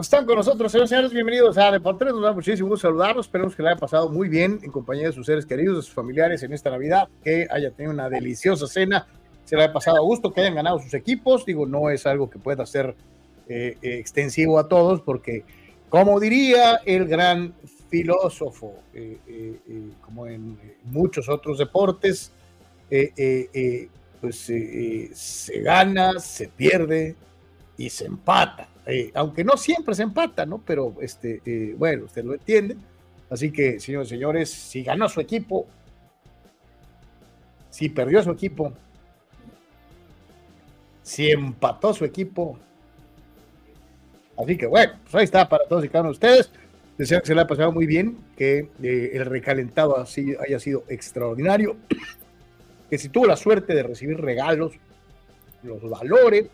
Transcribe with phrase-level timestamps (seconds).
[0.00, 3.62] están con nosotros, señores señores, bienvenidos a Deportes, nos da muchísimo gusto saludarlos, esperemos que
[3.62, 6.52] le haya pasado muy bien en compañía de sus seres queridos, de sus familiares en
[6.52, 9.06] esta Navidad, que haya tenido una deliciosa cena,
[9.44, 12.30] se le haya pasado a gusto, que hayan ganado sus equipos, digo, no es algo
[12.30, 12.94] que pueda ser
[13.48, 15.44] eh, eh, extensivo a todos, porque
[15.90, 17.52] como diría el gran
[17.90, 22.32] filósofo, eh, como en muchos otros deportes,
[24.20, 27.16] pues se gana, se pierde
[27.76, 30.62] y se empata eh, aunque no siempre se empata, ¿no?
[30.66, 32.76] Pero, este, eh, bueno, usted lo entiende.
[33.30, 35.68] Así que, señores y señores, si ganó su equipo,
[37.70, 38.72] si perdió su equipo,
[41.02, 42.58] si empató su equipo.
[44.36, 46.50] Así que, bueno, pues ahí está para todos y cada uno de ustedes.
[46.98, 50.84] Deseo que se le haya pasado muy bien, que eh, el recalentado así haya sido
[50.88, 51.76] extraordinario,
[52.90, 54.72] que si tuvo la suerte de recibir regalos,
[55.62, 56.48] los valores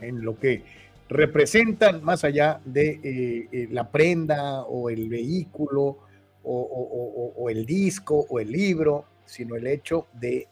[0.00, 0.64] en lo que
[1.08, 5.98] representan más allá de eh, eh, la prenda o el vehículo
[6.50, 10.48] o, el disco o el libro, sino el hecho de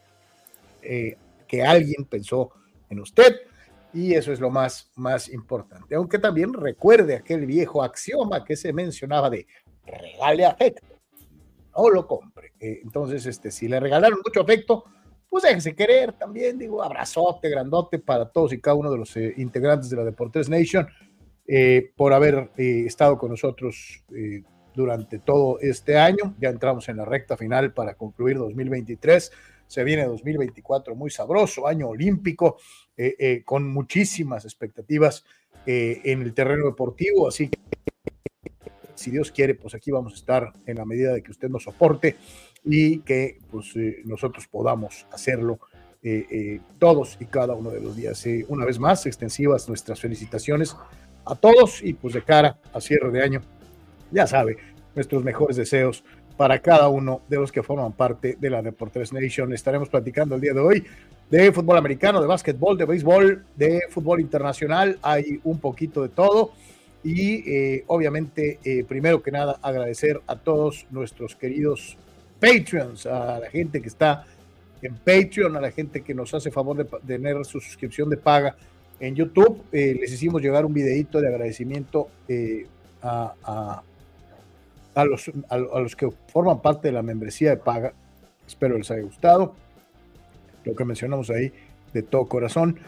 [0.83, 1.17] eh,
[1.49, 2.51] que alguien pensó
[2.91, 3.35] en usted
[3.95, 5.95] y eso es lo más, más importante.
[5.95, 9.47] Aunque también recuerde aquel viejo axioma que se mencionaba de
[9.87, 10.87] regale afecto,
[11.75, 12.53] no lo compre.
[12.61, 14.85] entonces, este, si le regalaron mucho afecto,
[15.29, 19.35] pues déjense querer también, digo, abrazote grandote para todos y cada uno de los eh,
[19.37, 20.87] integrantes de la Deportes Nation
[21.47, 24.05] eh, por haber eh, estado con nosotros
[24.75, 26.35] durante todo este año.
[26.39, 29.33] Ya entramos en la recta final para concluir 2023.
[29.67, 32.59] Se viene 2024 muy sabroso, año olímpico,
[33.45, 35.25] con muchísimas expectativas
[35.67, 37.27] en el terreno deportivo.
[37.27, 37.59] Así que,
[38.95, 41.65] si Dios quiere, pues aquí vamos a estar en la medida de que usted nos
[41.65, 42.17] soporte
[42.67, 45.61] y que pues, eh, nosotros podamos hacerlo
[46.03, 48.23] eh, eh, todos y cada uno de los días.
[48.49, 50.77] una vez más, extensivas nuestras felicitaciones
[51.25, 53.43] a todos y pues de cara a cierre de año,
[54.11, 54.57] ya sabe,
[54.95, 56.05] nuestros mejores deseos
[56.37, 59.53] para cada uno de los que forman parte de la Deportes Nation.
[59.53, 60.85] Estaremos platicando el día de hoy
[61.31, 64.99] de fútbol americano, de básquetbol, de béisbol, de fútbol internacional.
[65.03, 66.53] Hay un poquito de todo.
[67.03, 68.59] Y obviamente,
[68.89, 71.97] primero que nada, agradecer a todos nuestros queridos
[72.41, 74.27] Patreons, a la gente que está
[74.83, 78.57] en Patreon, a la gente que nos hace favor de, tener su suscripción de paga
[79.01, 79.63] en YouTube.
[79.73, 82.67] Eh, les hicimos llegar un videito de agradecimiento eh,
[83.03, 83.83] a,
[84.95, 87.93] a, los, a, los que forman parte de la membresía de paga.
[88.47, 89.55] Espero les haya gustado.
[90.65, 91.53] Lo que mencionamos ahí
[91.93, 92.79] de todo corazón.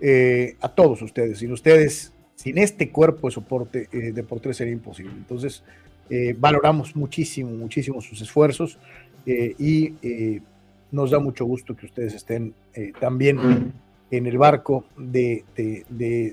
[0.00, 1.38] Eh, a todos ustedes.
[1.38, 5.12] Sin ustedes, sin este cuerpo de soporte de por tres sería imposible.
[5.12, 5.62] Entonces,
[6.10, 8.78] eh, valoramos muchísimo, muchísimo sus esfuerzos
[9.24, 10.40] eh, y eh,
[10.92, 12.54] nos da mucho gusto que ustedes estén
[13.00, 13.72] también
[14.10, 15.44] en el barco de,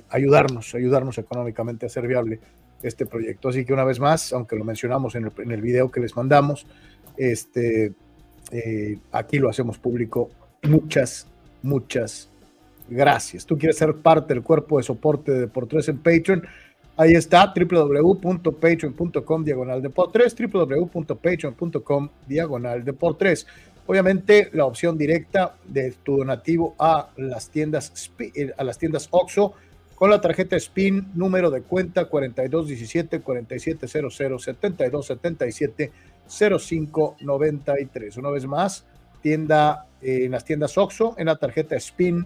[0.09, 2.39] ayudarnos, ayudarnos económicamente a hacer viable
[2.83, 3.49] este proyecto.
[3.49, 6.67] Así que una vez más, aunque lo mencionamos en el, video que les mandamos,
[7.17, 7.93] este,
[9.11, 10.29] aquí lo hacemos público.
[10.63, 11.27] Muchas,
[11.63, 12.29] muchas
[12.87, 13.45] gracias.
[13.45, 16.43] Tú quieres ser parte del cuerpo de soporte de Deportes en Patreon.
[16.97, 23.47] Ahí está, www.patreon.com diagonal de por 3, www.patreon.com diagonal de por 3.
[23.87, 29.53] Obviamente, la opción directa de tu donativo a las tiendas, eh, a las tiendas OXO
[29.95, 35.91] con la tarjeta SPIN, número de cuenta 4217 4700 7277
[36.27, 38.17] 0593.
[38.17, 38.85] Una vez más,
[39.21, 42.25] tienda eh, en las tiendas OXO, en la tarjeta SPIN,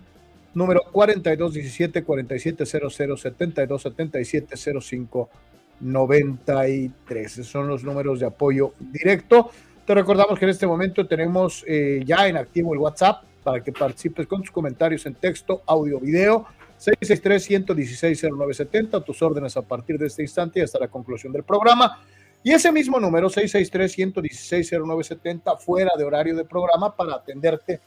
[0.56, 7.32] número 4217 4700 7277 0593.
[7.32, 9.52] Esos son los números de apoyo directo.
[9.86, 13.72] Te recordamos que en este momento tenemos eh, ya en activo el WhatsApp para que
[13.72, 16.48] participes con tus comentarios en texto, audio, video.
[16.80, 22.02] 663-116-0970, tus órdenes a partir de este instante y hasta la conclusión del programa.
[22.44, 27.80] Y ese mismo número, 663-116-0970, fuera de horario de programa para atenderte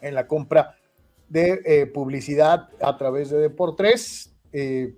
[0.00, 0.76] en la compra
[1.28, 4.34] de eh, publicidad a través de Deportes.
[4.52, 4.94] Eh,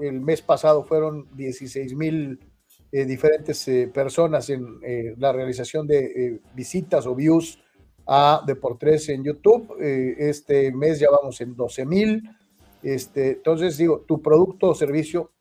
[0.00, 2.38] el mes pasado fueron 16 mil
[2.92, 4.80] eh, diferentes personas en
[5.18, 7.58] la realización de visitas o views
[8.06, 9.74] a Deportes en YouTube.
[9.80, 12.22] este mes ya vamos en 12 mil.
[12.82, 15.32] Este, entonces, digo, tu producto o servicio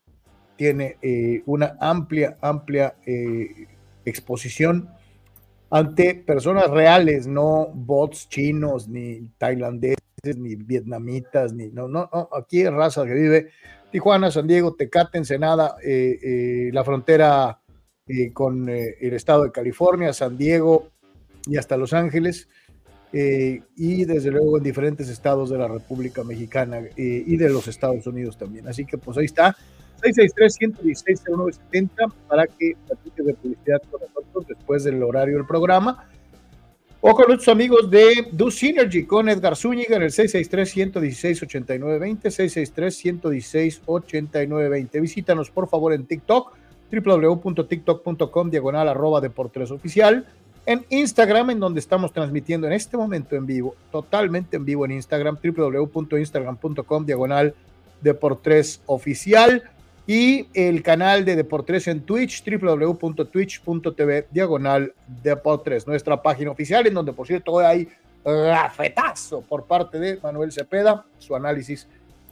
[0.56, 0.98] tiene
[1.46, 2.96] una amplia, amplia
[4.06, 4.90] exposición
[5.70, 9.98] ante personas reales, no bots chinos, ni tailandeses,
[10.34, 13.50] ni vietnamitas, ni no, no, no, aquí es raza que vive
[13.92, 17.62] Tijuana, San Diego, Tecate, Ensenada, eh, eh, la frontera
[18.08, 20.90] eh, con el estado de California, San Diego
[21.46, 22.50] y hasta Los Ángeles,
[23.14, 28.38] y desde luego en diferentes estados de la República Mexicana y de los Estados Unidos
[28.38, 28.68] también.
[28.68, 29.56] Así que pues ahí está,
[30.02, 36.10] 663-116-0970 para que platiques de publicidad con nosotros después del horario del programa
[37.08, 42.32] o con nuestros amigos de Do Synergy con Edgar Zúñiga en el 663-116-8920,
[43.86, 45.02] 663-116-8920.
[45.02, 46.52] Visítanos por favor en TikTok,
[46.92, 50.26] www.tiktok.com, diagonal arroba deportes oficial.
[50.66, 54.94] En Instagram, en donde estamos transmitiendo en este momento en vivo, totalmente en vivo en
[54.94, 57.54] Instagram, www.instagram.com, diagonal
[58.02, 59.62] deportes oficial
[60.08, 64.94] y el canal de Deportes en Twitch, www.twitch.tv, diagonal
[65.24, 67.88] Deportes, nuestra página oficial, en donde por cierto hoy hay
[68.24, 71.88] gafetazo por parte de Manuel Cepeda, su análisis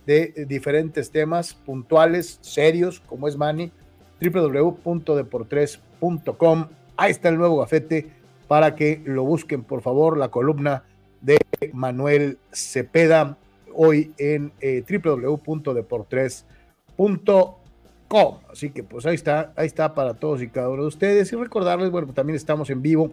[0.06, 3.72] de diferentes temas puntuales, serios, como es Mani,
[4.22, 6.68] www.deportres.com.
[6.96, 8.12] Ahí está el nuevo gafete
[8.48, 10.84] para que lo busquen, por favor, la columna
[11.22, 11.40] de
[11.72, 13.38] Manuel Cepeda,
[13.74, 17.63] hoy en eh, www.deportres.com
[18.52, 21.32] Así que pues ahí está, ahí está para todos y cada uno de ustedes.
[21.34, 23.12] Y recordarles, bueno, también estamos en vivo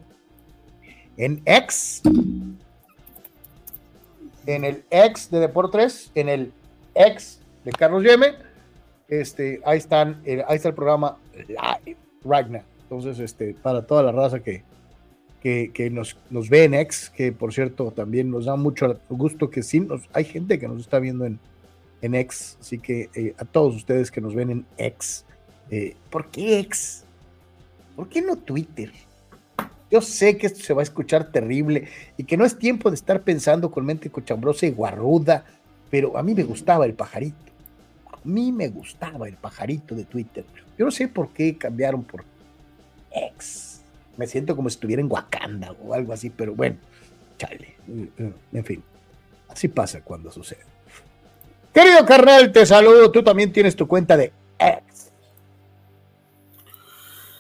[1.16, 2.02] en X,
[4.47, 6.52] en el X de Deportes, en el
[6.95, 8.35] X de Carlos Yeme.
[9.09, 12.62] Este, ahí están, eh, ahí está el programa live now.
[12.83, 14.62] Entonces, este, para toda la raza que,
[15.40, 19.62] que, nos, nos ve en X, que por cierto también nos da mucho gusto que
[19.62, 21.38] sí, nos, hay gente que nos está viendo en,
[22.02, 22.57] en X.
[22.61, 25.25] Así que eh, a todos ustedes que nos ven en X,
[25.71, 27.04] eh, ¿por qué X?
[27.97, 28.92] ¿Por qué no Twitter?
[29.90, 32.95] Yo sé que esto se va a escuchar terrible y que no es tiempo de
[32.95, 35.45] estar pensando con mente cochambrosa y guarruda,
[35.90, 37.37] pero a mí me gustaba el pajarito.
[38.07, 40.45] A mí me gustaba el pajarito de Twitter.
[40.78, 42.25] Yo no sé por qué cambiaron por
[43.11, 43.83] X.
[44.16, 46.76] Me siento como si estuviera en Wakanda o algo así, pero bueno,
[47.37, 47.75] chale.
[48.52, 48.83] En fin,
[49.49, 50.71] así pasa cuando sucede.
[51.73, 53.11] Querido carnal, te saludo.
[53.11, 55.12] Tú también tienes tu cuenta de X.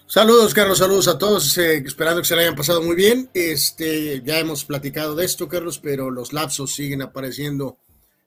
[0.06, 3.30] Saludos, Carlos, saludos a todos, eh, esperando que se le hayan pasado muy bien.
[3.32, 7.78] Este, ya hemos platicado de esto, Carlos, pero los lapsos siguen apareciendo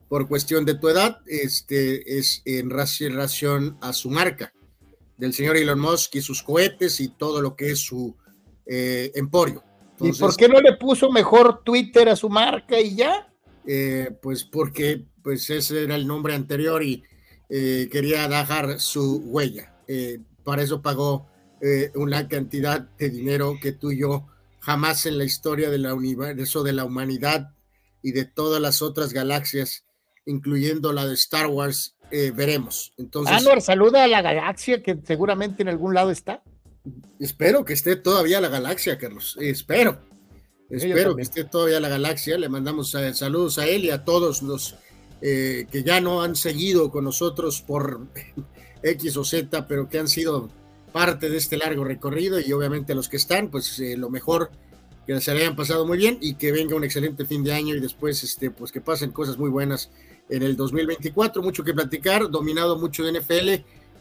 [0.07, 1.19] por cuestión de tu edad.
[1.25, 4.53] Este es en relación a su marca
[5.17, 8.15] del señor Elon Musk y sus cohetes y todo lo que es su
[8.65, 9.63] eh, emporio.
[9.99, 13.29] ¿Y por qué no le puso mejor Twitter a su marca y ya?
[13.65, 17.03] Eh, pues porque pues ese era el nombre anterior y
[17.49, 19.75] eh, quería dejar su huella.
[19.87, 21.29] Eh, para eso pagó
[21.61, 24.27] eh, una cantidad de dinero que tú y yo
[24.59, 27.51] jamás en la historia de la universo de la humanidad
[28.01, 29.85] y de todas las otras galaxias,
[30.25, 31.95] incluyendo la de Star Wars,
[32.35, 32.93] veremos.
[32.97, 36.43] Entonces, Anwar, saluda a la galaxia que seguramente en algún lado está.
[37.19, 39.35] Espero que esté todavía la galaxia, Carlos.
[39.39, 39.97] Espero.
[40.69, 42.37] Espero que esté todavía la galaxia.
[42.37, 44.75] Le mandamos saludos a él y a todos los
[45.25, 48.07] eh, que ya no han seguido con nosotros por
[48.83, 50.49] X o Z, pero que han sido
[50.91, 54.51] parte de este largo recorrido y obviamente los que están, pues eh, lo mejor
[55.07, 57.73] que se le hayan pasado muy bien y que venga un excelente fin de año
[57.73, 59.89] y después este, pues que pasen cosas muy buenas
[60.29, 61.41] en el 2024.
[61.41, 63.49] Mucho que platicar, dominado mucho de NFL.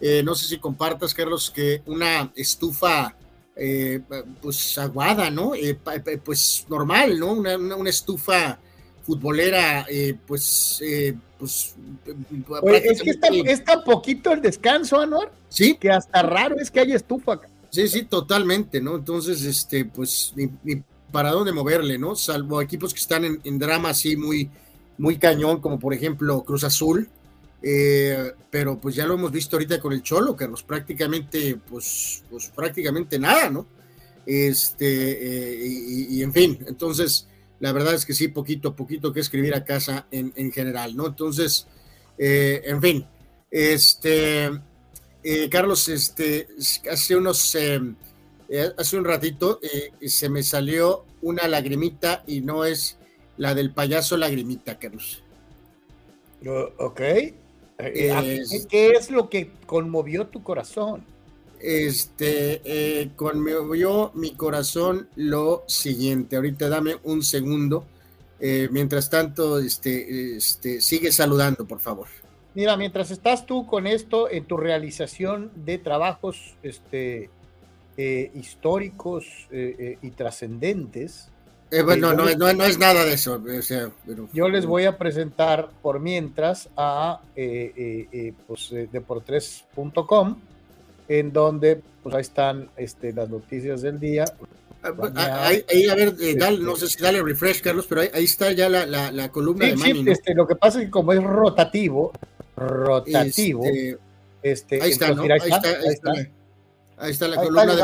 [0.00, 3.16] Eh, no sé si compartas, Carlos, que una estufa
[3.54, 4.00] eh,
[4.40, 5.54] pues aguada, ¿no?
[5.54, 5.78] Eh,
[6.24, 7.32] pues normal, ¿no?
[7.32, 8.58] Una, una, estufa
[9.02, 9.86] futbolera,
[10.26, 10.82] pues,
[11.38, 11.76] pues,
[12.84, 15.32] es que está, está, poquito el descanso, Anuar.
[15.48, 15.76] Sí.
[15.78, 17.40] Que hasta raro es que haya estufa.
[17.70, 18.96] Sí, sí, totalmente, ¿no?
[18.96, 22.16] Entonces, este, pues, ni, para dónde moverle, ¿no?
[22.16, 24.50] Salvo equipos que están en, en drama así muy,
[24.98, 27.08] muy cañón, como por ejemplo Cruz Azul,
[27.62, 32.48] eh, pero pues ya lo hemos visto ahorita con el Cholo, Carlos, prácticamente, pues, pues
[32.54, 33.66] prácticamente nada, ¿no?
[34.26, 35.66] Este, eh,
[36.10, 37.26] y, en fin, entonces,
[37.62, 41.06] la verdad es que sí, poquito, poquito que escribir a casa en, en general, ¿no?
[41.06, 41.68] Entonces,
[42.18, 43.06] eh, en fin,
[43.52, 44.50] este,
[45.48, 46.48] Carlos, este,
[46.90, 47.56] hace unos,
[48.76, 49.60] hace un ratito
[50.04, 52.98] se me salió una lagrimita y no es
[53.36, 55.22] la del payaso lagrimita, Carlos.
[56.78, 57.00] ok.
[57.78, 61.04] Eh, ¿Qué es lo que conmovió tu corazón?
[61.62, 66.36] Este, eh, conmovió mi corazón lo siguiente.
[66.36, 67.86] Ahorita dame un segundo.
[68.40, 72.08] Eh, mientras tanto, este, este, sigue saludando, por favor.
[72.54, 77.30] Mira, mientras estás tú con esto en tu realización de trabajos este,
[77.96, 81.32] históricos y trascendentes,
[81.72, 83.42] eh, bueno, no, no, es nada de eso.
[84.34, 88.34] yo les voy a presentar por mientras a eh,
[91.08, 94.24] en donde pues ahí están este, las noticias del día.
[94.82, 98.50] Ah, ah, ahí, a ver, dale, no sé si dale refresh, Carlos, pero ahí, está
[98.50, 102.10] ya la, la, columna de Manny, este, lo que pasa es que como es rotativo,
[102.56, 103.98] rotativo, este,
[104.42, 105.22] este ahí, está, ¿no?
[105.22, 106.12] ahí, está, ahí está.
[107.02, 107.74] Ahí está la columna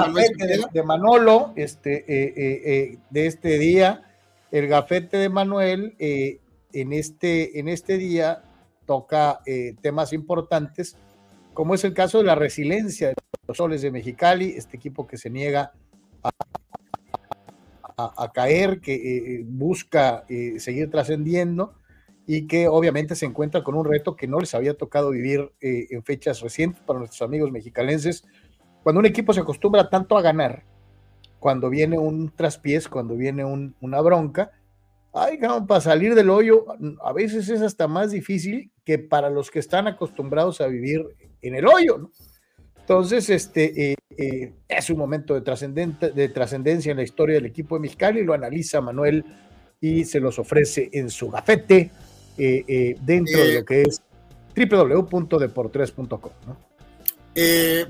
[0.73, 4.03] de, Manolo, este, eh, eh, eh, de este día.
[4.51, 8.43] El gafete de Manuel en, este, en este día
[8.87, 9.41] toca
[9.83, 10.97] temas importantes,
[11.59, 13.15] como es el caso de la resiliencia de
[13.49, 15.73] los soles de Mexicali, este equipo que se niega
[17.97, 20.25] a, caer, que busca
[20.59, 21.75] seguir trascendiendo
[22.29, 26.05] y que obviamente se encuentra con un reto que no les había tocado vivir en
[26.05, 28.23] fechas recientes para nuestros amigos mexicalenses
[28.85, 30.62] cuando un equipo se acostumbra tanto a ganar,
[31.41, 34.53] cuando viene un traspiés, cuando viene una bronca,
[35.12, 36.67] ay, para salir del hoyo,
[37.03, 41.05] a veces es hasta más difícil que para los que están acostumbrados a vivir
[41.42, 42.11] en el hoyo,
[42.80, 45.40] Entonces, este eh, eh, es un momento de,
[46.14, 49.25] de trascendencia en la historia del equipo de Mexicali, lo analiza Manuel
[49.80, 51.90] y se los ofrece en su gafete
[52.37, 54.00] eh, dentro de lo que es
[54.57, 56.33] www.deportres.com.
[56.47, 56.57] ¿no?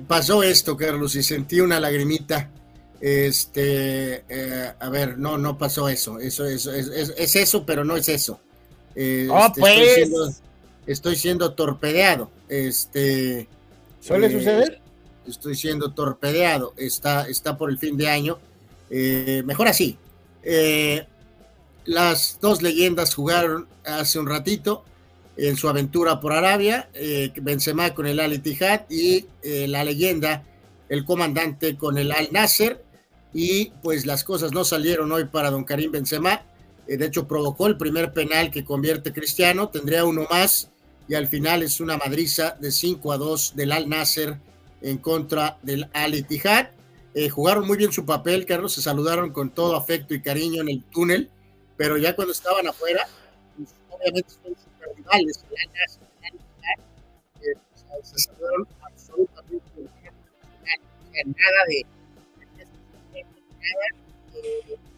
[0.06, 2.50] Pasó esto, Carlos, y sentí una lagrimita.
[3.00, 4.24] Este,
[4.78, 6.18] a ver, no, no pasó eso.
[6.18, 8.40] Eso, es, es, eso, pero no es eso.
[8.94, 9.28] Este,
[9.58, 10.42] pues.
[10.88, 12.30] Estoy siendo, torpedeado.
[12.48, 13.48] Este.
[14.00, 14.80] ¿Suele eh, suceder?
[15.26, 16.74] Estoy siendo torpedeado.
[16.76, 18.38] Está, está por el fin de año.
[18.90, 19.98] mejor así.
[21.84, 24.84] las dos leyendas jugaron hace un ratito
[25.38, 30.44] en su aventura por Arabia, eh, Benzema con el Al Ittihad y eh, la leyenda,
[30.88, 32.84] el comandante con el Al Nasser,
[33.32, 36.42] y pues las cosas no salieron hoy para don Karim Benzema,
[36.88, 40.70] eh, de hecho provocó el primer penal que convierte Cristiano, tendría uno más,
[41.08, 44.38] y al final es una madriza de 5 a 2 del Al Nasser
[44.82, 46.68] en contra del Al Ittihad.
[47.14, 50.68] Eh, jugaron muy bien su papel, Carlos, se saludaron con todo afecto y cariño en
[50.68, 51.30] el túnel,
[51.76, 53.08] pero ya cuando estaban afuera,
[53.56, 54.34] pues, obviamente
[54.96, 55.44] rivales,
[58.02, 59.64] se salieron absolutamente
[61.24, 61.84] nada de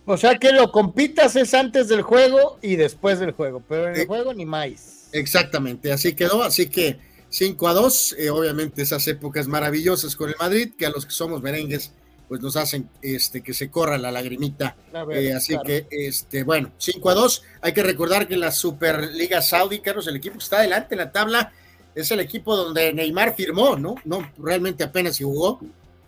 [0.07, 3.97] o sea que lo compitas es antes del juego y después del juego, pero en
[3.97, 5.00] el juego ni más.
[5.13, 6.99] Exactamente, así quedó, así que
[7.31, 11.13] 5 a 2, eh, obviamente esas épocas maravillosas con el Madrid, que a los que
[11.13, 11.93] somos merengues
[12.31, 14.77] pues nos hacen este, que se corra la lagrimita.
[15.13, 17.43] Eh, así que, este, bueno, 5 a 2.
[17.61, 21.11] Hay que recordar que la Superliga Saudí, Carlos, el equipo que está adelante en la
[21.11, 21.53] tabla,
[21.93, 23.97] es el equipo donde Neymar firmó, ¿no?
[24.05, 25.59] No, realmente apenas jugó,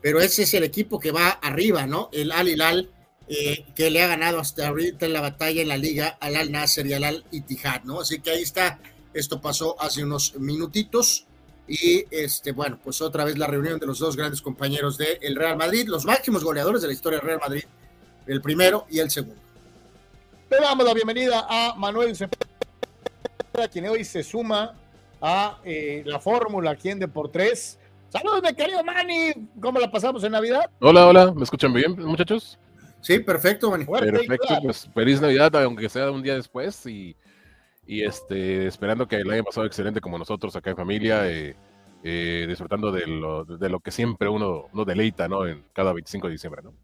[0.00, 2.08] pero ese es el equipo que va arriba, ¿no?
[2.12, 2.88] El Al Hilal,
[3.26, 6.52] eh, que le ha ganado hasta ahorita en la batalla en la liga al Al
[6.52, 8.00] Nasser y al Al Ittihad, ¿no?
[8.00, 8.78] Así que ahí está,
[9.14, 11.26] esto pasó hace unos minutitos.
[11.68, 15.56] Y este, bueno, pues otra vez la reunión de los dos grandes compañeros del Real
[15.56, 17.64] Madrid, los máximos goleadores de la historia del Real Madrid,
[18.26, 19.40] el primero y el segundo.
[20.50, 24.74] Le damos la bienvenida a Manuel Cepeda, quien hoy se suma
[25.20, 27.78] a eh, la fórmula aquí en Deportes.
[28.10, 29.32] Saludos, mi querido Manny.
[29.60, 30.68] ¿Cómo la pasamos en Navidad?
[30.80, 31.32] Hola, hola.
[31.32, 32.58] ¿Me escuchan bien, muchachos?
[33.00, 33.86] Sí, perfecto, Manny.
[33.86, 36.84] Perfecto, pues feliz Navidad, aunque sea un día después.
[36.86, 37.16] Y,
[37.86, 41.30] y este, esperando que le haya pasado excelente como nosotros acá en familia.
[41.30, 41.56] Eh,
[42.04, 45.46] eh, disfrutando de lo, de lo, que siempre uno, uno deleita, ¿no?
[45.46, 46.74] En cada 25 de diciembre, ¿no?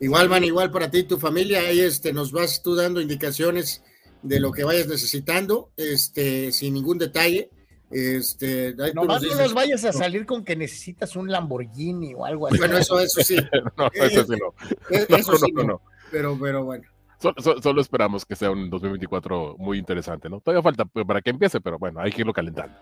[0.00, 3.82] Igual, man, igual para ti y tu familia, ahí este, nos vas tú dando indicaciones
[4.22, 7.50] de lo que vayas necesitando, este, sin ningún detalle.
[7.90, 12.56] Este, no nos vayas a salir con que necesitas un Lamborghini o algo así.
[12.56, 13.36] Bueno, eso, eso sí.
[13.76, 14.54] no, eso sí no.
[14.96, 16.84] Eh, eso sí no, Pero, pero bueno.
[17.20, 20.40] Solo, esperamos que sea un 2024 muy interesante, ¿no?
[20.40, 22.74] Todavía falta para que empiece, pero bueno, hay que irlo calentando.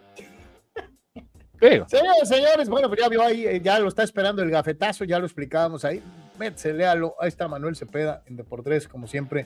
[1.61, 5.19] Señores, señores, bueno, pues ya vio ahí, eh, ya lo está esperando el gafetazo, ya
[5.19, 6.01] lo explicábamos ahí.
[6.39, 7.17] Métese, léalo.
[7.19, 9.45] Ahí está Manuel Cepeda en Deportes, como siempre,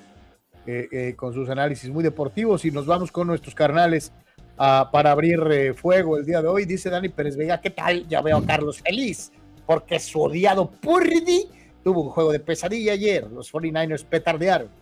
[0.67, 2.67] eh, eh, con sus análisis muy deportivos.
[2.67, 4.13] Y nos vamos con nuestros carnales
[4.59, 6.67] ah, para abrir fuego el día de hoy.
[6.67, 8.07] Dice Dani Pérez Vega, ¿qué tal?
[8.09, 9.33] Ya veo a Carlos feliz,
[9.65, 11.49] porque su odiado Purdy
[11.83, 13.27] tuvo un juego de pesadilla ayer.
[13.31, 14.82] Los 49ers petardearon.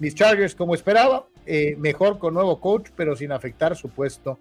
[0.00, 1.26] Mis Chargers, como esperaba,
[1.78, 4.38] mejor con nuevo coach, pero sin afectar su puesto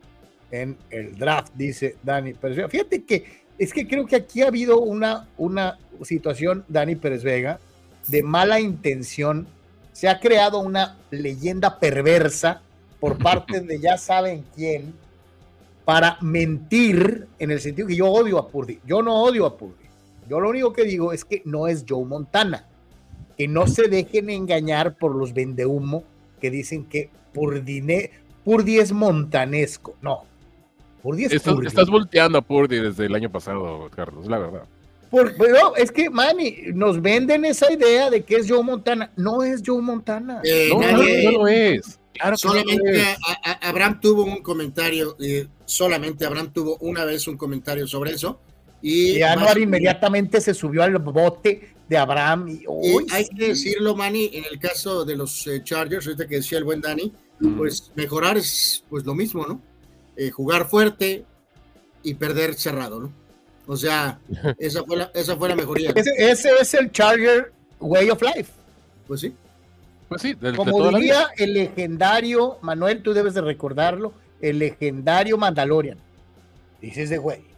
[0.52, 2.69] en el draft, dice Dani Pérez Vega.
[2.69, 7.60] Fíjate que es que creo que aquí ha habido una, una situación, Dani Pérez Vega,
[8.08, 9.48] de mala intención.
[9.91, 12.62] Se ha creado una leyenda perversa
[13.00, 14.93] por parte de ya saben quién
[15.84, 18.80] para mentir en el sentido que yo odio a Purdy.
[18.86, 19.88] Yo no odio a Purdy.
[20.30, 22.68] Yo lo único que digo es que no es Joe Montana.
[23.39, 26.04] Que no se dejen engañar por los vendehumo
[26.39, 27.82] que dicen que Purdy,
[28.43, 29.95] Purdy es montanesco.
[30.02, 30.25] No,
[31.17, 34.63] estás, volteando a Purdy desde el año pasado, Carlos, la verdad.
[35.12, 39.12] pero es que, Manny, nos venden esa idea de que es Joe Montana.
[39.15, 40.41] No es Joe Montana.
[40.43, 41.99] Eh, no, no, lo es.
[42.36, 43.15] solamente
[43.62, 48.39] Abraham tuvo un comentario, eh, solamente Abraham tuvo una vez un comentario sobre eso.
[48.82, 52.47] Y, y Anuar inmediatamente se subió al bote de Abraham.
[52.47, 52.65] Y,
[53.12, 56.63] hay que decirlo, Manny, en el caso de los eh, Chargers, ahorita que decía el
[56.63, 57.12] buen Dani,
[57.58, 59.62] pues mejorar es pues lo mismo, ¿no?
[60.15, 61.25] Eh, jugar fuerte
[62.04, 63.12] y perder cerrado, ¿no?
[63.65, 64.19] O sea,
[64.60, 65.91] esa fue la, esa fue la mejoría.
[65.95, 68.52] Ese, es el Charger Way of Life.
[69.08, 69.34] Pues sí.
[70.08, 75.99] Pues sí, como diría el legendario, Manuel, tú debes de recordarlo, el legendario Mandalorian.
[76.82, 77.48] Dices de güey.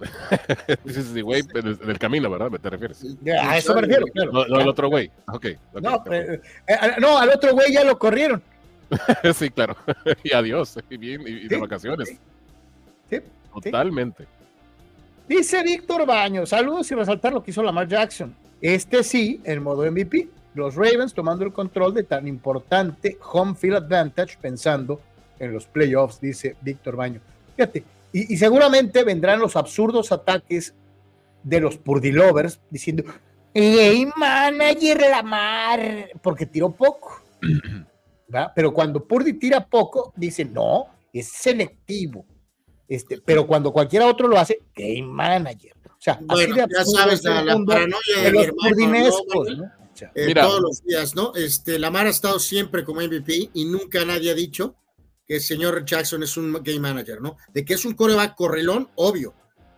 [0.84, 2.50] Dices de güey en el camino, ¿verdad?
[2.50, 3.04] ¿Me te refieres?
[3.42, 4.32] A eso me refiero, claro.
[4.32, 5.10] No, el otro güey.
[5.26, 8.42] Okay, no, eh, eh, no, al otro güey ya lo corrieron.
[9.34, 9.76] sí, claro.
[10.22, 10.78] y adiós.
[10.88, 12.16] Y, bien, y, de vacaciones.
[13.10, 13.20] Sí.
[13.52, 14.26] Totalmente.
[15.28, 18.34] Dice Víctor Baño, saludos y resaltar lo que hizo Lamar Jackson.
[18.60, 20.28] Este sí, en modo MVP.
[20.54, 25.00] Los Ravens tomando el control de tan importante home field advantage pensando
[25.38, 27.20] en los playoffs, dice Víctor Baño.
[27.56, 30.74] Fíjate, y, seguramente vendrán los absurdos ataques
[31.42, 33.04] de los Purdy-lovers diciendo,
[33.54, 37.22] hey, manager Lamar, porque tiró poco.
[38.54, 42.26] Pero cuando Purdy tira poco, dice, no, es selectivo.
[42.88, 45.74] Este, pero cuando cualquiera otro lo hace, game manager.
[45.84, 49.70] O sea, bueno, ya sabes la, la paranoia de, los hermano,
[50.14, 51.34] eh, todos los días, ¿no?
[51.34, 54.76] Este, Lamar ha estado siempre como MVP y nunca nadie ha dicho
[55.28, 57.36] que el señor Jackson es un game manager, ¿no?
[57.52, 59.34] De que es un coreback correlón, obvio,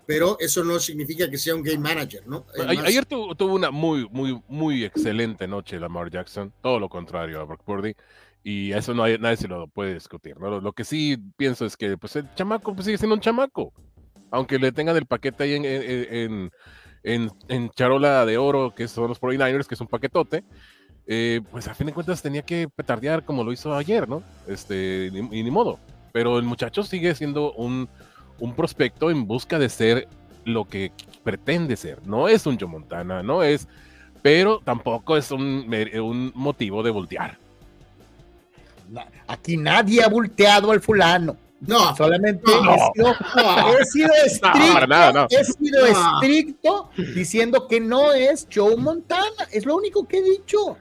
[0.06, 2.46] pero eso no significa que sea un game manager, ¿no?
[2.56, 7.62] ayer tuvo, una muy, muy, muy excelente noche Lamar Jackson, todo lo contrario a Brock
[7.64, 7.94] Purdy
[8.42, 10.38] y eso no hay, nadie se lo puede discutir.
[10.38, 10.60] ¿no?
[10.60, 13.72] Lo, que sí pienso es que pues, el chamaco pues, sigue siendo un chamaco.
[14.30, 16.50] Aunque le tengan el paquete ahí en,
[17.02, 20.44] en, en, charola de oro, que son los 49ers, que es un paquetote,
[21.12, 24.22] eh, pues a fin de cuentas tenía que petardear como lo hizo ayer, ¿no?
[24.46, 25.80] Este, y ni, modo.
[26.12, 27.88] Pero el muchacho sigue siendo un,
[28.38, 30.06] un prospecto en busca de ser
[30.44, 30.92] lo que
[31.24, 32.06] pretende ser.
[32.06, 33.66] No es un Joe Montana, no es,
[34.22, 35.68] pero tampoco es un,
[36.00, 37.38] un motivo de voltear.
[39.26, 41.36] Aquí nadie ha volteado al fulano.
[41.60, 49.46] No, solamente he, sido, estricto, he sido estricto diciendo que no es Joe Montana.
[49.50, 50.78] Es lo único que he dicho.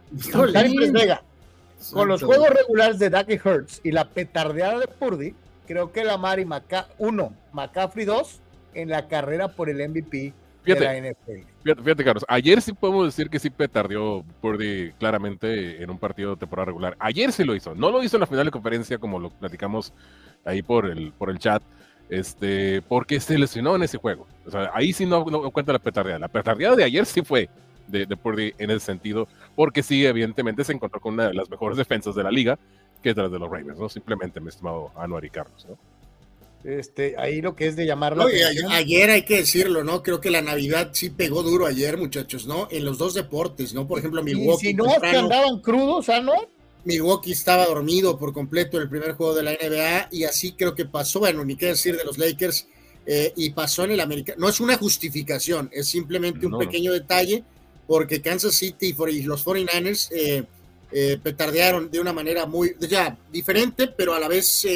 [1.91, 5.33] Con los juegos regulares de Ducky Hurts y la petardeada de Purdy,
[5.67, 8.39] creo que la Mari Maca 1, McCaffrey 2
[8.75, 14.23] en la carrera por el MVP Fíjate, Carlos, ayer sí podemos decir que sí petardió
[14.41, 16.95] Purdy claramente en un partido de temporada regular.
[16.99, 19.93] Ayer sí lo hizo, no lo hizo en la final de conferencia como lo platicamos
[20.45, 21.61] ahí por el, por el chat,
[22.09, 24.27] este, porque se lesionó en ese juego.
[24.45, 26.19] O sea, ahí sí no, cuenta la petardeada.
[26.19, 27.49] La petardeada de ayer sí fue
[27.87, 31.49] de, de Purdy en ese sentido, porque sí, evidentemente se encontró con una de las
[31.49, 32.57] mejores defensas de la liga,
[33.01, 33.89] que es la de los Ravens, ¿no?
[33.89, 35.77] Simplemente, mi estimado Anuar y Carlos, ¿no?
[36.63, 38.71] Este, ahí lo que es de llamar la atención.
[38.71, 40.03] Ayer hay que decirlo, ¿no?
[40.03, 42.67] Creo que la Navidad sí pegó duro ayer, muchachos, ¿no?
[42.69, 43.87] En los dos deportes, ¿no?
[43.87, 44.67] Por ejemplo, Milwaukee.
[44.67, 46.33] Y si no, es que andaban crudos, ¿ah, no?
[46.85, 50.75] Milwaukee estaba dormido por completo en el primer juego de la NBA y así creo
[50.75, 52.67] que pasó, bueno, ni qué decir de los Lakers,
[53.05, 54.35] eh, y pasó en el América.
[54.37, 57.43] No es una justificación, es simplemente un pequeño detalle,
[57.87, 60.43] porque Kansas City y los 49ers eh,
[60.91, 64.67] eh, petardearon de una manera muy, ya, diferente, pero a la vez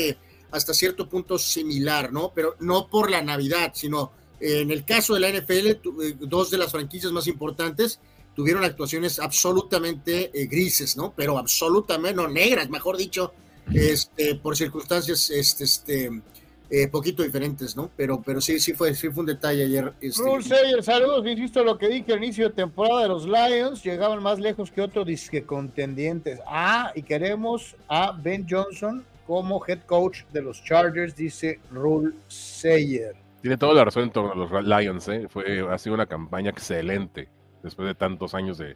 [0.51, 2.31] hasta cierto punto similar, ¿no?
[2.33, 5.89] Pero no por la Navidad, sino en el caso de la NFL,
[6.19, 7.99] dos de las franquicias más importantes
[8.35, 11.13] tuvieron actuaciones absolutamente grises, ¿no?
[11.15, 13.33] Pero absolutamente, no negras, mejor dicho,
[13.71, 16.21] este, por circunstancias este, este,
[16.69, 17.89] eh, poquito diferentes, ¿no?
[17.95, 19.93] Pero, pero sí, sí fue, sí fue un detalle ayer.
[20.01, 20.81] Este...
[20.81, 24.71] saludos, insisto lo que dije al inicio de temporada de los Lions, llegaban más lejos
[24.71, 26.39] que otros disque contendientes.
[26.47, 33.15] Ah, y queremos a Ben Johnson como head coach de los Chargers, dice Rule Sayer.
[33.41, 35.27] Tiene toda la razón en torno a los Lions, ¿eh?
[35.29, 37.29] Fue, ha sido una campaña excelente
[37.63, 38.75] después de tantos años de,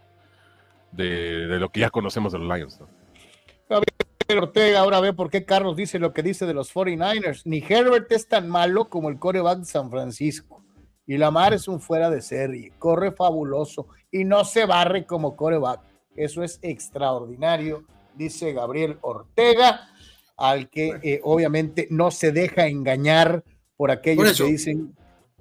[0.91, 2.79] de, de lo que ya conocemos de los Lions.
[2.79, 2.87] ¿no?
[4.35, 7.43] Ortega ahora ve por qué Carlos dice lo que dice de los 49ers.
[7.45, 10.63] Ni Herbert es tan malo como el coreback de San Francisco.
[11.05, 12.73] Y Lamar es un fuera de serie.
[12.77, 15.81] Corre fabuloso y no se barre como coreback.
[16.15, 19.89] Eso es extraordinario, dice Gabriel Ortega,
[20.35, 23.43] al que eh, obviamente no se deja engañar
[23.77, 24.95] por aquellos que dicen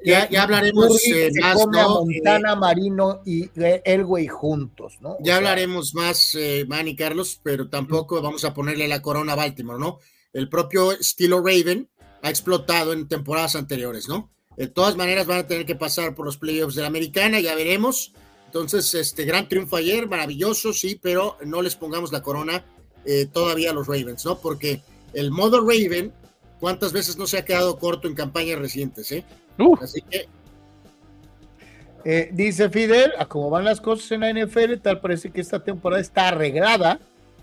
[0.07, 1.57] ya, ya hablaremos eh, más.
[1.57, 3.51] Montana, eh, Marino y
[3.85, 5.17] Elway juntos, ¿no?
[5.21, 9.79] ya hablaremos más, eh, Manny Carlos, pero tampoco vamos a ponerle la corona a Baltimore,
[9.79, 9.99] ¿no?
[10.33, 11.89] El propio Stilo Raven
[12.23, 14.31] ha explotado en temporadas anteriores, ¿no?
[14.57, 17.55] De todas maneras van a tener que pasar por los playoffs de la americana, ya
[17.55, 18.13] veremos.
[18.47, 22.65] Entonces, este gran triunfo ayer, maravilloso, sí, pero no les pongamos la corona
[23.05, 24.39] eh, todavía a los Ravens, ¿no?
[24.39, 24.81] Porque
[25.13, 26.13] el modo Raven,
[26.59, 29.25] ¿cuántas veces no se ha quedado corto en campañas recientes, eh?
[29.81, 30.29] Así que.
[32.09, 35.65] Eh, dice Fidel, a cómo van las cosas en la NFL, tal parece que esta
[35.65, 37.01] temporada está arreglada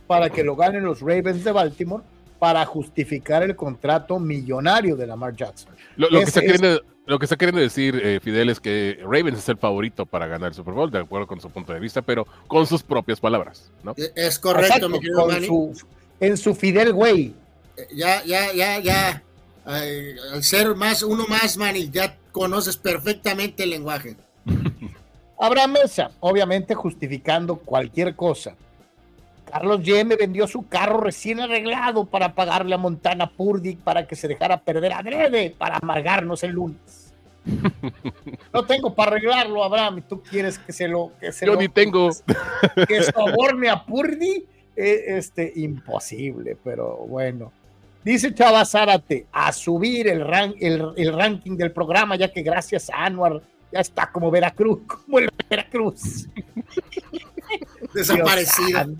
[0.07, 2.01] para que lo ganen los Ravens de Baltimore
[2.39, 5.73] para justificar el contrato millonario de Lamar Jackson.
[5.97, 9.49] Lo, que, está queriendo, lo que está queriendo decir eh, Fidel es que Ravens es
[9.49, 12.25] el favorito para ganar el Super Bowl, de acuerdo con su punto de vista, pero
[12.47, 13.91] con sus propias palabras, ¿no?
[13.97, 15.27] Eh, es correcto, mi querido
[16.21, 17.35] En su Fidel way.
[17.93, 19.23] Ya, ya, ya, ya
[19.65, 24.17] al ser más, uno más, Manny, ya conoces perfectamente el lenguaje.
[25.39, 28.55] Habrá mesa, obviamente justificando cualquier cosa.
[29.51, 30.03] Carlos G.
[30.03, 34.61] me vendió su carro recién arreglado para pagarle a Montana Purdy para que se dejara
[34.61, 37.13] perder adrede para amargarnos el lunes.
[38.53, 41.11] No tengo para arreglarlo, Abraham, y tú quieres que se lo.
[41.19, 42.09] Que se Yo ni tengo.
[42.87, 44.45] Que soborne a Purdy,
[44.75, 47.51] eh, este, imposible, pero bueno.
[48.03, 50.25] Dice Chava Zárate, a subir el,
[50.59, 55.29] el, ranking del programa, ya que gracias a Anuar ya está como Veracruz, como el
[55.49, 56.27] Veracruz.
[57.93, 58.95] Desaparecido.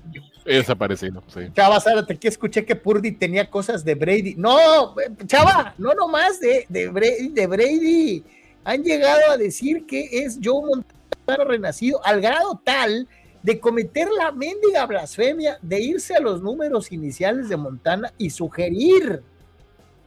[0.46, 1.42] Desaparecido, sí.
[1.54, 4.36] Chava Zárate, que escuché que Purdy tenía cosas de Brady.
[4.36, 8.24] No, Chava, no nomás de, de, Brady, de Brady.
[8.64, 13.08] Han llegado a decir que es Joe Montano renacido al grado tal
[13.44, 19.22] de cometer la mendiga blasfemia de irse a los números iniciales de Montana y sugerir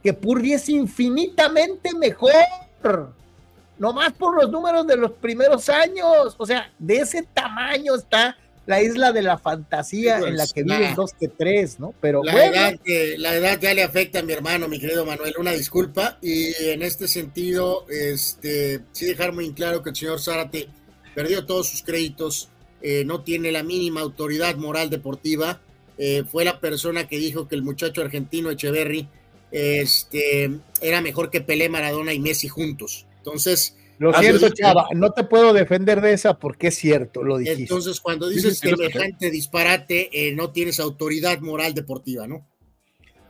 [0.03, 3.13] que Purdy es infinitamente mejor,
[3.77, 8.35] no más por los números de los primeros años, o sea, de ese tamaño está
[8.65, 11.93] la isla de la fantasía en la que viven dos que tres, ¿no?
[12.01, 12.73] Pero la, edad
[13.17, 16.81] la edad ya le afecta a mi hermano, mi querido Manuel, una disculpa, y en
[16.81, 20.67] este sentido, este, sí dejar muy claro que el señor Zárate
[21.15, 22.49] perdió todos sus créditos
[22.81, 25.61] eh, no tiene la mínima autoridad moral deportiva.
[25.97, 29.07] Eh, fue la persona que dijo que el muchacho argentino Echeverry
[29.51, 33.05] este, era mejor que Pelé, Maradona y Messi juntos.
[33.17, 33.75] Entonces.
[33.99, 37.63] Lo siento, Chava, no te puedo defender de esa porque es cierto, lo dijiste.
[37.63, 42.45] Entonces, cuando dices semejante disparate, eh, no tienes autoridad moral deportiva, ¿no?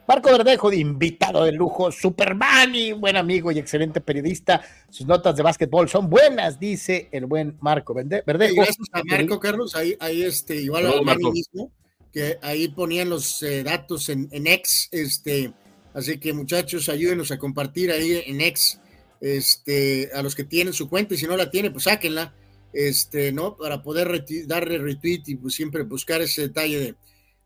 [0.08, 4.62] Marco Verdejo, de invitado de lujo, Superman y buen amigo y excelente periodista.
[4.90, 8.56] Sus notas de básquetbol son buenas, dice el buen Marco Verdejo.
[8.56, 11.74] gracias a Marco, Carlos, ahí, ahí este, igual a mismo,
[12.14, 15.52] que ahí ponían los eh, datos en, en X, este,
[15.94, 18.80] así que muchachos, ayúdenos a compartir ahí en X,
[19.20, 22.34] este, a los que tienen su cuenta, y si no la tienen, pues sáquenla,
[22.72, 23.58] este, ¿no?
[23.58, 26.96] Para poder darle retweet y pues siempre buscar ese detalle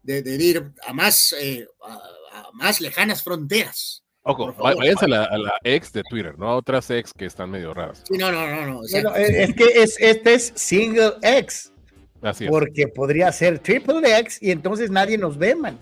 [0.04, 1.66] de, de, ir a más, eh,
[2.54, 4.04] más lejanas fronteras.
[4.24, 7.50] Ojo, váyanse a la, a la, ex de Twitter, no a otras ex que están
[7.50, 8.04] medio raras.
[8.08, 8.84] Sí, no, no, no, no.
[8.84, 11.74] es que es, este es single X.
[12.22, 12.52] Así es.
[12.52, 15.80] Porque podría ser triple X y entonces nadie nos ve, man.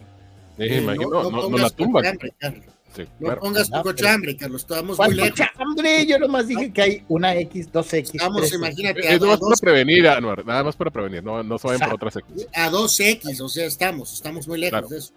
[0.58, 2.02] Sí, eh, no, no, no, la tumba.
[2.95, 3.41] Sí, No claro.
[3.41, 5.32] pongas tu cochambre, Carlos, estamos muy ¿Cuál lejos.
[5.32, 6.06] cochambre?
[6.08, 8.12] Yo nomás dije que hay una X, dos X.
[8.15, 11.43] Estamos, imagínate, a, Es nada más para dos, prevenir, Anuar, nada más para prevenir, no,
[11.43, 12.08] no se vayan por Exacto.
[12.08, 12.48] otras X.
[12.56, 14.88] a dos X, o sea, estamos, estamos muy lejos Claro.
[14.88, 15.13] de eso.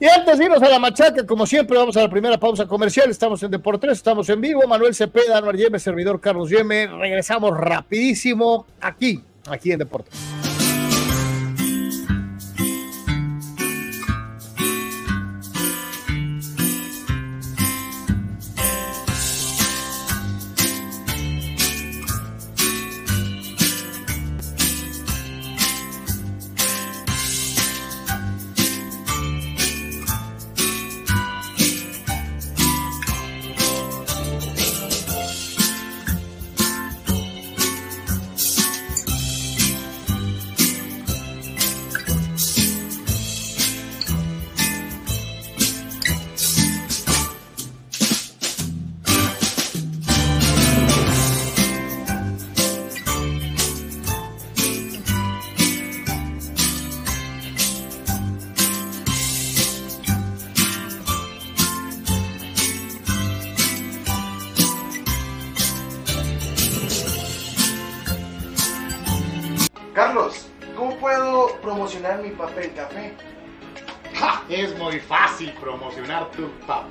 [0.00, 3.10] Y antes de irnos a la machaca, como siempre, vamos a la primera pausa comercial.
[3.10, 4.62] Estamos en Deportes, estamos en vivo.
[4.68, 6.86] Manuel Cepeda, Anuar Yeme, servidor Carlos Yeme.
[6.86, 10.47] Regresamos rapidísimo aquí, aquí en Deportes.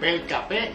[0.07, 0.71] Papel café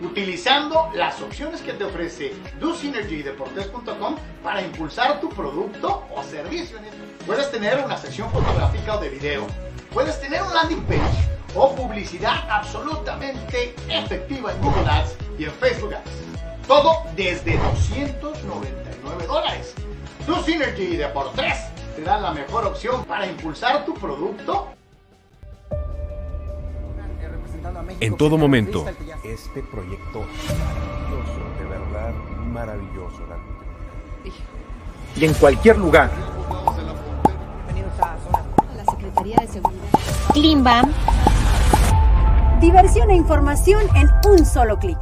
[0.00, 6.78] utilizando las opciones que te ofrece DoSynergyDeportes.com para impulsar tu producto o servicio.
[7.24, 9.46] Puedes tener una sección fotográfica o de video,
[9.92, 15.94] puedes tener un landing page o publicidad absolutamente efectiva en Google Ads y en Facebook
[15.94, 16.66] Ads.
[16.66, 19.74] Todo desde 299 dólares.
[20.26, 24.74] DoSynergy Deportes te da la mejor opción para impulsar tu producto
[28.00, 28.84] En todo momento.
[29.22, 32.12] Este proyecto maravilloso, de verdad
[32.52, 33.20] maravilloso.
[33.28, 33.38] la-
[35.20, 36.10] y en cualquier lugar.
[38.76, 39.82] La Secretaría de Seguridad.
[40.32, 40.92] Klimbam.
[42.60, 44.98] Diversión e información en un solo clic.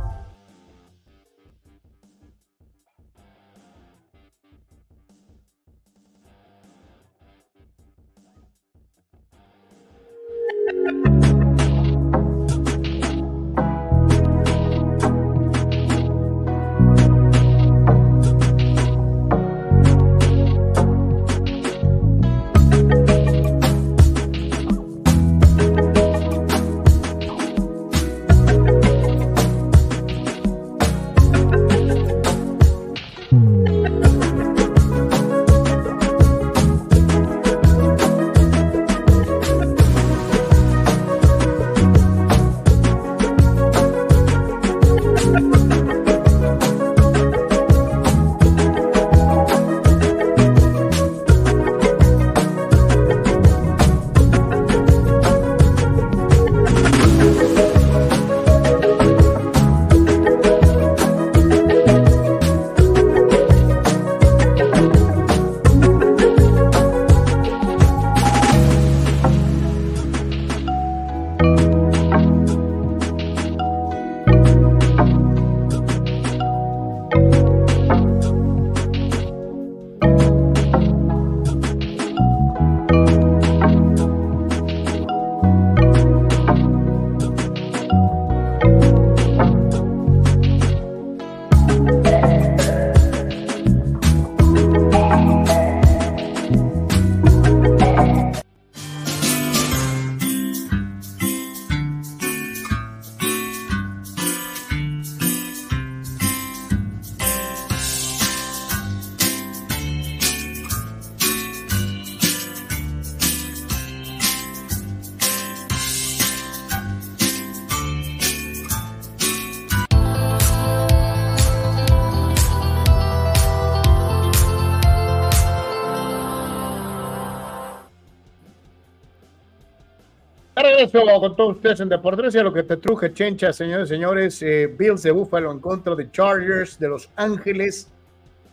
[130.86, 133.94] Regreso con todos ustedes en Deportes y a lo que te truje, Chencha, señores y
[133.94, 134.42] señores.
[134.42, 137.90] eh, Bills de Buffalo en contra de Chargers de Los Ángeles.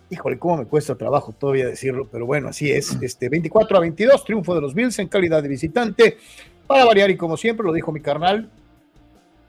[0.10, 2.98] Híjole, cómo me cuesta trabajo todavía decirlo, pero bueno, así es.
[3.02, 6.18] Este 24 a 22, triunfo de los Bills en calidad de visitante.
[6.66, 8.50] Para variar, y como siempre lo dijo mi carnal,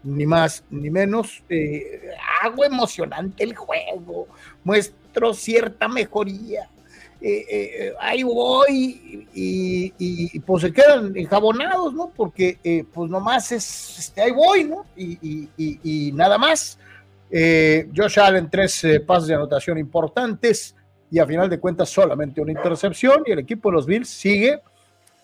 [0.05, 1.43] ni más ni menos.
[1.49, 2.11] eh,
[2.43, 4.29] hago emocionante el juego,
[4.64, 6.69] muestro cierta mejoría.
[7.20, 12.12] Eh, eh, ahí voy y, pues se quedan enjabonados, ¿no?
[12.14, 14.87] Porque eh, pues nomás es, este, ahí voy, ¿no?
[14.96, 16.78] Y, nada más.
[17.31, 20.74] Josh Allen, tres pases de anotación importantes
[21.11, 24.61] y a final de cuentas solamente una intercepción y el equipo de los Bills sigue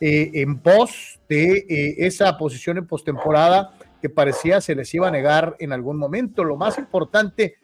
[0.01, 1.65] en pos de
[1.97, 6.45] esa posición en postemporada que parecía se les iba a negar en algún momento.
[6.45, 7.55] Lo más importante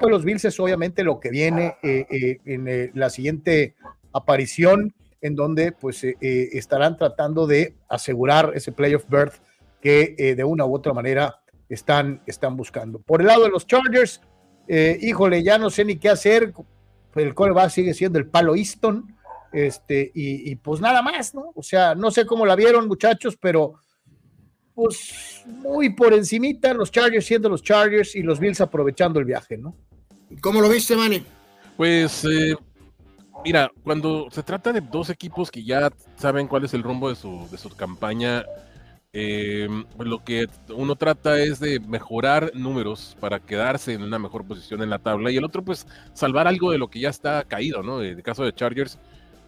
[0.00, 3.74] de los Bills es obviamente lo que viene eh, eh, en eh, la siguiente
[4.12, 9.40] aparición, en donde pues estarán tratando de asegurar ese playoff berth
[9.80, 12.98] que de una u otra manera están, están buscando.
[12.98, 14.20] Por el lado de los Chargers,
[14.68, 16.52] híjole, ya no sé ni qué hacer.
[17.14, 19.16] El coreback sigue siendo el palo Easton.
[19.50, 21.52] Este, y, y, pues nada más, ¿no?
[21.54, 23.76] O sea, no sé cómo la vieron, muchachos, pero
[24.74, 29.56] pues muy por encimita, los Chargers siendo los Chargers y los Bills aprovechando el viaje,
[29.56, 29.76] ¿no?
[30.40, 31.22] ¿Cómo lo viste, Manny?
[31.76, 32.54] Pues, eh,
[33.44, 37.14] mira, cuando se trata de dos equipos que ya saben cuál es el rumbo de
[37.14, 38.44] su, de su campaña,
[39.12, 44.44] eh, pues lo que uno trata es de mejorar números para quedarse en una mejor
[44.44, 47.44] posición en la tabla y el otro pues salvar algo de lo que ya está
[47.44, 48.02] caído, ¿no?
[48.02, 48.98] En el caso de Chargers,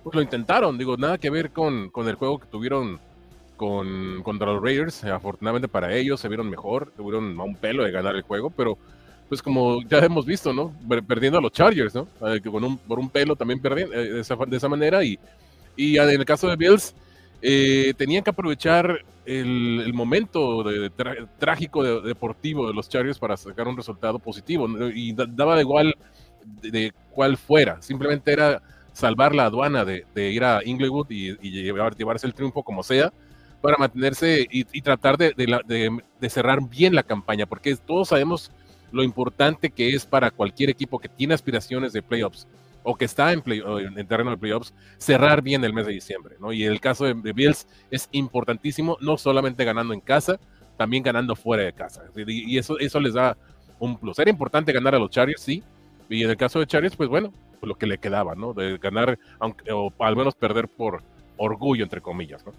[0.04, 3.00] pues lo intentaron, digo, nada que ver con, con el juego que tuvieron
[3.56, 5.04] con, contra los Raiders.
[5.04, 8.78] Afortunadamente para ellos se vieron mejor, tuvieron a un pelo de ganar el juego, pero
[9.28, 10.72] pues como ya hemos visto, ¿no?
[11.06, 12.06] Perdiendo a los Chargers, ¿no?
[12.26, 15.02] Eh, con un, por un pelo también perdiendo eh, de, esa, de esa manera.
[15.02, 15.18] Y,
[15.76, 16.94] y en el caso de Bills,
[17.42, 20.90] eh, tenían que aprovechar el, momento de,
[21.38, 24.68] trágico deportivo de los Chargers para sacar un resultado positivo.
[24.94, 25.94] Y daba de igual
[26.62, 27.82] de, cuál fuera.
[27.82, 32.62] Simplemente era salvar la aduana de, ir a Inglewood y, y llevar, llevarse el triunfo
[32.62, 33.12] como sea
[33.60, 38.50] para mantenerse y, tratar de, de, cerrar bien la campaña, porque todos sabemos
[38.92, 42.46] lo importante que es para cualquier equipo que tiene aspiraciones de playoffs
[42.88, 46.36] o que está en, play, en terreno de playoffs, cerrar bien el mes de diciembre.
[46.38, 46.52] ¿no?
[46.52, 50.38] Y el caso de, Bills es importantísimo, no solamente ganando en casa,
[50.76, 52.04] también ganando fuera de casa.
[52.14, 53.36] Y, eso, eso les da
[53.80, 54.20] un plus.
[54.20, 55.64] Era importante ganar a los Chargers, sí.
[56.08, 58.52] Y en el caso de Chargers, pues bueno, lo que le quedaba, ¿no?
[58.52, 61.02] De ganar, aunque, o al menos perder por
[61.36, 62.52] orgullo, entre comillas, ¿no?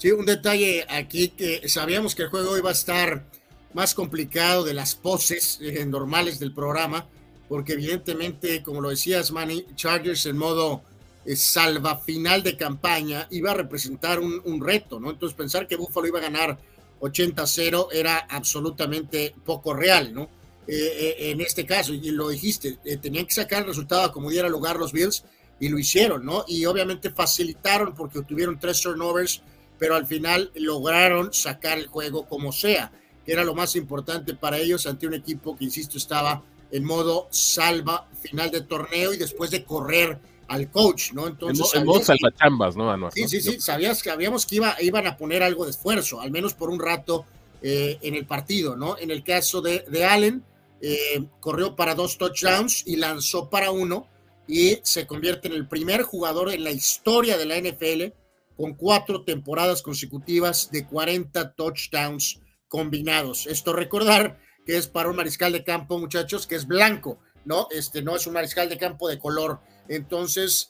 [0.00, 3.26] Sí, un detalle aquí que sabíamos que el juego iba a estar
[3.74, 7.06] más complicado de las poses eh, normales del programa,
[7.50, 10.80] porque evidentemente, como lo decías, Manny, Chargers en modo
[11.26, 15.10] eh, salva final de campaña iba a representar un, reto, ¿no?
[15.10, 16.58] Entonces pensar que Buffalo iba a ganar
[17.00, 20.30] 80-0 era absolutamente poco real, ¿no?
[20.66, 24.76] Eh, en este caso, y lo dijiste, tenían que sacar el resultado como diera lugar
[24.76, 25.24] los Bills
[25.58, 26.46] y lo hicieron, ¿no?
[26.48, 29.42] Y obviamente facilitaron porque tuvieron tres turnovers
[29.80, 32.92] pero al final lograron sacar el juego como sea,
[33.24, 37.26] que era lo más importante para ellos ante un equipo que, insisto, estaba en modo
[37.30, 41.26] salva final de torneo y después de correr al coach, ¿no?
[41.26, 43.10] Entonces, en modo salvachambas, ¿no?
[43.10, 46.30] Sí, sí, sí, sabías que habíamos que iba, iban a poner algo de esfuerzo, al
[46.30, 47.24] menos por un rato
[47.62, 48.98] eh, en el partido, ¿no?
[48.98, 50.44] En el caso de, de Allen,
[50.82, 54.06] eh, corrió para dos touchdowns y lanzó para uno
[54.46, 58.19] y se convierte en el primer jugador en la historia de la NFL
[58.60, 63.46] con cuatro temporadas consecutivas de 40 touchdowns combinados.
[63.46, 67.68] Esto recordar que es para un mariscal de campo, muchachos, que es blanco, ¿no?
[67.70, 69.60] Este no es un mariscal de campo de color.
[69.88, 70.68] Entonces,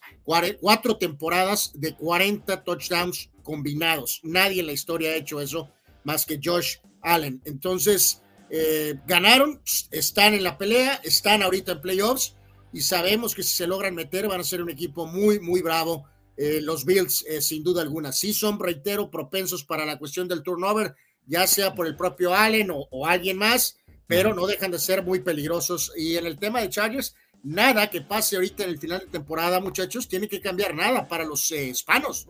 [0.60, 4.20] cuatro temporadas de 40 touchdowns combinados.
[4.22, 5.72] Nadie en la historia ha hecho eso
[6.04, 7.42] más que Josh Allen.
[7.44, 9.60] Entonces, eh, ganaron,
[9.90, 12.36] están en la pelea, están ahorita en playoffs
[12.72, 16.06] y sabemos que si se logran meter van a ser un equipo muy, muy bravo
[16.36, 18.12] eh, los Bills, eh, sin duda alguna.
[18.12, 20.94] Sí son, reitero, propensos para la cuestión del turnover,
[21.26, 23.76] ya sea por el propio Allen o, alguien más,
[24.06, 25.92] pero no dejan de ser muy peligrosos.
[25.96, 29.60] Y en el tema de Chargers, nada que pase ahorita en el final de temporada,
[29.60, 32.26] muchachos, tiene que cambiar nada para los eh, hispanos.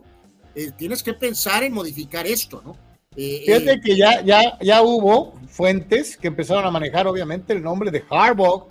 [0.77, 2.77] tienes que pensar en modificar esto, ¿no?
[3.15, 8.03] Fíjate que ya, ya, ya hubo fuentes que empezaron a manejar, obviamente, el nombre de
[8.09, 8.67] Harbaugh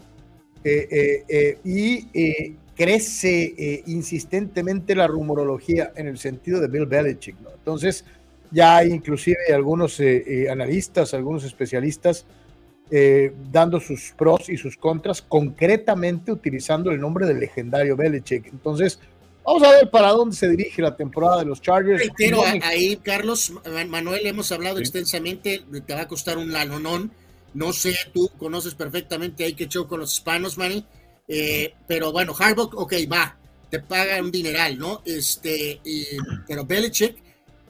[1.65, 7.39] y crece eh, insistentemente la rumorología en el sentido de Bill Belichick.
[7.41, 7.51] ¿no?
[7.51, 8.07] Entonces,
[8.51, 12.25] ya hay inclusive algunos eh, eh, analistas, algunos especialistas
[13.53, 18.47] dando sus pros y sus contras, concretamente utilizando el nombre del legendario Belichick.
[18.47, 18.99] Entonces,
[19.45, 22.03] vamos a ver para dónde se dirige la temporada de los Chargers.
[22.17, 23.53] Pero ahí, Carlos,
[23.89, 27.13] Manuel, hemos hablado extensamente, te va a costar un lanonón.
[27.55, 30.85] No sé, tú conoces perfectamente ahí que show con los hispanos, Manny
[31.31, 33.39] eh, pero bueno, Harbaugh, ok, va,
[33.71, 35.01] te paga un dineral, ¿no?
[35.05, 35.81] Este,
[36.47, 37.17] pero Belichick,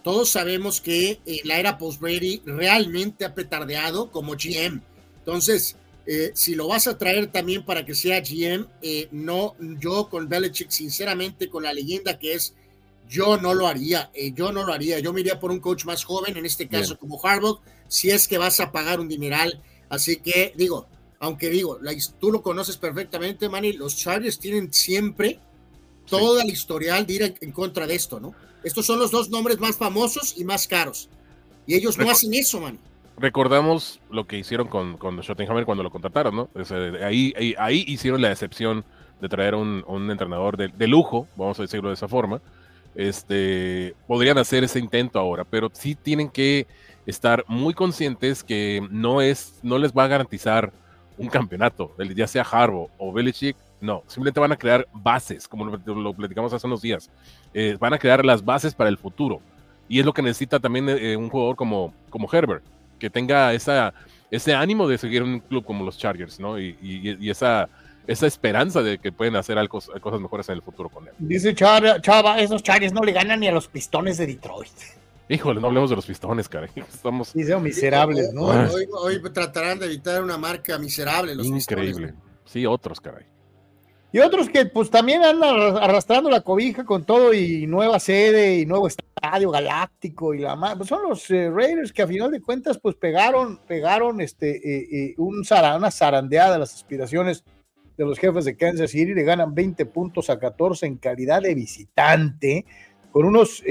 [0.03, 4.81] todos sabemos que eh, la era post-Brady realmente ha petardeado como GM.
[5.19, 10.09] Entonces, Eh, si lo vas a traer también para que sea GM, eh, no, yo
[10.09, 12.55] con Belichick, sinceramente, con la leyenda que es,
[13.09, 16.03] yo no lo haría, yo no lo haría, yo me iría por un coach más
[16.03, 20.17] joven, en este caso como Harbaugh, si es que vas a pagar un dineral, así
[20.17, 20.89] que digo,
[21.21, 21.79] aunque digo,
[22.19, 25.39] tú lo conoces perfectamente, Manny, los Chargers tienen siempre
[26.07, 28.35] toda la historial de ir en, contra de esto, ¿no?
[28.65, 31.09] Estos son los dos nombres más famosos y más caros,
[31.67, 32.79] y ellos no hacen eso, Manny
[33.21, 36.49] recordamos lo que hicieron con, con Schottenheimer cuando lo contrataron, ¿no?
[37.05, 38.85] ahí, ahí, hicieron la excepción
[39.21, 42.41] de traer un, un entrenador de, lujo, vamos a decirlo de esa forma.
[42.95, 46.67] Este, podrían hacer ese intento ahora, pero sí tienen que
[47.07, 50.73] estar muy conscientes que no, es, no les va a garantizar
[51.21, 56.15] un campeonato, ya sea Harbaugh o Belichick, no, simplemente van a crear bases, como lo,
[56.15, 57.11] platicamos hace unos días.
[57.55, 59.41] Eh, van a crear las bases para el futuro.
[59.89, 62.65] Y es lo que necesita también eh, un jugador como, como Herbert
[62.99, 63.93] que tenga esa,
[64.31, 66.59] ese ánimo de seguir un club como los Chargers, ¿no?
[66.61, 67.69] Y, esa,
[68.07, 71.15] esa esperanza de que pueden hacer algo, cosas mejores en el futuro con él.
[71.19, 74.71] Dice Chava, esos Chargers no le ganan ni a los pistones de Detroit.
[75.31, 76.71] Híjole, no hablemos de los pistones, caray.
[76.77, 77.35] Estamos...
[77.35, 78.47] miserables, ¿no?
[78.47, 81.37] Hoy, tratarán de evitar una marca miserable.
[81.37, 82.15] Los Increíble.
[82.45, 83.27] Sí, otros, caray.
[84.13, 88.67] Y otros que pues también andan arrastrando la cobija con todo y nueva sede y
[88.67, 92.41] nuevo estadio galáctico y la más, pues son los eh, Raiders que a final de
[92.41, 97.45] cuentas pues pegaron, pegaron este, eh, eh, un una zarandeada de las aspiraciones
[97.97, 101.55] de los jefes de Kansas City, le ganan 20 puntos a 14 en calidad de
[101.55, 102.65] visitante,
[103.13, 103.63] con unos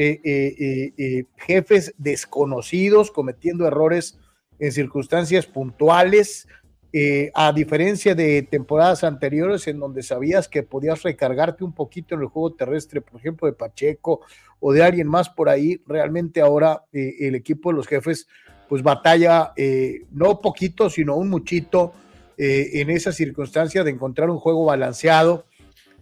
[1.38, 4.18] jefes desconocidos cometiendo errores
[4.60, 6.48] en circunstancias puntuales,
[6.92, 12.22] eh, a diferencia de temporadas anteriores en donde sabías que podías recargarte un poquito en
[12.22, 14.22] el juego terrestre, por ejemplo, de Pacheco
[14.60, 18.28] o de alguien más por ahí, realmente ahora eh, el equipo de los jefes
[18.68, 21.94] pues batalla eh, no poquito, sino un muchito
[22.42, 25.46] en esa circunstancia de encontrar un juego balanceado.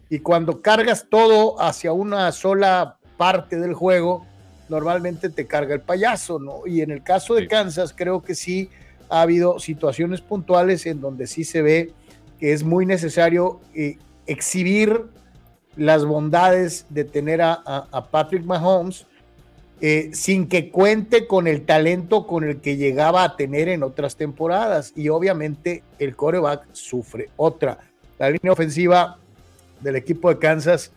[0.08, 4.24] Y cuando cargas todo hacia una sola parte del juego,
[4.70, 6.66] normalmente te carga el payaso, ¿no?
[6.66, 8.70] Y en el caso de Kansas, creo que sí
[9.10, 11.92] ha habido situaciones puntuales en donde sí se ve
[12.38, 15.06] que es muy necesario eh, exhibir
[15.76, 19.06] las bondades de tener a, Patrick Mahomes
[19.80, 24.16] eh, sin que cuente con el talento con el que llegaba a tener en otras
[24.16, 24.92] temporadas.
[24.96, 27.78] Y obviamente el coreback sufre otra.
[28.18, 29.18] La línea ofensiva
[29.80, 30.92] del equipo de Kansas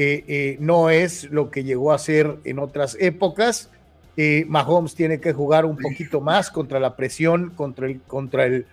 [0.00, 3.70] eh, no es lo que llegó a ser en otras épocas.
[4.48, 8.66] Mahomes tiene que jugar un poquito más contra la presión, contra el, contra el,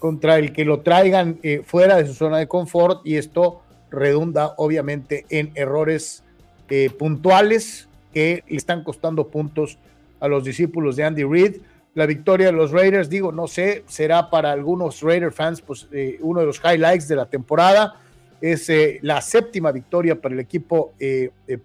[0.00, 4.54] contra el que lo traigan eh, fuera de su zona de confort y esto redunda
[4.56, 6.24] obviamente en errores
[6.70, 9.78] eh, puntuales que le están costando puntos
[10.18, 11.56] a los discípulos de Andy Reid.
[11.94, 16.18] La victoria de los Raiders, digo, no sé, será para algunos Raider fans pues, eh,
[16.20, 17.96] uno de los highlights de la temporada.
[18.40, 18.70] Es
[19.02, 20.94] la séptima victoria para el equipo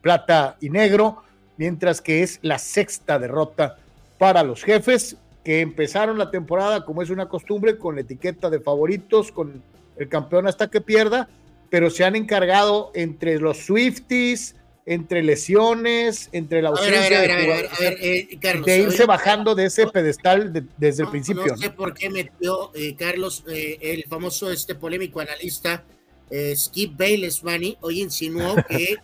[0.02, 1.24] plata y negro
[1.58, 3.78] mientras que es la sexta derrota
[4.18, 8.60] para los jefes que empezaron la temporada, como es una costumbre, con la etiqueta de
[8.60, 9.62] favoritos, con
[9.98, 11.30] el campeón hasta que pierda,
[11.70, 14.56] pero se han encargado entre los Swifties,
[14.88, 21.46] entre lesiones, entre la ausencia de, irse bajando de ese pedestal desde el principio.
[21.46, 25.84] No sé por qué metió eh, Carlos, eh, el famoso este polémico analista
[26.30, 28.98] eh, Skip Bayless, Manny, hoy insinuó que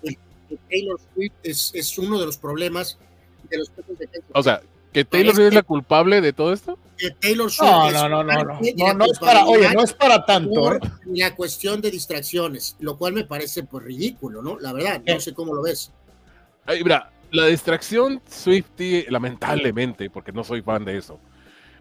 [0.69, 2.97] Taylor Swift es, uno de los problemas
[3.49, 4.61] de los de O sea,
[4.91, 6.78] ¿que Taylor Swift es la culpable de todo esto?
[6.97, 10.26] Que Taylor Swift no, no, no, no, no, no, es para, oye, no es para
[10.26, 10.76] tanto.
[10.76, 10.80] ¿eh?
[11.13, 14.59] La cuestión de distracciones, lo cual me parece pues ridículo, ¿no?
[14.59, 15.91] La verdad, no sé cómo lo ves.
[16.65, 21.19] Ay, mira, la distracción Swifty, lamentablemente, porque no soy fan de eso,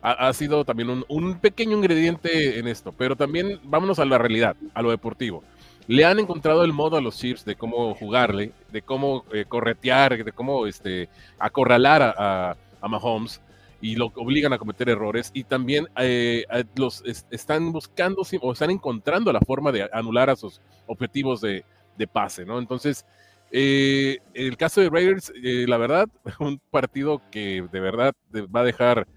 [0.03, 4.83] ha, sido también un, pequeño ingrediente en esto, pero también vámonos a la realidad, a
[4.83, 5.43] lo deportivo
[5.91, 10.23] le han encontrado el modo a los Chiefs de cómo jugarle, de cómo eh, corretear,
[10.23, 13.41] de cómo este, acorralar a, a, Mahomes
[13.81, 16.45] y lo obligan a cometer errores y también eh,
[16.77, 21.65] los están buscando o están encontrando la forma de anular a sus objetivos de,
[22.13, 22.61] pase, ¿no?
[22.61, 23.05] Entonces,
[23.51, 29.09] eh, el caso de Raiders, la verdad, un partido que de verdad va a dejar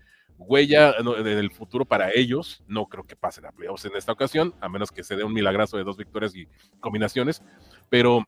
[0.47, 2.63] huella en el futuro para ellos.
[2.67, 5.33] No creo que pasen a playoffs en esta ocasión, a menos que se dé un
[5.33, 6.47] milagrazo de dos victorias y
[6.79, 7.41] combinaciones,
[7.89, 8.23] pero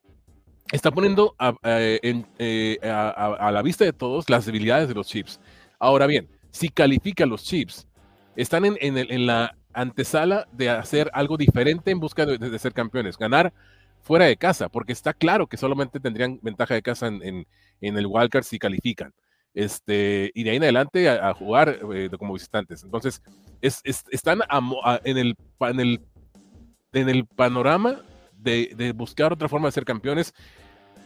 [0.71, 5.39] está poniendo a, eh, la vista de todos las debilidades de los Chips.
[5.79, 7.87] Ahora bien, si califican los Chips,
[8.35, 13.53] están en, en, la antesala de hacer algo diferente en busca de, ser campeones, ganar
[14.01, 17.47] fuera de casa, porque está claro que solamente tendrían ventaja de casa en,
[17.81, 19.13] en el wildcard si califican.
[19.55, 22.83] Este, y de ahí en adelante a, jugar eh, como visitantes.
[22.83, 23.23] Entonces,
[23.61, 24.41] es, están
[25.03, 26.01] en, el, en, el,
[26.93, 28.01] en el panorama
[28.37, 30.33] de, buscar otra forma de ser campeones.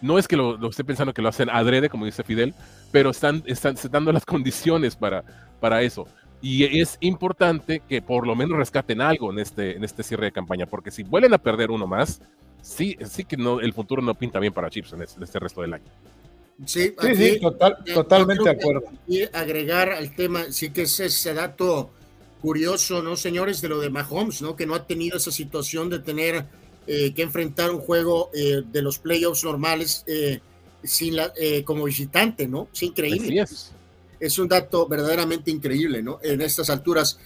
[0.02, 2.56] No es que lo, esté pensando que lo hacen adrede, como dice Fidel,
[2.91, 5.24] pero están, están dando las condiciones para,
[5.60, 6.08] para eso.
[6.41, 10.32] Y es importante que por lo menos rescaten algo en este, en este cierre de
[10.32, 12.22] campaña, porque si vuelven a perder uno más,
[12.62, 15.62] sí, sí que no, el futuro no pinta bien para Chips en este, este resto
[15.62, 15.91] del año.
[16.66, 17.39] Sí, sí,
[17.93, 18.84] totalmente de acuerdo.
[19.07, 21.91] Y agregar al tema, sí que es ese dato
[22.41, 23.62] curioso, ¿no, señores?
[23.62, 24.55] De lo de Mahomes, ¿no?
[24.55, 26.45] Que no ha tenido esa situación de tener
[26.88, 30.39] eh, que enfrentar un juego eh, de los playoffs normales eh,
[30.84, 31.32] sin la,
[31.64, 32.68] como visitante, ¿no?
[32.74, 33.45] Es increíble.
[34.20, 34.39] Es.
[34.39, 36.20] un dato verdaderamente increíble, ¿no?
[36.22, 37.20] En estas alturas.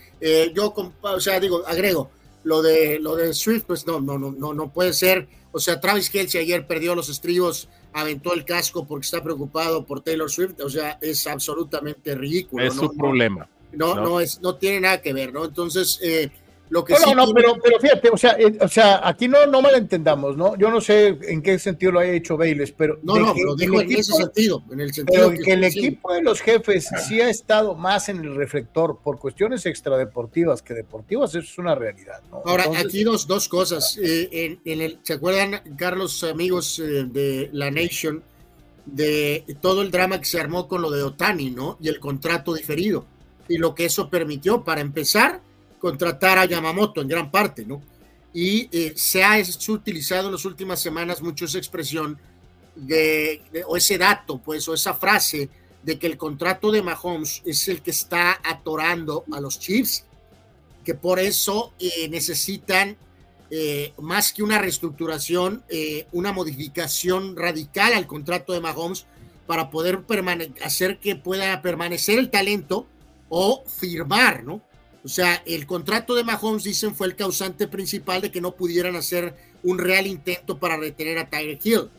[0.53, 2.09] yo, o sea, digo, agrego,
[2.43, 5.27] lo de, lo de Swift, pues no, no, no, no, no puede ser.
[5.51, 10.01] O sea, Travis Kelsey ayer perdió los estribos aventó el casco porque está preocupado por
[10.01, 12.65] Taylor Swift, o sea, es absolutamente ridículo.
[12.65, 13.47] Es su problema.
[13.71, 15.45] No, no, es, no tiene nada que ver, ¿no?
[15.45, 16.29] Entonces, eh,
[16.73, 19.61] lo que no, no, pero, pero fíjate, o sea, eh, o sea, aquí no, no
[19.61, 20.57] malentendamos, ¿no?
[20.57, 22.97] Yo no sé en qué sentido lo haya hecho Bayless, pero.
[23.03, 26.41] No, no, lo digo en ese sentido, en el sentido que, el equipo de los
[26.41, 31.57] jefes sí ha estado más en el reflector por cuestiones extradeportivas que deportivas, eso es
[31.59, 32.41] una realidad, ¿no?
[32.43, 33.99] Ahora, aquí dos, dos cosas.
[34.01, 38.23] Eh, en, el, ¿Se acuerdan, Carlos, amigos eh, de la Nation,
[38.87, 41.77] de todo el drama que se armó con lo de Otani, ¿no?
[41.79, 43.05] Y el contrato diferido.
[43.47, 45.39] Y lo que eso permitió, para empezar
[45.83, 47.81] contratar a Yamamoto en gran parte, ¿no?
[48.33, 49.35] Y eh, se ha
[49.67, 52.17] utilizado en las últimas semanas mucho esa expresión
[52.73, 55.49] de, o ese dato, pues, o esa frase
[55.83, 60.05] de que el contrato de Mahomes es el que está atorando a los Chiefs,
[60.85, 62.95] que por eso eh, necesitan
[63.51, 65.65] eh, más que una reestructuración,
[66.13, 69.05] una modificación radical al contrato de Mahomes
[69.47, 70.01] para poder
[70.63, 72.87] hacer que pueda permanecer el talento
[73.27, 74.61] o firmar, ¿no?
[75.03, 78.95] O sea, el contrato de Mahomes, dicen, fue el causante principal de que no pudieran
[78.95, 81.89] hacer un real intento para retener a Tyler Hill.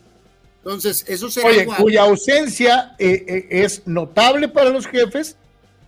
[0.59, 5.37] Entonces, eso será Oye, cuya ausencia eh, eh, es notable para los jefes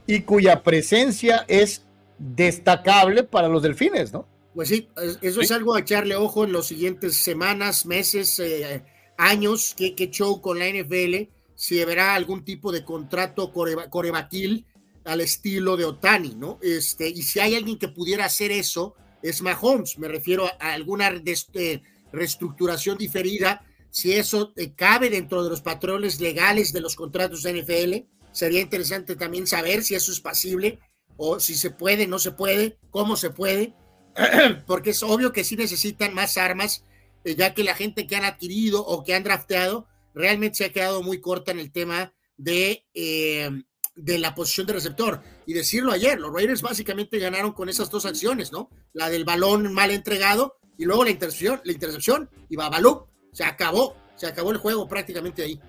[0.07, 1.83] y cuya presencia es
[2.19, 4.27] destacable para los delfines, ¿no?
[4.55, 4.89] Pues sí,
[5.23, 8.83] eso es algo a echarle ojo en las siguientes semanas, meses, eh,
[9.17, 14.67] años, que, que show con la NFL, si verá algún tipo de contrato corebaquil
[15.07, 16.59] al estilo de Otani, ¿no?
[16.61, 19.99] Este, y si hay alguien que pudiera hacer eso, es Mahomes.
[19.99, 21.83] Me refiero a, alguna este,
[22.13, 23.65] reestructuración diferida.
[23.91, 28.61] Si eso eh, cabe dentro de los patrones legales de los contratos de NFL, sería
[28.61, 30.81] interesante también saber si eso es pasible
[31.17, 33.75] o si se puede, no se puede, cómo se puede,
[34.67, 36.85] porque es obvio que sí necesitan más armas,
[37.25, 40.73] eh, ya que la gente que han adquirido o que han drafteado realmente se ha
[40.73, 43.51] quedado muy corta en el tema de eh,
[43.97, 45.23] de la posición de receptor.
[45.47, 48.71] Y decirlo ayer, los Raiders básicamente ganaron con esas dos acciones, ¿no?
[48.93, 53.07] La del balón mal entregado y luego la intercepción, la intercepción y Babalú.
[53.33, 55.61] Se acabó, se acabó el juego prácticamente ahí.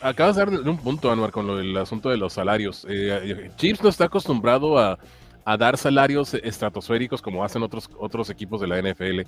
[0.00, 2.86] Acabas de dar un punto, Anuar, con lo, el asunto de los salarios.
[2.88, 4.98] Eh, Chips no está acostumbrado a,
[5.58, 9.22] dar salarios estratosféricos como hacen otros, otros equipos de la NFL.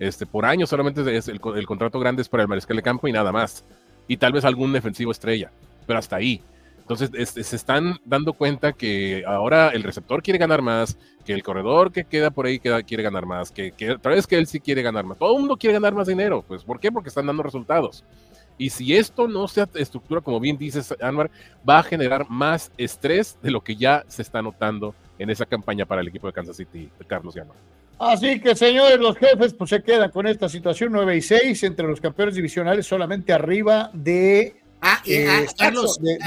[0.00, 3.12] Este, por año solamente es el contrato grande es para el mariscal de campo y
[3.12, 3.64] nada más.
[4.08, 5.52] Y tal vez algún defensivo estrella,
[5.86, 6.42] pero hasta ahí.
[6.90, 11.92] Entonces se están dando cuenta que ahora el receptor quiere ganar más, que el corredor
[11.92, 14.82] que queda por ahí quiere ganar más, que, que otra vez que él sí quiere
[14.82, 15.16] ganar más.
[15.16, 16.44] Todo el mundo quiere ganar más dinero.
[16.48, 16.90] Pues ¿por qué?
[16.90, 18.02] Porque están dando resultados.
[18.58, 21.30] Y si esto no se estructura, como bien dices, Anwar,
[21.66, 25.86] va a generar más estrés de lo que ya se está notando en esa campaña
[25.86, 27.54] para el equipo de Kansas City, Carlos Llano.
[28.00, 31.86] Así que, señores, los jefes, pues se quedan con esta situación 9 y 6 entre
[31.86, 36.18] los campeones divisionales, solamente arriba de Ah, eh, ah, Carlos, de,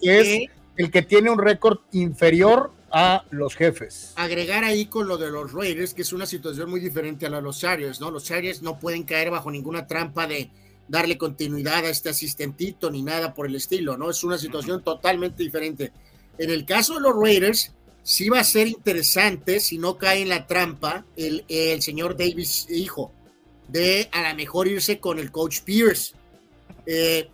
[0.00, 4.12] que es el que tiene un récord inferior a los jefes.
[4.16, 7.38] Agregar ahí con lo de los Raiders, que es una situación muy diferente a la
[7.38, 8.10] de los Chargers, ¿no?
[8.10, 10.50] Los Chargers no pueden caer bajo ninguna trampa de
[10.86, 14.10] darle continuidad a este asistentito ni nada por el estilo, ¿no?
[14.10, 15.92] Es una situación totalmente diferente.
[16.38, 17.72] En el caso de los Raiders,
[18.04, 22.66] sí va a ser interesante si no cae en la trampa el, el señor Davis,
[22.70, 23.12] hijo,
[23.68, 26.14] de a lo mejor irse con el coach Pierce.
[26.86, 27.28] Eh,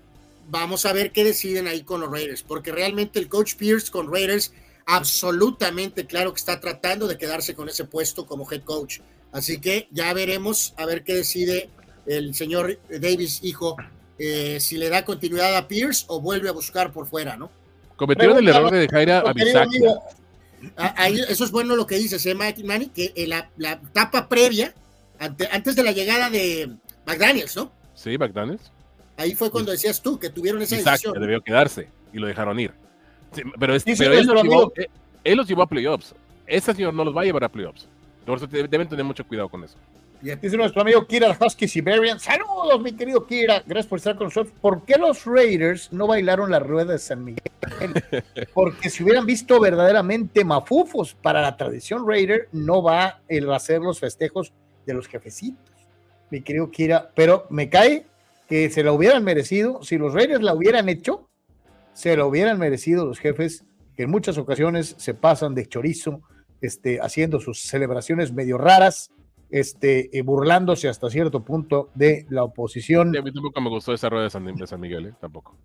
[0.50, 4.12] vamos a ver qué deciden ahí con los Raiders, porque realmente el coach Pierce con
[4.12, 4.52] Raiders
[4.86, 9.00] absolutamente claro que está tratando de quedarse con ese puesto como head coach.
[9.32, 11.70] Así que ya veremos a ver qué decide
[12.06, 13.76] el señor Davis, hijo,
[14.18, 17.50] eh, si le da continuidad a Pierce o vuelve a buscar por fuera, ¿no?
[17.96, 19.32] Cometieron el error de dejar a
[20.76, 22.88] Ahí, eso es bueno lo que dices, ¿eh, Manny?
[22.88, 24.74] Que la, la etapa previa,
[25.18, 26.70] antes de la llegada de
[27.06, 27.72] McDaniels, ¿no?
[27.94, 28.70] Sí, McDaniels.
[29.20, 31.20] Ahí fue cuando decías tú que tuvieron esa Isaac, decisión.
[31.20, 31.88] debió quedarse.
[32.10, 32.72] y lo dejaron ir.
[33.34, 34.72] pero, pero él, los llevó,
[35.22, 36.14] él, los llevó, a playoffs.
[36.46, 37.86] Ese señor no los va a llevar a playoffs.
[38.50, 39.76] Deben tener mucho cuidado con eso.
[40.22, 42.18] Dice nuestro amigo Kira Husky Siberian.
[42.18, 43.62] Saludos, mi querido Kira.
[43.66, 44.54] Gracias por estar con nosotros.
[44.58, 47.42] ¿Por qué los Raiders no bailaron la rueda de San Miguel?
[48.54, 54.00] Porque si hubieran visto verdaderamente mafufos para la tradición Raider, no va a hacer los
[54.00, 54.52] festejos
[54.86, 55.70] de los jefecitos,
[56.30, 57.10] mi querido Kira.
[57.14, 58.06] Pero me cae
[58.50, 59.80] que se la hubieran merecido.
[59.82, 61.30] Si los Raiders la hubieran hecho,
[61.92, 63.64] se la hubieran merecido los jefes,
[63.96, 66.22] que en muchas ocasiones se pasan de chorizo,
[66.60, 69.12] este, haciendo sus celebraciones medio raras
[69.50, 73.16] este, eh, burlándose hasta cierto punto de la oposición.
[73.16, 75.14] a mí tampoco me gustó esa rueda de San, Miguel, ¿eh?
[75.20, 75.56] tampoco.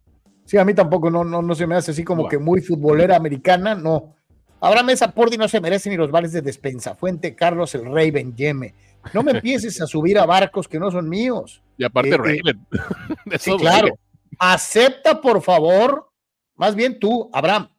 [0.45, 3.15] Sí, a mí tampoco, no, no, no se me hace así como que muy futbolera
[3.15, 4.13] americana, no.
[4.59, 6.95] Ahora Mesa Pordi no se merece ni los vales de despensa.
[6.95, 8.73] Fuente Carlos el Rey Yeme.
[9.13, 11.61] No me empieces a subir a barcos que no son míos.
[11.77, 12.67] Y aparte eh, Raven.
[13.39, 13.97] sí, claro.
[14.39, 16.09] Acepta, por favor,
[16.55, 17.69] más bien tú, Abraham.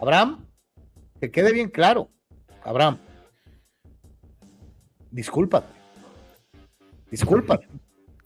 [0.00, 0.46] Abraham,
[1.20, 2.10] que quede bien claro.
[2.62, 2.98] Abraham,
[5.10, 5.72] discúlpate.
[7.10, 7.66] Discúlpate.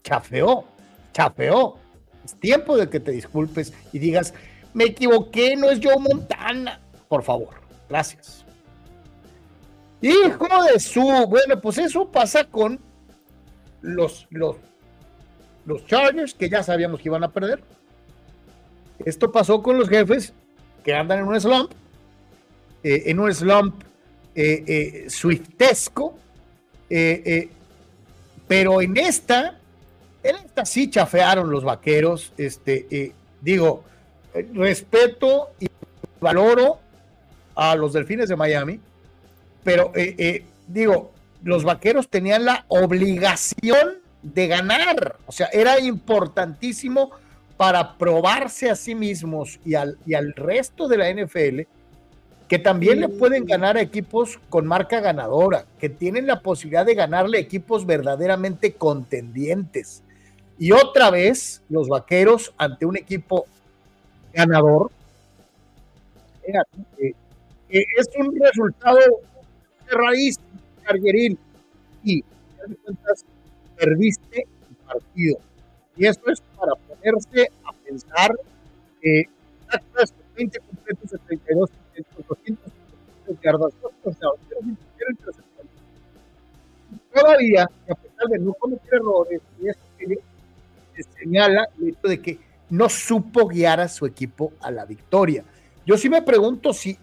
[0.03, 0.65] Chafeó,
[1.11, 1.79] chafeó.
[2.23, 4.33] Es tiempo de que te disculpes y digas,
[4.73, 6.79] me equivoqué, no es Joe Montana.
[7.07, 7.55] Por favor,
[7.89, 8.44] gracias.
[10.05, 12.79] Hijo de su, bueno, pues eso pasa con
[13.81, 14.57] los, los,
[15.65, 17.63] los Chargers que ya sabíamos que iban a perder.
[19.03, 20.31] Esto pasó con los jefes
[20.83, 21.71] que andan en un slump,
[22.83, 23.83] eh, en un slump
[24.35, 26.19] eh, eh, swiftesco,
[26.87, 27.49] eh, eh,
[28.47, 29.57] pero en esta,
[30.21, 32.31] en esta sí chafearon los vaqueros.
[32.37, 33.83] Este, digo,
[34.53, 35.67] respeto y
[36.21, 36.77] valoro
[37.55, 38.79] a los delfines de Miami,
[39.65, 39.91] pero
[40.67, 41.11] digo,
[41.43, 45.17] los vaqueros tenían la obligación de ganar.
[45.25, 47.11] O sea, era importantísimo
[47.57, 51.61] para probarse a sí mismos y al, y al resto de la NFL
[52.47, 56.93] que también le pueden ganar a equipos con marca ganadora, que tienen la posibilidad de
[56.93, 60.03] ganarle equipos verdaderamente contendientes.
[60.59, 63.45] Y otra vez, los vaqueros ante un equipo
[64.31, 64.91] ganador,
[67.67, 68.99] es un resultado
[69.85, 70.39] de raíz,
[70.83, 71.37] cargueril,
[72.03, 72.23] y
[73.77, 75.37] perdiste el partido.
[75.95, 78.31] Y eso es para ponerse a pensar
[79.01, 79.25] que
[80.35, 81.69] 20 completos de 32
[87.13, 89.81] Todavía, a pesar de no cometer errores, y esto
[90.95, 95.43] se señala el hecho de que no supo guiar a su equipo a la victoria.
[95.85, 96.97] Yo sí me pregunto si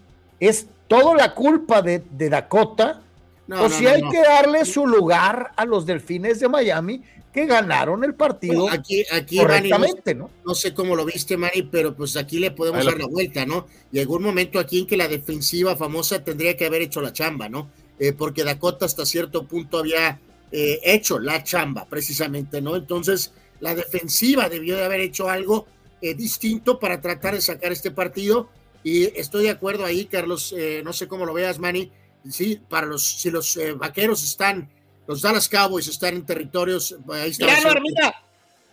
[0.47, 3.01] es toda la culpa de, de Dakota
[3.49, 7.01] o si hay que darle su lugar a los delfines de Miami
[7.33, 10.53] que ganaron el partido aquí, aquí, correctamente, no, ¿no?
[10.53, 13.65] sé cómo lo viste, Manny, pero pues aquí le podemos dar la vuelta, ¿no?
[13.91, 17.49] Llegó un momento aquí en que la defensiva famosa tendría que haber hecho la chamba,
[17.49, 17.71] ¿no?
[17.97, 20.19] Eh, porque Dakota hasta cierto punto había
[20.51, 22.75] eh, hecho la chamba, precisamente, ¿no?
[22.75, 25.65] Entonces, la defensiva debió de haber hecho algo
[26.01, 28.49] eh, distinto para tratar de sacar este partido.
[28.83, 30.53] Y estoy de acuerdo ahí, Carlos,
[30.83, 31.91] no sé cómo lo veas, Manny.
[32.29, 34.69] Sí, para los, si los vaqueros están
[35.07, 36.95] los Dallas Cowboys están en territorios.
[37.11, 37.45] Ahí está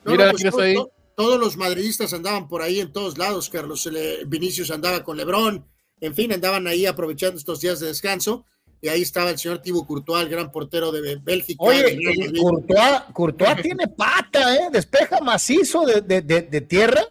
[0.04, 0.76] mira, pues, ahí.
[1.16, 3.88] todos los madridistas andaban por ahí en todos lados, Carlos.
[4.26, 5.66] Vinicius andaba con Lebron.
[6.00, 8.46] En fin, andaban ahí aprovechando estos días de descanso.
[8.80, 11.62] Y ahí estaba el señor Thibaut Courtois, el gran portero de Bélgica.
[11.62, 11.98] Oye,
[12.40, 14.68] Courtois, Courtois tiene pata, ¿eh?
[14.72, 17.02] Despeja macizo de, de, de, tierra.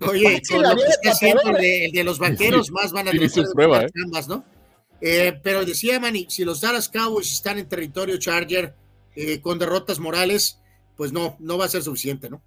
[0.00, 3.84] Oye, con lo que está haciendo el de, los vaqueros, más van a tener prueba,
[3.84, 3.90] ¿eh?
[4.28, 4.44] ¿no?
[5.00, 8.74] Eh, pero decía Manny, si los Dallas Cowboys están en territorio Charger
[9.16, 10.60] eh, con derrotas morales,
[10.96, 12.40] pues no, no va a ser suficiente, ¿no?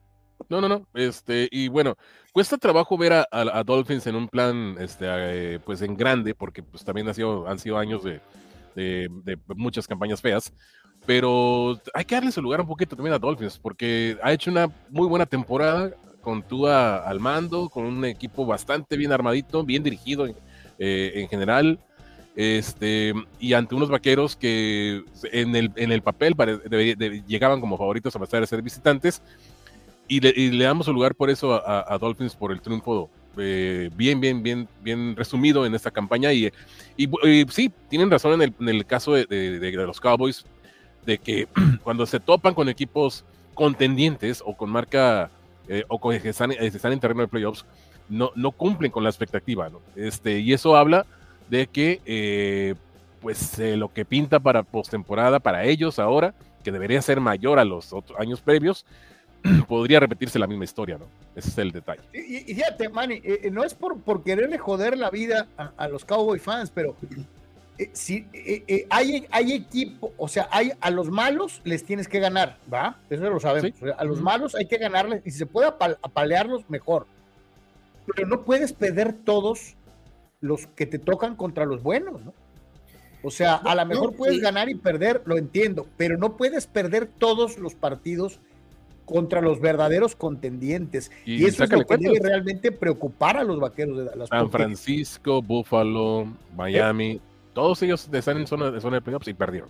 [0.49, 0.87] No, no, no.
[0.93, 1.95] Este, y bueno,
[2.31, 6.83] cuesta trabajo ver a, Dolphins en un plan, este, eh, pues en grande, porque pues
[6.83, 8.21] también ha sido, han sido años de,
[8.75, 10.53] de, muchas campañas feas.
[11.05, 14.69] Pero hay que darle su lugar un poquito también a Dolphins, porque ha hecho una
[14.89, 15.91] muy buena temporada
[16.25, 20.27] con Tua al mando, con un equipo bastante bien armadito, bien dirigido
[20.77, 21.79] en general
[22.35, 26.35] este, y ante unos vaqueros que en el, en el papel
[27.27, 29.21] llegaban como favoritos a pasar a ser visitantes,
[30.07, 34.43] y le, damos un lugar por eso a, Dolphins por el triunfo eh, bien, bien,
[34.43, 36.31] bien, bien resumido en esta campaña.
[36.31, 36.51] Y,
[36.95, 37.09] y,
[37.49, 40.45] sí, tienen razón en el, en el caso de, de, los Cowboys,
[41.05, 41.47] de que
[41.83, 45.31] cuando se topan con equipos contendientes o con marca
[45.67, 47.65] eh, o que están, están, en terreno de playoffs,
[48.09, 49.69] no, no cumplen con la expectativa.
[49.69, 49.81] ¿no?
[49.95, 51.05] Este, y eso habla
[51.49, 52.75] de que eh,
[53.25, 57.65] pues eh, lo que pinta para postemporada para ellos ahora, que debería ser mayor a
[57.65, 58.85] los años previos,
[59.67, 61.05] podría repetirse la misma historia, ¿no?
[61.35, 62.01] Ese es el detalle.
[62.13, 66.37] Y, fíjate, Manny, eh, eh, no es por quererle joder la vida a, los Cowboy
[66.37, 66.95] fans, pero
[67.77, 68.25] eh, si
[68.89, 72.97] hay, hay equipo, o sea, hay a los malos les tienes que ganar, ¿va?
[73.09, 73.73] Eso lo sabemos.
[73.97, 77.05] a los malos hay que ganarles y si se puede apalearlos, mejor.
[78.15, 79.75] Pero no puedes perder todos
[80.41, 82.33] los que te tocan contra los buenos, ¿no?
[83.23, 87.07] O sea, a lo mejor puedes ganar y perder, lo entiendo, pero no puedes perder
[87.07, 88.39] todos los partidos
[89.05, 91.11] contra los verdaderos contendientes.
[91.25, 94.29] Y, eso es lo que debe realmente preocupar a los vaqueros de Dallas.
[94.29, 97.19] San Francisco, Buffalo, Miami,
[97.55, 99.69] todos ellos están en zona, de zona de playoffs y perdieron.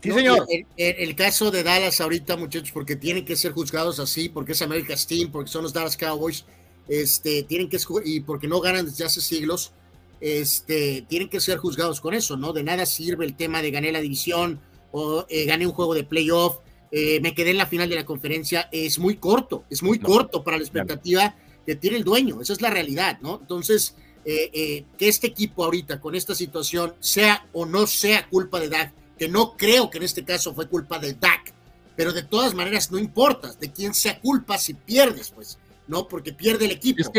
[0.00, 0.46] Sí, señor.
[0.76, 5.06] El, caso de Dallas ahorita, muchachos, porque tienen que ser juzgados así, porque es America's
[5.06, 6.44] Team, porque son los Dallas Cowboys,
[6.88, 9.72] este, tienen que y porque no ganan desde hace siglos,
[10.20, 12.52] este, tienen que ser juzgados con eso, ¿no?
[12.52, 14.60] De nada sirve el tema de gané la división
[14.92, 16.58] o eh, gané un juego de playoff
[16.96, 20.44] eh, me quedé en la final de la conferencia, es muy corto, es muy corto
[20.44, 21.34] para la expectativa
[21.66, 23.38] que tiene el dueño, esa es la realidad, ¿no?
[23.40, 28.60] Entonces, eh, eh, que este equipo ahorita con esta situación sea o no sea culpa
[28.60, 31.52] de Dak, que no creo que en este caso fue culpa del Dak,
[31.96, 36.08] pero de todas maneras no importa de quién sea culpa si pierdes, pues, ¿no?
[36.08, 37.10] Porque pierde el equipo.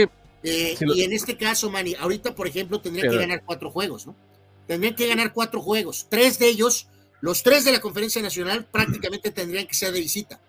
[0.44, 4.16] Y en este caso, Manny, ahorita, por ejemplo, tendría que ganar cuatro juegos, ¿no?
[4.68, 6.88] Tendría que ganar cuatro juegos, tres de ellos
[7.26, 10.40] los tres de la conferencia nacional prácticamente tendrían que ser de visita,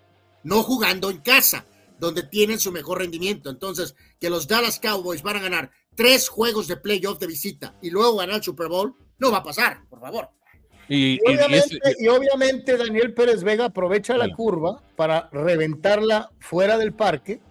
[0.43, 1.65] no jugando en casa,
[1.99, 3.49] donde tienen su mejor rendimiento.
[3.49, 7.89] Entonces, que los Dallas Cowboys van a ganar tres juegos de playoff de visita y
[7.89, 10.29] luego ganar el Super Bowl, no va a pasar, por favor.
[10.87, 11.19] Y,
[12.07, 17.41] obviamente, Daniel Pérez Vega aprovecha la curva para reventarla fuera del parque.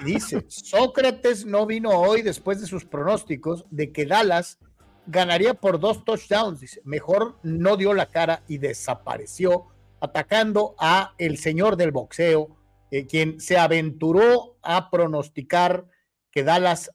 [0.00, 4.58] Y dice, Sócrates no vino hoy después de sus pronósticos de que Dallas
[5.06, 6.60] ganaría por dos touchdowns.
[6.60, 9.66] Dice, mejor no dio la cara y desapareció
[10.00, 12.56] atacando a el señor del boxeo,
[12.90, 15.86] eh, quien se aventuró a pronosticar
[16.30, 16.90] que Dallas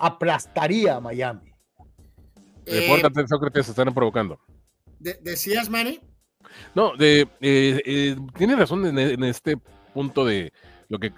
[0.00, 1.52] aplastaría a Miami.
[2.66, 4.38] Repórtate, eh, Sócrates, se están provocando.
[4.98, 6.00] ¿Decías, Manny?
[6.74, 9.56] No, de, eh, tiene razón en, este
[9.94, 10.52] punto de
[10.88, 11.10] lo que,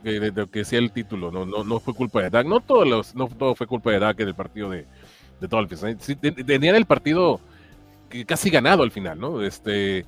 [0.53, 1.31] decía el título.
[1.31, 2.47] No, no, no fue culpa de Dak.
[2.47, 4.87] No todo, los, no todo fue culpa de Dak en el partido de,
[5.41, 6.19] de Dolphins.
[6.47, 7.41] tenían el partido
[8.27, 9.43] casi ganado al final, ¿no?
[9.43, 10.05] Este,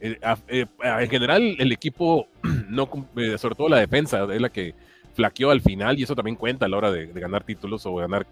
[0.00, 0.18] eh,
[0.48, 2.28] eh, en general, el equipo,
[2.68, 4.74] no, eh, sobre todo la defensa, es la que
[5.16, 8.26] flaqueó al final y eso también cuenta a la hora de, ganar títulos o ganar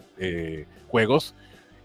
[0.88, 1.34] juegos.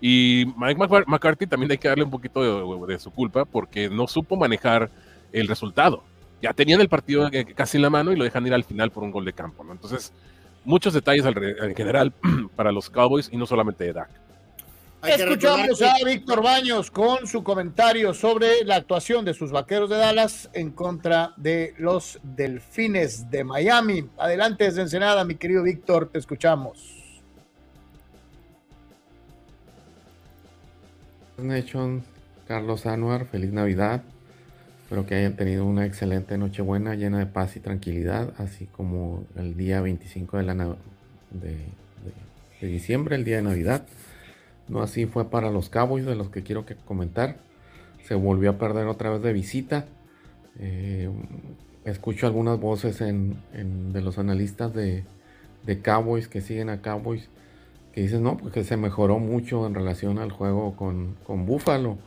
[0.02, 4.38] Y Mike McCarthy también hay que darle un poquito de, su culpa porque no supo
[4.38, 4.90] manejar
[5.32, 6.04] el resultado.
[6.42, 9.04] Ya tenían el partido casi en la mano y lo dejan ir al final por
[9.04, 9.66] un gol de campo.
[9.70, 10.14] Entonces,
[10.64, 12.14] muchos detalles en general
[12.56, 14.29] para los Cowboys y no solamente de Dak.
[15.02, 20.50] Escuchamos a Víctor Baños con su comentario sobre la actuación de sus vaqueros de Dallas
[20.52, 24.10] en contra de los Delfines de Miami.
[24.18, 26.98] Adelante desde Ensenada, mi querido Víctor, te escuchamos.
[31.38, 32.04] Nation,
[32.46, 34.04] Carlos Anuar, feliz Navidad.
[34.84, 39.56] Espero que hayan tenido una excelente Nochebuena llena de paz y tranquilidad, así como el
[39.56, 40.76] día 25 de, la,
[41.32, 43.86] de diciembre, el día de Navidad.
[44.70, 47.38] No así fue para los Cowboys, de los que quiero que comentar.
[48.04, 49.86] Se volvió a perder otra vez de visita.
[50.60, 51.10] Eh,
[51.86, 55.06] escucho algunas voces de los analistas de,
[55.84, 57.30] Cowboys que siguen a Cowboys
[57.94, 61.98] que dicen no, porque se mejoró mucho en relación al juego con, con Buffalo.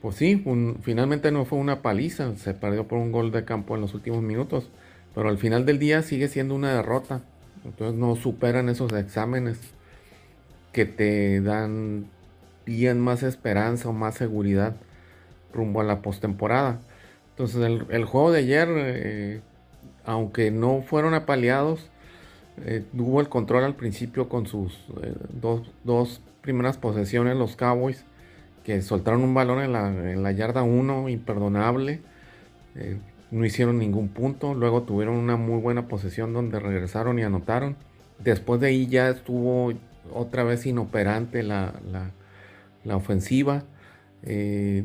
[0.00, 0.44] Pues sí,
[0.82, 4.22] finalmente no fue una paliza, se perdió por un gol de campo en los últimos
[4.22, 4.68] minutos,
[5.14, 7.22] pero al final del día sigue siendo una derrota.
[7.64, 9.58] Entonces no superan esos exámenes
[10.76, 12.04] que te dan
[12.66, 14.76] bien más esperanza o más seguridad
[15.54, 16.80] rumbo a la postemporada.
[17.30, 19.40] Entonces el, juego de ayer, eh,
[20.04, 21.88] aunque no fueron apaleados,
[22.62, 28.04] eh, tuvo el control al principio con sus eh, dos, primeras posesiones los Cowboys,
[28.62, 32.02] que soltaron un balón en la, en la yarda 1, imperdonable.
[33.30, 34.52] no hicieron ningún punto.
[34.52, 37.76] Luego tuvieron una muy buena posesión donde regresaron y anotaron.
[38.18, 39.72] Después de ahí ya estuvo
[40.12, 41.72] otra vez inoperante la,
[42.90, 43.64] ofensiva.
[44.22, 44.84] Eh,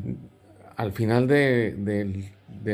[0.76, 2.24] al final del,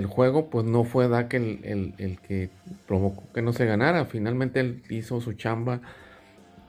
[0.06, 2.50] juego, pues no fue Dak el, el, que
[2.86, 4.04] provocó que no se ganara.
[4.06, 5.80] Finalmente él hizo su chamba,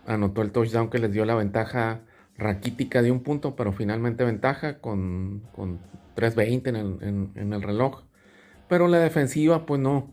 [0.05, 2.01] anotó el touchdown que les dio la ventaja
[2.37, 5.79] raquítica de un punto, pero finalmente ventaja con, con
[6.15, 8.03] 3.20 en el, en el reloj.
[8.67, 10.11] Pero la defensiva, pues no,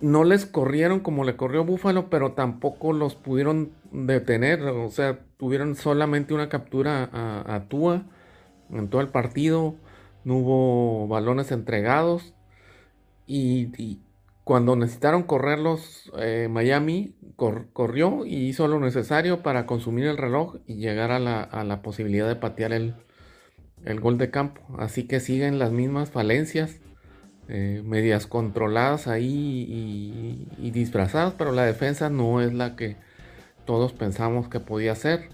[0.00, 4.62] no les corrieron como le corrió Búfalo, pero tampoco los pudieron detener.
[4.62, 8.02] O sea, tuvieron solamente una captura a, Tua
[8.70, 9.74] en todo el partido.
[10.24, 12.34] No hubo balones entregados.
[13.26, 14.00] Y,
[14.44, 20.76] Cuando necesitaron correrlos, eh, Miami corrió y hizo lo necesario para consumir el reloj y
[20.76, 22.94] llegar a la, posibilidad de patear el,
[24.00, 24.62] gol de campo.
[24.78, 26.80] Así que siguen las mismas falencias,
[27.52, 32.96] eh, medias controladas ahí y, disfrazadas, pero la defensa no es la que
[33.64, 35.30] todos pensamos que podía ser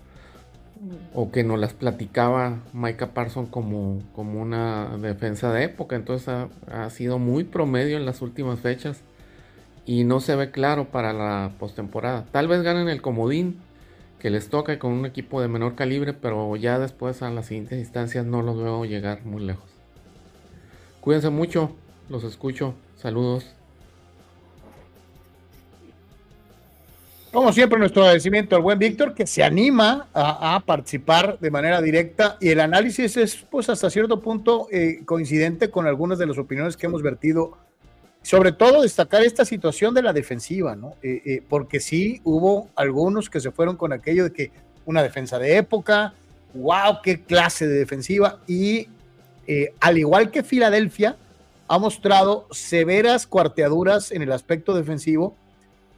[1.12, 5.94] o que nos las platicaba Micah Parson como, como una defensa de época.
[5.94, 6.34] Entonces
[6.70, 9.02] ha, sido muy promedio en las últimas fechas
[9.84, 12.24] y no se ve claro para la postemporada.
[12.32, 13.58] Tal vez ganen el comodín
[14.20, 17.78] que les toca con un equipo de menor calibre, pero ya después a las siguientes
[17.78, 19.68] instancias no los veo llegar muy lejos.
[21.02, 21.76] Cuídense mucho,
[22.08, 22.74] los escucho.
[22.96, 23.56] Saludos.
[27.36, 32.38] Como siempre, nuestro agradecimiento al buen Víctor que se anima a, participar de manera directa
[32.40, 36.78] y el análisis es pues hasta cierto punto eh, coincidente con algunas de las opiniones
[36.78, 37.58] que hemos vertido.
[38.22, 40.94] Sobre todo destacar esta situación de la defensiva, ¿no?
[41.02, 44.50] Eh, eh, porque sí hubo algunos que se fueron con aquello de que
[44.86, 46.14] una defensa de época,
[46.54, 48.88] wow, qué clase de defensiva y
[49.78, 51.16] al igual que Filadelfia
[51.68, 55.36] ha mostrado severas cuarteaduras en el aspecto defensivo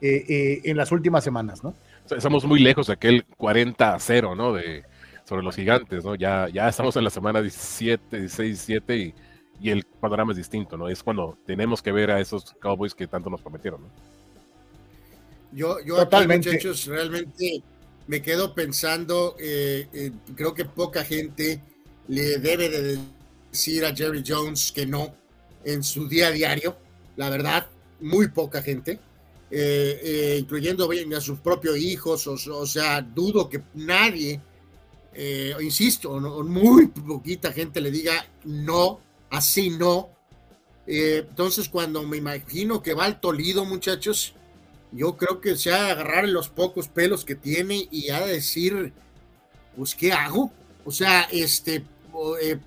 [0.01, 1.75] eh, eh, en las últimas semanas, ¿no?
[2.11, 4.55] Estamos muy lejos de aquel 40 a 0, ¿no?
[4.55, 4.85] De,
[5.25, 6.15] sobre los gigantes, ¿no?
[6.15, 9.15] Ya, ya estamos en la semana 17, 16, 17 y,
[9.61, 10.89] y el panorama es distinto, ¿no?
[10.89, 13.89] Es cuando tenemos que ver a esos Cowboys que tanto nos prometieron, ¿no?
[15.53, 16.51] Yo, yo Totalmente.
[16.51, 17.63] muchachos, realmente
[18.07, 21.61] me quedo pensando, eh, creo que poca gente
[22.07, 22.99] le debe de
[23.51, 25.15] decir a Jerry Jones que no
[25.65, 26.77] en su día a diario,
[27.17, 27.67] la verdad,
[28.01, 29.01] muy poca gente.
[29.51, 34.43] Eh, eh, incluyendo a sus propios hijos, o, sea, dudo que nadie,
[35.15, 39.01] eh, insisto, muy poquita gente le diga no,
[39.31, 40.11] así no.
[40.87, 44.35] entonces, cuando me imagino que va al Tolido, muchachos,
[44.93, 48.35] yo creo que se ha de agarrar los pocos pelos que tiene y ha de
[48.35, 48.93] decir,
[49.77, 50.53] pues, ¿qué hago?
[50.85, 51.85] O sea, este,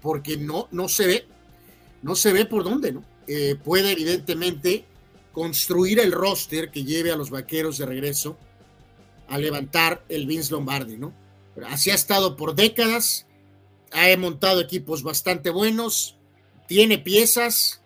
[0.01, 1.27] porque no, no se ve,
[2.01, 3.03] no se ve por dónde, ¿no?
[3.63, 4.85] puede evidentemente
[5.31, 8.37] construir el roster que lleve a los vaqueros de regreso
[9.27, 11.13] a levantar el Vince Lombardi, ¿no?
[11.67, 13.27] Así ha estado por décadas,
[13.91, 16.17] ha montado equipos bastante buenos,
[16.67, 17.81] tiene piezas,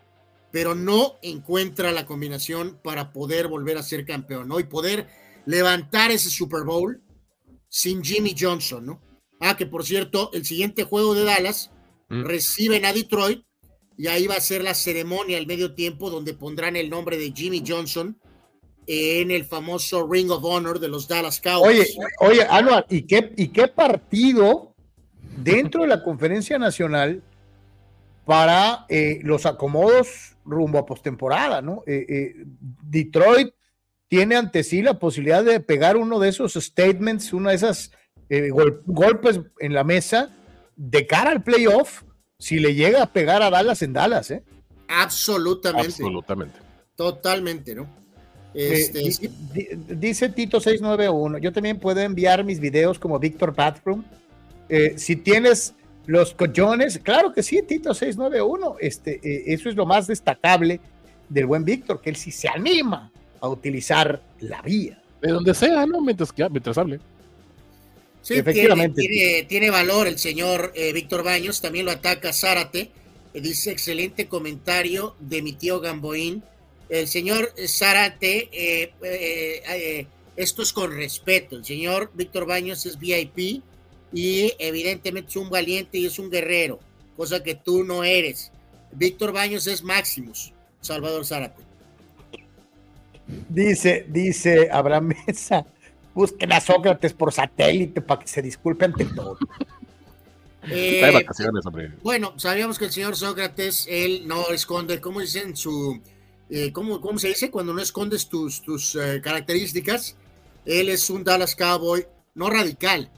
[0.52, 4.60] pero no encuentra la combinación para poder volver a ser campeón, ¿no?
[4.60, 5.08] Y poder
[5.46, 7.04] levantar ese Super Bowl
[7.68, 9.02] sin Jimmy Johnson, ¿no?
[9.40, 11.72] Ah, que por cierto, el siguiente juego de Dallas
[12.10, 12.24] mm.
[12.24, 13.44] reciben a Detroit
[13.98, 17.32] y ahí va a ser la ceremonia al medio tiempo donde pondrán el nombre de
[17.32, 18.18] Jimmy Johnson
[18.88, 21.98] en el famoso Ring of Honor de los Dallas Cowboys.
[22.20, 24.76] Oye, oye, ¿y qué, ¿y qué partido
[25.38, 27.24] dentro de la conferencia nacional
[28.26, 31.84] para eh, los acomodos rumbo a postemporada, ¿no?
[31.88, 32.34] Eh, eh,
[32.84, 33.54] Detroit
[34.08, 37.92] tiene ante sí la posibilidad de pegar uno de esos statements, uno de esos
[38.86, 40.36] golpes en la mesa
[40.76, 42.04] de cara al playoff
[42.40, 44.44] si le llega a pegar a Dallas en Dallas, ¿eh?
[44.88, 45.88] Absolutamente.
[45.88, 46.60] Absolutamente.
[46.96, 47.88] Totalmente, ¿no?
[48.54, 49.00] Este,
[49.90, 54.06] dice Tito 691, yo también puedo enviar mis videos como Víctor Bathroom.
[54.70, 55.74] Eh, si tienes
[56.06, 60.80] los collones, claro que sí, Tito 691, este, eh, eso es lo más destacable
[61.28, 63.12] del buen Víctor, que él sí se anima
[63.42, 65.02] a utilizar la vía.
[65.22, 66.00] De donde sea, ¿no?
[66.00, 67.00] Mientras, mientras hable.
[68.26, 69.04] Sí, Efectivamente.
[69.48, 72.90] Tiene, valor el señor eh, Víctor Baños, también lo ataca Zárate.
[73.36, 76.42] Eh, dice excelente comentario de mi tío Gamboín.
[76.90, 81.56] El señor Zárate, eh, esto es con respeto.
[81.56, 83.62] El señor Víctor Baños es VIP
[84.12, 86.80] y evidentemente es un valiente y es un guerrero,
[87.16, 88.52] cosa que tú no eres.
[88.92, 90.52] Víctor Baños es Maximus,
[90.82, 91.62] Salvador Zárate.
[93.50, 95.68] Dice, dice Abraham Mesa,
[96.16, 99.38] busquen a Sócrates por satélite para que se disculpe ante todo.
[100.68, 101.92] Eh, vacaciones, hombre.
[102.02, 106.02] Bueno, sabíamos que el señor Sócrates, él no esconde, ¿cómo dicen su,
[106.50, 107.52] eh, ¿cómo, ¿cómo, se dice?
[107.52, 110.18] Cuando no escondes tus, tus eh, características,
[110.66, 113.12] él es un Dallas Cowboy, no radical,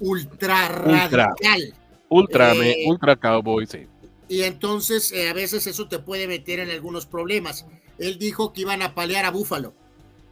[0.00, 1.74] ultra, radical.
[2.10, 2.52] Ultra,
[2.86, 3.86] ultra cowboy, sí.
[4.28, 7.64] Y entonces a veces eso te puede meter en algunos problemas.
[7.98, 9.72] Él dijo que iban a palear a Búfalo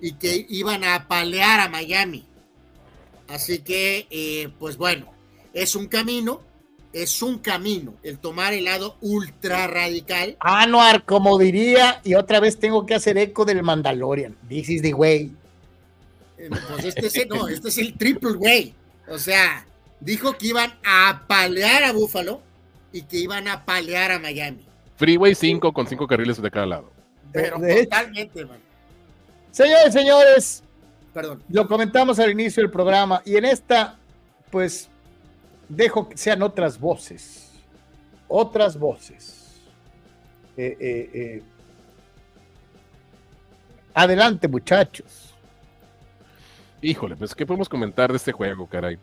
[0.01, 2.26] y que iban a apalear a Miami.
[3.28, 5.12] Así que, eh, pues bueno,
[5.53, 6.40] es un camino,
[6.92, 10.36] es un camino el tomar el lado ultra radical.
[10.40, 14.36] Anuar, como diría, y otra vez tengo que hacer eco del Mandalorian.
[14.48, 15.32] This is the way.
[16.38, 18.74] Eh, pues este es, no, este es el triple way.
[19.09, 19.66] O sea,
[20.01, 22.40] dijo que iban a apalear a Buffalo
[22.92, 24.66] y que iban a apalear a Miami.
[24.96, 26.92] Freeway 5 con 5 carriles de cada lado
[27.32, 28.70] Pero totalmente, man.
[29.51, 30.62] Señores, señores,
[31.12, 31.42] Perdón.
[31.48, 33.98] lo comentamos al inicio del programa y en esta,
[34.51, 34.88] pues,
[35.68, 37.53] dejo que sean otras voces.
[38.28, 39.61] Otras voces.
[40.57, 41.42] Eh, eh, eh.
[43.94, 45.34] Adelante, muchachos.
[46.80, 48.98] Híjole, pues, ¿qué podemos comentar de este juego, caray?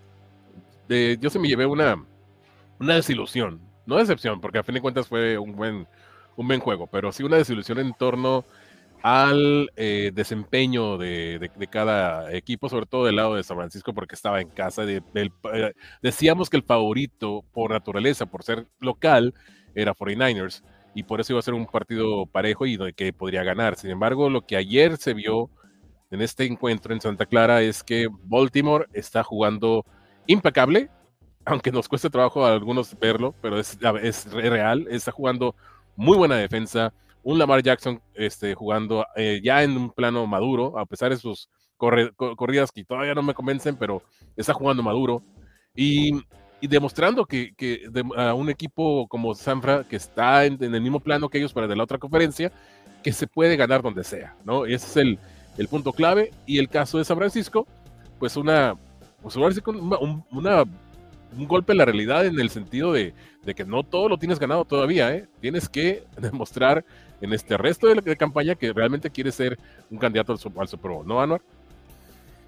[0.87, 2.01] De, yo se me llevé una,
[2.79, 3.59] una desilusión.
[3.85, 5.87] No decepción, porque a fin de cuentas fue un buen,
[6.35, 8.45] un buen juego, pero sí una desilusión en torno
[9.01, 14.41] al eh, desempeño de, cada equipo, sobre todo del lado de San Francisco, porque estaba
[14.41, 14.85] en casa.
[14.85, 19.33] De, eh, decíamos que el favorito por naturaleza, por ser local,
[19.75, 20.63] era 49ers,
[20.95, 23.75] y por eso iba a ser un partido parejo y que podría ganar.
[23.75, 25.49] Sin embargo, lo que ayer se vio
[26.09, 29.85] en este encuentro en Santa Clara es que Baltimore está jugando
[30.25, 30.89] impecable,
[31.45, 35.55] aunque nos cueste trabajo a algunos verlo, pero es real, está jugando
[35.95, 36.93] muy buena defensa,
[37.27, 41.49] un Lamar Jackson este, jugando eh, ya en un plano maduro, a pesar de sus
[41.75, 44.01] corre, corridas que todavía no me convencen, pero
[44.37, 45.21] está jugando maduro
[45.75, 46.13] y,
[46.61, 50.79] y demostrando que, que de, a un equipo como Sanfra, que está en, en, el
[50.79, 52.49] mismo plano que ellos para de la otra conferencia,
[53.03, 54.65] que se puede ganar donde sea, ¿no?
[54.65, 55.19] Ese es el,
[55.57, 56.31] el punto clave.
[56.45, 57.67] Y el caso de San Francisco,
[58.19, 58.75] pues una,
[59.21, 59.49] pues una,
[60.31, 60.63] una
[61.35, 63.13] un golpe en la realidad en el sentido de,
[63.43, 65.27] de, que no todo lo tienes ganado todavía, ¿eh?
[65.41, 66.85] Tienes que demostrar
[67.21, 69.57] en este resto de, de campaña que realmente quieres ser
[69.89, 71.41] un candidato al, al Super Bowl, ¿no, Anuar?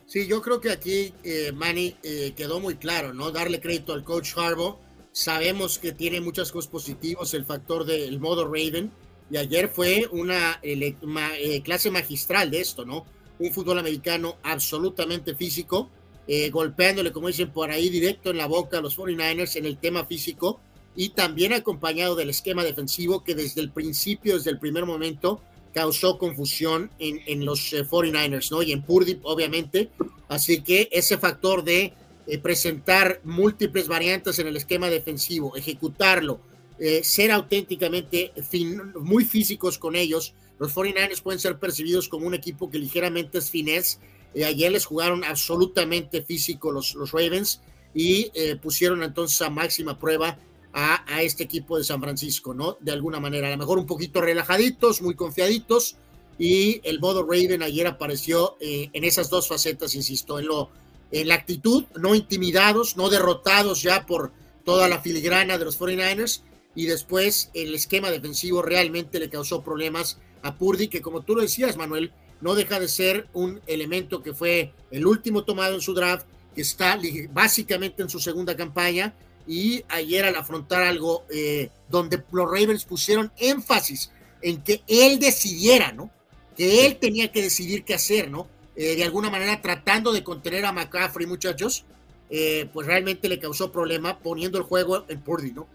[0.06, 3.32] Sí, yo creo que aquí, eh, Manny, eh, quedó muy claro, ¿no?
[3.32, 4.78] Darle crédito al coach Harbaugh.
[5.12, 8.92] Sabemos que tiene muchas cosas positivas el factor del modo Raven.
[9.30, 13.06] Y ayer fue una eh, clase magistral de esto, ¿no?
[13.38, 15.92] Un fútbol americano absolutamente físico,
[16.28, 19.78] eh, golpeándole, como dicen por ahí, directo en la boca a los 49ers en el
[19.78, 20.60] tema físico
[21.00, 25.42] y también acompañado del esquema defensivo que desde el principio, desde el primer momento,
[25.74, 28.62] causó confusión en, en los eh, 49ers, ¿no?
[28.62, 29.90] Y en Purdy, obviamente.
[30.28, 31.94] Así que ese factor de
[32.28, 36.42] eh, presentar múltiples variantes en el esquema defensivo, ejecutarlo,
[36.80, 42.34] eh, ser auténticamente fin, muy físicos con ellos, los 49ers pueden ser percibidos como un
[42.34, 44.02] equipo que ligeramente es finés
[44.34, 47.62] eh, ayer les jugaron absolutamente físico los, los Ravens
[47.94, 50.38] y eh, pusieron entonces a máxima prueba
[50.74, 52.78] a, este equipo de San Francisco, ¿no?
[52.80, 55.98] De alguna manera, a lo mejor un poquito relajaditos, muy confiaditos,
[56.38, 60.70] y el modo Raven ayer apareció eh, en esas dos facetas, insisto, en, lo,
[61.12, 64.32] en la actitud, no intimidados, no derrotados ya por
[64.64, 66.44] toda la filigrana de los 49ers,
[66.76, 71.42] y después el esquema defensivo realmente le causó problemas a Purdy, que como tú lo
[71.42, 75.94] decías, Manuel, no deja de ser un elemento que fue el último tomado en su
[75.94, 76.98] draft, que está
[77.32, 79.14] básicamente en su segunda campaña
[79.50, 84.12] y ayer al afrontar algo eh, donde los Ravens pusieron énfasis
[84.44, 86.12] en que él decidiera, ¿no?
[86.56, 88.48] Que él tenía que decidir qué hacer, ¿no?
[88.76, 91.84] Eh, de alguna manera tratando de contener a McCaffrey, muchachos,
[92.30, 95.66] eh, pues realmente le causó problema poniendo el juego en Purdy, ¿no?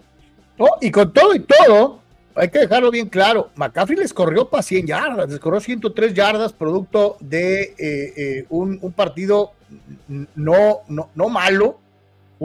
[0.56, 2.00] Oh, y con todo y todo,
[2.36, 6.52] hay que dejarlo bien claro, McCaffrey les corrió para 100 yardas, les corrió 103 yardas
[6.52, 9.52] producto de eh, eh, un, un, partido
[10.08, 11.80] no, no, no, malo,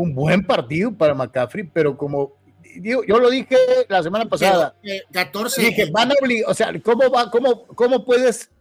[0.02, 2.38] un buen partido para McCaffrey, pero como
[2.76, 6.72] digo, yo lo dije la semana pasada, eh, 14, dije, van a obligar, o sea,
[6.84, 8.52] ¿cómo, va, cómo, cómo puedes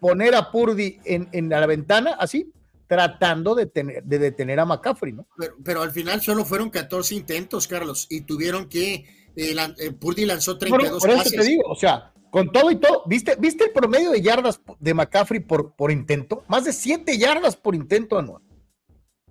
[0.00, 2.52] poner a Purdy en, en la ventana así?
[2.88, 5.26] tratando de, tener, de detener a McCaffrey, ¿no?
[5.36, 9.04] Pero, pero al final solo fueron 14 intentos, Carlos, y tuvieron que
[9.34, 11.40] eh, la, eh, Purdy lanzó 32 por, por eso pases.
[11.40, 14.94] te digo, o sea, con todo y todo, ¿viste, ¿viste el promedio de yardas de
[14.94, 16.44] McCaffrey por, por intento?
[16.48, 18.42] Más de 7 yardas por intento anual.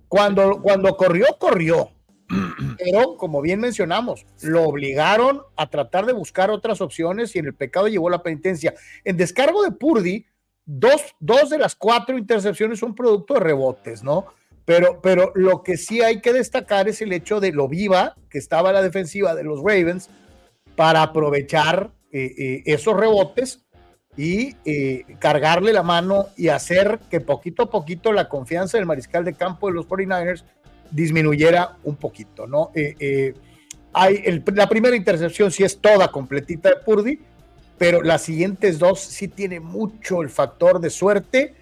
[0.08, 1.90] Cuando, cuando corrió, corrió.
[2.78, 7.54] Pero, como bien mencionamos, lo obligaron a tratar de buscar otras opciones y en el
[7.54, 8.74] pecado llevó la penitencia.
[9.04, 10.26] En descargo de Purdy,
[10.64, 14.26] dos, dos de las cuatro intercepciones son producto de rebotes, ¿no?
[14.64, 18.38] Pero, pero lo que sí hay que destacar es el hecho de lo viva que
[18.38, 20.10] estaba la defensiva de los Ravens
[20.74, 23.65] para aprovechar eh, eh, esos rebotes
[24.16, 29.24] y eh, cargarle la mano y hacer que poquito a poquito la confianza del mariscal
[29.24, 30.44] de campo de los 49ers
[30.90, 32.70] disminuyera un poquito, ¿no?
[33.98, 37.18] hay el, la primera intercepción sí es toda completita de Purdy,
[37.78, 41.54] pero las siguientes dos sí tiene mucho el factor de suerte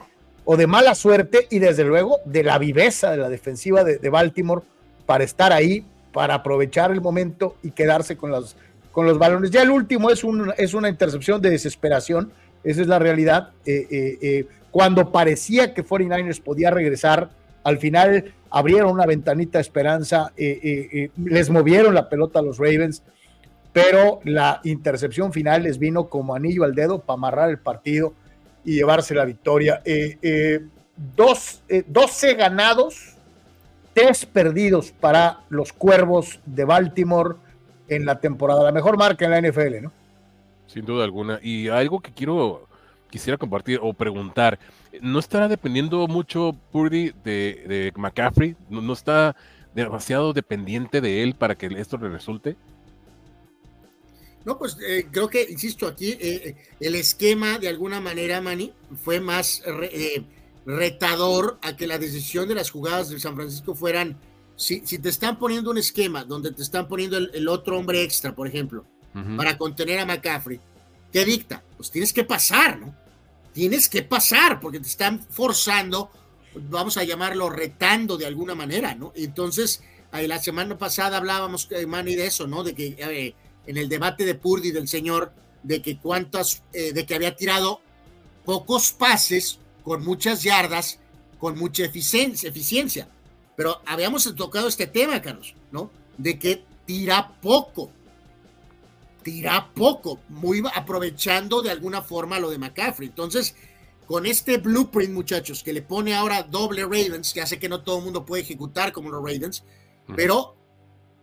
[0.45, 4.63] o de mala suerte y desde luego de la viveza de la defensiva de, Baltimore
[5.07, 8.57] para estar ahí, para aprovechar el momento y quedarse con los,
[8.91, 9.53] con los balones.
[9.53, 12.33] Ya el último es, un, es una intercepción de desesperación,
[12.65, 13.51] esa es la realidad.
[13.65, 17.31] Eh, eh, eh, cuando parecía que 49ers podía regresar,
[17.63, 23.03] al final abrieron una ventanita de esperanza, les movieron la pelota a los Ravens.
[23.73, 28.15] pero la intercepción final les vino como anillo al dedo para amarrar el partido
[28.65, 29.83] y llevarse la victoria.
[30.97, 33.17] Dos, 12 eh, ganados,
[33.95, 37.37] tres perdidos para los Cuervos de Baltimore
[37.89, 39.93] en la temporada, la mejor marca en la NFL, ¿no?
[40.75, 41.39] Sin duda alguna.
[41.41, 42.67] Y algo que quiero,
[43.09, 44.59] quisiera compartir o preguntar,
[45.01, 48.57] ¿no estará dependiendo mucho Purdy de, McCaffrey?
[48.69, 49.37] ¿No, está
[49.73, 52.57] demasiado dependiente de él para que esto le resulte?
[54.45, 58.73] No, pues eh, creo que, insisto, aquí eh, eh, el esquema de alguna manera, Manny,
[59.01, 59.63] fue más
[60.67, 64.19] retador a que la decisión de las jugadas de San Francisco fueran,
[64.57, 68.35] si, si te están poniendo un esquema donde te están poniendo el, otro hombre extra,
[68.35, 68.85] por ejemplo,
[69.37, 70.61] para contener a McCaffrey,
[71.13, 71.63] ¿qué dicta?
[71.77, 72.95] Pues tienes que pasar, ¿no?
[73.53, 76.11] Tienes que pasar porque te están forzando,
[76.69, 79.13] vamos a llamarlo retando de alguna manera, ¿no?
[79.15, 82.65] Entonces, la semana pasada hablábamos, Manny, de eso, ¿no?
[82.65, 83.35] De que
[83.67, 85.33] en el debate de Purdy del señor
[85.65, 87.81] de que cuántas, eh, de que había tirado
[88.45, 91.01] pocos pases con muchas yardas,
[91.39, 93.09] con mucha eficiencia, eficiencia.
[93.57, 95.91] Pero habíamos tocado este tema, Carlos, ¿no?
[96.19, 97.91] De que tira poco,
[99.25, 103.09] tira poco, muy aprovechando de alguna forma lo de McCaffrey.
[103.09, 103.57] Entonces,
[104.07, 107.99] con este blueprint, muchachos, que le pone ahora doble Ravens, que hace que no todo
[107.99, 109.65] el mundo puede ejecutar como los Ravens,
[110.15, 110.55] pero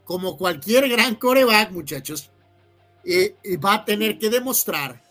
[0.03, 2.31] como cualquier gran coreback, muchachos,
[3.05, 5.01] eh, eh, va a tener que demostrar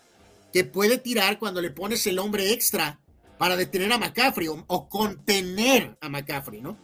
[0.53, 2.99] que puede tirar cuando le pones el hombre extra
[3.37, 6.77] para detener a McCaffrey o, contener a McCaffrey, ¿no?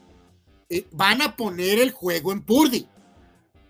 [0.69, 2.87] Eh, van a poner el juego en Purdy.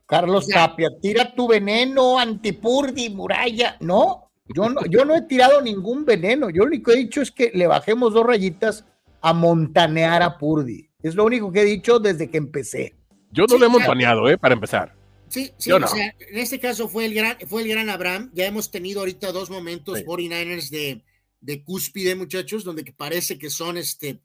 [0.07, 3.75] Carlos Tapia, tira tu veneno anti-Purdy, muralla.
[3.81, 6.49] No, yo no, yo no he tirado ningún veneno.
[6.49, 8.85] Yo lo único que he dicho es que le bajemos dos rayitas
[9.21, 10.89] a montanear a Purdy.
[11.03, 12.95] Es lo único que he dicho desde que empecé.
[13.31, 14.37] Yo no lo hemos baneado, ¿eh?
[14.37, 14.95] Para empezar.
[15.27, 18.31] Sí, sí, o sea, en este caso fue el gran, fue el gran Abraham.
[18.33, 21.03] Ya hemos tenido ahorita dos momentos 49ers de,
[21.41, 24.21] de cúspide, muchachos, donde parece que son este,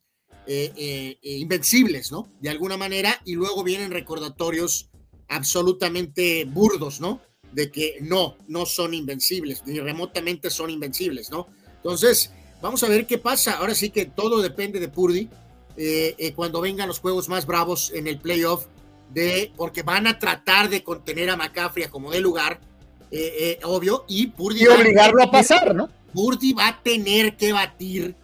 [0.47, 2.33] eh, eh, eh, invencibles, ¿no?
[2.41, 4.91] De alguna manera, y luego vienen recordatorios
[5.33, 7.21] absolutamente burdos, ¿no?
[7.53, 11.49] De que no, no son invencibles, ni remotamente son invencibles, ¿no?
[11.77, 13.59] Entonces, vamos a ver qué pasa.
[13.59, 15.29] Ahora sí que todo depende de Purdy.
[16.37, 18.67] cuando vengan los juegos más bravos en el playoff,
[19.13, 22.61] de, porque van a tratar de contener a McCaffrey como de lugar,
[23.11, 24.63] eh, eh, obvio, y Purdy.
[24.63, 25.91] Y obligarlo a, pasar, ¿no?
[26.13, 28.15] Purdy va a tener que batir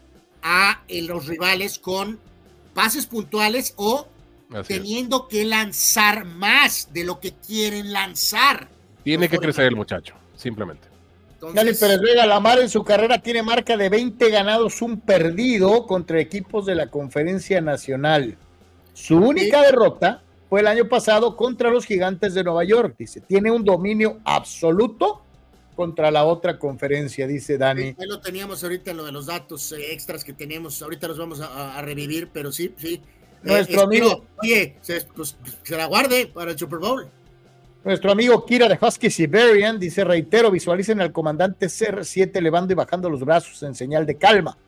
[0.43, 2.19] a eh, los rivales con
[2.75, 4.09] pases puntuales o
[4.67, 8.69] teniendo que lanzar más de lo que quieren lanzar.
[9.05, 10.89] Tiene que crecer el muchacho, simplemente.
[11.55, 16.21] Dale Pérez Vega Lamar en su carrera tiene marca de 20 ganados, un perdido contra
[16.21, 18.37] equipos de la Conferencia Nacional.
[18.93, 22.97] Su única derrota fue el año pasado contra los gigantes de Nueva York.
[22.99, 25.23] Dice, tiene un dominio absoluto
[25.77, 27.95] contra la otra conferencia, dice Dani.
[27.97, 31.41] ahí lo teníamos ahorita, lo de los datos eh, extras que tenemos, ahorita los vamos
[31.41, 33.01] a, revivir, pero sí, sí.
[33.43, 34.25] Nuestro eh, amigo.
[34.43, 37.09] Oye, se, pues, se la guarde para el Super Bowl.
[37.85, 43.09] Nuestro amigo Kira de Husky Siberian dice, reitero, visualicen al comandante CR7 elevando y bajando
[43.09, 44.59] los brazos en señal de calma.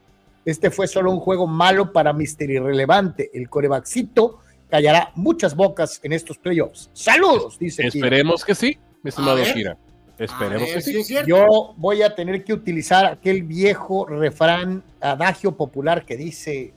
[0.45, 3.31] Este fue solo un juego malo para Mister Irrelevante.
[3.35, 4.39] El corebaxito
[4.71, 6.89] callará muchas bocas en estos playoffs.
[6.93, 7.87] Saludos, dice.
[7.87, 9.77] Esperemos que sí, mi estimado Kira.
[10.19, 11.17] Esperemos que sí.
[11.27, 16.73] Yo voy a tener que utilizar aquel viejo refrán, adagio popular que dice,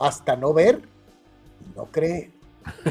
[0.00, 0.80] hasta no ver,
[1.76, 2.32] no cree.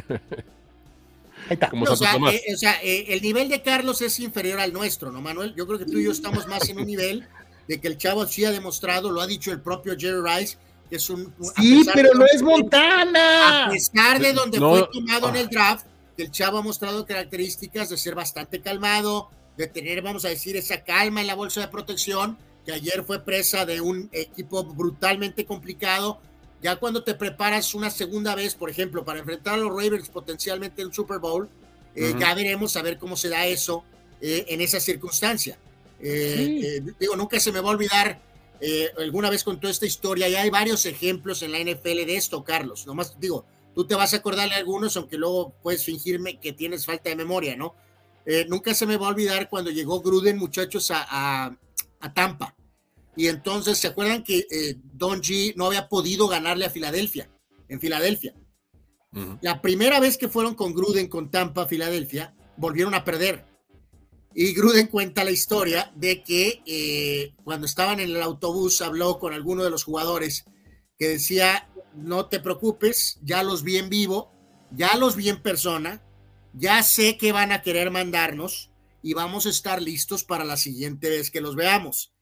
[1.50, 1.72] Ahí está.
[1.74, 2.42] o, sea, eh,
[2.84, 5.56] eh, el nivel de Carlos es inferior al nuestro, ¿no, Manuel?
[5.56, 7.28] Yo creo que tú y yo estamos más en un nivel
[7.68, 10.58] de que el chavo sí ha demostrado, lo ha dicho el propio Jerry Rice,
[10.92, 11.34] es un.
[11.56, 13.66] Sí, pero no es Montana.
[13.66, 17.90] A pesar de donde fue tomado en el draft, que el chavo ha mostrado características
[17.90, 21.68] de ser bastante calmado, de tener, vamos a decir, esa calma en la bolsa de
[21.68, 26.20] protección, que ayer fue presa de un equipo brutalmente complicado.
[26.62, 30.82] Ya cuando te preparas una segunda vez, por ejemplo, para enfrentar a los Ravens potencialmente
[30.82, 31.50] en Super Bowl,
[31.96, 33.84] eh, ya veremos a ver cómo se da eso
[34.22, 35.58] eh, en esa circunstancia.
[36.02, 38.22] Eh, digo, nunca se me va a olvidar
[38.98, 42.86] alguna vez contó esta historia y hay varios ejemplos en la NFL de esto, Carlos.
[42.86, 46.86] Nomás digo, tú te vas a acordar de algunos, aunque luego puedes fingirme que tienes
[46.86, 47.74] falta de memoria, ¿no?
[48.50, 51.56] Nunca se me va a olvidar cuando llegó Gruden, muchachos, a,
[52.14, 52.54] Tampa.
[53.16, 57.30] Y entonces, ¿se acuerdan que eh, Don G no había podido ganarle a Filadelfia?
[57.68, 58.34] En Filadelfia.
[59.42, 63.46] La primera vez que fueron con Gruden con Tampa, Filadelfia, volvieron a perder.
[64.36, 69.34] Y Gruden cuenta la historia de que eh, cuando estaban en el autobús habló con
[69.34, 70.46] alguno de los jugadores
[70.98, 74.32] que decía, no te preocupes, ya los vi en vivo,
[74.72, 76.04] ya los vi en persona,
[76.54, 78.72] ya sé que van a querer mandarnos
[79.02, 82.14] y vamos a estar listos para la siguiente vez que los veamos.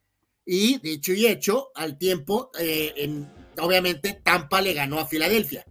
[0.50, 3.30] Y dicho y hecho, al tiempo, eh, en,
[3.60, 5.66] obviamente Tampa le ganó a Filadelfia.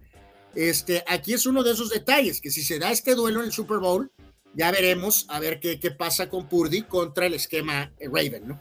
[0.54, 3.52] Este, aquí es uno de esos detalles, que si se da este duelo en el
[3.52, 4.12] Super Bowl,
[4.52, 8.60] ya veremos a ver qué, qué pasa con Purdy contra el esquema Raven, ¿no?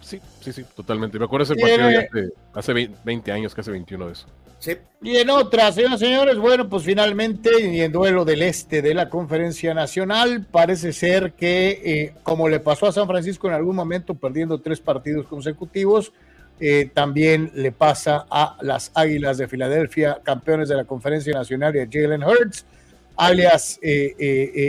[0.00, 1.18] Sí, sí, sí, totalmente.
[1.18, 4.26] Me acuerdo ese partido hace, hace 20 años, casi 21 de eso.
[5.02, 8.94] Y en otras, señoras y señores, bueno, pues finalmente, y en duelo del este de
[8.94, 13.74] la Conferencia Nacional, parece ser que, eh, como le pasó a San Francisco en algún
[13.74, 16.12] momento, perdiendo tres partidos consecutivos,
[16.60, 21.80] eh, también le pasa a las Águilas de Filadelfia, campeones de la Conferencia Nacional, y
[21.80, 22.64] a Jalen Hurts,
[23.16, 24.14] alias eh,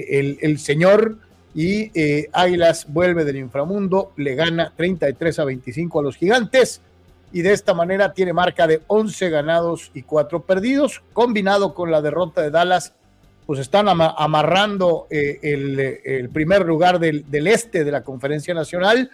[0.09, 1.19] el, el, señor,
[1.53, 1.91] y
[2.33, 6.81] Águilas vuelve del inframundo, le gana 33 a 25 a los gigantes
[7.33, 11.99] y de esta manera tiene marca de 11 ganados y 4 perdidos, combinado con la
[11.99, 12.93] derrota de Dallas,
[13.47, 19.09] pues están amarrando eh, el, primer lugar del, este de la conferencia nacional.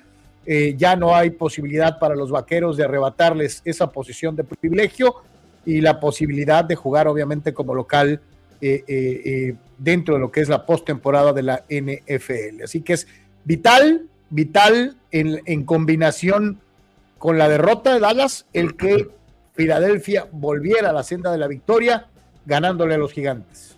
[0.45, 5.15] Eh, ya no hay posibilidad para los vaqueros de arrebatarles esa posición de privilegio
[5.65, 8.19] y la posibilidad de jugar obviamente como local
[8.61, 12.63] eh, dentro de lo que es la postemporada de la NFL.
[12.65, 13.07] Así que es
[13.45, 16.59] vital, vital en, en combinación
[17.19, 19.09] con la derrota de Dallas, el que
[19.53, 22.07] Filadelfia volviera a la senda de la victoria,
[22.45, 23.77] ganándole a los gigantes.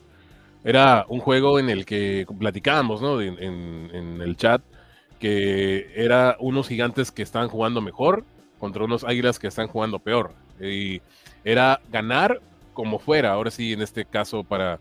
[0.63, 3.19] Era un juego en el que platicábamos, ¿no?
[3.19, 4.61] En, el chat,
[5.19, 8.23] que era unos gigantes que estaban jugando mejor
[8.59, 10.33] contra unos águilas que están jugando peor.
[10.61, 11.01] Y
[11.43, 12.39] era ganar
[12.73, 14.79] como fuera, ahora sí, en este caso para,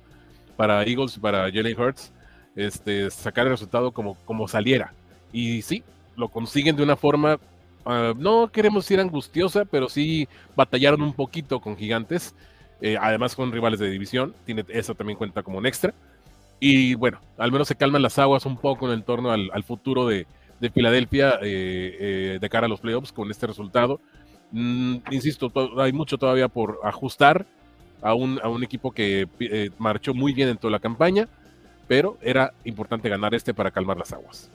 [0.56, 2.12] para Eagles, para Jalen Hurts,
[2.56, 4.92] este, sacar el resultado como, como saliera.
[5.32, 5.82] Y sí,
[6.14, 7.38] lo consiguen de una forma
[7.84, 12.34] Ah, no queremos decir angustiosa, pero sí batallaron un poquito con gigantes,
[12.80, 15.94] eh, además con rivales de división, tiene, eso también cuenta como un extra.
[16.58, 20.26] Y bueno, al menos se calman las aguas un poco en torno al, futuro de,
[20.74, 23.98] Filadelfia eh, eh, de cara a los playoffs con este resultado.
[24.52, 27.46] Mm, insisto, hay mucho todavía por ajustar
[28.02, 29.28] a un equipo que
[29.78, 31.28] marchó muy bien en toda la campaña,
[31.86, 34.50] pero era importante ganar este para calmar las aguas.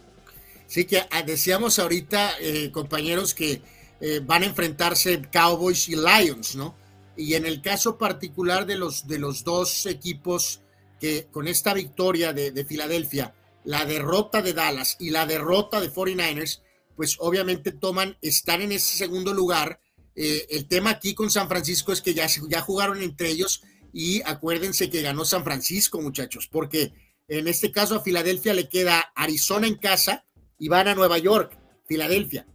[0.67, 3.61] Sí que ah, decíamos ahorita, eh, compañeros, que
[4.01, 6.75] eh, van a enfrentarse Cowboys y Lions, ¿no?
[7.15, 10.61] Y en el caso particular de los, de los dos equipos
[10.99, 13.33] que con esta victoria de, Filadelfia,
[13.63, 16.61] la derrota de Dallas y la derrota de 49ers,
[16.95, 19.79] pues obviamente toman, están en ese segundo lugar.
[20.15, 23.61] Eh, el tema aquí con San Francisco es que ya, ya jugaron entre ellos
[23.93, 26.93] y acuérdense que ganó San Francisco, muchachos, porque
[27.27, 30.25] en este caso a Filadelfia le queda Arizona en casa,
[30.57, 31.57] y van a Nueva York,
[31.87, 32.47] Filadelfia.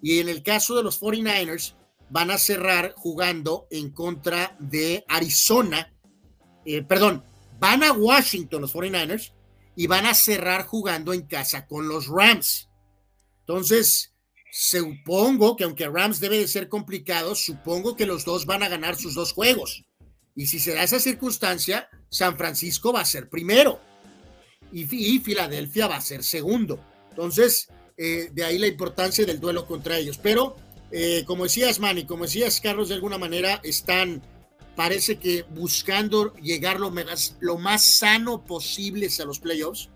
[0.00, 1.74] Y en el caso de los 49ers,
[2.10, 5.92] van a cerrar jugando en contra de Arizona.
[6.64, 7.24] Eh, perdón,
[7.58, 9.32] van a Washington los 49ers
[9.76, 12.68] y van a cerrar jugando en casa con los Rams.
[13.40, 14.14] Entonces,
[14.52, 18.96] supongo que aunque Rams debe de ser complicado, supongo que los dos van a ganar
[18.96, 19.84] sus dos juegos.
[20.34, 23.80] Y si se da esa circunstancia, San Francisco va a ser primero
[24.72, 26.80] y, y Filadelfia va a ser segundo.
[27.18, 30.20] Entonces, eh, de ahí la importancia del duelo contra ellos.
[30.22, 30.54] Pero,
[30.92, 34.22] eh, como decías, Manny, como decías, Carlos, de alguna manera están,
[34.76, 39.88] parece que buscando llegar lo más, lo más sano posible a los playoffs.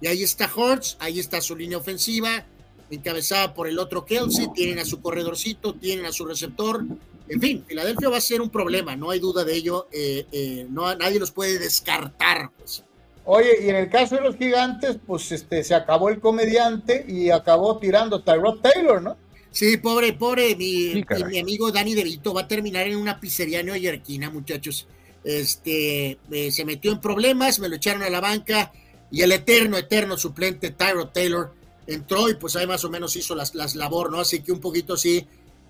[0.00, 2.46] Y ahí está Hortz, ahí está su línea ofensiva,
[2.88, 6.84] encabezada por el otro Kelsey, tienen a su corredorcito, tienen a su receptor.
[7.28, 9.88] En fin, Filadelfia va a ser un problema, no hay duda de ello.
[9.90, 12.52] Eh, no, nadie los puede descartar.
[12.56, 12.84] Pues.
[13.32, 17.30] Oye, y en el caso de los gigantes, pues este, se acabó el comediante y
[17.30, 19.16] acabó tirando Tyrod Taylor, ¿no?
[19.52, 24.30] Sí, pobre, pobre, mi, mi amigo Dani DeVito va a terminar en una pizzería neoyorquina,
[24.30, 24.88] muchachos.
[25.22, 28.72] Este, eh, se metió en problemas, me lo echaron a la banca
[29.12, 31.54] y el eterno, eterno suplente Tyrod Taylor
[31.86, 34.18] entró y pues ahí más o menos hizo las, las labor, ¿no?
[34.18, 35.24] Así que un poquito sí,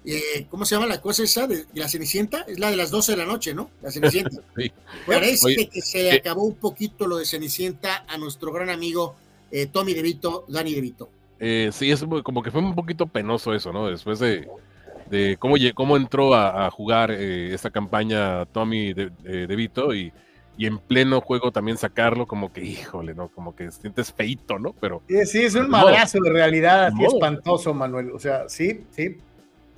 [0.05, 2.45] eh, ¿cómo se llama la cosa esa de, la Cenicienta?
[2.49, 3.71] Es la de las 12 de la noche, ¿no?
[3.83, 4.41] La Cenicienta.
[5.07, 9.17] Parece que se le acabó un poquito lo de Cenicienta a nuestro gran amigo
[9.51, 11.11] eh, Tommy DeVito, Dani DeVito.
[11.39, 13.89] Eh, sí, es como que fue un poquito penoso eso, ¿no?
[13.89, 14.49] Después de,
[15.11, 20.13] de cómo, cómo entró a, jugar eh, esta campaña Tommy de, DeVito y,
[20.57, 23.29] y en pleno juego también sacarlo, como que, híjole, ¿no?
[23.29, 24.75] Como que sientes feito, ¿no?
[24.79, 25.03] Pero.
[25.25, 28.11] Sí, es un madrazo de realidad así espantoso, Manuel.
[28.13, 29.17] O sea, sí, sí.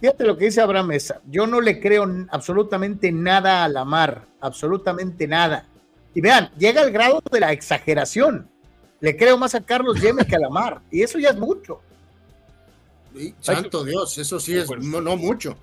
[0.02, 1.20] Fíjate lo que dice Abraham Mesa.
[1.30, 5.64] Yo no le creo absolutamente nada a la mar, absolutamente nada.
[6.12, 8.50] Y vean, llega al grado de la exageración.
[8.98, 10.80] Le creo más a Carlos Yeme que a la mar.
[10.90, 11.82] Y eso ya es mucho.
[13.38, 15.56] santo Dios, eso sí es no, mucho.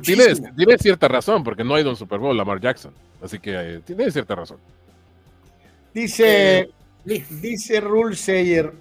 [0.00, 2.94] tiene, cierta razón, porque no ha ido un Super Bowl Lamar Jackson.
[3.20, 4.56] Así que eh, tiene cierta razón.
[5.92, 6.70] Dice,
[7.04, 8.72] Dice Rule Sayer,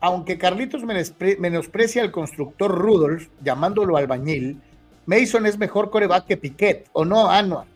[0.00, 4.60] aunque Carlitos menosprecia al constructor Rudolf, llamándolo albañil,
[5.06, 7.66] Mason es mejor coreback que Piquet, ¿o no, Anuar?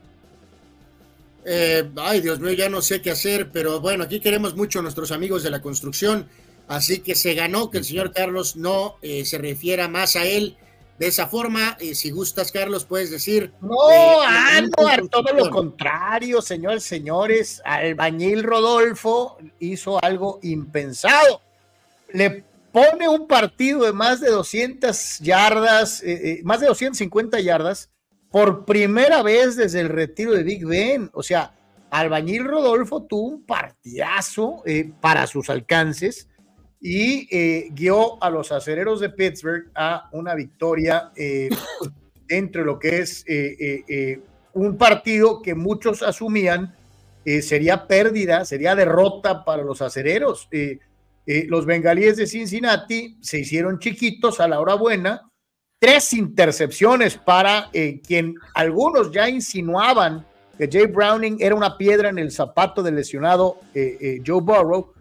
[1.45, 4.83] Eh, ay, Dios mío, ya no sé qué hacer, pero bueno, aquí queremos mucho a
[4.83, 6.27] nuestros amigos de la construcción,
[6.69, 10.57] así que se ganó que el señor Carlos no eh, se refiera más a él
[10.99, 11.77] de esa forma.
[11.81, 13.53] y si gustas, Carlos, puedes decir.
[13.61, 17.61] No, Anuar, todo lo contrario, señores, señores.
[17.65, 21.43] Albañil Rodolfo hizo algo impensado.
[22.15, 27.91] Le pone un partido de más de 200 yardas, eh, más de 250 yardas
[28.31, 31.09] por primera vez desde el retiro de Big Ben.
[31.13, 31.55] O sea,
[31.95, 36.29] Albañil Rodolfo tuvo un partidazo eh, para sus alcances
[36.81, 41.51] y eh, guió a los acereros de Pittsburgh a una victoria eh,
[42.27, 43.25] dentro de lo que es
[44.53, 46.75] un partido que muchos asumían
[47.41, 50.49] sería pérdida, sería derrota para los acereros.
[51.27, 55.23] Los bengalíes de Cincinnati se hicieron chiquitos a la hora buena
[55.85, 60.25] tres intercepciones para eh, quien algunos ya insinuaban
[60.57, 64.95] que Jay Browning era una piedra en el zapato del lesionado eh, eh, Joe Burrow.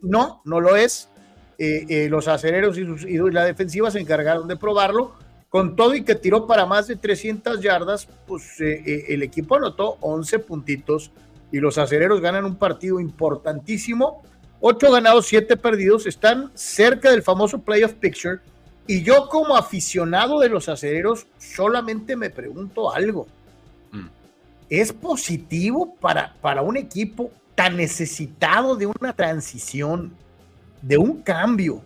[0.00, 1.10] no, no lo es.
[1.58, 5.12] los acereros y, sus, y, la defensiva se encargaron de probarlo.
[5.50, 10.38] Con todo y que tiró para más de 300 yardas, pues el equipo anotó 11
[10.38, 11.10] puntitos
[11.50, 14.22] y los acereros ganan un partido importantísimo.
[14.64, 16.06] Ocho ganados, siete perdidos.
[16.06, 18.38] Están cerca del famoso playoff picture
[18.86, 23.26] y yo como aficionado de los acereros solamente me pregunto algo.
[23.90, 24.06] Mm.
[24.70, 30.12] ¿Es positivo para, para un equipo tan necesitado de una transición,
[30.80, 31.82] de un cambio,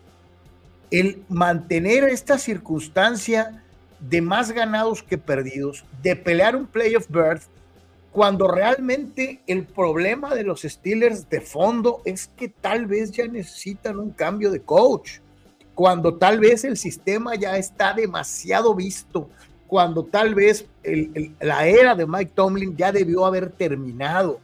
[0.91, 3.65] el mantener esta circunstancia
[4.01, 7.45] de más ganados que perdidos, de pelear un playoff berth,
[8.17, 13.99] cuando realmente el problema de los Steelers de fondo es que tal vez ya necesitan
[13.99, 15.19] un cambio de coach?
[15.77, 19.29] cuando tal vez el sistema ya está demasiado visto,
[19.67, 20.65] cuando tal vez
[21.39, 24.41] la era de Mike Tomlin ya debió haber terminado.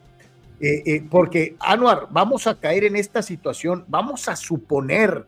[0.60, 5.24] Eh, eh, porque, Anuar, vamos a caer en esta situación, vamos a suponer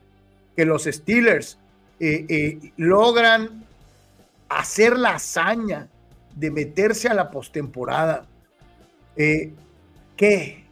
[0.54, 1.58] que los Steelers
[1.98, 3.64] eh, logran
[4.50, 5.88] hacer la hazaña
[6.36, 8.26] de meterse a la postemporada.
[9.16, 10.65] ¿Qué?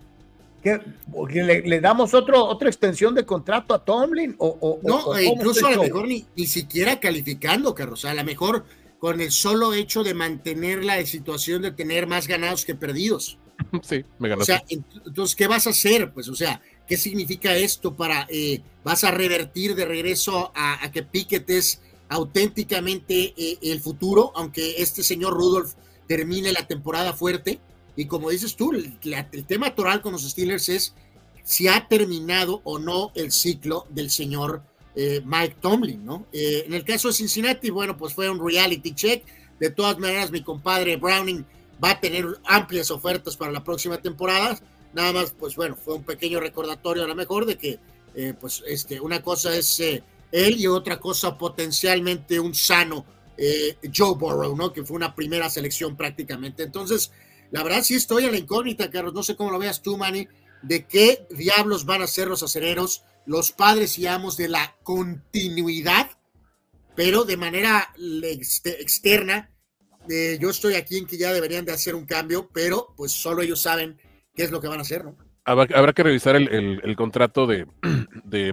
[0.64, 4.34] le, damos otro, otra extensión de contrato a Tomlin?
[4.38, 8.04] O, no, incluso a lo mejor ni, ni, siquiera calificando, Carlos.
[8.04, 8.64] A lo mejor
[9.02, 13.36] con el solo hecho de mantener la situación de tener más ganados que perdidos.
[13.82, 14.42] Sí, me ganó.
[14.42, 16.12] O sea, entonces, ¿qué vas a hacer?
[16.12, 21.02] Pues, o sea, ¿qué significa esto para, eh, vas a revertir de regreso a, que
[21.02, 25.72] Pickett es auténticamente eh, el futuro, aunque este señor Rudolph
[26.06, 27.60] termine la temporada fuerte?
[27.96, 30.94] Y como dices tú, el, tema toral con los Steelers es
[31.44, 34.62] si ha terminado o no el ciclo del señor
[34.94, 36.26] eh, Mike Tomlin, ¿no?
[36.32, 39.24] Eh, en el caso de Cincinnati, bueno, pues fue un reality check.
[39.58, 41.44] De todas maneras, mi compadre Browning
[41.82, 44.58] va a tener amplias ofertas para la próxima temporada.
[44.92, 47.78] Nada más, pues bueno, fue un pequeño recordatorio a lo mejor de que,
[48.14, 53.04] eh, pues, este, una cosa es él y otra cosa potencialmente un sano
[53.92, 54.72] Joe Burrow, ¿no?
[54.72, 56.62] Que fue una primera selección prácticamente.
[56.62, 57.10] Entonces,
[57.52, 60.26] la verdad sí estoy a la incógnita, Carlos, no sé cómo lo veas tú, Manny,
[60.62, 66.10] de qué diablos van a ser los acereros, los padres y amos de la continuidad,
[66.96, 67.90] pero de manera
[68.64, 69.50] externa.
[70.08, 73.42] Eh, yo estoy aquí en que ya deberían de hacer un cambio, pero pues solo
[73.42, 74.00] ellos saben
[74.34, 75.16] qué es lo que van a hacer, ¿no?
[75.44, 77.66] Habrá, que revisar el, contrato de,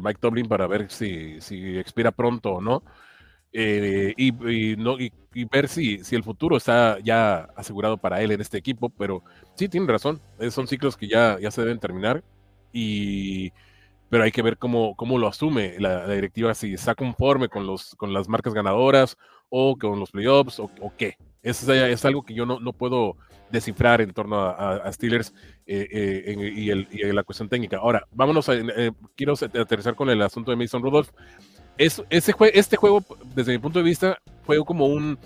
[0.01, 1.37] Mike Tomlin para ver si
[1.77, 2.83] expira pronto o no.
[3.51, 5.11] Eh, y, no, y,
[5.51, 9.23] ver si, si el futuro está ya asegurado para él en este equipo, pero
[9.55, 12.23] sí, tiene razón, eh, son ciclos que ya, ya se deben terminar,
[12.71, 13.51] y,
[14.09, 17.95] pero hay que ver cómo, cómo lo asume la, directiva, si está conforme con, los,
[17.95, 19.17] con las marcas ganadoras
[19.49, 21.15] o con los playoffs o, qué.
[21.41, 23.15] Eso es, algo que yo no, no puedo
[23.49, 25.33] descifrar en torno a, Steelers
[25.65, 27.77] eh, y, el, y, la cuestión técnica.
[27.77, 28.53] Ahora, vámonos a,
[29.15, 31.09] quiero aterrizar con el asunto de Mason Rudolph
[31.79, 33.03] ese este juego,
[33.33, 35.17] desde mi punto de vista, fue como un,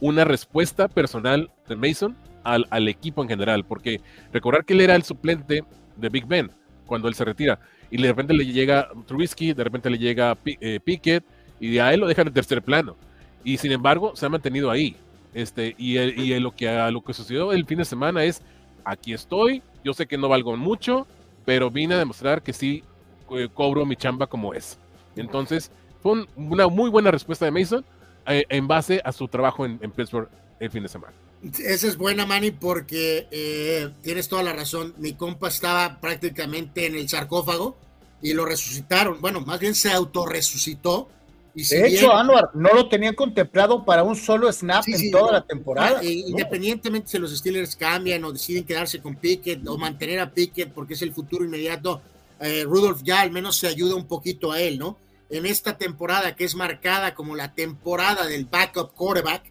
[0.00, 4.00] una respuesta personal de Mason al, al, equipo en general, porque
[4.32, 5.64] recordar que él era el suplente
[5.96, 6.50] de Big Ben
[6.86, 7.58] cuando él se retira,
[7.90, 11.24] y de repente le llega Trubisky, de repente le llega eh, Pickett,
[11.58, 12.96] y a él lo dejan en tercer plano,
[13.42, 14.96] y sin embargo se ha mantenido ahí.
[15.34, 18.42] Este, y, y lo, que, lo que sucedió el fin de semana es,
[18.84, 21.06] aquí estoy, yo sé que no valgo mucho,
[21.46, 22.84] pero vine a demostrar que sí
[23.30, 24.78] eh, cobro mi chamba como es.
[25.16, 25.70] Entonces,
[26.02, 27.84] fue una muy buena respuesta de Mason
[28.26, 30.28] eh, en base a su trabajo en, Pittsburgh
[30.60, 31.12] el fin de semana.
[31.42, 34.94] Esa es buena, Manny, porque eh, tienes toda la razón.
[34.98, 37.76] Mi compa estaba prácticamente en el sarcófago
[38.20, 39.20] y lo resucitaron.
[39.20, 41.08] Bueno, más bien se autorresucitó.
[41.54, 45.42] Y de hecho, Anuar no lo tenía contemplado para un solo snap en toda la
[45.42, 45.98] temporada.
[45.98, 50.72] Ah, independientemente si los Steelers cambian o deciden quedarse con Pickett o mantener a Pickett
[50.72, 52.00] porque es el futuro inmediato,
[52.40, 54.96] eh, Rudolph ya al menos se ayuda un poquito a él, ¿no?
[55.32, 59.50] En esta temporada que es marcada como la temporada del backup quarterback,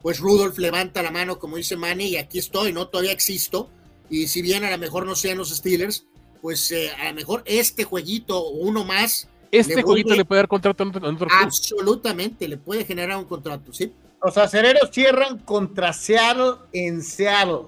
[0.00, 2.88] pues Rudolph levanta la mano, como dice Manny, y aquí estoy, ¿no?
[2.88, 3.68] Todavía existo.
[4.08, 6.06] Y si bien a lo mejor no sean los Steelers,
[6.40, 9.28] pues eh, a lo mejor este jueguito o uno más.
[9.50, 13.92] Este jueguito le puede dar contrato a otro Absolutamente, le puede generar un contrato, ¿sí?
[14.24, 17.66] Los acereros cierran contra Seattle en Seattle.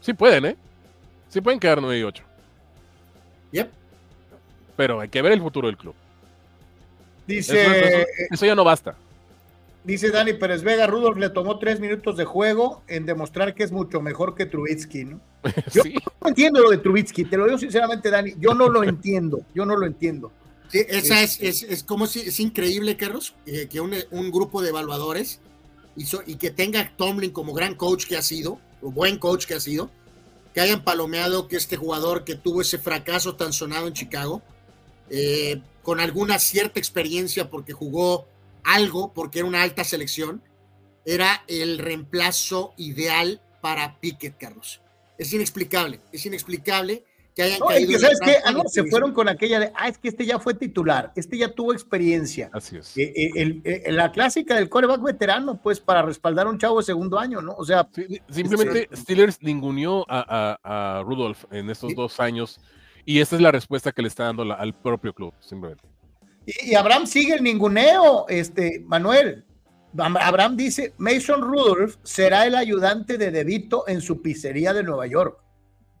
[0.00, 0.56] Sí pueden, ¿eh?
[1.30, 2.22] Sí pueden quedar 9 y 8.
[3.52, 3.70] Yep.
[4.76, 5.94] Pero hay que ver el futuro del club.
[7.26, 8.06] Dice.
[8.30, 8.96] Eso, ya no basta.
[9.84, 13.72] Dice Dani Pérez Vega, Rudolf le tomó tres minutos de juego en demostrar que es
[13.72, 15.20] mucho mejor que Trubitsky, ¿no?
[15.72, 15.82] Yo
[16.20, 19.64] no entiendo lo de Trubitsky, te lo digo sinceramente, Dani, yo no lo entiendo, yo
[19.64, 20.30] no lo entiendo.
[20.68, 24.60] Sí, esa es, es, es, como si es increíble, Carlos, eh, que un, un, grupo
[24.60, 25.40] de evaluadores
[25.96, 29.54] hizo, y que tenga Tomlin como gran coach que ha sido, o buen coach que
[29.54, 29.90] ha sido,
[30.54, 34.42] que hayan palomeado que este jugador que tuvo ese fracaso tan sonado en Chicago,
[35.10, 38.26] eh, con alguna cierta experiencia porque jugó
[38.64, 40.42] algo, porque era una alta selección,
[41.04, 44.80] era el reemplazo ideal para Pickett, Carlos.
[45.18, 47.04] Es inexplicable, es inexplicable
[47.40, 47.98] que hayan caído.
[47.98, 48.36] ¿Sabes qué?
[48.44, 51.52] Ah, se fueron con aquella de, ah, es que este ya fue titular, este ya
[51.52, 52.50] tuvo experiencia.
[52.52, 52.96] Así es.
[52.96, 56.84] Eh, eh, eh, la clásica del coreback veterano, pues para respaldar a un chavo de
[56.84, 57.52] segundo año, ¿no?
[57.52, 57.88] O sea.
[58.28, 62.60] simplemente Steelers ninguneó a, a, Rudolph en estos dos años
[63.04, 65.84] y esa es la respuesta que le está dando al propio club, simplemente.
[66.46, 69.44] Y, Abraham sigue el ninguneo, este, Manuel.
[69.96, 75.38] Abraham dice, Mason Rudolph será el ayudante de Debito en su pizzería de Nueva York.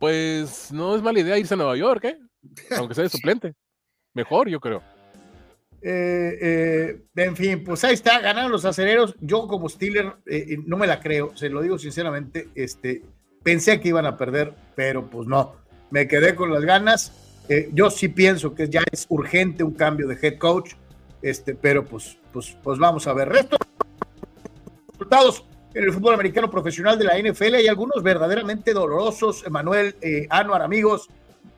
[0.00, 2.18] Pues no es mala idea irse a Nueva York, ¿eh?
[2.78, 3.54] Aunque sea de suplente.
[4.14, 4.82] Mejor, yo creo.
[5.82, 9.14] Eh, eh, en fin, pues ahí está, ganaron los acereros.
[9.20, 12.48] Yo como Steeler eh, no me la creo, se lo digo sinceramente.
[12.54, 13.02] Este,
[13.42, 15.56] pensé que iban a perder, pero pues no
[15.90, 17.12] me quedé con las ganas.
[17.50, 20.72] Eh, yo sí pienso que ya es urgente un cambio de head coach,
[21.20, 23.28] este, pero pues, pues, pues vamos a ver.
[23.28, 23.58] Resto
[24.92, 25.44] resultados
[25.74, 30.62] en el fútbol americano profesional de la NFL hay algunos verdaderamente dolorosos, Manuel eh, Anuar,
[30.62, 31.08] amigos.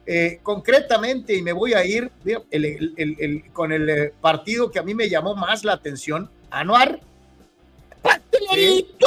[0.05, 2.11] Eh, concretamente, y me voy a ir
[3.53, 7.01] con el eh, partido que a mí me llamó más la atención, Anuar.
[8.03, 9.07] ¡Pastelerito!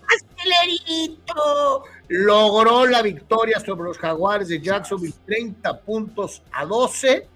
[0.00, 1.84] ¡Pastelerito!
[2.08, 7.26] logró la victoria sobre los Jaguares de Jacksonville, 30 puntos a 12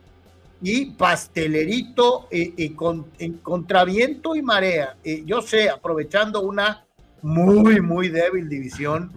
[0.61, 4.97] y pastelerito eh, eh, con, en contraviento y marea.
[5.25, 6.88] Yo sé, aprovechando una
[7.23, 9.13] muy, muy débil división,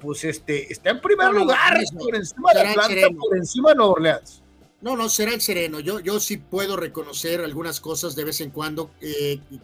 [0.00, 4.42] pues este, está en primer lugar por encima de Atlanta, por encima de Nueva Orleans.
[4.80, 5.80] No, no, será el sereno.
[5.80, 8.90] Yo, yo sí puedo reconocer algunas cosas de vez en cuando,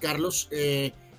[0.01, 0.49] Carlos,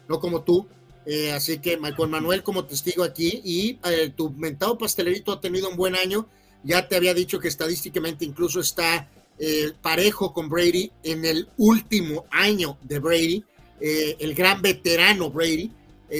[0.07, 0.67] no como tú,
[1.11, 5.67] eh, así que con Manuel como testigo aquí y eh, tu mentado pastelerito ha tenido
[5.67, 6.27] un buen año.
[6.63, 9.09] Ya te había dicho que estadísticamente incluso está
[9.39, 13.43] eh, parejo con Brady en el último año de Brady,
[13.79, 15.71] el gran veterano Brady.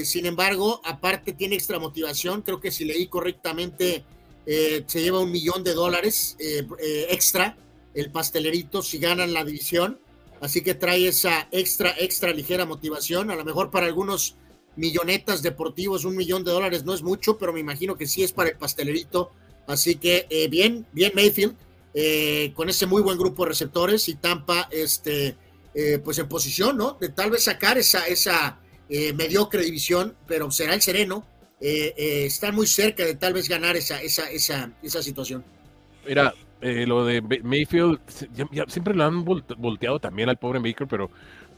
[0.03, 2.41] Sin embargo, aparte tiene extra motivación.
[2.41, 4.03] Creo que si leí correctamente,
[4.45, 7.57] se lleva un millón de dólares extra
[7.93, 9.99] el pastelerito si ganan la división.
[10.41, 13.29] Así que trae esa extra, extra ligera motivación.
[13.31, 14.35] A lo mejor para algunos
[14.75, 18.31] millonetas deportivos, un millón de dólares no es mucho, pero me imagino que sí es
[18.31, 19.31] para el pastelerito.
[19.67, 21.55] Así que eh, bien, bien Mayfield,
[21.93, 25.35] eh, con ese muy buen grupo de receptores y Tampa, este,
[25.73, 26.97] eh, pues en posición, ¿no?
[26.99, 28.59] De tal vez sacar esa, esa
[29.15, 31.25] mediocre división, pero será el sereno.
[31.59, 35.43] está muy cerca de tal vez ganar esa, esa, esa, esa situación.
[36.07, 37.99] Mira, lo de Mayfield,
[38.67, 41.09] siempre lo han volteado también al pobre Baker, pero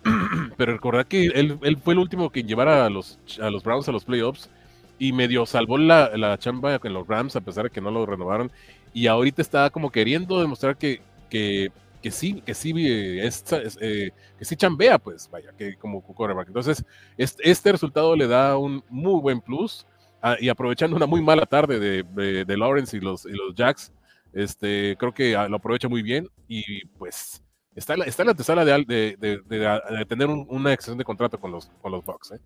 [0.58, 3.92] pero recordad que él, fue el último que llevara a los, a los Browns a
[3.92, 4.50] los playoffs
[4.98, 8.06] y medio salvó la, la chamba en los Rams a pesar de que no lo
[8.06, 8.52] renovaron
[8.94, 11.72] y ahorita está como queriendo demostrar que, que,
[12.02, 12.74] que sí, que sí,
[13.20, 13.44] es,
[13.80, 16.48] eh, que sí chambea, pues vaya, que como quarterback.
[16.48, 16.84] Entonces,
[17.18, 19.86] este, este, resultado le da un muy buen plus
[20.22, 23.92] ah, y aprovechando una muy mala tarde de, de, Lawrence y los, y los Jacks,
[24.34, 27.44] este, creo que ah, lo aprovecha muy bien y pues
[27.76, 31.40] Está en la, está la antesala de, de, de, de, tener una extensión de contrato
[31.40, 32.32] con los, con los Bucks.
[32.32, 32.40] ¿eh?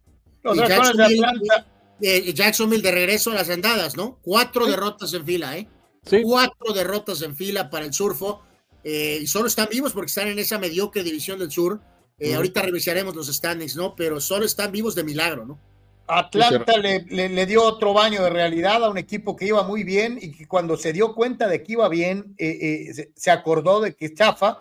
[0.43, 0.67] Los de
[2.33, 4.19] Jacksonville, de regreso a las andadas, ¿no?
[4.21, 5.67] Cuatro derrotas en fila, ¿eh?
[6.03, 6.21] Sí.
[6.23, 8.43] Cuatro derrotas en fila para el Surfo.
[8.85, 11.81] Eh, y solo están vivos porque están en esa mediocre división del sur.
[12.17, 13.95] Eh, ahorita revisaremos los standings, ¿no?
[13.95, 15.59] Pero solo están vivos de milagro, ¿no?
[16.07, 16.99] Atlanta le,
[17.29, 20.47] le, dio otro baño de realidad a un equipo que iba muy bien y que
[20.47, 24.59] cuando se dio cuenta de que iba bien, eh, eh, se, acordó de que chafa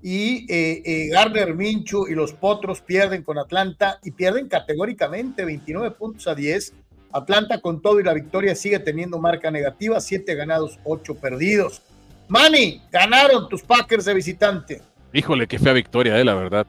[0.00, 6.28] y eh, Gardner Minchu y los Potros pierden con Atlanta y pierden categóricamente 29 puntos
[6.28, 6.72] a 10.
[7.12, 11.82] Atlanta con todo y la victoria sigue teniendo marca negativa, 7 ganados, 8 perdidos.
[12.28, 14.82] Manny, ganaron tus Packers de visitante.
[15.12, 16.66] Híjole, qué fea victoria, eh, la verdad.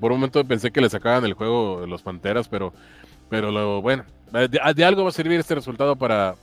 [0.00, 2.72] por un momento pensé que le sacaban el juego los Panteras, pero
[3.32, 6.34] pero lo, bueno, de, algo va a servir este resultado para,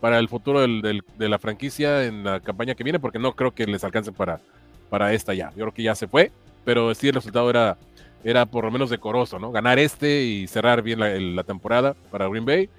[0.00, 3.66] para el futuro de la franquicia en la campaña que viene, porque no creo que
[3.66, 4.40] les alcance para,
[4.88, 5.50] para esta ya.
[5.50, 6.32] Yo creo que ya se fue,
[6.64, 7.76] pero sí el resultado era,
[8.24, 9.52] era por lo menos decoroso, ¿no?
[9.52, 11.00] Ganar este y cerrar bien
[11.36, 12.70] la, temporada para Green Bay.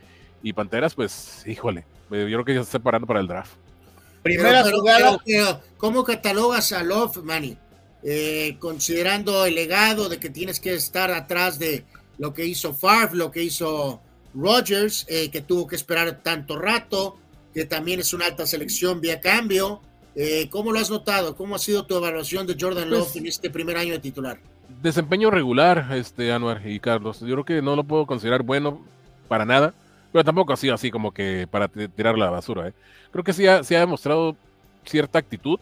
[0.42, 3.52] Y Panteras, pues, híjole, yo creo que ya se está preparando para el draft.
[4.24, 5.18] Primera jugada.
[5.78, 7.58] ¿Cómo catalogas a Love, Manny?
[8.04, 11.86] Eh, considerando el legado de que tienes que estar atrás de
[12.18, 14.02] lo que hizo Favre, lo que hizo
[14.34, 17.18] Rogers, eh, que tuvo que esperar tanto rato,
[17.54, 19.82] que también es una alta selección vía cambio.
[20.16, 21.36] Eh, ¿Cómo lo has notado?
[21.36, 24.40] ¿Cómo ha sido tu evaluación de Jordan Love pues en este primer año de titular?
[24.82, 27.20] Desempeño regular, este Anuar y Carlos.
[27.20, 28.86] Yo creo que no lo puedo considerar bueno
[29.28, 29.74] para nada,
[30.12, 32.68] pero tampoco ha sido así como que para tirar la basura.
[32.68, 32.74] ¿eh?
[33.12, 34.36] Creo que sí ha, ha demostrado
[34.86, 35.60] cierta actitud,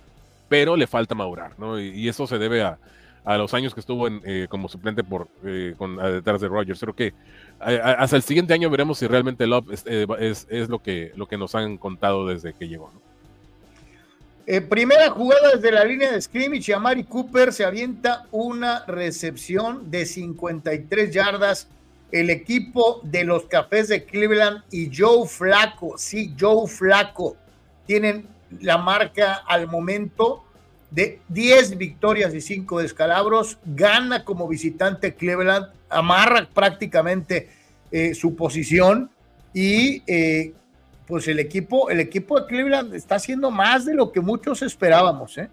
[0.47, 1.79] pero le falta madurar, ¿no?
[1.79, 2.77] y eso se debe a,
[3.27, 5.75] a los años que estuvo en, eh, como suplente por eh,
[6.13, 6.79] detrás de Rogers.
[6.79, 7.13] Creo que
[7.59, 10.07] hasta el siguiente año veremos si realmente Love es, eh,
[10.49, 12.89] es, lo, que, lo que nos han contado desde que llegó.
[14.69, 21.13] primera jugada desde la línea de scrimmage Amari Cooper se avienta una recepción de 53
[21.13, 21.67] yardas.
[22.11, 27.35] El equipo de los Cafés de Cleveland y Joe Flaco, sí, Joe Flaco,
[27.85, 28.27] tienen
[28.61, 30.43] la marca al momento
[30.91, 37.49] de 10 victorias y 5 descalabros, gana como visitante Cleveland, amarra prácticamente
[37.91, 39.09] eh, su posición
[39.53, 40.53] y eh,
[41.07, 45.37] pues el equipo, el equipo de Cleveland está haciendo más de lo que muchos esperábamos.
[45.37, 45.49] ¿eh?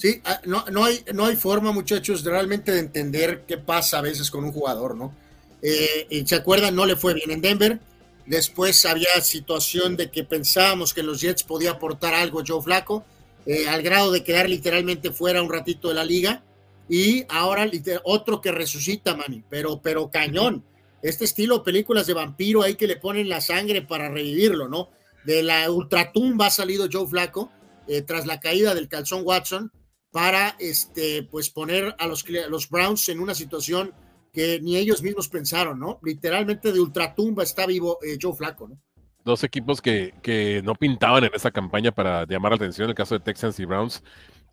[0.00, 3.98] Sí, ah, no, no, hay, no hay forma, muchachos, de realmente de entender qué pasa
[3.98, 5.14] a veces con un jugador, ¿no?
[5.60, 6.74] ¿Se acuerdan?
[6.74, 7.78] No le fue bien en Denver.
[8.24, 13.04] Después había situación de que pensábamos que los Jets podía aportar algo Joe Flaco
[13.44, 16.42] eh, al grado de quedar literalmente fuera un ratito de la liga.
[16.88, 17.70] Y ahora
[18.04, 20.64] otro que resucita, mami, pero, pero cañón.
[21.02, 24.88] Este estilo películas de vampiro ahí que le ponen la sangre para revivirlo, ¿no?
[25.24, 27.52] De la ultratumba ha salido Joe Flaco
[27.86, 29.70] eh, tras la caída del calzón Watson
[30.10, 33.94] para este, pues poner a los, los Browns en una situación
[34.32, 35.98] que ni ellos mismos pensaron, ¿no?
[36.02, 38.78] Literalmente de ultratumba está vivo eh, Joe Flaco, ¿no?
[39.24, 42.96] dos equipos que, que, no pintaban en esa campaña para llamar la atención, en el
[42.96, 44.02] caso de Texans y Browns,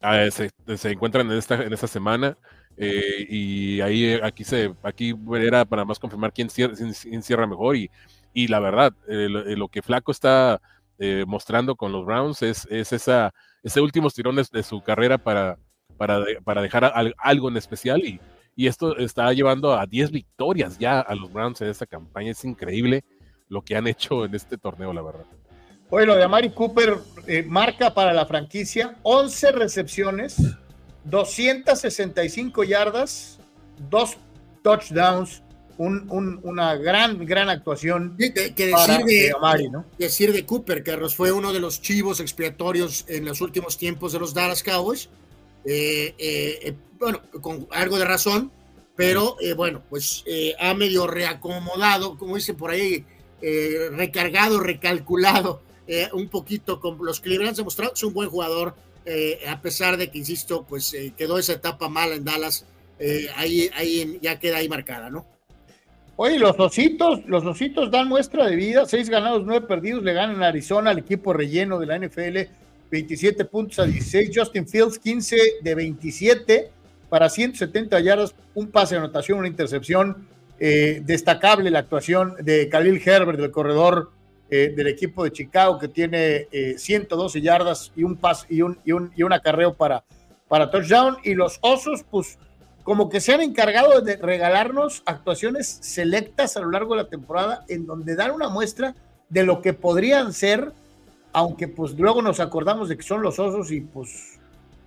[0.02, 2.38] ah, se, se, encuentran en esta, en esta semana.
[2.80, 7.90] Eh, y ahí aquí se aquí era para más confirmar quién cierra, mejor y,
[8.34, 10.62] y, la verdad lo que Flaco está
[11.00, 15.58] eh, mostrando con los Browns es, es esa ese último tirón de, su carrera para,
[15.98, 18.20] para, para dejar algo en especial y,
[18.56, 22.44] y esto está llevando a 10 victorias ya a los Browns en esta campaña es
[22.44, 23.04] increíble
[23.50, 25.26] lo que han hecho en este torneo, la verdad.
[25.90, 26.98] Oye, lo de Amari Cooper
[27.28, 30.36] eh, marca para la franquicia 11 recepciones,
[31.06, 33.40] 265 yardas,
[33.90, 34.18] dos
[34.64, 35.44] touchdowns,
[35.78, 38.16] un, una gran, gran actuación.
[38.18, 39.86] que decir de, Amari, ¿no?
[39.98, 44.20] Decir de Cooper, Carlos, fue uno de los chivos expiatorios en los últimos tiempos de
[44.20, 45.10] los Dallas Cowboys.
[45.66, 48.52] Eh, eh, bueno, con algo de razón,
[48.96, 50.24] pero bueno, pues
[50.60, 53.06] ha medio reacomodado, como dicen por ahí,
[53.40, 57.56] eh, recargado, recalculado eh, un poquito con los Cleveland.
[57.56, 58.76] demostrado que es un buen jugador,
[59.06, 62.66] eh, a pesar de que, insisto, pues quedó esa etapa mala en Dallas.
[63.36, 65.26] ahí, ahí ya queda ahí marcada, ¿no?
[66.20, 70.42] Oye, los ositos, los ositos dan muestra de vida, seis ganados, nueve perdidos, le ganan
[70.42, 72.38] a Arizona al equipo relleno de la NFL,
[72.90, 76.72] 27 puntos a 16, Justin Fields 15 de 27
[77.08, 80.28] para 170 yardas, un pase de anotación, una intercepción,
[80.60, 84.10] eh, destacable la actuación de Khalil Herbert, del corredor
[84.50, 88.80] eh, del equipo de Chicago, que tiene 112 eh, yardas y un pas y un,
[88.84, 90.04] y un, y acarreo para,
[90.48, 91.18] para touchdown.
[91.24, 92.40] Y los Osos, pues,
[92.88, 97.66] como que se han encargado de regalarnos actuaciones selectas a lo largo de la temporada,
[97.68, 98.96] en donde dan una muestra
[99.28, 100.72] de lo que podrían ser,
[101.34, 104.40] aunque pues luego nos acordamos de que son los Osos y pues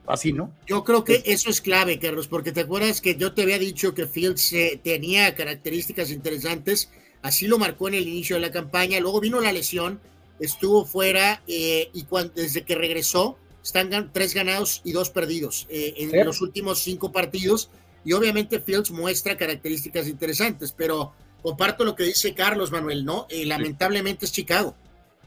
[0.07, 0.51] así, ¿no?
[0.67, 3.93] Yo creo que eso es clave, Carlos, porque te acuerdas que yo te había dicho
[3.93, 6.91] que Fields eh, tenía características interesantes,
[7.21, 10.01] así lo marcó en el inicio de la campaña, luego vino la lesión,
[10.39, 16.25] estuvo fuera eh, y desde que regresó están tres ganados y dos perdidos eh, en
[16.25, 17.69] los últimos cinco partidos
[18.05, 21.13] y obviamente Fields muestra características interesantes, pero
[21.43, 23.27] comparto lo que dice Carlos Manuel, ¿no?
[23.29, 24.75] Eh, lamentablemente es Chicago,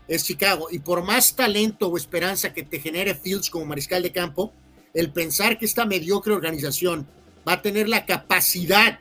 [0.07, 4.11] es Chicago, y por más talento o esperanza que te genere Fields como mariscal de
[4.11, 4.53] campo,
[4.93, 7.07] el pensar que esta mediocre organización
[7.47, 8.99] va a tener la capacidad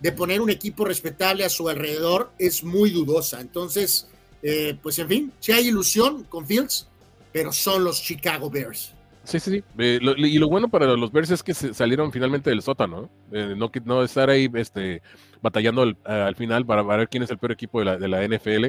[0.00, 3.40] de poner un equipo respetable a su alrededor es muy dudosa.
[3.40, 4.06] Entonces,
[4.42, 6.88] eh, pues en fin, si hay ilusión con Fields,
[7.32, 8.93] pero son los Chicago Bears.
[9.24, 9.64] Sí, sí, sí.
[9.78, 13.70] Eh, y lo bueno para los Bears es que salieron finalmente del sótano, eh, no,
[13.84, 15.02] no estar ahí este,
[15.40, 18.66] batallando al, final para, ver quién es el peor equipo de la, NFL.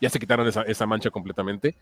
[0.00, 1.76] Ya se quitaron esa, mancha completamente.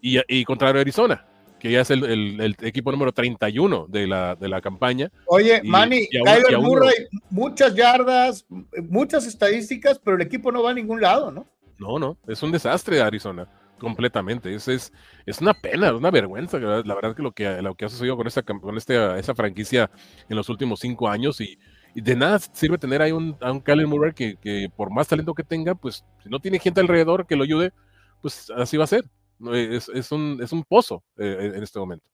[0.00, 1.26] Y, y contra Arizona,
[1.58, 5.10] que ya es el, equipo número 31 de la, de la campaña.
[5.26, 6.94] Oye, Manny, Kyler Murray,
[7.30, 8.46] muchas yardas,
[8.88, 11.46] muchas estadísticas, pero el equipo no va a ningún lado, ¿no?
[11.78, 13.48] No, no, es un desastre Arizona,
[13.84, 14.54] completamente.
[14.54, 14.92] Es, es,
[15.26, 18.16] es una pena, es una vergüenza, la verdad que lo que, lo que ha sucedido
[18.16, 19.90] con, esta, con esta, esa franquicia
[20.28, 21.58] en los últimos cinco años y,
[21.94, 25.32] de nada sirve tener ahí un, a un Kyler Murray que, que por más talento
[25.32, 27.72] que tenga, pues si no tiene gente alrededor que lo ayude,
[28.20, 29.04] pues así va a ser.
[29.52, 32.06] Es, es, un, es un pozo eh, en este momento.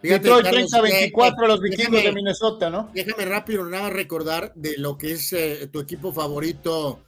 [0.00, 2.90] Fíjate, 30-24 los vikingos de Minnesota, ¿no?
[2.94, 7.00] Déjame rápido nada recordar de lo que es eh, tu equipo favorito,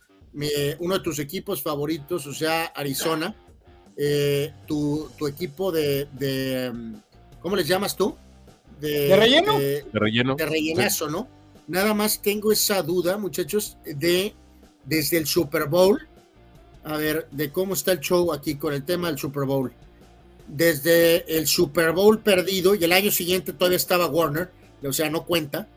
[0.79, 3.35] uno de tus equipos favoritos, o sea, Arizona.
[3.97, 6.73] Eh, tu, tu, equipo de, de,
[7.41, 8.17] ¿cómo les llamas tú?
[8.81, 9.59] De, relleno.
[9.59, 10.35] De, relleno.
[10.35, 11.29] De rellenazo, ¿no?
[11.69, 14.35] Nada más tengo esa duda, muchachos, de
[14.85, 16.09] desde el Super Bowl
[16.85, 19.73] a ver, de cómo está el show aquí con el tema del Super Bowl.
[20.49, 24.51] Desde el Super Bowl perdido, y el año siguiente todavía estaba Warner,
[24.83, 25.69] o sea, no cuenta.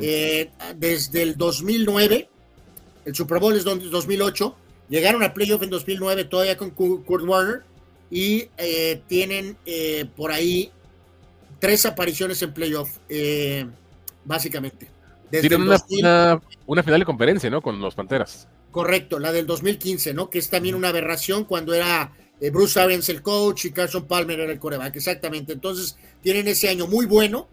[0.00, 2.28] Eh, desde el 2009,
[3.04, 4.56] el Super Bowl es 2008,
[4.88, 7.62] llegaron a playoff en 2009 todavía con Kurt Warner
[8.10, 10.70] y eh, tienen eh, por ahí
[11.58, 12.98] tres apariciones en playoff,
[14.24, 14.88] básicamente.
[15.30, 17.60] Tienen una, una, final de conferencia, ¿no?
[17.60, 18.46] Con los Panteras.
[18.70, 20.30] Correcto, la del 2015, ¿no?
[20.30, 24.40] Que es también una aberración cuando era eh, Bruce Arians el coach y Carson Palmer
[24.40, 25.52] era el coreback, exactamente.
[25.52, 27.48] Entonces, tienen ese año muy bueno.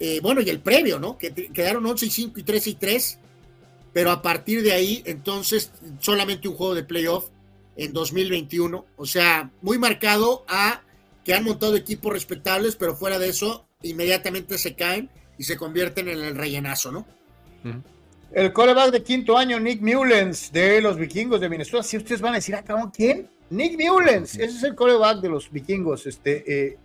[0.00, 1.16] Eh, bueno, y el previo, ¿no?
[1.16, 3.18] Que quedaron 11 y 5 y 3 y 3.
[3.96, 7.30] Pero a partir de ahí, entonces, solamente un juego de playoff
[7.76, 8.84] en 2021.
[8.94, 10.82] O sea, muy marcado a
[11.24, 15.08] que han montado equipos respetables, pero fuera de eso, inmediatamente se caen
[15.38, 17.06] y se convierten en el rellenazo, ¿no?
[18.32, 21.82] El coreback de quinto año, Nick Mullens, de los vikingos de Minnesota.
[21.82, 23.30] Si ustedes van a decir, ah, ¿quién?
[23.48, 26.06] Nick Mullens, ese es el coreback de los vikingos.
[26.06, 26.76] Este, eh,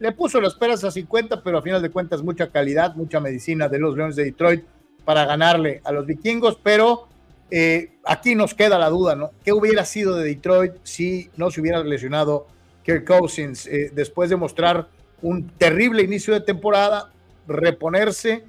[0.00, 3.70] le puso las peras a 50, pero a final de cuentas, mucha calidad, mucha medicina
[3.70, 4.64] de los Leones de Detroit
[5.08, 6.58] para ganarle a los vikingos.
[6.62, 7.08] Pero
[7.50, 9.30] eh, aquí nos queda la duda, ¿no?
[9.42, 12.46] ¿Qué hubiera sido de Detroit si no se hubiera lesionado
[12.84, 14.86] Kirk Cousins eh, después de mostrar
[15.22, 17.10] un terrible inicio de temporada,
[17.46, 18.44] reponerse?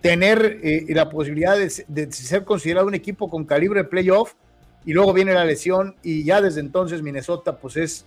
[0.00, 1.68] tener eh, la posibilidad de,
[2.12, 4.34] ser considerado un equipo con calibre de playoff
[4.86, 8.06] y luego viene la lesión y ya desde entonces Minnesota pues es,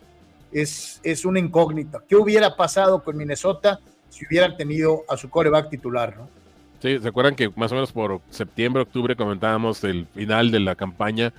[0.53, 2.01] es, es una incógnita.
[2.07, 6.15] ¿Qué hubiera pasado con Minnesota si hubieran tenido a su coreback titular?
[6.15, 6.40] ¿no?
[6.81, 10.75] Sí, ¿se acuerdan que más o menos por septiembre, octubre comentábamos el final de la
[10.75, 11.31] campaña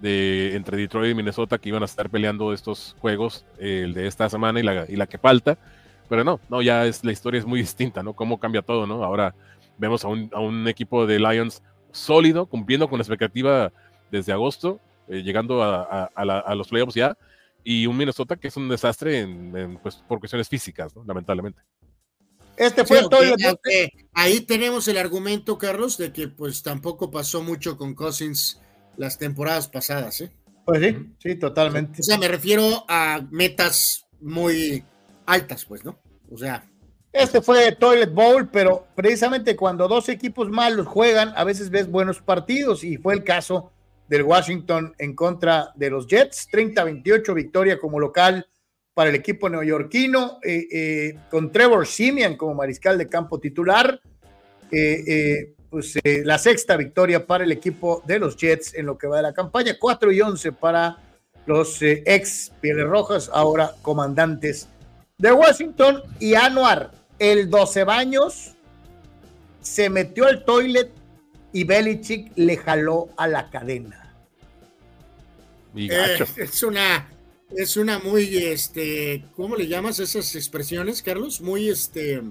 [0.00, 4.28] de entre Detroit y Minnesota que iban a estar peleando estos juegos, el de esta
[4.28, 5.58] semana y la, y la que falta?
[6.08, 8.14] Pero no, no, ya es la historia es muy distinta, ¿no?
[8.14, 9.04] Cómo cambia todo, ¿no?
[9.04, 9.34] Ahora
[9.78, 11.62] Vemos a un, equipo de Lions
[11.92, 13.72] sólido, cumpliendo con la expectativa
[14.10, 17.16] desde agosto, eh, llegando a, los playoffs ya,
[17.62, 21.60] y un Minnesota que es un desastre en, pues, por cuestiones físicas, lamentablemente.
[22.56, 23.20] Este fue todo
[24.14, 28.60] Ahí tenemos el argumento, Carlos, de que pues tampoco pasó mucho con Cousins
[28.96, 30.32] las temporadas pasadas, ¿eh?
[30.64, 32.00] Pues sí, sí, totalmente.
[32.00, 34.82] O sea, me refiero a metas muy
[35.26, 35.98] altas, pues, ¿no?
[36.30, 36.64] O sea,
[37.12, 42.20] este fue Toilet Bowl, pero precisamente cuando dos equipos malos juegan, a veces ves buenos
[42.20, 43.72] partidos y fue el caso
[44.08, 48.46] del Washington en contra de los Jets, 30-28 victoria como local
[48.96, 54.00] para el equipo neoyorquino, eh, eh, con Trevor Simeon como mariscal de campo titular,
[54.72, 59.18] eh, pues la sexta victoria para el equipo de los Jets en lo que va
[59.18, 60.96] de la campaña, 4 y 11 para
[61.44, 64.66] los ex Pieles Rojas, ahora comandantes
[65.18, 68.54] de Washington y Anuar el 12 baños
[69.60, 70.90] se metió al toilet
[71.52, 74.14] y Belichick le jaló a la cadena.
[75.76, 77.06] Eh, es una,
[77.54, 81.40] es una muy, este, ¿cómo le llamas esas expresiones, Carlos?
[81.40, 82.22] Muy, este...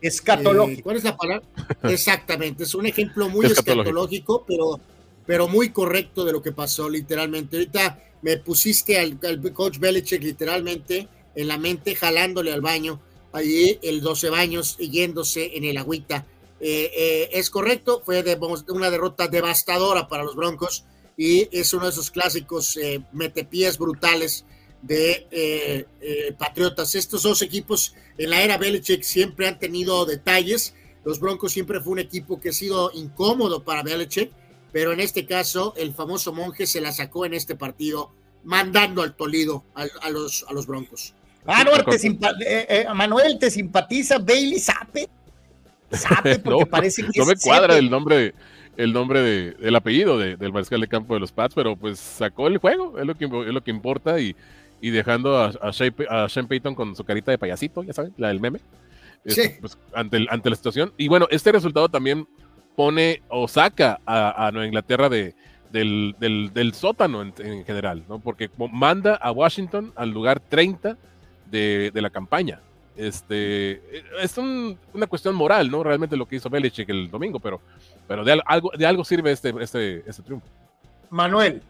[0.00, 0.80] Escatológico.
[0.80, 1.46] Eh, ¿Cuál es la palabra?
[1.84, 4.78] Exactamente, es un ejemplo muy escatológico, pero,
[5.24, 7.56] pero muy correcto de lo que pasó literalmente.
[7.56, 13.00] Ahorita me pusiste al, al coach Belichick literalmente en la mente jalándole al baño
[13.32, 16.26] allí el 12 baños yéndose en el agüita
[16.58, 18.24] es correcto, fue
[18.68, 20.84] una derrota devastadora para los Broncos
[21.16, 22.78] y es uno de esos clásicos
[23.12, 24.46] metepies brutales
[24.86, 25.86] de
[26.38, 26.94] Patriotas.
[26.94, 30.74] Estos dos equipos en la era Belichick siempre han tenido detalles.
[31.04, 34.30] Los Broncos siempre fue un equipo que ha sido incómodo para Belichick,
[34.72, 38.10] pero en este caso el famoso monje se la sacó en este partido
[38.46, 41.14] mandando al Tolido a, los, a los Broncos.
[41.44, 45.08] Manuel, te, eh, eh, Manuel, ¿te simpatiza Bailey Sape?
[45.90, 48.34] Sape porque no, parece que No me cuadra el nombre,
[48.76, 52.48] el nombre de, del apellido del mariscal de campo de los Pats, pero pues sacó
[52.48, 54.34] el juego, es lo que, es lo que importa y,
[54.80, 58.40] y dejando a, a, Shane, Payton con su carita de payasito, ya saben, la del
[58.40, 58.60] meme,
[59.24, 60.92] este, pues, ante, ante la situación.
[60.96, 62.28] Y bueno, este resultado también
[62.76, 65.34] pone o saca a, a Nueva Inglaterra de,
[65.72, 68.18] del, del, sótano en, general, ¿no?
[68.18, 70.96] Porque manda a Washington al lugar 30
[71.50, 72.60] de, de la campaña.
[72.96, 73.82] Este,
[74.22, 75.82] es una cuestión moral, ¿no?
[75.82, 77.60] Realmente lo que hizo Belichick el domingo, pero,
[78.08, 80.46] pero de, algo, de algo sirve este, este, este triunfo.
[81.10, 81.62] Manuel,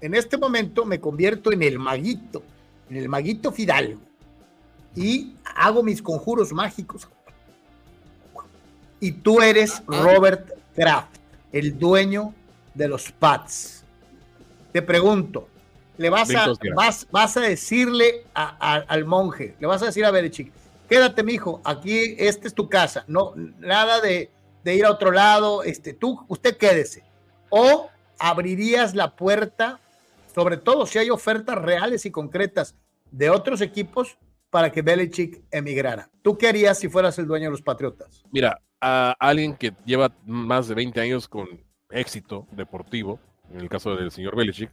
[0.00, 2.42] en este momento me convierto en el maguito,
[2.90, 4.00] en el maguito Fidalgo,
[4.94, 7.08] y hago mis conjuros mágicos.
[9.00, 11.16] Y tú eres Robert Kraft,
[11.52, 12.34] el dueño
[12.74, 13.84] de los Pats.
[14.72, 15.48] Te pregunto,
[15.96, 20.52] le vas a, vas, vas a decirle al monje, le vas a decir a Belichick,
[20.88, 24.30] quédate, mijo, aquí, esta es tu casa, no, nada de,
[24.64, 27.02] de, ir a otro lado, este, tú, usted quédese.
[27.50, 27.88] O
[28.18, 29.80] abrirías la puerta,
[30.34, 32.74] sobre todo si hay ofertas reales y concretas
[33.10, 34.18] de otros equipos
[34.50, 36.10] para que Belichick emigrara.
[36.22, 38.24] ¿Tú qué harías si fueras el dueño de los Patriotas?
[38.30, 41.46] Mira, a alguien que lleva más de 20 años con
[41.90, 43.20] éxito deportivo,
[43.52, 44.70] en el caso del señor Belichick,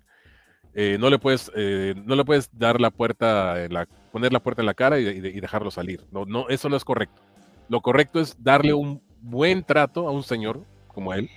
[0.73, 4.41] eh, no, le puedes, eh, no le puedes dar la puerta, en la, poner la
[4.41, 6.05] puerta en la cara y, dejarlo salir.
[6.11, 7.21] No, no, eso no es correcto.
[7.69, 11.29] Lo correcto es darle un buen trato a un señor como él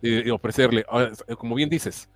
[0.00, 2.08] y, ofrecerle, ah, como bien dices,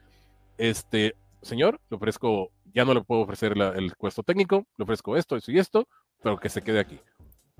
[0.56, 5.36] este señor, le ofrezco, ya no le puedo ofrecer el puesto técnico, le ofrezco esto,
[5.36, 5.86] eso y esto,
[6.22, 6.98] pero que se quede aquí.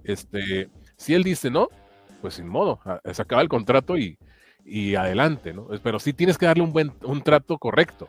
[0.05, 1.69] Este, si él dice no,
[2.21, 2.81] pues sin modo,
[3.13, 4.19] se acaba el contrato y,
[4.65, 5.69] y adelante, ¿no?
[5.83, 8.09] Pero sí tienes que darle un buen un trato correcto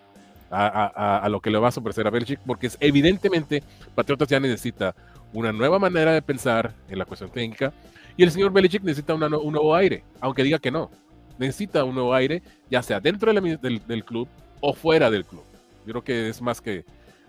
[0.54, 3.64] a, lo que le vas a ofrecer a Belichick, porque es, evidentemente
[3.96, 4.96] Patriotas ya necesita
[5.34, 7.74] una nueva manera de pensar en la cuestión técnica
[8.16, 10.92] y el señor Belichick necesita un nuevo aire, aunque diga que no.
[11.40, 14.28] Necesita un nuevo aire, ya sea dentro del, club
[14.62, 15.44] o fuera del club.
[15.86, 16.86] Yo creo que es más que,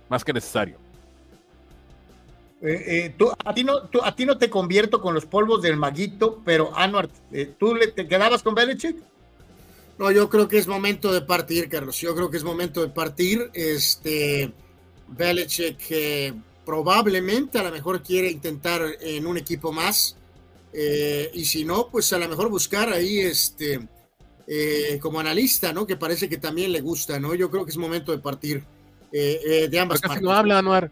[0.09, 0.78] más que necesario.
[2.62, 5.76] Eh, eh, tú, a, ti no, a ti no te convierto con los polvos del
[5.76, 8.97] maguito, pero Anuar, eh, ¿tú le, te quedabas con Belichick?
[9.98, 12.01] No, yo creo que es momento de partir, Carlos.
[12.01, 13.51] Yo creo que es momento de partir.
[13.52, 14.52] Este
[15.09, 20.16] Belichick que probablemente a lo mejor quiere intentar en un equipo más.
[20.72, 23.86] Eh, y si no, pues a lo mejor buscar ahí este
[24.46, 25.86] eh, como analista, ¿no?
[25.86, 27.34] Que parece que también le gusta, ¿no?
[27.34, 28.64] Yo creo que es momento de partir
[29.12, 30.22] eh, de ambas partes.
[30.22, 30.90] no habla, Anuar.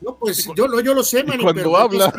[0.00, 2.12] No, pues yo, yo lo sé, man, Cuando habla.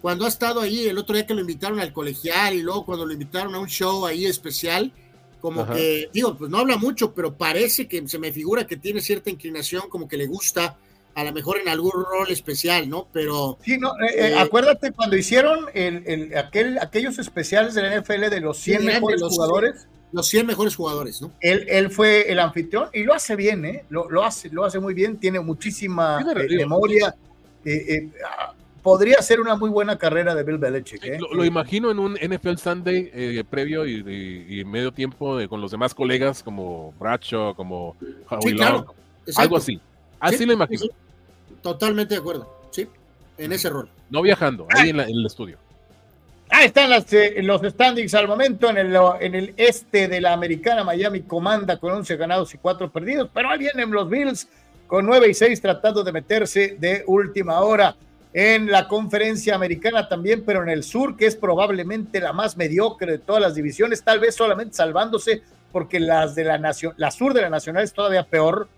[0.00, 3.04] Cuando ha estado ahí, el otro día que lo invitaron al colegial y luego cuando
[3.04, 4.92] lo invitaron a un show ahí especial,
[5.40, 9.00] como que, digo, pues no habla mucho, pero parece que se me figura que tiene
[9.00, 10.78] cierta inclinación, como que le gusta,
[11.14, 13.08] a lo mejor en algún rol especial, ¿no?
[13.12, 13.58] Pero.
[13.64, 18.28] Sí, no, eh, eh, eh, acuérdate cuando hicieron el, aquel, aquellos especiales de la NFL
[18.30, 19.86] de los 100 mejores jugadores.
[20.12, 21.30] Los 100 mejores jugadores, ¿no?
[21.40, 23.84] Él, él, fue el anfitrión y lo hace bien, ¿eh?
[23.90, 26.18] Lo, lo hace, lo hace muy bien, tiene muchísima
[26.48, 27.14] memoria
[28.82, 31.04] podría ser una muy buena carrera de Bill Belichick.
[31.04, 31.18] ¿eh?
[31.32, 36.42] Lo, imagino en un NFL Sunday eh, previo y, medio tiempo con los demás colegas
[36.42, 37.96] como Bracho, como
[38.42, 38.56] sí,
[39.36, 39.80] algo así.
[40.20, 40.86] Así lo imagino.
[41.62, 42.86] Totalmente de acuerdo, sí,
[43.38, 43.88] en ese rol.
[44.08, 45.58] No viajando, ahí en, el estudio.
[46.50, 50.32] Ahí están las, eh, los standings al momento en el, en el este de la
[50.32, 50.84] americana.
[50.84, 54.48] Miami comanda con 11 ganados y 4 perdidos, pero ahí vienen los Bills
[54.86, 57.94] con 9 y 6 tratando de meterse de última hora
[58.32, 63.12] en la conferencia americana también, pero en el sur, que es probablemente la más mediocre
[63.12, 65.42] de todas las divisiones, tal vez solamente salvándose
[65.72, 68.68] porque las de la nación, la sur de la nacional es todavía peor.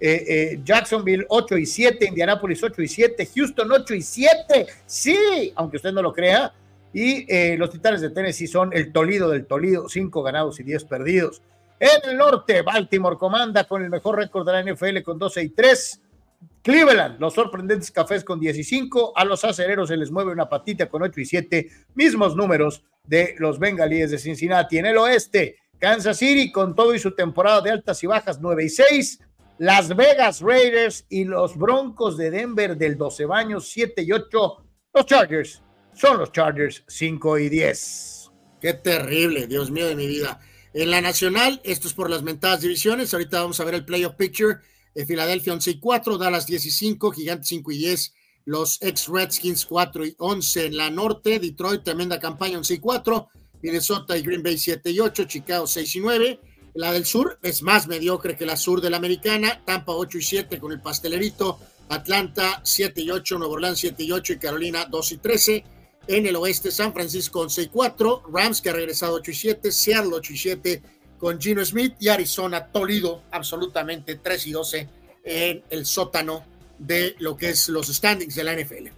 [0.00, 5.52] Eh, eh, Jacksonville 8 y 7, Indianapolis 8 y 7, Houston 8 y 7, sí,
[5.54, 6.54] aunque usted no lo crea.
[6.92, 10.84] Y eh, los Titanes de Tennessee son el Tolido del Tolido, 5 ganados y 10
[10.84, 11.42] perdidos.
[11.78, 15.48] En el norte, Baltimore comanda con el mejor récord de la NFL con 12 y
[15.50, 16.02] 3.
[16.62, 21.02] Cleveland, los sorprendentes cafés con 15, a los acereros se les mueve una patita con
[21.02, 24.78] 8 y 7, mismos números de los bengalíes de Cincinnati.
[24.78, 28.64] En el oeste, Kansas City con todo y su temporada de altas y bajas 9
[28.64, 29.20] y 6,
[29.60, 34.56] Las Vegas Raiders y los Broncos de Denver del 12 baños 7 y 8,
[34.94, 35.60] los Chargers
[35.92, 38.30] son los Chargers 5 y 10.
[38.58, 40.40] Qué terrible, Dios mío de mi vida.
[40.72, 43.12] En la nacional, esto es por las mentadas divisiones.
[43.12, 44.60] Ahorita vamos a ver el playoff picture.
[44.94, 48.14] de Filadelfia 11 y 4, Dallas 10 y 5, Gigantes 5 y 10,
[48.46, 53.28] los ex Redskins 4 y 11 en la norte, Detroit tremenda campaña 11 y 4,
[53.60, 56.40] Minnesota y Green Bay 7 y 8, Chicago 6 y 9.
[56.74, 60.22] La del sur es más mediocre que la sur de la americana, Tampa 8 y
[60.22, 64.86] 7 con el pastelerito, Atlanta 7 y 8, Nueva Orleans 7 y 8 y Carolina
[64.88, 65.64] 2 y 13.
[66.06, 69.72] En el oeste, San Francisco 11 y 4, Rams que ha regresado 8 y 7,
[69.72, 70.82] Seattle 8 y 7
[71.18, 74.88] con Gino Smith y Arizona Toledo absolutamente 3 y 12
[75.24, 76.44] en el sótano
[76.78, 78.88] de lo que es los standings de la NFL.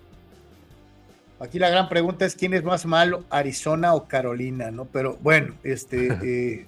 [1.40, 4.84] Aquí la gran pregunta es quién es más malo, Arizona o Carolina, ¿no?
[4.84, 6.08] Pero bueno, este...
[6.22, 6.66] Eh,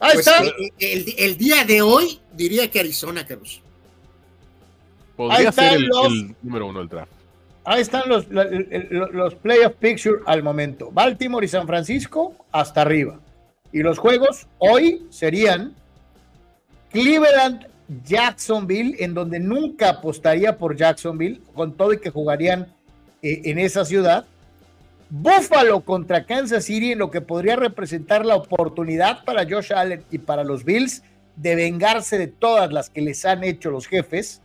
[0.00, 0.44] ahí pues, está.
[0.78, 3.60] Eh, el, día de hoy diría que Arizona, Carlos.
[5.16, 5.88] Podría ser el,
[6.42, 7.12] número uno del draft.
[7.64, 8.46] Ahí están los, los,
[9.12, 10.90] los playoff picture al momento.
[10.90, 13.20] Baltimore y San Francisco hasta arriba.
[13.72, 15.74] Y los juegos hoy serían
[16.90, 17.66] Cleveland,
[18.04, 22.72] Jacksonville, en donde nunca apostaría por Jacksonville, con todo y que jugarían
[23.22, 24.24] eh, en esa ciudad.
[25.10, 30.18] Buffalo contra Kansas City, en lo que podría representar la oportunidad para Josh Allen y
[30.18, 31.02] para los Bills
[31.36, 34.42] de vengarse de todas las que les han hecho los jefes.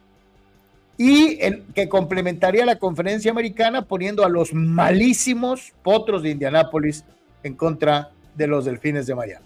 [0.95, 1.39] Y
[1.73, 7.03] que complementaría la conferencia americana poniendo a los malísimos potros de Indianápolis
[7.41, 9.45] en contra de los Delfines de Miami.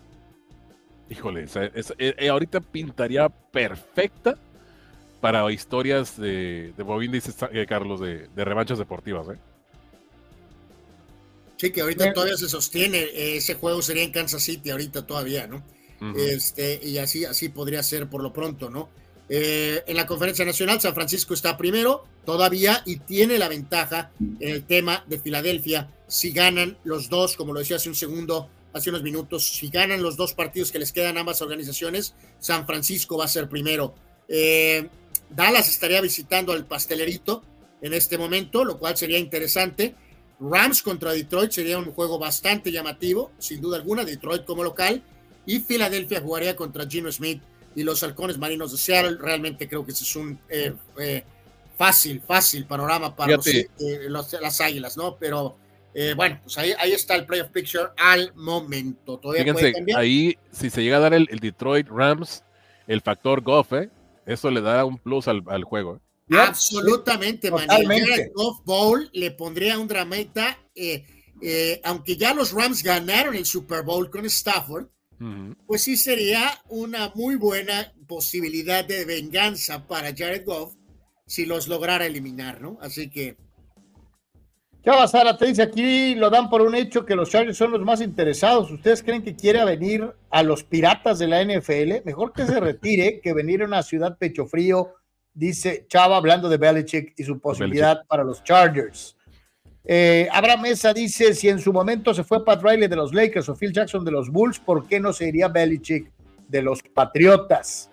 [1.10, 4.38] Híjole, eh, eh, ahorita pintaría perfecta
[5.22, 7.22] para historias de, de
[7.52, 9.28] eh, Carlos, de, de, revanchas deportivas.
[9.30, 9.38] ¿eh?
[11.58, 13.10] Sí, que ahorita todavía se sostiene.
[13.14, 15.64] Ese juego sería en Kansas City, ahorita todavía, ¿no?
[16.16, 18.90] este, y así, así podría ser por lo pronto, ¿no?
[19.30, 24.64] en la conferencia nacional, San Francisco está primero todavía y tiene la ventaja en el
[24.64, 25.90] tema de Filadelfia.
[26.08, 30.02] Si ganan los dos, como lo decía hace un segundo, hace unos minutos, si ganan
[30.02, 33.96] los dos partidos que les quedan a ambas organizaciones, San Francisco va a ser primero.
[34.30, 34.88] Eh,
[35.30, 37.44] Dallas estaría visitando al pastelerito
[37.82, 39.96] en este momento, lo cual sería interesante.
[40.40, 45.02] Rams contra Detroit sería un juego bastante llamativo, sin duda alguna, Detroit como local.
[45.46, 47.42] Y Filadelfia jugaría contra Gino Smith
[47.76, 49.18] y los halcones marinos de Seattle.
[49.20, 51.24] Realmente creo que ese es un eh, eh,
[51.78, 55.16] fácil, fácil panorama para las águilas, ¿no?
[55.16, 55.56] Pero
[56.00, 59.20] eh, bueno, pues ahí, ahí está el playoff picture al momento.
[59.36, 62.44] Fíjense, ahí si se llega a dar el, Detroit Rams,
[62.86, 63.90] el factor Goff, ¿eh?
[64.28, 66.00] eso le da un plus al, juego.
[66.30, 66.38] ¿Eh?
[66.38, 67.48] Absolutamente.
[67.48, 70.58] El Goff Bowl le pondría un drameta,
[71.84, 74.88] aunque ya los Rams ganaron el Super Bowl con Stafford,
[75.66, 80.76] pues sí sería una muy buena posibilidad de venganza para Jared Goff
[81.26, 82.78] si los lograra eliminar, ¿no?
[82.82, 83.36] Así que
[84.84, 85.38] ¿Qué va a pasar?
[85.38, 88.72] Te dice aquí, lo dan por un hecho que los Chargers son los más interesados.
[88.72, 92.06] ¿Ustedes creen que quiere venir a los piratas de la NFL?
[92.06, 94.94] Mejor que se retire que venir a una ciudad pecho frío,
[95.38, 99.16] dice Chava, hablando de Belichick y su posibilidad para los Chargers.
[99.86, 103.48] Eh, Abraham Mesa dice: si en su momento se fue Pat Riley de los Lakers
[103.48, 106.12] o Phil Jackson de los Bulls, ¿por qué no se iría Belichick
[106.48, 107.90] de los Patriotas?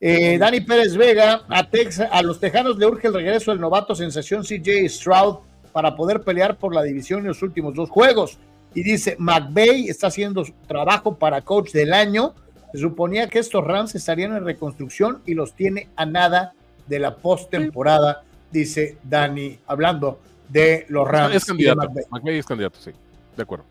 [0.00, 1.68] Eh, Dani Pérez Vega, a,
[2.12, 5.38] a los Tejanos le urge el regreso del novato sensación CJ Stroud
[5.72, 8.38] para poder pelear por la división en los últimos dos juegos.
[8.72, 12.34] Y dice, McVeigh está haciendo trabajo para coach del año.
[12.72, 16.54] Se suponía que estos Rams estarían en reconstrucción y los tiene a nada
[16.86, 21.34] de la postemporada, dice Dani, hablando de los Rams.
[21.34, 22.90] Es candidato, McVeigh es candidato, sí,
[23.36, 23.64] de acuerdo.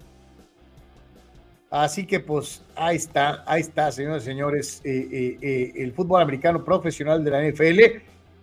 [1.73, 6.21] Así que pues ahí está, ahí está, señores y señores, eh, eh, eh, el fútbol
[6.21, 7.79] americano profesional de la NFL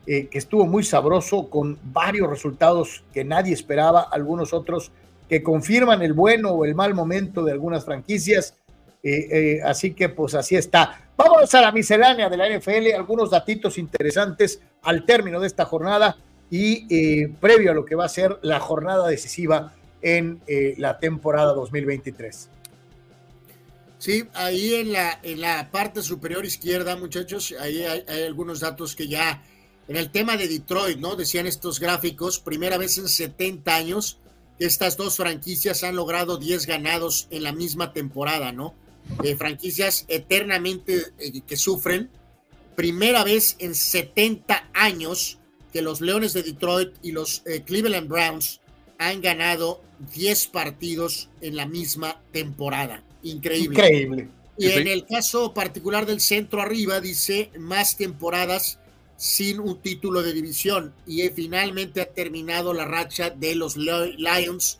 [0.06, 4.90] que estuvo muy sabroso con varios resultados que nadie esperaba, algunos otros
[5.28, 8.56] que confirman el bueno o el mal momento de algunas franquicias.
[9.02, 11.10] Eh, eh, así que pues así está.
[11.16, 16.16] Vamos a la miscelánea de la NFL, algunos datitos interesantes al término de esta jornada
[16.50, 19.72] y previo a lo que va a ser la jornada decisiva
[20.02, 20.40] en
[20.78, 22.48] la temporada 2023.
[23.98, 29.06] Sí, ahí en la, en la parte superior izquierda, muchachos, ahí hay algunos datos que
[29.06, 29.42] ya
[29.86, 31.16] en el tema de Detroit, ¿no?
[31.16, 34.18] Decían estos gráficos, primera vez en 70 años
[34.60, 38.74] estas dos franquicias han logrado 10 ganados en la misma temporada, ¿no?
[39.22, 42.08] Eh, franquicias eternamente eh, que sufren.
[42.74, 45.38] Primera vez en 70 años
[45.72, 48.60] que los Leones de Detroit y los eh, Cleveland Browns
[48.98, 49.82] han ganado
[50.14, 53.02] 10 partidos en la misma temporada.
[53.22, 53.74] Increíble.
[53.74, 54.28] Increíble.
[54.56, 58.78] Y en el caso particular del centro arriba, dice más temporadas
[59.16, 64.78] sin un título de división y finalmente ha terminado la racha de los Lions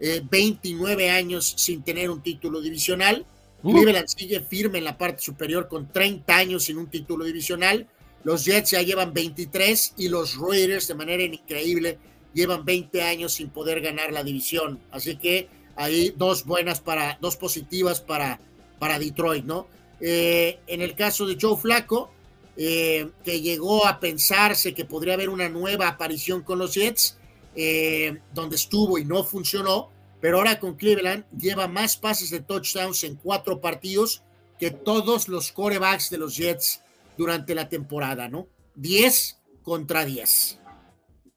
[0.00, 3.24] 29 años sin tener un título divisional.
[3.62, 7.86] Cleveland sigue firme en la parte superior con 30 años sin un título divisional.
[8.24, 11.98] Los Jets ya llevan 23 y los Raiders de manera increíble
[12.34, 14.80] llevan 20 años sin poder ganar la división.
[14.90, 18.40] Así que hay dos buenas para, dos positivas para,
[18.78, 19.66] para Detroit, ¿no?
[20.00, 22.10] Eh, en el caso de Joe Flaco,
[22.56, 27.16] eh, que llegó a pensarse que podría haber una nueva aparición con los Jets,
[27.54, 29.90] eh, donde estuvo y no funcionó,
[30.22, 34.22] pero ahora con Cleveland lleva más pases de touchdowns en cuatro partidos
[34.56, 36.80] que todos los corebacks de los Jets
[37.18, 38.46] durante la temporada, ¿no?
[38.76, 40.60] 10 contra 10.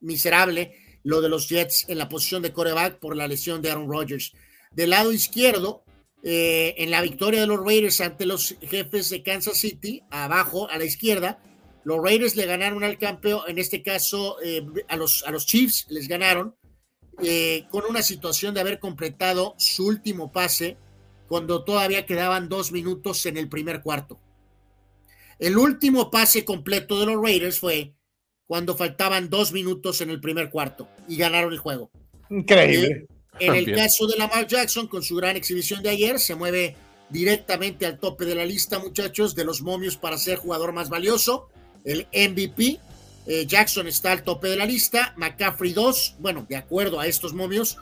[0.02, 3.90] Miserable lo de los Jets en la posición de coreback por la lesión de Aaron
[3.90, 4.34] Rodgers.
[4.72, 5.84] Del lado izquierdo,
[6.22, 10.78] eh, en la victoria de los Raiders ante los jefes de Kansas City, abajo a
[10.78, 11.40] la izquierda,
[11.86, 15.88] los Raiders le ganaron al campeón, en este caso eh, a, los, a los Chiefs
[15.90, 16.56] les ganaron
[17.24, 20.78] eh, con una situación de haber completado su último pase
[21.28, 24.20] cuando todavía quedaban dos minutos en el primer cuarto.
[25.40, 27.94] El último pase completo de los Raiders fue
[28.48, 31.90] cuando faltaban dos minutos en el primer cuarto y ganaron el juego.
[32.30, 32.88] Increíble.
[32.88, 33.08] Eh,
[33.40, 36.76] en el caso de Lamar Jackson, con su gran exhibición de ayer, se mueve
[37.10, 41.50] directamente al tope de la lista, muchachos, de los momios para ser jugador más valioso,
[41.84, 42.80] el MVP,
[43.27, 45.14] eh, Jackson está al tope de la lista.
[45.18, 46.15] McCaffrey 2.
[46.19, 47.77] Bueno, de acuerdo a estos momios.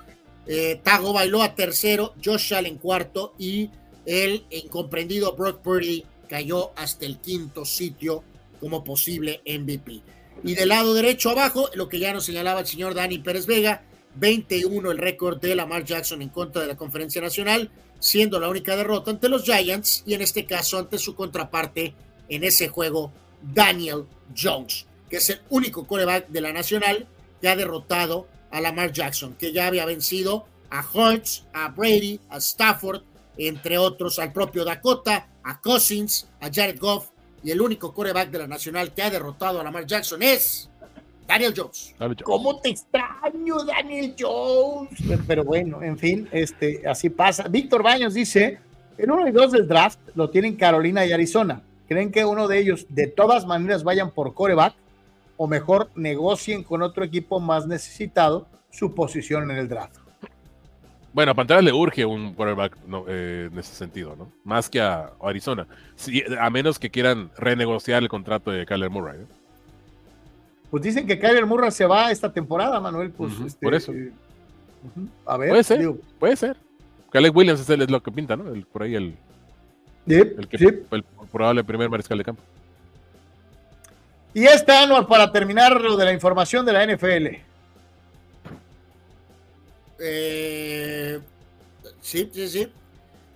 [0.47, 2.13] Eh, Tago bailó a tercero.
[2.23, 3.33] Josh Allen cuarto.
[3.37, 3.69] Y
[4.05, 8.23] el incomprendido Brock Purdy cayó hasta el quinto sitio
[8.59, 10.01] como posible MVP.
[10.45, 13.83] Y del lado derecho abajo, lo que ya nos señalaba el señor Dani Pérez Vega,
[14.15, 18.75] 21 el récord de Lamar Jackson en contra de la Conferencia Nacional, siendo la única
[18.75, 21.93] derrota ante los Giants y en este caso ante su contraparte
[22.29, 23.11] en ese juego,
[23.41, 24.05] Daniel
[24.35, 27.05] Jones que es el único coreback de la Nacional
[27.39, 32.37] que ha derrotado a Lamar Jackson, que ya había vencido a Hurts, a Brady, a
[32.37, 33.03] Stafford,
[33.37, 37.09] entre otros, al propio Dakota, a Cousins, a Jared Goff,
[37.43, 40.67] y el único coreback de la Nacional que ha derrotado a Lamar Jackson es
[41.27, 41.93] Daniel Jones.
[42.23, 44.99] ¿Cómo te extraño, Daniel Jones?
[45.27, 47.47] Pero bueno, en fin, este, así pasa.
[47.47, 48.57] Víctor Baños dice,
[48.97, 51.61] en uno y dos del draft lo tienen Carolina y Arizona.
[51.87, 54.73] ¿Creen que uno de ellos de todas maneras vayan por coreback?
[55.37, 59.97] O mejor negocien con otro equipo más necesitado su posición en el draft.
[61.13, 62.75] Bueno, a Panteras le urge un quarterback
[63.07, 64.31] eh, en ese sentido, ¿no?
[64.43, 65.67] Más que a, Arizona.
[66.39, 69.19] a menos que quieran renegociar el contrato de Kyler Murray.
[70.71, 73.11] Pues dicen que Kyler Murray se va esta temporada, Manuel.
[73.11, 73.93] Pues, este, por eso.
[73.93, 74.11] Eh,
[75.27, 75.49] a ver.
[75.49, 75.91] Puede ser.
[76.17, 76.57] puede ser.
[77.11, 78.51] Caleb Williams es, el, es, lo que pinta, ¿no?
[78.51, 79.15] El, por ahí el,
[80.07, 82.41] el, que, el probable primer mariscal de campo.
[84.33, 87.27] Y este año, para terminar lo de la información de la NFL.
[89.99, 91.19] Eh,
[92.01, 92.67] sí, sí, sí.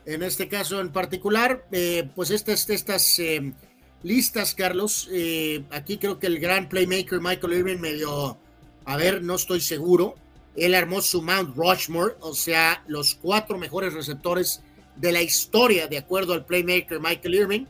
[0.05, 3.53] En este caso en particular, eh, pues estas, estas eh,
[4.03, 5.09] listas, Carlos,
[5.69, 8.37] aquí creo que el gran playmaker Michael Irving me dio,
[8.85, 10.15] a ver, no estoy seguro,
[10.55, 14.63] él armó su Mount Rushmore, o sea, los cuatro mejores receptores
[14.95, 17.65] de la historia, de acuerdo al playmaker Michael Irving.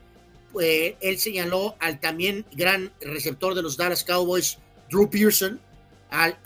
[0.62, 4.58] Eh, él señaló al también gran receptor de los Dallas Cowboys,
[4.90, 5.60] Drew Pearson,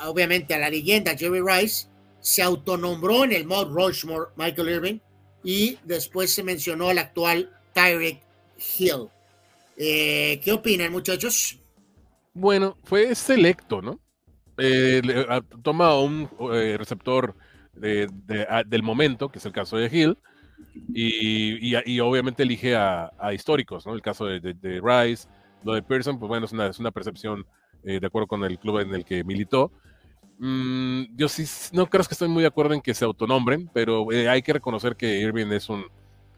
[0.06, 1.88] obviamente a la leyenda Jerry Rice,
[2.20, 5.00] se autonombró en el mod Rushmore Michael Irving
[5.44, 8.22] y después se mencionó al actual Tyreek
[8.78, 9.08] Hill.
[9.78, 11.60] Eh, ¿Qué opinan, muchachos?
[12.34, 14.00] Bueno, fue selecto, ¿no?
[14.58, 15.02] Eh,
[15.64, 16.30] toma un
[16.78, 17.36] receptor
[17.74, 20.18] del momento, que es el caso de Hill,
[20.94, 23.94] y, obviamente elige a, históricos, ¿no?
[23.94, 25.28] El caso de, Rice,
[25.64, 27.46] lo de Pearson, pues bueno, es una, es una percepción
[27.84, 29.72] eh, de acuerdo con el club en el que militó.
[30.40, 34.12] Mm, yo sí, no creo que estoy muy de acuerdo en que se autonombren, pero
[34.12, 35.86] eh, hay que reconocer que Irving es un,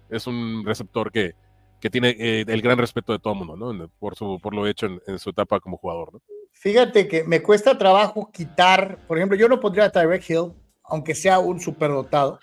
[0.09, 1.35] es un receptor que,
[1.79, 3.89] que tiene eh, el gran respeto de todo el mundo, ¿no?
[3.99, 6.21] Por, su, por lo hecho en, su etapa como jugador, ¿no?
[6.51, 11.13] Fíjate que me cuesta trabajo quitar, por ejemplo, yo no pondría a Tyrek Hill, aunque
[11.13, 12.39] sea un superdotado,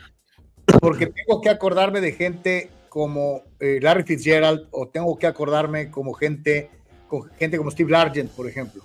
[0.81, 6.12] porque tengo que acordarme de gente como eh, Larry Fitzgerald o tengo que acordarme como
[6.12, 6.70] gente,
[7.39, 8.82] gente como Steve Largent, por ejemplo.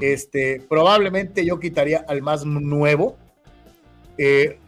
[0.00, 3.16] Este, probablemente yo quitaría al más nuevo.
[4.18, 4.58] Eh,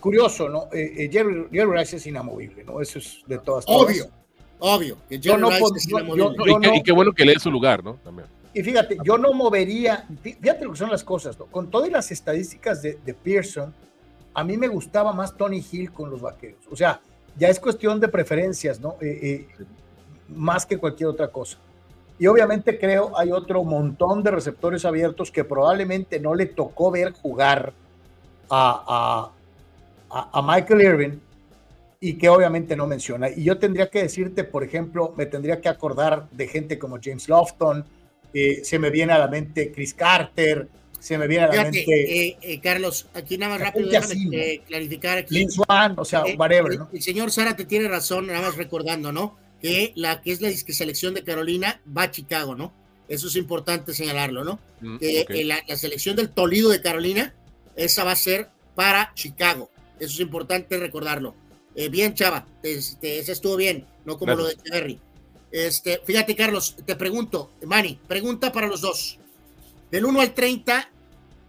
[0.00, 0.68] curioso, ¿no?
[0.72, 2.80] Eh, Jerry, Rice es inamovible, ¿no?
[2.80, 4.06] Eso es de todas Obvio,
[4.58, 4.96] obvio.
[5.08, 6.76] Que Jerry Rice es inamovible.
[6.76, 7.94] y, qué bueno que le dé su lugar, ¿no?
[7.96, 8.26] También.
[8.54, 11.46] Y fíjate, yo no movería, fíjate lo que son las cosas, ¿no?
[11.46, 13.74] Con todas las estadísticas de, de Pearson,
[14.38, 16.60] a mí me gustaba más Tony Hill con los vaqueros.
[16.70, 17.00] O sea,
[17.36, 18.94] ya es cuestión de preferencias, ¿no?
[19.00, 19.64] Eh, eh,
[20.28, 21.58] más que cualquier otra cosa.
[22.20, 27.14] Y obviamente creo hay otro montón de receptores abiertos que probablemente no le tocó ver
[27.14, 27.72] jugar
[28.48, 29.32] a,
[30.08, 31.18] a, Michael Irving
[31.98, 33.28] y que obviamente no menciona.
[33.30, 37.28] Y yo tendría que decirte, por ejemplo, me tendría que acordar de gente como James
[37.28, 37.84] Lofton,
[38.32, 41.84] eh, se me viene a la mente Chris Carter, se me viene a la mente.
[41.88, 45.46] Eh, eh, Carlos, aquí nada más rápido, déjame clarificar aquí.
[45.96, 46.88] o sea, whatever, el, ¿no?
[46.92, 49.36] el señor Sara te tiene razón, nada más recordando, ¿no?
[49.60, 52.72] Que la que es la selección de Carolina va a Chicago, ¿no?
[53.08, 54.58] Eso es importante señalarlo, ¿no?
[54.80, 57.34] Mm, que la, la, selección del Tolido de Carolina,
[57.74, 59.70] esa va a ser para Chicago.
[59.98, 61.34] Eso es importante recordarlo.
[61.74, 64.98] Eh, bien, Chava, este, ese estuvo bien, no como lo de Echeverry.
[65.50, 69.18] Este, fíjate, Carlos, te pregunto, Manny, pregunta para los dos.
[69.90, 70.90] Del 1 al 30,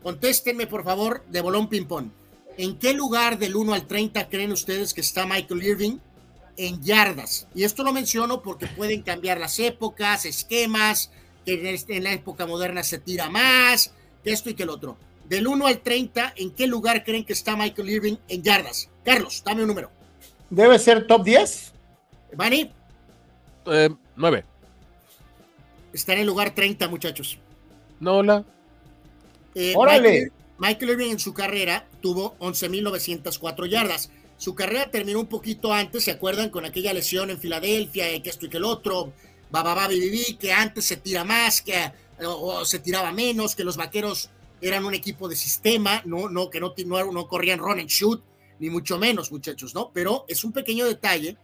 [0.02, 2.10] contéstenme, por favor, de bolón ping-pong.
[2.58, 5.98] ¿En qué lugar del 1 al 30 creen ustedes que está Michael Irving
[6.56, 7.48] en yardas?
[7.54, 11.12] Y esto lo menciono porque pueden cambiar las épocas, esquemas,
[11.46, 13.94] que este, en la época moderna se tira más,
[14.24, 14.98] que esto y que el otro.
[15.28, 18.90] Del 1 al 30, ¿en qué lugar creen que está Michael Irving en yardas?
[19.04, 19.92] Carlos, dame un número.
[20.50, 21.74] ¿Debe ser top 10?
[22.36, 22.72] ¿Bani?
[23.66, 24.46] Eh, 9.
[25.94, 27.38] Está en el lugar 30, muchachos.
[28.00, 28.46] No, hola.
[29.56, 30.32] Eh, Órale.
[30.58, 34.12] Michael, Irving en su carrera tuvo 11.904 yardas.
[34.38, 36.50] Su carrera terminó un poquito antes, ¿se acuerdan?
[36.50, 39.14] Con aquella lesión en Filadelfia, que esto y que el otro,
[39.52, 41.92] babababi, que antes se tira más, que
[42.26, 44.30] o, se tiraba menos, que los vaqueros
[44.62, 48.22] eran un equipo de sistema, no, no, que no, no, no corrían run and shoot,
[48.60, 49.92] ni mucho menos, muchachos, ¿no?
[49.94, 51.38] Pero es un pequeño detalle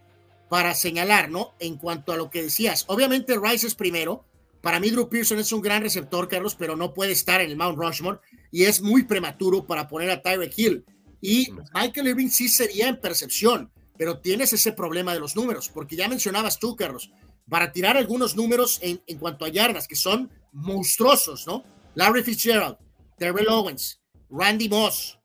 [0.49, 1.53] para señalar, ¿no?
[1.60, 2.84] En cuanto a lo que decías.
[2.88, 4.23] Obviamente Rice es primero.
[4.66, 7.56] Para mí Drew Pearson es un gran receptor, Carlos, pero no puede estar en el
[7.56, 8.18] Mount Rushmore
[8.52, 10.84] y es muy prematuro para poner a Tyreek Hill.
[11.22, 15.96] Y Michael Irving sí sería en percepción, pero tienes ese problema de los números, porque
[15.96, 17.12] ya mencionabas tú, Carlos,
[17.48, 21.64] para tirar algunos números en, en cuanto a yardas, que son monstruosos, ¿no?
[21.94, 22.78] Larry Fitzgerald,
[23.20, 24.02] Terrell Owens,
[24.32, 25.20] Randy Moss,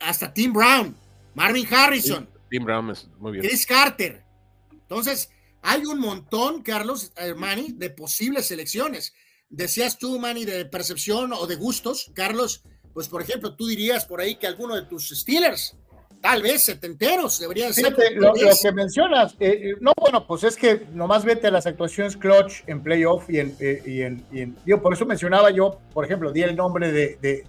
[0.00, 0.94] hasta Tim Brown,
[1.32, 2.28] Marvin Harrison.
[2.50, 3.46] Tim Brown es muy bien.
[3.46, 4.22] Chris Carter.
[4.70, 5.30] Entonces,
[5.64, 9.14] hay un montón, Carlos Manny, de posibles selecciones.
[9.48, 12.10] Decías tú, Manny, de percepción o de gustos.
[12.14, 12.62] Carlos,
[12.92, 15.76] pues por ejemplo, tú dirías por ahí que alguno de tus Steelers,
[16.20, 17.94] tal vez setenteros, debería ser.
[18.16, 22.16] Lo, que mencionas, eh, eh, no, bueno, pues es que nomás vete a las actuaciones
[22.16, 26.32] clutch en playoff y en, eh, y en, digo, por eso mencionaba yo, por ejemplo,
[26.32, 27.44] di el nombre de, de,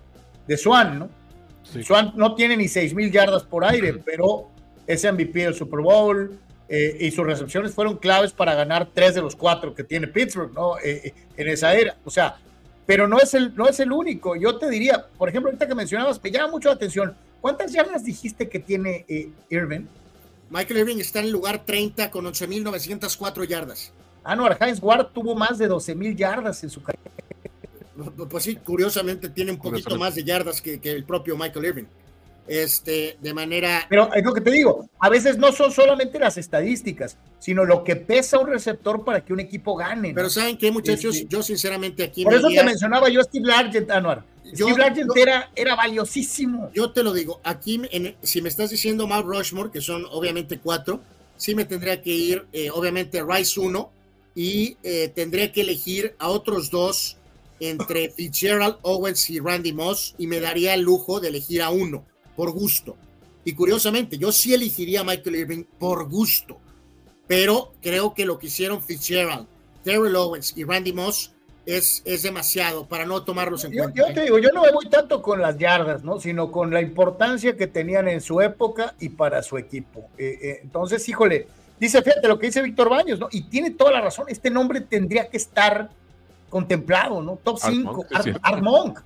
[0.48, 1.10] de Swan, ¿no?
[1.84, 4.50] Swan no tiene ni seis mil yardas por aire, pero
[4.88, 9.22] es MVP del Super Bowl eh, y sus recepciones fueron claves para ganar tres de
[9.22, 10.78] los cuatro que tiene Pittsburgh, ¿no?
[10.80, 11.98] Eh, eh, en esa era.
[12.04, 12.38] O sea,
[12.86, 14.36] pero no es, el, no es el único.
[14.36, 17.16] Yo te diría, por ejemplo, ahorita que mencionabas, me llama mucho la atención.
[17.42, 19.06] ¿Cuántas yardas dijiste que tiene
[19.50, 19.86] Irving?
[20.50, 23.92] Michael Irving está en el lugar 30 con 11.904 yardas.
[24.24, 27.12] Anuar Heinz Ward tuvo más de 12.000 yardas en su carrera.
[28.30, 31.86] Pues sí, curiosamente tiene un poquito más de yardas que, el propio Michael Irving.
[32.48, 33.86] Este, de manera.
[33.90, 37.84] Pero es lo que te digo, a veces no son solamente las estadísticas, sino lo
[37.84, 40.14] que pesa un receptor para que un equipo gane.
[40.14, 41.16] Pero ¿saben qué, muchachos?
[41.16, 42.24] Este, yo sinceramente aquí.
[42.24, 44.24] Por eso te mencionaba yo Steve Largent, Anuar.
[44.54, 45.12] Steve Largent
[45.56, 46.70] era, valiosísimo.
[46.74, 47.82] Yo te lo digo, aquí,
[48.22, 51.02] si me estás diciendo Mount Rushmore, que son obviamente cuatro,
[51.38, 53.92] sí me tendría que ir, eh, obviamente, Rice uno,
[54.36, 57.18] y eh, tendría que elegir a otros dos
[57.60, 62.06] entre Fitzgerald, Owens y Randy Moss y me daría el lujo de elegir a uno,
[62.36, 62.96] por gusto.
[63.44, 66.58] Y curiosamente, yo sí elegiría a Michael Irving por gusto,
[67.28, 69.48] pero creo que lo que hicieron Fitzgerald,
[69.84, 71.32] Terrell Owens y Randy Moss
[71.66, 73.94] es, es demasiado para no tomarlos en cuenta.
[73.96, 74.24] Yo te ¿eh?
[74.26, 76.20] digo, yo no me voy tanto con las yardas, ¿no?
[76.20, 80.10] Sino con la importancia que tenían en su época y para su equipo.
[80.18, 81.48] Eh, eh, entonces, híjole,
[81.80, 83.28] dice, fíjate lo que dice Víctor Baños, ¿no?
[83.32, 85.90] Y tiene toda la razón, este nombre tendría que estar
[86.50, 87.40] contemplado, ¿no?
[87.44, 88.40] Top 5, Art, Monk.
[88.42, 89.00] Art Monk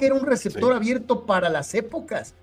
[0.00, 2.34] era un receptor abierto para las épocas.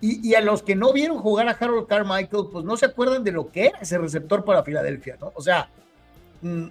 [0.00, 3.32] Y, a los que no vieron jugar a Harold Carmichael, pues no se acuerdan de
[3.32, 5.32] lo que era ese receptor para Filadelfia, ¿no?
[5.34, 5.70] O sea,
[6.42, 6.66] mm,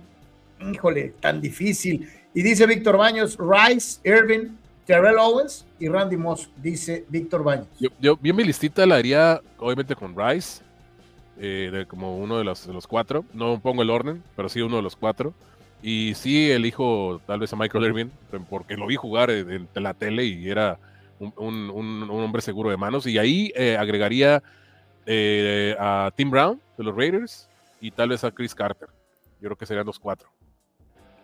[0.71, 2.07] híjole, tan difícil.
[2.33, 7.67] Y dice Víctor Baños, Rice, Irvin, Terrell Owens y Randy Moss, dice Víctor Baños.
[7.79, 10.61] Yo, yo, mi listita la haría, obviamente, con Rice,
[11.37, 13.25] eh, como uno de los, de los cuatro.
[13.33, 15.33] No pongo el orden, pero sí uno de los cuatro.
[15.81, 18.09] Y sí elijo tal vez a Michael Irving,
[18.49, 20.79] porque lo vi jugar en, la tele y era
[21.19, 23.05] un, hombre seguro de manos.
[23.05, 24.41] Y ahí eh, agregaría
[25.05, 27.49] eh, a Tim Brown de los Raiders
[27.79, 28.89] y tal vez a Chris Carter.
[29.39, 30.29] Yo creo que serían los cuatro.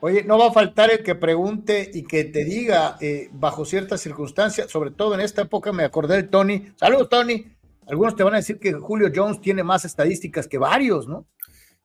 [0.03, 4.02] Oye, no va a faltar el que pregunte y que te diga eh, bajo ciertas
[4.02, 6.73] circunstancias, sobre todo en esta época me acordé del Tony.
[6.76, 7.45] Saludos, Tony.
[7.86, 11.26] Algunos te van a decir que Julio Jones tiene más estadísticas que varios, ¿no?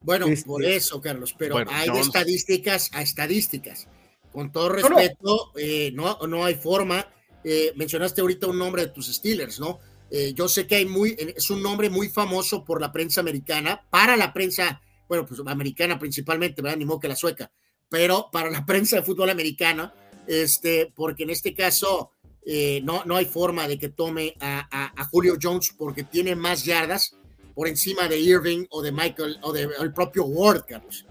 [0.00, 3.88] Bueno, por este, eso, Carlos, pero hay estadísticas a estadísticas.
[4.32, 7.08] Con todo respeto, eh, no, no hay forma.
[7.42, 9.78] eh, mencionaste ahorita un nombre de tus Steelers, ¿no?
[10.10, 13.84] Eh, yo sé que hay muy, es un nombre muy famoso por la prensa americana,
[13.90, 16.78] para la prensa, bueno, pues americana principalmente, ¿verdad?
[16.78, 17.50] Ni modo que la sueca,
[17.88, 19.92] pero para la prensa de fútbol americana,
[20.26, 22.12] este, porque en este caso
[22.44, 26.64] eh, no, no hay forma de que tome a, a, Julio Jones porque tiene más
[26.64, 27.16] yardas
[27.56, 31.06] por encima de Irving o de Michael o del propio Ward, Carlos.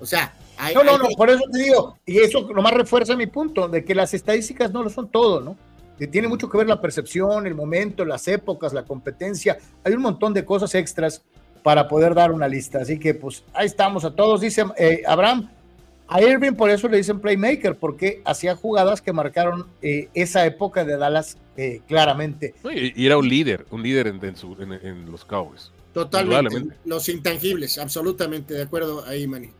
[0.00, 3.26] O sea, hay, no, no, no, por eso te digo, y eso nomás refuerza mi
[3.26, 5.56] punto, de que las estadísticas no lo son todo, ¿no?
[5.98, 10.00] Que tiene mucho que ver la percepción, el momento, las épocas, la competencia, hay un
[10.00, 11.22] montón de cosas extras
[11.62, 12.78] para poder dar una lista.
[12.78, 15.50] Así que pues ahí estamos a todos, dice eh, Abraham,
[16.08, 20.84] a Irving por eso le dicen playmaker, porque hacía jugadas que marcaron eh, esa época
[20.84, 22.54] de Dallas eh, claramente.
[22.70, 25.71] Y, era un líder, un líder en, los Cowboys.
[25.92, 26.74] Totalmente.
[26.84, 29.50] Los intangibles, absolutamente de acuerdo ahí, Manny.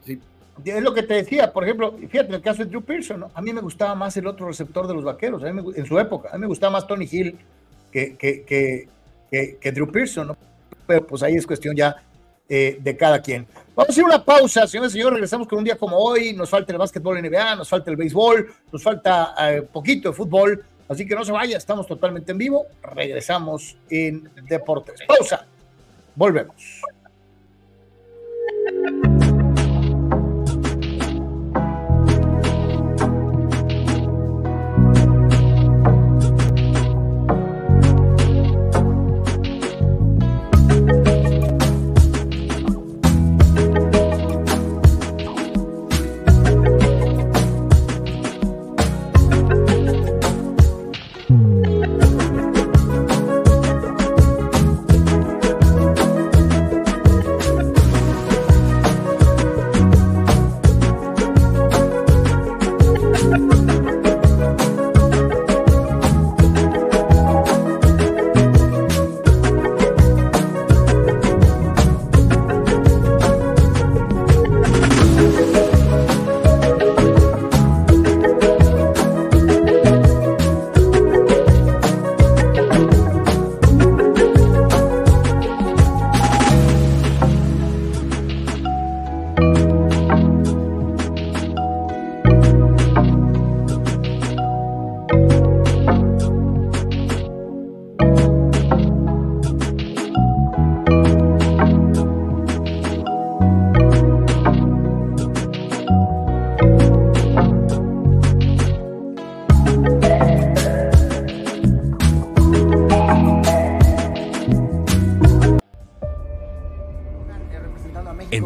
[0.65, 3.43] Es lo que te decía, por ejemplo, fíjate, en el caso de Drew Pearson, a
[3.43, 6.43] mí me gustaba más el otro receptor de los vaqueros, en su época, a mí
[6.43, 7.39] me gustaba más Tony Hill
[7.91, 8.45] que, que,
[9.31, 10.37] que, que Drew Pearson, ¿no?
[10.87, 11.97] pero pues ahí es cuestión ya
[12.49, 13.47] eh, de cada quien.
[13.75, 15.15] Vamos a hacer una pausa, señores y señores.
[15.15, 16.35] Regresamos con un día como hoy.
[16.35, 20.63] Nos falta el básquetbol NBA, nos falta el béisbol, nos falta eh, poquito de fútbol.
[20.89, 22.67] Así que no se vaya, estamos totalmente en vivo.
[22.83, 25.01] Regresamos en Deportes.
[25.09, 25.47] Pausa.
[26.15, 26.83] Volvemos.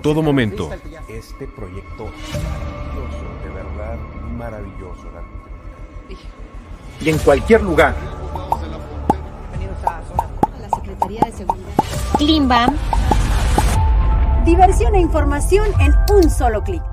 [0.06, 0.70] Todo momento.
[1.08, 3.98] Este proyecto maravilloso, de verdad
[4.38, 5.02] maravilloso.
[7.00, 7.96] Y en cualquier lugar.
[10.60, 11.72] La Secretaría de Seguridad.
[12.18, 12.76] Klimbam.
[14.44, 16.84] Diversión e información en un solo clic.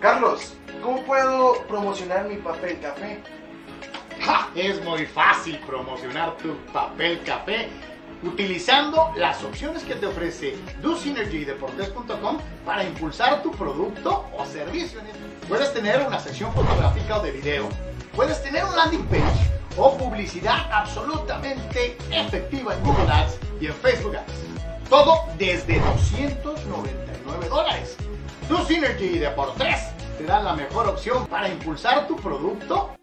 [0.00, 3.20] Carlos, ¿cómo puedo promocionar mi papel café?
[4.54, 7.55] Es muy fácil promocionar tu papel café
[8.22, 15.00] utilizando las opciones que te ofrece DoSynergyDeportes.com para impulsar tu producto o servicio.
[15.48, 17.68] Puedes tener una sección fotográfica o de video,
[18.14, 24.16] puedes tener un landing page o publicidad absolutamente efectiva en Google Ads y en Facebook
[24.16, 24.88] Ads.
[24.88, 27.96] Todo desde 299 dólares.
[28.48, 29.20] DoSynergy
[30.18, 32.96] te da la mejor opción para impulsar tu producto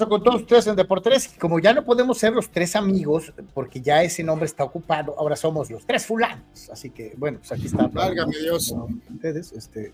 [0.00, 1.34] con todos ustedes en Deportes.
[1.38, 5.36] Como ya no podemos ser los tres amigos, porque ya ese nombre está ocupado, ahora
[5.36, 6.70] somos los tres fulanos.
[6.70, 7.86] Así que, bueno, pues aquí está.
[7.88, 8.74] Válgame Dios.
[9.12, 9.92] Ustedes, este,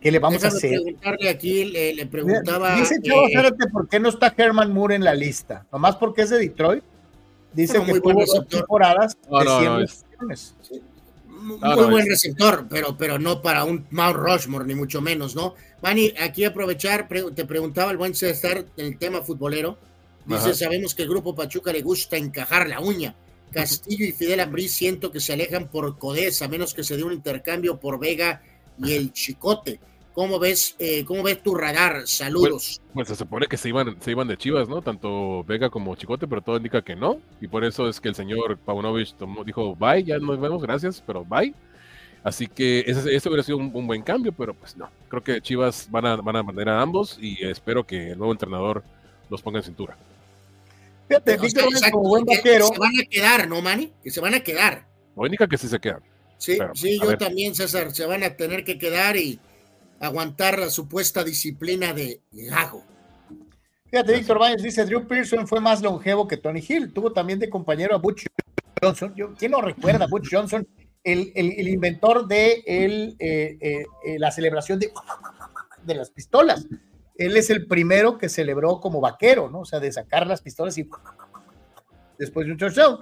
[0.00, 0.80] ¿qué le vamos a hacer?
[0.82, 2.76] preguntarle aquí, le, preguntaba.
[2.76, 5.66] Dice Chavo, eh, ¿por qué no está Herman Moore en la lista?
[5.72, 6.84] Nomás porque es de Detroit.
[7.52, 10.95] Dice que tuvo dos temporadas no, de 100
[11.46, 15.54] muy buen receptor, pero, pero no para un Mount Rushmore, ni mucho menos, ¿no?
[15.82, 19.78] Manny, aquí aprovechar, te preguntaba el buen César el tema futbolero.
[20.24, 23.14] Dice, sabemos que el grupo Pachuca le gusta encajar la uña.
[23.52, 27.04] Castillo y Fidel Ambrí siento que se alejan por Codés, a menos que se dé
[27.04, 28.42] un intercambio por Vega
[28.82, 29.78] y el Chicote.
[30.16, 32.08] ¿Cómo ves, eh, cómo ves tu radar?
[32.08, 32.80] Saludos.
[32.80, 34.80] Pues, pues, se supone que se iban, se iban de Chivas, ¿no?
[34.80, 37.20] Tanto Vega como Chicote, pero todo indica que no.
[37.38, 41.02] Y por eso es que el señor Paunovic tomó, dijo, bye, ya nos vemos, gracias,
[41.06, 41.52] pero bye.
[42.24, 44.88] Así que ese, ese hubiera sido un, buen cambio, pero pues no.
[45.10, 48.32] Creo que Chivas van a, van a mantener a ambos y espero que el nuevo
[48.32, 48.84] entrenador
[49.28, 49.98] los ponga en cintura.
[51.08, 52.68] Fíjate, Víctor como buen vaquero.
[52.68, 53.92] se van a quedar, ¿no, Manny?
[54.02, 54.86] Que se van a quedar.
[55.14, 56.00] O indica que sí se quedan.
[56.38, 57.92] Sí, sí, yo también, César.
[57.92, 59.38] Se van a tener que quedar y
[60.00, 62.84] aguantar la supuesta disciplina de Gago.
[63.90, 66.92] Fíjate, Víctor Baños dice, Drew Pearson fue más longevo que Tony Hill.
[66.92, 68.26] Tuvo también de compañero a Butch
[68.82, 69.14] Johnson.
[69.38, 70.66] ¿Quién no recuerda a Butch Johnson?
[71.04, 74.90] El, el, inventor de el, eh, eh, eh, la celebración de,
[75.84, 76.66] de las pistolas.
[77.14, 79.60] Él es el primero que celebró como vaquero, ¿no?
[79.60, 80.88] O sea, de sacar las pistolas y
[82.18, 82.98] después de un touchdown.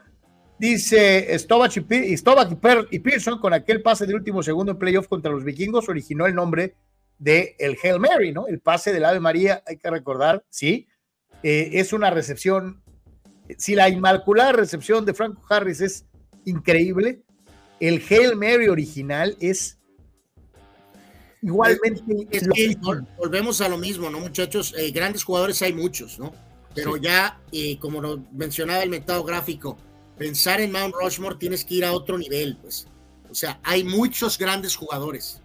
[0.58, 5.88] Dice Stovach y, Pearson con aquel pase del último segundo en playoff contra los vikingos
[5.88, 6.76] originó el nombre
[7.18, 8.46] de el Hail Mary, ¿no?
[8.46, 10.88] El pase del Ave María, hay que recordar, sí,
[11.42, 12.82] eh, es una recepción,
[13.58, 16.06] si la inmaculada recepción de Franco Harris es
[16.44, 17.22] increíble,
[17.80, 19.78] el Hail Mary original es
[21.42, 22.02] igualmente.
[23.18, 24.74] volvemos a lo mismo, ¿no, muchachos?
[24.76, 26.32] Eh, grandes jugadores hay muchos, ¿no?
[26.74, 29.76] Pero ya, eh, como lo mencionaba el metado gráfico,
[30.18, 32.88] pensar en Mount Rushmore tienes que ir a otro nivel, pues.
[33.30, 35.42] O sea, hay muchos grandes jugadores,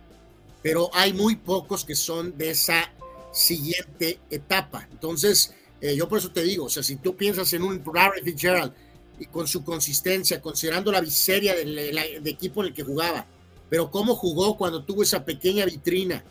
[0.62, 2.92] pero hay muy pocos que son de esa
[3.32, 4.88] siguiente etapa.
[4.92, 8.22] Entonces, eh, yo por eso te digo, o sea, si tú piensas en un Larry
[8.22, 8.74] Fitzgerald
[9.20, 13.26] y con su consistencia, considerando la miseria del, equipo en el que jugaba,
[13.70, 16.24] pero cómo jugó cuando tuvo esa pequeña vitrina,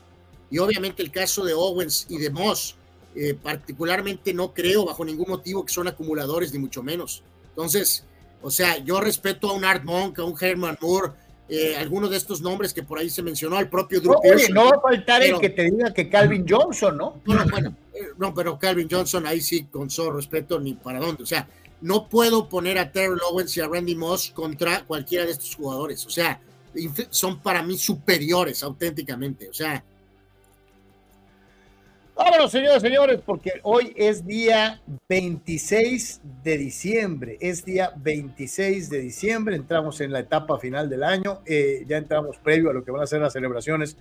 [0.51, 2.77] y obviamente el caso de Owens y de Moss,
[3.15, 7.23] eh, particularmente no creo bajo ningún motivo que son acumuladores, ni mucho menos.
[7.51, 8.05] Entonces,
[8.43, 11.13] o sea, yo respeto a un Art Monk, a un Herman Moore,
[11.49, 14.71] eh, algunos de estos nombres que por ahí se mencionó, al propio Drew no, no
[14.71, 17.23] va a faltar el que te diga que Calvin Johnson, ¿no?
[17.25, 21.23] Bueno, bueno, eh, no, pero Calvin Johnson ahí sí, con su respeto, ni para dónde.
[21.23, 21.49] O sea,
[21.81, 26.05] no puedo poner a Terry Owens y a Randy Moss contra cualquiera de estos jugadores.
[26.05, 26.41] O sea,
[27.11, 29.49] son para mí superiores auténticamente.
[29.49, 29.83] O sea,
[32.19, 37.39] Vámonos, señores, señores, porque hoy es día 26 de diciembre.
[37.41, 39.55] Es día 26 de diciembre.
[39.55, 41.43] Entramos en la etapa final del año.
[41.47, 43.97] Eh, ya entramos previo a lo que van a ser las celebraciones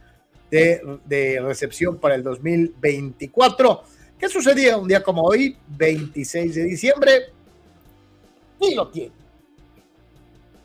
[0.49, 3.83] de, de, recepción para el 2024.
[4.17, 7.11] ¿Qué sucedía un día como hoy, 26 de diciembre?
[8.59, 9.13] Y lo tiene.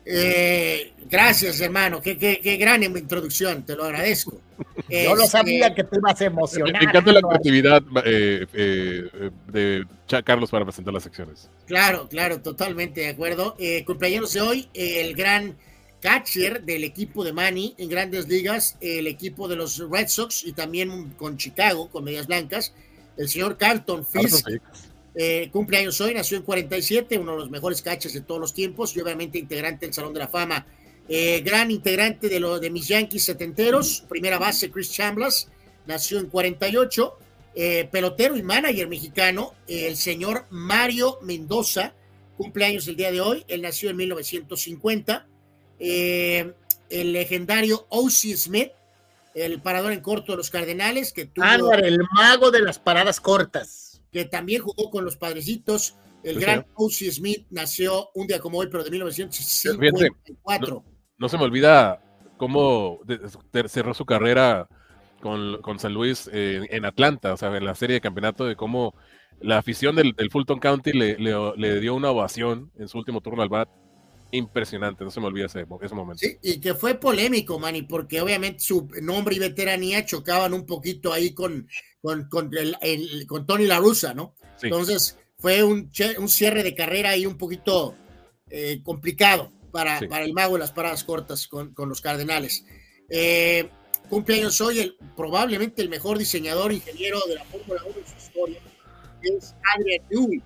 [0.05, 2.01] Eh, gracias, hermano.
[2.01, 4.39] Qué, qué, qué, gran introducción, te lo agradezco.
[4.89, 6.81] Yo no sabía este, que te ibas a emocionar.
[6.81, 9.85] Me encanta la creatividad eh, eh, de
[10.23, 11.49] Carlos para presentar las secciones.
[11.65, 13.55] Claro, claro, totalmente de acuerdo.
[13.85, 15.55] cumpleaños de hoy, el gran
[16.01, 20.51] catcher del equipo de Manny en grandes ligas, el equipo de los Red Sox y
[20.51, 22.73] también con Chicago, con medias blancas,
[23.15, 24.45] el señor Carlton Fisk.
[25.15, 28.95] Eh, cumpleaños hoy, nació en 47, uno de los mejores catchers de todos los tiempos
[28.95, 30.65] y obviamente integrante del Salón de la Fama.
[31.07, 35.49] Eh, gran integrante de, lo, de mis Yankees setenteros, primera base Chris Chamblas,
[35.85, 37.17] nació en 48.
[37.55, 41.93] Eh, pelotero y manager mexicano, el señor Mario Mendoza,
[42.35, 45.27] cumpleaños el día de hoy, él nació en 1950.
[45.79, 46.53] el
[46.89, 48.35] legendario O.C.
[48.35, 48.71] Smith,
[49.35, 51.73] el parador en corto de los Cardenales, que tuvo...
[51.73, 55.97] el mago de las paradas cortas que también jugó con los padrecitos.
[56.23, 57.11] El gran O.C.
[57.11, 60.85] Smith nació un día como hoy, pero de 1954.
[61.17, 62.01] No, se me olvida
[62.37, 62.99] cómo
[63.67, 64.69] cerró su carrera
[65.19, 68.55] con, con San Luis eh, en Atlanta, o sea, en la serie de campeonato, de
[68.55, 68.95] cómo
[69.41, 73.49] la afición del, Fulton County le, le, dio una ovación en su último turno al
[73.49, 73.67] bat.
[74.33, 76.17] Impresionante, no se me olvida ese, ese momento.
[76.17, 81.13] Sí, y que fue polémico, Manny, porque obviamente su nombre y veteranía chocaban un poquito
[81.13, 81.67] ahí con,
[82.01, 84.33] con, con, el, con Tony La Russa, ¿no?
[84.59, 87.95] Entonces fue un, un, cierre de carrera ahí un poquito
[88.49, 92.65] eh, complicado para, para, el mago de las paradas cortas con, con los Cardenales.
[93.09, 93.69] Eh,
[94.09, 98.59] cumpleaños hoy el, probablemente el mejor diseñador ingeniero de la Fórmula 1 en su historia,
[99.21, 100.41] es Adrian Newey.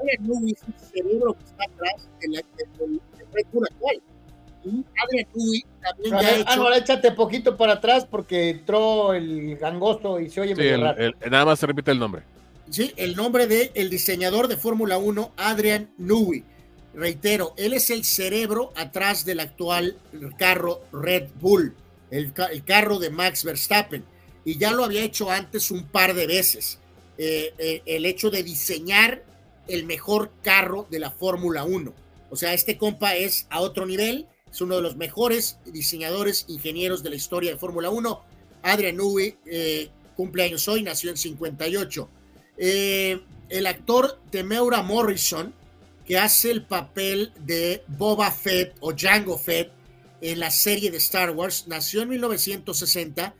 [0.00, 3.00] Adrian Newey es el cerebro que está atrás del, del,
[3.36, 4.02] Actual.
[4.64, 6.44] Adrian Newey también ya ha hecho...
[6.48, 11.44] Ah, no, échate poquito para atrás porque entró el gangoso y se oye sí, nada
[11.44, 12.22] más se repite el nombre.
[12.70, 16.44] Sí, el nombre del el diseñador de Fórmula 1, Adrian Newey.
[16.94, 19.96] Reitero, él es el cerebro atrás del actual
[20.38, 21.74] carro Red Bull,
[22.10, 24.04] el, el carro de Max Verstappen.
[24.44, 26.78] Y ya lo había hecho antes un par de veces.
[27.18, 29.22] Eh, eh, el hecho de diseñar
[29.68, 31.92] el mejor carro de la Fórmula 1.
[32.32, 37.02] O sea, este compa es a otro nivel, es uno de los mejores diseñadores, ingenieros
[37.02, 38.22] de la historia de Fórmula 1.
[38.62, 42.08] Adrian Newey eh, cumple años hoy, nació en 58.
[42.56, 45.52] Eh, el actor Temeura Morrison,
[46.06, 49.70] que hace el papel de Boba Fett o Jango Fett
[50.22, 53.34] en la serie de Star Wars, nació en 1960.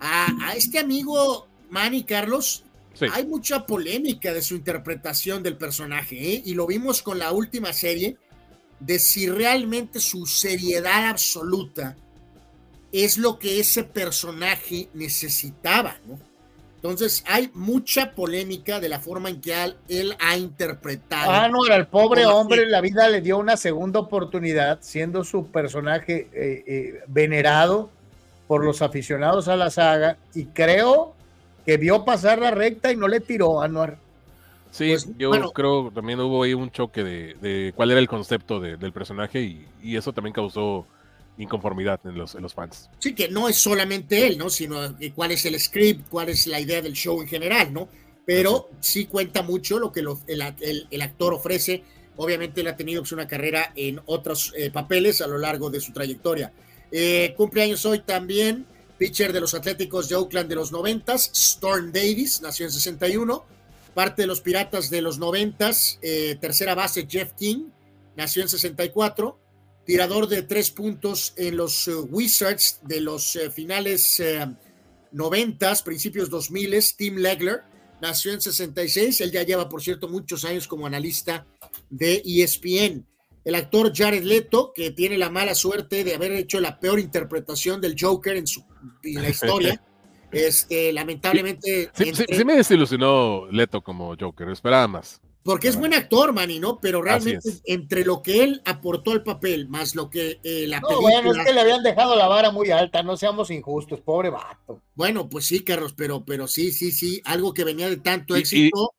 [0.00, 2.64] A, este amigo Manny Carlos,
[3.12, 6.42] hay mucha polémica de su interpretación del personaje, ¿eh?
[6.46, 8.16] y lo vimos con la última serie,
[8.80, 11.96] de si realmente su seriedad absoluta
[12.92, 16.18] es lo que ese personaje necesitaba, ¿no?
[16.76, 19.52] Entonces hay mucha polémica de la forma en que
[19.88, 21.32] él ha interpretado.
[21.32, 26.28] Ah, no, al pobre hombre la vida le dio una segunda oportunidad, siendo su personaje
[26.32, 27.90] eh, eh, venerado
[28.46, 31.14] por los aficionados a la saga, y creo
[31.66, 33.98] que vio pasar la recta y no le tiró a Anuar.
[34.70, 38.92] Sí, pues, yo creo también hubo ahí un choque de, cuál era el concepto del
[38.92, 40.86] personaje y, y eso también causó
[41.38, 42.90] inconformidad en los, en los fans.
[42.98, 44.50] Sí, que no es solamente él, ¿no?
[44.50, 47.88] Sino cuál es el script, cuál es la idea del show en general, ¿no?
[48.26, 51.82] Pero sí cuenta mucho lo que el, actor ofrece.
[52.16, 55.80] Obviamente él ha tenido pues, una carrera en otros eh, papeles a lo largo de
[55.80, 56.52] su trayectoria.
[56.90, 58.66] Eh, cumpleaños hoy también,
[58.98, 63.44] pitcher de los Atléticos de Oakland de los 90, Storm Davis, nació en 61.
[63.98, 65.72] Parte de los Piratas de los 90,
[66.02, 67.64] eh, tercera base Jeff King,
[68.16, 69.40] nació en 64
[69.84, 74.46] tirador de tres puntos en los eh, Wizards de los eh, finales eh,
[75.10, 77.62] noventas, principios 2000, Tim Legler,
[78.00, 81.44] nació en 66, él ya lleva, por cierto, muchos años como analista
[81.90, 83.04] de ESPN.
[83.44, 87.80] El actor Jared Leto, que tiene la mala suerte de haber hecho la peor interpretación
[87.80, 88.64] del Joker en, su,
[89.02, 89.82] la historia.
[90.32, 91.90] Este, lamentablemente.
[91.94, 95.20] Sí, me desilusionó Leto como Joker, esperaba más.
[95.42, 96.78] Porque es buen actor, Manny, ¿no?
[96.78, 101.00] Pero realmente entre lo que él aportó al papel, más lo que eh, la no,
[101.00, 104.82] Bueno, es que le habían dejado la vara muy alta, no seamos injustos, pobre vato.
[104.94, 108.92] Bueno, pues sí, Carlos, pero, pero sí, sí, sí, algo que venía de tanto éxito.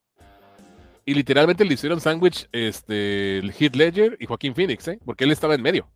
[1.06, 5.00] Y, literalmente le hicieron sándwich este, el Heath Ledger y Joaquín Phoenix, ¿eh?
[5.06, 5.88] Porque él estaba en medio.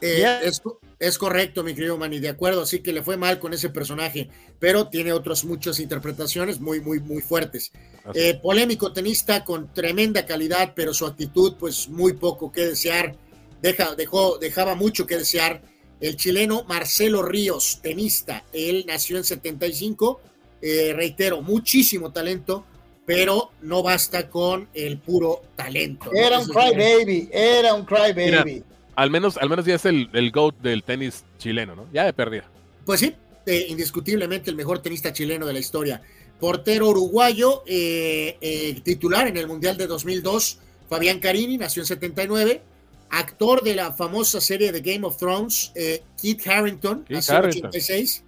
[0.00, 0.50] Eh,
[0.98, 4.28] es, correcto, mi querido Manny, de acuerdo, así que le fue mal con ese personaje,
[4.58, 7.72] pero tiene otras muchas interpretaciones muy, muy, muy fuertes.
[8.14, 13.16] Eh, polémico tenista con tremenda calidad, pero su actitud, pues muy poco que desear,
[13.62, 15.62] Deja, dejó, dejaba mucho que desear.
[16.00, 20.20] El chileno Marcelo Ríos, tenista, él nació en 75,
[20.62, 22.64] eh, reitero, muchísimo talento,
[23.04, 26.10] pero no basta con el puro talento.
[26.14, 28.64] Era un crybaby, era un crybaby
[29.00, 31.86] al menos, al menos ya es el, el GOAT del tenis chileno, ¿no?
[31.90, 32.44] Ya de pérdida.
[32.84, 33.14] Pues sí,
[33.46, 36.02] eh, indiscutiblemente el mejor tenista chileno de la historia.
[36.38, 40.58] Portero uruguayo, eh, eh, titular en el Mundial de 2002,
[40.90, 42.60] Fabián Carini, nació en 79.
[43.08, 45.72] Actor de la famosa serie de Game of Thrones,
[46.20, 48.24] Kit Harrington, nació en 86.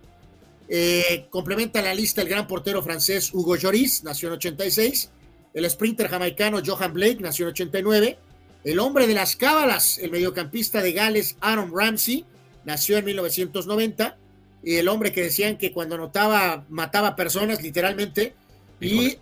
[1.29, 5.11] complementa la lista el gran portero francés Hugo Lloris, nació en 86.
[5.53, 8.19] El sprinter jamaicano Johan Blake, nació en 89.
[8.65, 12.25] El hombre de las cábalas, el mediocampista de Gales, Aaron Ramsey,
[12.65, 14.19] nació en 1990.
[14.63, 18.35] Y el hombre que decían que cuando anotaba mataba personas, literalmente.
[18.81, 19.19] Y,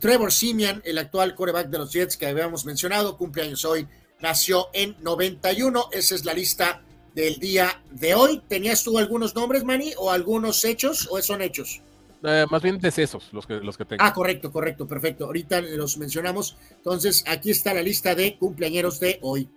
[0.00, 3.86] Trevor Simian, el actual coreback de los Jets que habíamos mencionado, cumpleaños hoy,
[4.20, 5.88] nació en 91.
[5.92, 6.82] Esa es la lista
[7.14, 8.42] del día de hoy.
[8.48, 11.80] ¿Tenías tú algunos nombres, Manny, o algunos hechos, o son hechos?
[12.28, 14.02] Eh, más bien decesos los que, los que tengo.
[14.02, 15.26] Ah, correcto, correcto, perfecto.
[15.26, 16.56] Ahorita los mencionamos.
[16.72, 19.48] Entonces, aquí está la lista de cumpleañeros de hoy.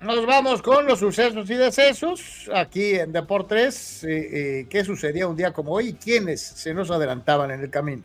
[0.00, 4.02] Nos vamos con los sucesos y decesos aquí en Deportes.
[4.02, 4.08] Eh,
[4.60, 8.02] eh, ¿Qué sucedía un día como hoy y quiénes se nos adelantaban en el camino?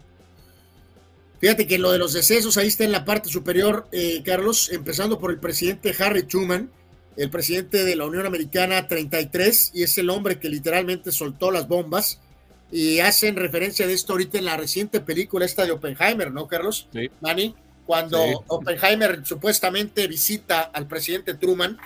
[1.39, 3.88] Fíjate que lo de los decesos ahí está en la parte superior,
[4.23, 6.69] Carlos, empezando por el presidente Harry Truman,
[7.18, 11.68] el presidente de la Unión Americana 33, y es el hombre que literalmente soltó las
[11.68, 12.19] bombas
[12.72, 16.88] y hacen referencia de esto ahorita en la reciente película esta de Oppenheimer, ¿no, Carlos?
[16.93, 17.10] Sí.
[17.19, 17.53] Manny,
[17.85, 18.18] cuando
[18.48, 21.77] Oppenheimer supuestamente visita al presidente Truman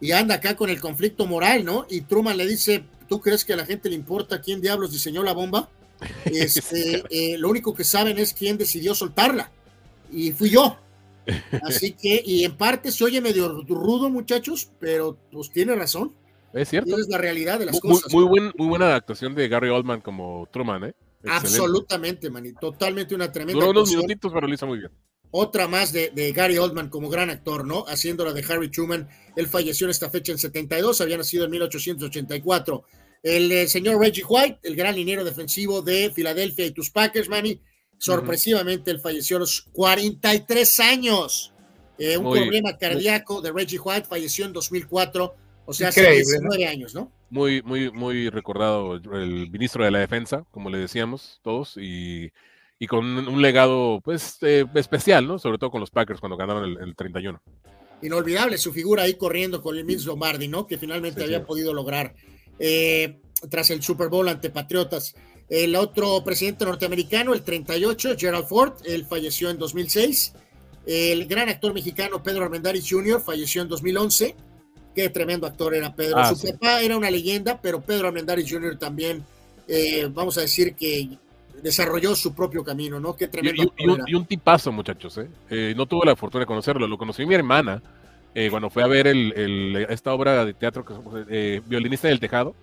[0.00, 1.86] y anda acá con el conflicto moral, ¿no?
[1.88, 5.22] Y Truman le dice, ¿tú crees que a la gente le importa quién diablos diseñó
[5.22, 5.68] la bomba?
[6.26, 9.50] Este, eh, lo único que saben es quién decidió soltarla.
[10.12, 10.78] Y fui yo.
[11.62, 16.12] Así que, y en parte se oye medio rudo, muchachos, pero pues tiene razón.
[16.52, 16.96] Es cierto.
[16.98, 18.12] es la realidad de las muy, cosas.
[18.12, 20.94] Muy, buen, muy buena adaptación de Gary Oldman como Truman, ¿eh?
[21.28, 22.54] Absolutamente, man.
[22.60, 23.64] totalmente una tremenda.
[23.64, 24.90] Duró unos minutitos, pero lo hizo muy bien.
[25.32, 27.84] Otra más de, de, Gary Oldman como gran actor, ¿no?
[27.86, 29.08] Haciéndola de Harry Truman.
[29.34, 32.84] Él falleció en esta fecha en 72, había nacido en 1884.
[33.22, 37.60] El eh, señor Reggie White, el gran liniero defensivo de Filadelfia y tus Packers, Manny.
[37.98, 41.52] Sorpresivamente, él falleció a los 43 años.
[41.98, 45.34] Eh, un Muy- problema cardíaco de Reggie White falleció en 2004,
[45.66, 47.12] o sea, hace Increíble, 19 años, ¿no?
[47.28, 52.30] Muy, muy, muy recordado el ministro de la defensa, como le decíamos todos, y,
[52.78, 55.38] y con un, un legado, pues, eh, especial, ¿no?
[55.38, 57.40] Sobre todo con los Packers cuando ganaron el, el 31.
[58.02, 60.66] Inolvidable su figura ahí corriendo con el Vince Lombardi, ¿no?
[60.66, 61.44] Que finalmente Sí, había sí.
[61.46, 62.14] podido lograr
[62.58, 63.18] eh,
[63.50, 65.14] tras el Super Bowl ante Patriotas.
[65.48, 70.34] El otro presidente norteamericano, el 38, Gerald Ford, él falleció en 2006.
[70.86, 73.20] El gran actor mexicano Pedro Armendáriz Jr.
[73.20, 74.36] falleció en 2011.
[74.96, 76.16] Qué tremendo actor era Pedro.
[76.16, 76.50] Ah, Su sí.
[76.52, 78.78] papá era una leyenda, pero Pedro Armendáriz Jr.
[78.78, 79.22] también,
[79.68, 81.10] eh, vamos a decir que
[81.62, 83.14] desarrolló su propio camino, ¿no?
[83.14, 84.04] Qué tremendo y- y actor un, era.
[84.06, 85.28] y un tipazo, muchachos, ¿eh?
[85.50, 87.82] Eh, No tuve la fortuna de conocerlo, lo conocí mi hermana
[88.34, 90.94] eh, cuando fue a ver el, el- esta obra de teatro, que
[91.28, 92.54] eh, Violinista del Tejado,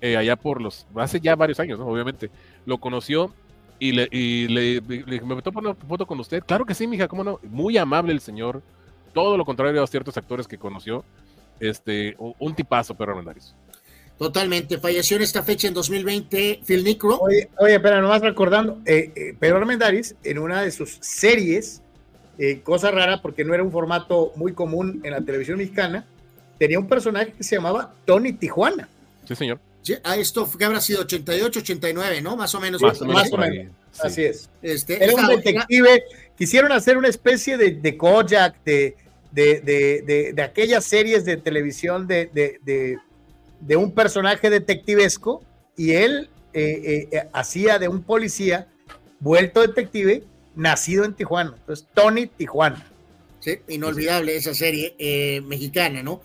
[0.00, 1.86] eh, allá por los, hace ya varios años, ¿no?
[1.86, 2.30] Obviamente.
[2.66, 3.32] Lo conoció
[3.78, 4.80] y le, le,
[5.22, 6.42] ¿me meto por una foto con usted?
[6.44, 7.38] Claro que sí, mija, ¿cómo no?
[7.44, 8.60] Muy amable el señor,
[9.14, 11.04] todo lo contrario a ciertos actores que conoció.
[11.60, 13.54] Este, un, tipazo, Pedro Armendáriz.
[14.18, 14.78] Totalmente.
[14.78, 17.18] Falleció en esta fecha en 2020 Phil Nicro.
[17.18, 21.82] Oye, oye, pero nomás recordando, eh, eh, Pedro Armendáriz, en una de sus series,
[22.38, 26.04] eh, cosa rara porque no era un formato muy común en la televisión mexicana,
[26.58, 28.88] tenía un personaje que se llamaba Tony Tijuana.
[29.26, 29.60] Sí, señor.
[29.82, 32.36] Sí, a esto que habrá sido 88, 89, ¿no?
[32.36, 32.82] Más o menos.
[32.82, 33.72] Más o menos más o menos.
[33.92, 34.00] sí.
[34.02, 34.50] Así es.
[34.62, 36.02] Este, Era un detective.
[36.36, 38.96] Quisieron hacer una especie de, de Kojak, de,
[39.32, 42.98] de, de, de- aquellas series de televisión de,
[43.76, 45.42] un personaje detectivesco
[45.76, 48.68] y él eh, eh, eh, hacía de un policía
[49.20, 50.24] vuelto detective
[50.56, 51.54] nacido en Tijuana.
[51.56, 52.84] Entonces, Tony Tijuana.
[53.40, 56.22] Sí, inolvidable esa serie eh, mexicana, ¿no?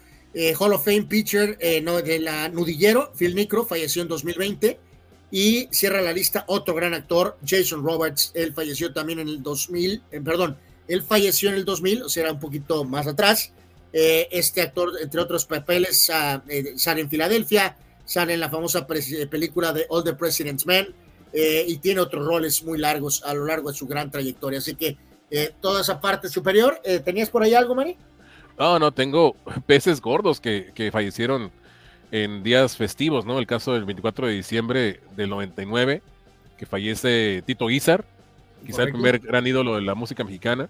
[0.59, 4.79] Hall of Fame pitcher no, de la Nudillero, Phil Nicro, falleció en 2020.
[5.29, 8.31] Y cierra la lista otro gran actor, Jason Roberts.
[8.35, 10.57] Él falleció también en el 2000, eh, perdón,
[10.87, 13.53] él falleció en el 2000, o sea, era un poquito más atrás.
[13.91, 18.85] Eh, este actor, entre otros papeles, ah, eh, sale en Filadelfia, sale en la famosa
[18.89, 20.87] eh, película de All the President's Men
[21.31, 24.59] eh, y tiene otros roles muy largos a lo largo de su gran trayectoria.
[24.59, 24.97] Así que
[25.61, 26.79] toda esa parte superior.
[27.03, 27.97] ¿Tenías por ahí algo, Mari?
[28.59, 29.35] No, no, tengo
[29.65, 31.51] peces gordos que, que fallecieron
[32.11, 33.39] en días festivos, ¿no?
[33.39, 36.03] El caso del 24 de diciembre del 99,
[36.55, 38.05] que fallece Tito Guizar,
[38.65, 40.69] quizá el primer gran ídolo de la música mexicana.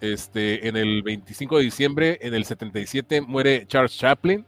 [0.00, 4.44] Este, en el 25 de diciembre, en el 77, muere Charles Chaplin.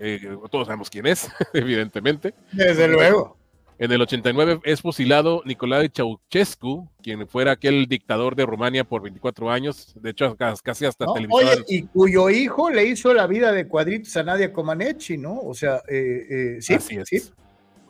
[0.00, 2.34] Eh, todos sabemos quién es, evidentemente.
[2.52, 3.36] Desde luego.
[3.80, 9.52] En el 89 es fusilado Nicolae Ceausescu, quien fuera aquel dictador de Rumania por 24
[9.52, 9.94] años.
[10.00, 11.12] De hecho, ca- casi hasta ¿no?
[11.30, 15.38] Oye, y cuyo hijo le hizo la vida de cuadritos a Nadia Comaneci, ¿no?
[15.38, 17.08] O sea, eh, eh, sí, Así es.
[17.08, 17.20] sí.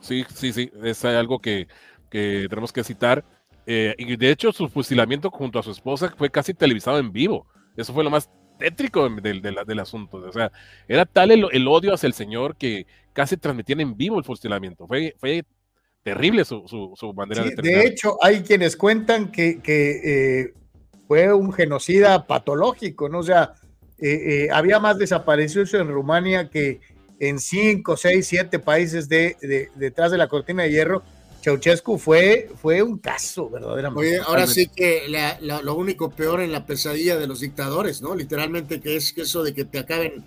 [0.00, 1.66] Sí, sí, sí, es algo que,
[2.10, 3.24] que tenemos que citar.
[3.66, 7.46] Eh, y de hecho, su fusilamiento junto a su esposa fue casi televisado en vivo.
[7.76, 10.16] Eso fue lo más tétrico del, del- del asunto.
[10.16, 10.50] O sea,
[10.88, 14.86] era tal el, el odio hacia el señor que casi transmitían en vivo el fusilamiento.
[14.86, 15.44] Fue, fue
[16.02, 17.80] terrible su, su, su manera Sí, de terminar.
[17.82, 20.00] de hecho, hay quienes cuentan que, que,
[20.42, 20.54] eh,
[21.06, 23.18] fue un genocida patológico, ¿no?
[23.20, 23.52] O sea,
[23.98, 26.80] eh, eh, había más desaparecidos en Rumania que
[27.20, 31.02] en cinco, seis, siete países de, de- detrás de la cortina de hierro.
[31.48, 34.08] Ceausescu fue, fue un caso, verdaderamente.
[34.08, 38.02] Oye, ahora sí que la- la- lo único peor en la pesadilla de los dictadores,
[38.02, 38.14] ¿no?
[38.14, 40.24] Literalmente que es que eso de que te acaben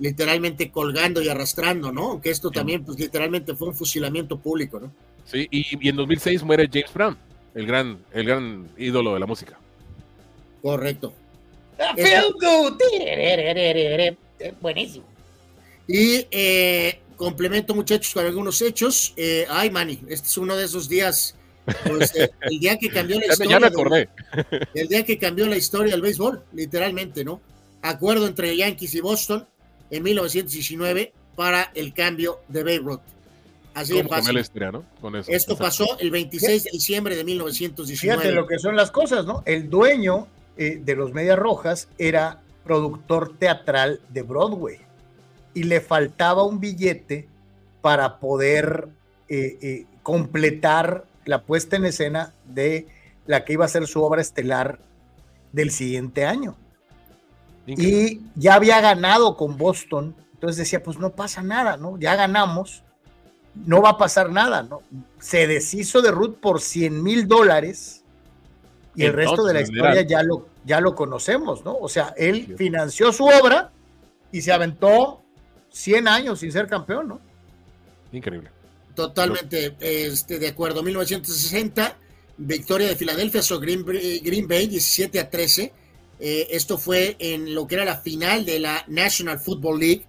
[0.00, 2.10] literalmente colgando y arrastrando, ¿no?
[2.12, 4.92] Aunque esto también, pues literalmente fue un fusilamiento público, ¿no?
[5.24, 7.16] Sí, y, y en 2006 muere James Brown,
[7.54, 9.58] el gran, el gran ídolo de la música.
[10.60, 11.12] Correcto.
[11.96, 12.78] Feel good.
[14.60, 15.04] Buenísimo.
[15.86, 19.12] Y eh, complemento, muchachos, con algunos hechos.
[19.16, 21.36] Eh, ay, Manny, este es uno de esos días,
[21.86, 23.50] pues, eh, el día que cambió la historia.
[23.50, 24.08] ya me del- acordé.
[24.74, 27.40] el día que cambió la historia del béisbol, literalmente, ¿no?
[27.82, 29.46] Acuerdo entre Yankees y Boston
[29.90, 33.00] en 1919 para el cambio de Babe Ruth.
[33.74, 34.62] Así de ¿Cómo cambió fácil.
[34.72, 34.84] no?
[35.00, 35.30] Con eso.
[35.30, 35.64] Esto Exacto.
[35.86, 38.20] pasó el 26 de diciembre de 1919.
[38.22, 39.42] Fíjate lo que son las cosas, ¿no?
[39.46, 44.78] El dueño eh, de los Medias Rojas era productor teatral de Broadway
[45.54, 47.28] y le faltaba un billete
[47.80, 48.88] para poder
[49.28, 52.86] eh, eh, completar la puesta en escena de
[53.26, 54.78] la que iba a ser su obra estelar
[55.52, 56.56] del siguiente año.
[57.66, 61.98] Y ya había ganado con Boston, entonces decía, pues no pasa nada, ¿no?
[61.98, 62.82] Ya ganamos,
[63.54, 64.82] no va a pasar nada, ¿no?
[65.18, 68.04] Se deshizo de Ruth por 100 mil dólares
[68.94, 71.74] y el resto de la historia ya lo, ya lo conocemos, ¿no?
[71.76, 73.70] O sea, él financió su obra
[74.30, 75.23] y se aventó
[75.74, 77.20] 100 años sin ser campeón, ¿no?
[78.12, 78.48] Increíble.
[78.94, 80.84] Totalmente este, de acuerdo.
[80.84, 81.96] 1960,
[82.36, 83.84] victoria de Filadelfia sobre Green,
[84.22, 85.72] Green Bay 17 a 13.
[86.20, 90.06] Eh, esto fue en lo que era la final de la National Football League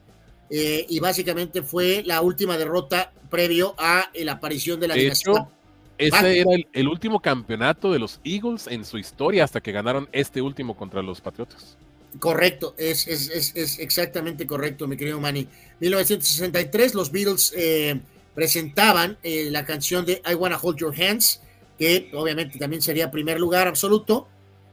[0.51, 5.33] eh, y básicamente fue la última derrota previo a la aparición de la De dinastía.
[5.33, 5.51] hecho,
[5.97, 10.07] ese era el, el último campeonato de los Eagles en su historia hasta que ganaron
[10.11, 11.75] este último contra los Patriotas.
[12.19, 15.47] Correcto, es, es, es, es exactamente correcto, mi querido Manny.
[15.79, 17.99] 1963, los Beatles eh,
[18.33, 21.41] presentaban eh, la canción de I Wanna Hold Your Hands,
[21.77, 24.27] que obviamente también sería primer lugar absoluto.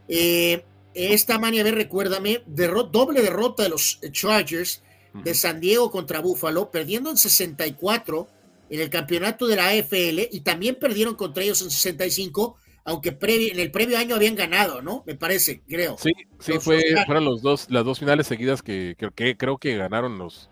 [0.07, 0.63] Eh,
[0.93, 4.81] esta Manny, a ver, recuérdame, derro- doble derrota de los Chargers
[5.13, 8.27] de San Diego contra Buffalo, perdiendo en 64
[8.69, 13.59] en el campeonato de la AFL y también perdieron contra ellos en 65, aunque en
[13.59, 15.03] el previo año habían ganado, ¿no?
[15.05, 15.97] Me parece, creo.
[15.97, 19.37] Sí, sí, Los- fue, los- fueron los dos, las dos finales seguidas que, que- que
[19.37, 20.49] creo que ganaron los,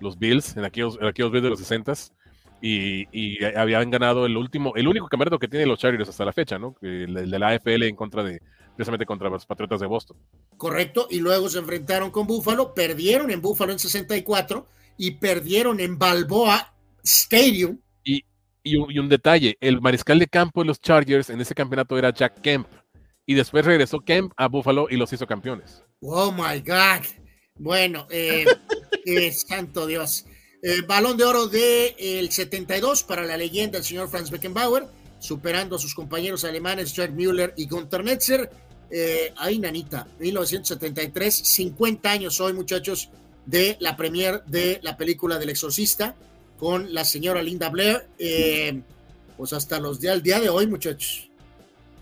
[0.00, 1.92] los Bills en aquellos, en aquellos Bills de los 60
[2.60, 6.32] y, y habían ganado el último, el único campeonato que tienen los Chargers hasta la
[6.32, 6.74] fecha, ¿no?
[6.80, 8.40] El, el de la AFL en contra de,
[8.74, 10.16] precisamente contra los Patriotas de Boston.
[10.56, 14.66] Correcto, y luego se enfrentaron con Buffalo, perdieron en Buffalo en 64
[14.96, 17.78] y perdieron en Balboa Stadium.
[18.64, 22.12] Y, y, un, detalle, el mariscal de campo de los Chargers en ese campeonato era
[22.12, 22.66] Jack Kemp.
[23.26, 25.84] Y después regresó Kemp a Buffalo y los hizo campeones.
[26.00, 27.04] Oh my God.
[27.56, 28.44] Bueno, eh,
[29.04, 30.26] eh, santo Dios.
[30.62, 34.86] Eh, balón de oro del el 72 para la leyenda, el señor Franz Beckenbauer,
[35.18, 38.50] superando a sus compañeros alemanes Jack Müller y Gunther Netzer.
[38.90, 43.10] Eh, ahí, nanita, 1973, 50 años hoy, muchachos,
[43.44, 46.16] de la premier de la película del exorcista
[46.58, 48.06] con la señora Linda Blair.
[48.18, 48.80] Eh,
[49.36, 51.28] pues hasta los días, el día de hoy, muchachos.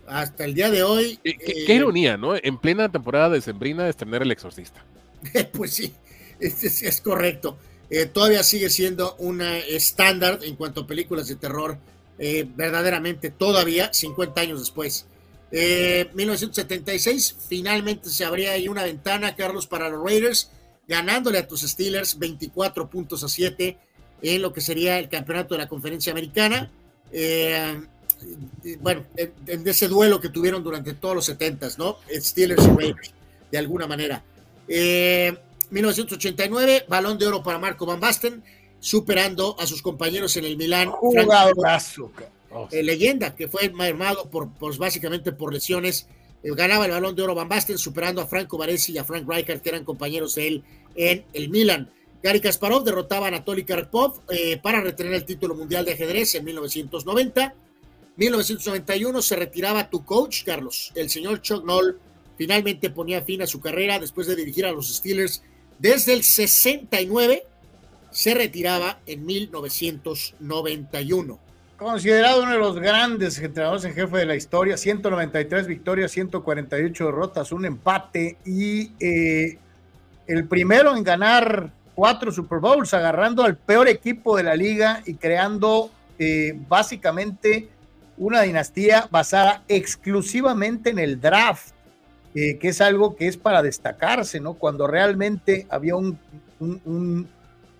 [0.06, 1.18] Hasta el día de hoy.
[1.22, 2.34] Qué, eh, qué ironía, ¿no?
[2.36, 4.84] En plena temporada de Sembrina estrenar El Exorcista.
[5.52, 5.92] pues sí,
[6.40, 7.56] es, es- es correcto.
[7.88, 11.76] Eh, todavía sigue siendo una estándar en cuanto a películas de terror,
[12.18, 15.06] eh, verdaderamente todavía, 50 años después.
[15.50, 20.50] Eh, 1976, finalmente se abría ahí una ventana, Carlos, para los Raiders,
[20.88, 23.76] ganándole a tus Steelers 24 puntos a 7
[24.22, 26.70] en lo que sería el campeonato de la conferencia americana.
[27.12, 27.80] Eh,
[28.80, 31.98] bueno, en, en ese duelo que tuvieron durante todos los 70s, ¿no?
[32.10, 33.14] Steelers y Raiders,
[33.50, 34.22] de alguna manera.
[34.68, 35.36] Eh,
[35.70, 38.42] 1989, balón de oro para Marco Van Basten,
[38.78, 40.90] superando a sus compañeros en el Milán.
[40.90, 42.12] Jugadorazo,
[42.70, 46.06] eh, leyenda, que fue mermado por, pues básicamente por lesiones.
[46.42, 49.28] Eh, ganaba el balón de oro Van Basten, superando a Franco Baresi y a Frank
[49.28, 51.90] Rijkaard, que eran compañeros de él en el Milan.
[52.22, 56.44] Gary Kasparov derrotaba a Anatoly Karpov eh, para retener el título mundial de ajedrez en
[56.44, 57.52] 1990.
[58.16, 60.92] 1991 se retiraba tu coach, Carlos.
[60.94, 61.98] El señor Chuck Noll
[62.36, 65.42] finalmente ponía fin a su carrera después de dirigir a los Steelers
[65.80, 67.42] desde el 69.
[68.10, 71.40] Se retiraba en 1991.
[71.76, 77.50] Considerado uno de los grandes entrenadores en jefe de la historia, 193 victorias, 148 derrotas,
[77.50, 79.58] un empate y eh,
[80.28, 85.14] el primero en ganar cuatro Super Bowls, agarrando al peor equipo de la liga y
[85.14, 87.68] creando eh, básicamente
[88.16, 91.72] una dinastía basada exclusivamente en el draft,
[92.34, 94.54] eh, que es algo que es para destacarse, ¿no?
[94.54, 96.18] Cuando realmente había un,
[96.60, 97.28] un, un,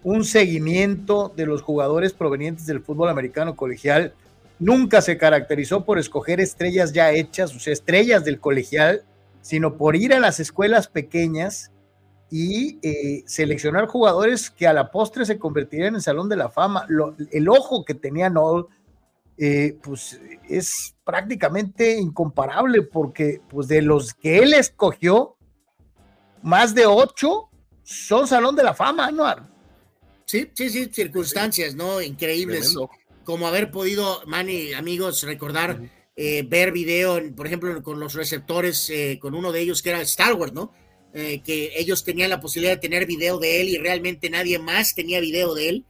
[0.03, 4.15] un seguimiento de los jugadores provenientes del fútbol americano colegial,
[4.59, 9.03] nunca se caracterizó por escoger estrellas ya hechas, o sea, estrellas del colegial,
[9.41, 11.72] sino por ir a las escuelas pequeñas
[12.35, 16.49] y eh, seleccionar jugadores que a la postre se convertirían en el Salón de la
[16.49, 16.87] Fama.
[16.89, 18.65] Lo- el ojo que tenía Noel,
[19.37, 25.37] eh, pues es prácticamente incomparable porque pues de los que él escogió,
[26.43, 27.51] más de ocho
[27.83, 29.47] son Salón de la Fama, Anuar.
[30.25, 32.01] Sí, sí, sí, circunstancias, ¿no?
[32.01, 32.61] Increíbles.
[32.73, 32.91] Tremendo.
[33.25, 35.83] Como haber podido, Manny, amigos, recordar,
[36.17, 40.01] eh, ver video, por ejemplo, con los receptores, eh, con uno de ellos que era
[40.01, 40.73] Star Wars, ¿no?
[41.15, 44.95] Eh, que ellos tenían la posibilidad de tener video de él y realmente nadie más
[44.95, 45.85] tenía video de él.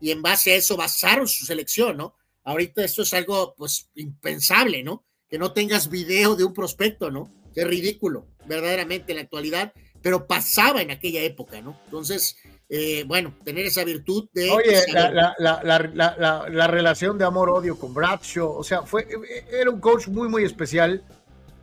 [0.00, 2.14] Y en base a eso basaron su selección, ¿no?
[2.44, 5.04] Ahorita esto es algo, pues, impensable, ¿no?
[5.28, 7.32] Que no tengas video de un prospecto, ¿no?
[7.54, 11.78] Qué ridículo, verdaderamente en la actualidad, pero pasaba en aquella época, ¿no?
[11.86, 12.36] Entonces,
[12.68, 14.50] eh, bueno, tener esa virtud de...
[14.50, 18.82] Oye, la, la- la- la- la- la- la relación de amor-odio con Bradshaw, o sea,
[18.82, 19.08] fue,
[19.50, 21.02] era un coach muy, muy especial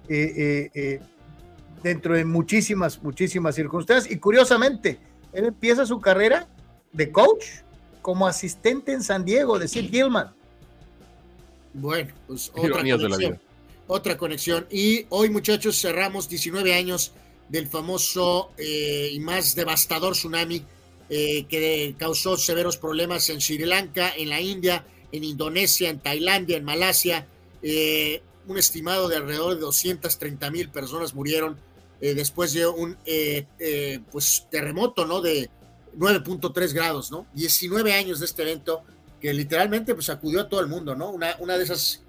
[0.09, 0.99] eh, eh, eh,
[1.85, 4.11] dentro de muchísimas, muchísimas circunstancias.
[4.11, 4.97] Y curiosamente,
[5.31, 6.47] él empieza su carrera
[6.91, 7.45] de coach
[8.01, 10.33] como asistente en San Diego de Sid Gilman.
[11.75, 13.31] Bueno, pues otra Ironías de la conexión.
[13.33, 13.41] vida.
[13.85, 14.65] Otra conexión.
[14.71, 17.11] Y hoy, muchachos, cerramos 19 años
[17.49, 20.63] del famoso eh, y más devastador tsunami
[21.11, 26.57] eh, que causó severos problemas en Sri Lanka, en la India, en Indonesia, en Tailandia,
[26.57, 27.27] en Malasia.
[27.61, 31.59] Eh, un estimado de alrededor de 230 mil personas murieron
[32.01, 32.97] eh, después de un
[34.11, 35.21] pues, terremoto, ¿no?
[35.21, 35.49] De
[35.97, 37.25] 9.3 grados, ¿no?
[37.33, 38.83] 19 años de este evento
[39.19, 41.09] que literalmente pues acudió a todo el mundo, ¿no?
[41.09, 42.01] Una, una de esas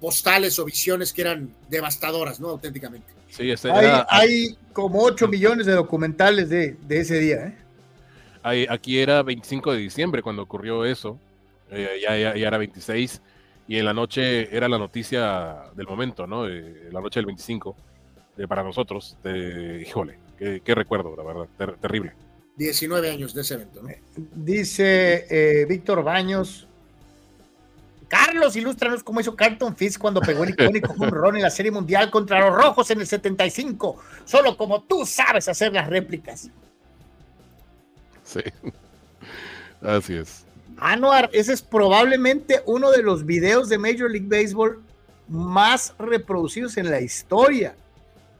[0.00, 2.50] postales o visiones que eran devastadoras, ¿no?
[2.50, 3.06] Auténticamente.
[3.32, 7.62] Sí, hay, hay, como 8 millones de documentales de, de ese día, ¿eh?
[8.68, 11.18] aquí era 25 de diciembre cuando ocurrió eso,
[11.70, 13.22] eh, ya, ya, era 26,
[13.68, 16.46] y en la noche era la noticia del momento, ¿no?
[16.48, 17.76] Eh, la noche del 25,
[18.36, 22.14] eh, para nosotros, híjole, qué, recuerdo, la verdad, terrible.
[22.56, 23.88] 19 años de ese evento, ¿no?
[24.34, 26.68] Dice Víctor Baños.
[28.12, 31.70] Carlos, ilústranos cómo hizo Carlton Fisk cuando pegó el icónico home run en la Serie
[31.70, 33.96] Mundial contra los Rojos en el 75.
[34.26, 36.50] Solo como tú sabes hacer las réplicas.
[38.22, 38.40] Sí.
[39.80, 40.44] Así es.
[40.76, 44.82] Anuar, ese es probablemente uno de los videos de Major League Baseball
[45.26, 47.74] más reproducidos en la historia.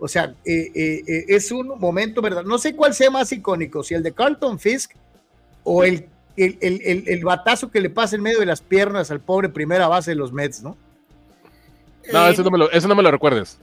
[0.04, 2.42] O sea, eh, eh, eh, es un momento, ¿verdad?
[2.42, 4.96] No sé cuál sea más icónico, si el de Carlton Fisk
[5.62, 9.86] o el, el, batazo que le pasa en medio de las piernas al pobre primera
[9.86, 10.76] base de los Mets, ¿no?
[12.12, 13.60] No, eso no me lo, eso no me lo recuerdes.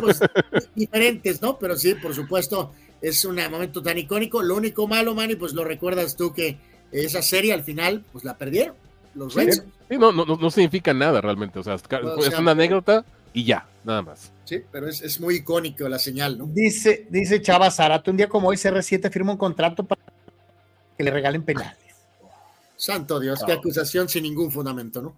[0.00, 0.20] Pues,
[0.74, 1.58] diferentes, ¿no?
[1.58, 2.72] Pero sí, por supuesto,
[3.02, 4.42] es un momento tan icónico.
[4.42, 6.56] Lo único malo, Manny, pues lo recuerdas tú que
[6.92, 8.74] esa serie al final, pues la perdieron.
[9.14, 9.62] Los Reds.
[9.90, 11.58] Sí, no, no, no, significa nada realmente.
[11.58, 13.04] O sea, es una anécdota
[13.34, 14.32] y ya, nada más.
[14.44, 16.46] Sí, pero es, es, muy icónico la señal, ¿no?
[16.46, 20.00] Dice, dice Chava Zarato, un día como hoy CR7 firma un contrato para
[20.96, 21.78] que le regalen penales.
[22.76, 25.16] Santo Dios, qué acusación sin ningún fundamento, ¿no?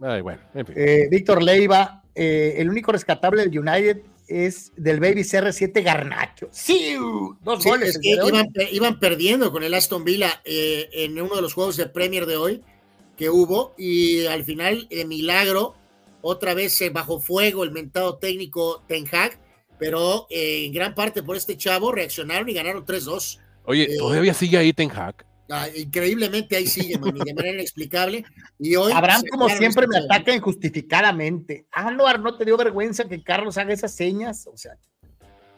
[0.00, 0.74] Ay, bueno, en fin.
[0.78, 6.48] Eh, Víctor Leiva, eh, el único rescatable del United es del Baby CR7 Garnacho.
[6.52, 6.94] Sí,
[7.42, 7.98] dos goles.
[8.02, 12.36] iban, perdiendo con el Aston Villa eh, en uno de los juegos de Premier de
[12.36, 12.62] hoy
[13.16, 15.74] que hubo y al final, de milagro,
[16.20, 19.38] otra vez se bajó fuego el mentado técnico Ten Hag,
[19.78, 23.38] pero eh, en gran parte por este chavo reaccionaron y ganaron 3-2.
[23.64, 25.24] Oye, eh, ¿todavía sigue ahí Ten Hag?
[25.50, 28.24] Ah, increíblemente ahí sigue, de manera inexplicable.
[28.58, 31.66] Y hoy Abraham, como siempre, me ataca injustificadamente.
[31.72, 34.46] Anuar, ¿no te dio vergüenza que Carlos haga esas señas?
[34.46, 34.72] O sea.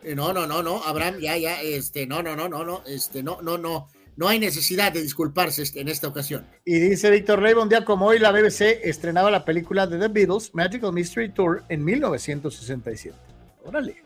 [0.02, 3.22] Eh, no, no, no, no, Abraham, ya, ya, este, no, no, no, no, no, este,
[3.22, 3.88] no, no, no.
[4.20, 6.46] No hay necesidad de disculparse este, en esta ocasión.
[6.66, 10.08] Y dice Víctor Rey, un día como hoy la BBC estrenaba la película de The
[10.08, 13.16] Beatles, Magical Mystery Tour, en 1967.
[13.64, 13.96] Órale.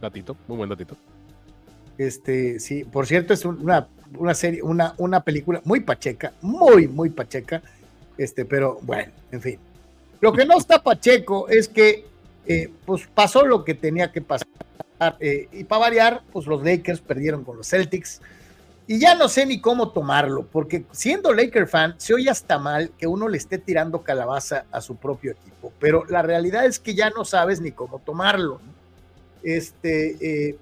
[0.00, 0.96] Datito, muy buen datito.
[1.98, 3.86] Este, sí, por cierto, es una
[4.18, 7.62] una serie, una, una película muy pacheca, muy, muy pacheca,
[8.18, 9.58] este, pero bueno, en fin.
[10.20, 12.06] Lo que no está pacheco es que
[12.44, 14.48] eh, pues pasó lo que tenía que pasar
[15.20, 18.20] eh, y para variar, pues los Lakers perdieron con los Celtics
[18.90, 22.90] y ya no sé ni cómo tomarlo, porque siendo Laker fan, se oye hasta mal
[22.98, 26.96] que uno le esté tirando calabaza a su propio equipo, pero la realidad es que
[26.96, 28.60] ya no sabes ni cómo tomarlo.
[29.44, 30.58] Este, eh,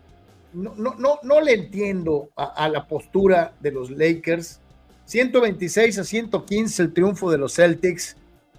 [0.52, 4.60] no, no, no, no le entiendo a, la postura de los Lakers.
[5.07, 8.15] 126 a 115 el triunfo de los Celtics.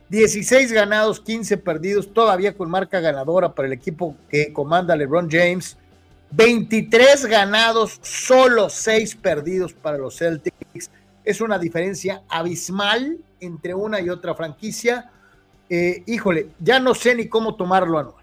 [0.09, 5.77] 16 ganados, 15 perdidos, todavía con marca ganadora para el equipo que comanda LeBron James.
[6.31, 10.91] 23 ganados, solo 6 perdidos para los Celtics.
[11.23, 15.11] Es una diferencia abismal entre una y otra franquicia.
[15.69, 18.15] Eh, híjole, ya no sé ni cómo tomarlo, Anual.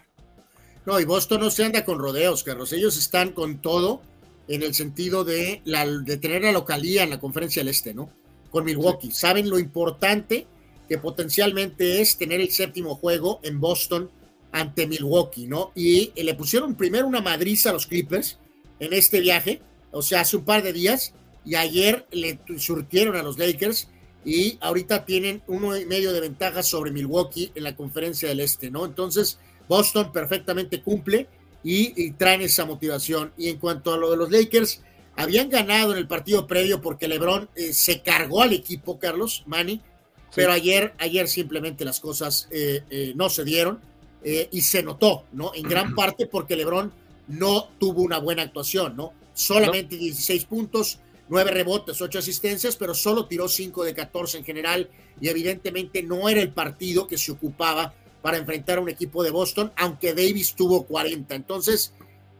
[0.84, 2.72] No, y Boston no se anda con rodeos, Carlos.
[2.72, 4.00] Ellos están con todo
[4.46, 8.08] en el sentido de, la, de tener la localía en la conferencia del Este, ¿no?
[8.50, 9.10] Con Milwaukee.
[9.10, 10.46] Saben lo importante
[10.88, 14.10] que potencialmente es tener el séptimo juego en Boston
[14.56, 15.70] ante Milwaukee, ¿no?
[15.74, 18.38] Y le pusieron primero una madriza a los Clippers
[18.80, 19.60] en este viaje,
[19.90, 21.12] o sea, hace un par de días,
[21.44, 23.88] y ayer le surtieron a los Lakers
[24.24, 28.70] y ahorita tienen uno y medio de ventaja sobre Milwaukee en la conferencia del Este,
[28.70, 28.86] ¿no?
[28.86, 31.28] Entonces, Boston perfectamente cumple
[31.62, 33.32] y, traen esa motivación.
[33.36, 34.80] Y en cuanto a lo de los Lakers,
[35.16, 39.82] habían ganado en el partido previo porque LeBron eh, se cargó al equipo, Carlos Manny,
[40.34, 43.80] pero ayer, ayer simplemente las cosas eh, eh, no se dieron
[44.50, 45.52] y se notó, ¿no?
[45.54, 46.92] En gran parte porque LeBron
[47.28, 49.12] no tuvo una buena actuación, ¿no?
[49.34, 54.90] Solamente 16 puntos, 9 rebotes, 8 asistencias, pero solo tiró 5 de 14 en general
[55.20, 59.30] y evidentemente no era el partido que se ocupaba para enfrentar a un equipo de
[59.30, 61.34] Boston, aunque Davis tuvo 40.
[61.34, 61.92] Entonces,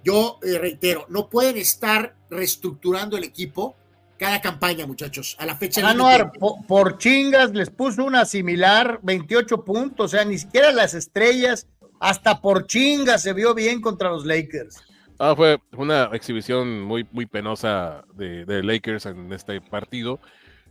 [0.02, 3.76] yo eh, reitero, no pueden estar reestructurando el equipo
[4.18, 5.86] cada campaña, muchachos, a la fecha.
[5.86, 10.94] Anuar, por, por, chingas les puso una similar, 28 puntos, o sea, ni siquiera las
[10.94, 11.66] estrellas,
[12.00, 14.83] hasta por chingas se vio bien contra los Lakers.
[15.18, 20.20] Ah, fue una exhibición muy, muy penosa de, Lakers en este partido,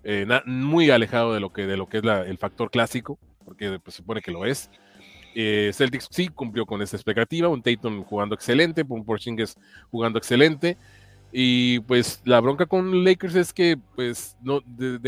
[0.04, 3.96] eh, muy alejado de lo que, de lo que es el factor clásico, porque pues,
[3.96, 4.70] se supone que lo es.
[5.34, 9.56] Eh, Celtics sí cumplió con esa expectativa, un Tatum jugando excelente, un Porzingis
[9.90, 10.78] jugando excelente.
[11.32, 15.00] Y pues la bronca con Lakers es que, pues, no, de,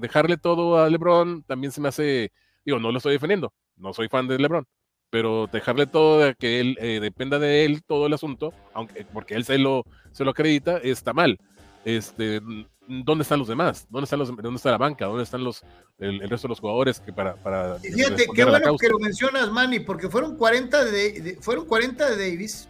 [0.00, 2.32] dejarle todo a LeBron también se me hace,
[2.64, 4.66] digo, no lo estoy defendiendo, no soy fan de LeBron,
[5.10, 9.34] pero dejarle todo de que él eh, dependa de él todo el asunto, aunque porque
[9.34, 11.38] él se lo, se lo acredita, está mal.
[11.84, 12.40] Este,
[12.88, 13.86] ¿dónde están los demás?
[13.90, 15.06] ¿Dónde, están los, ¿Dónde está la banca?
[15.06, 15.62] ¿Dónde están los,
[15.98, 17.36] el, resto de los jugadores que para...
[17.36, 22.30] para fíjate, qué bueno que lo mencionas, Manny, porque fueron 40 de, fueron 40 de
[22.30, 22.68] Davis,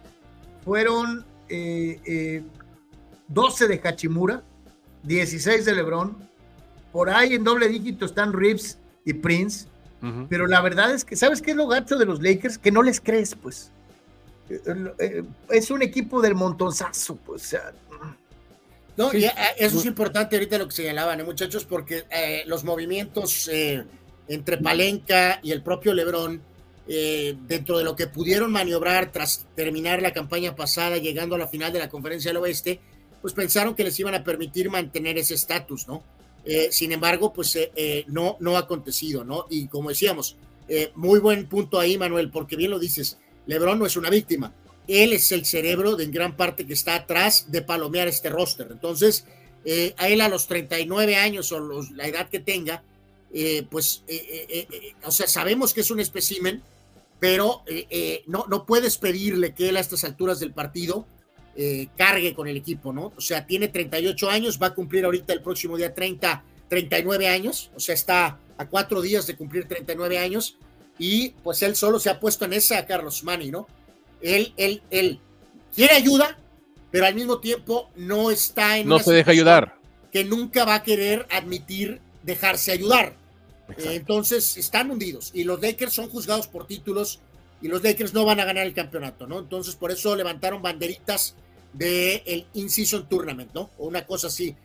[0.63, 4.43] fueron 12 eh, eh, de Hachimura,
[5.03, 6.17] 16 de LeBron,
[6.91, 9.67] por ahí en doble dígito están Reeves y Prince,
[10.29, 12.57] pero la verdad es que, ¿sabes qué es lo gacho de los Lakers?
[12.57, 13.71] Que no les crees, pues.
[14.49, 17.73] Eh, es un equipo del montonzazo, pues, o sea,
[18.97, 22.63] no, y eh, eso es importante ahorita lo que señalaban, ¿eh, muchachos, porque eh, los
[22.63, 23.49] movimientos
[24.27, 26.41] entre Palenca y el propio Lebrón,
[26.87, 31.71] dentro de lo que pudieron maniobrar tras terminar la campaña pasada, llegando a la final
[31.71, 32.79] de la Conferencia del Oeste,
[33.21, 36.03] pues pensaron que les iban a permitir mantener ese estatus, ¿no?
[36.71, 37.57] Sin embargo, pues
[38.07, 39.47] no, no ha acontecido, ¿no?
[39.49, 40.37] Y como decíamos,
[40.95, 44.53] muy buen punto ahí, Manuel, porque bien lo dices, Lebrón no es una víctima
[44.87, 48.67] él es el cerebro de gran parte que está atrás de palomear este roster.
[48.71, 49.25] Entonces,
[49.65, 52.83] eh, a él a los 39 años o la edad que tenga,
[53.33, 54.67] eh, pues, eh,
[55.03, 56.63] o sea, sabemos que es un espécimen,
[57.19, 57.63] pero
[58.27, 61.05] no, no puedes pedirle que él a estas alturas del partido
[61.95, 63.13] cargue con el equipo, ¿no?
[63.17, 67.71] O sea, tiene 38 años, va a cumplir ahorita el próximo día 30, 39 años,
[67.75, 70.57] o sea, está a cuatro días de cumplir 39 años,
[70.99, 73.67] y pues él solo se ha puesto en esa, Carlos Mani, ¿no?
[74.21, 75.19] él, él, él
[75.73, 76.37] quiere ayuda,
[76.91, 78.87] pero al mismo tiempo no está en...
[78.87, 79.75] No se deja ayudar.
[80.11, 83.15] Que nunca va a querer admitir dejarse ayudar.
[83.77, 87.19] entonces están hundidos y los Lakers son juzgados por títulos
[87.61, 89.39] y los Lakers no van a ganar el campeonato, ¿no?
[89.39, 91.35] Entonces por eso levantaron banderitas
[91.73, 93.71] del el In-Season Tournament, ¿no?
[93.77, 94.55] O una cosa así.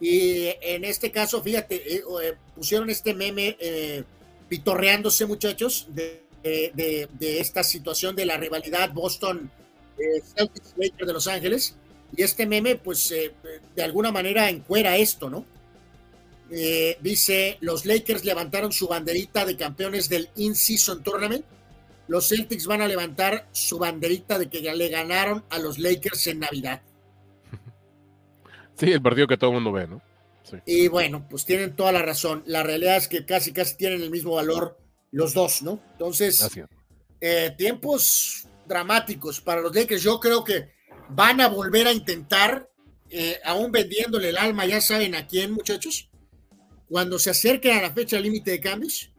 [0.00, 4.02] Y en este caso, fíjate, eh, eh, pusieron este meme eh,
[4.48, 7.08] pitorreándose, muchachos, de de,
[7.40, 9.50] esta situación de la rivalidad Boston
[9.98, 11.76] eh, Celtics de Los Ángeles.
[12.16, 13.32] Y este meme, pues, eh,
[13.74, 15.46] de alguna manera encuera esto, ¿no?
[17.00, 21.46] Dice, los Lakers levantaron su banderita de campeones del In-Season Tournament.
[22.12, 26.40] Los Celtics van a levantar su banderita de que le ganaron a los Lakers en
[26.40, 26.82] Navidad.
[28.76, 30.02] Sí, el partido que todo el mundo ve, ¿no?
[30.66, 32.42] Y bueno, pues tienen toda la razón.
[32.46, 34.78] La realidad es que casi, casi tienen el mismo valor
[35.10, 35.80] los dos, ¿no?
[35.92, 36.50] Entonces,
[37.20, 40.02] eh, tiempos dramáticos para los Lakers.
[40.02, 40.72] Yo creo que
[41.10, 42.68] van a volver a intentar,
[43.08, 46.10] eh, aún vendiéndole el alma, ya saben a quién, muchachos.
[46.88, 49.12] Cuando se acerquen a la fecha límite de cambios,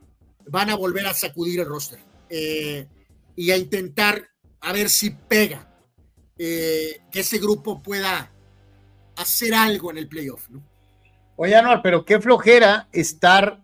[0.46, 2.88] van a volver a sacudir el roster eh,
[3.36, 4.28] y a intentar
[4.60, 5.70] a ver si pega
[6.36, 8.32] que ese grupo pueda
[9.16, 10.64] hacer algo en el playoff, ¿no?
[11.36, 13.64] Oye, Anuar, pero qué flojera estar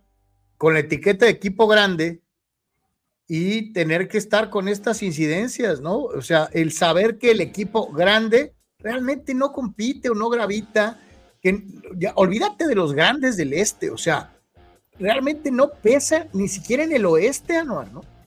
[0.57, 2.22] con la etiqueta de equipo grande
[3.27, 6.03] y tener que estar con estas incidencias, ¿no?
[6.03, 10.99] O sea, el saber que el equipo grande realmente no compite o no gravita,
[11.41, 11.59] que
[12.14, 14.31] olvídate de los grandes del este, o sea,
[14.99, 18.18] realmente no pesa ni siquiera en el oeste anual, ¿no?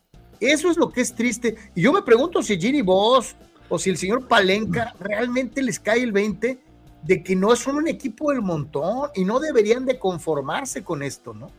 [0.43, 1.57] Eso es lo que es triste.
[1.75, 3.37] Y yo me pregunto si Ginny Boss
[3.69, 6.59] o si el señor Palenca realmente les cae el 20
[7.05, 11.33] de que no son un equipo del montón y no deberían de conformarse con esto,
[11.33, 11.51] ¿no?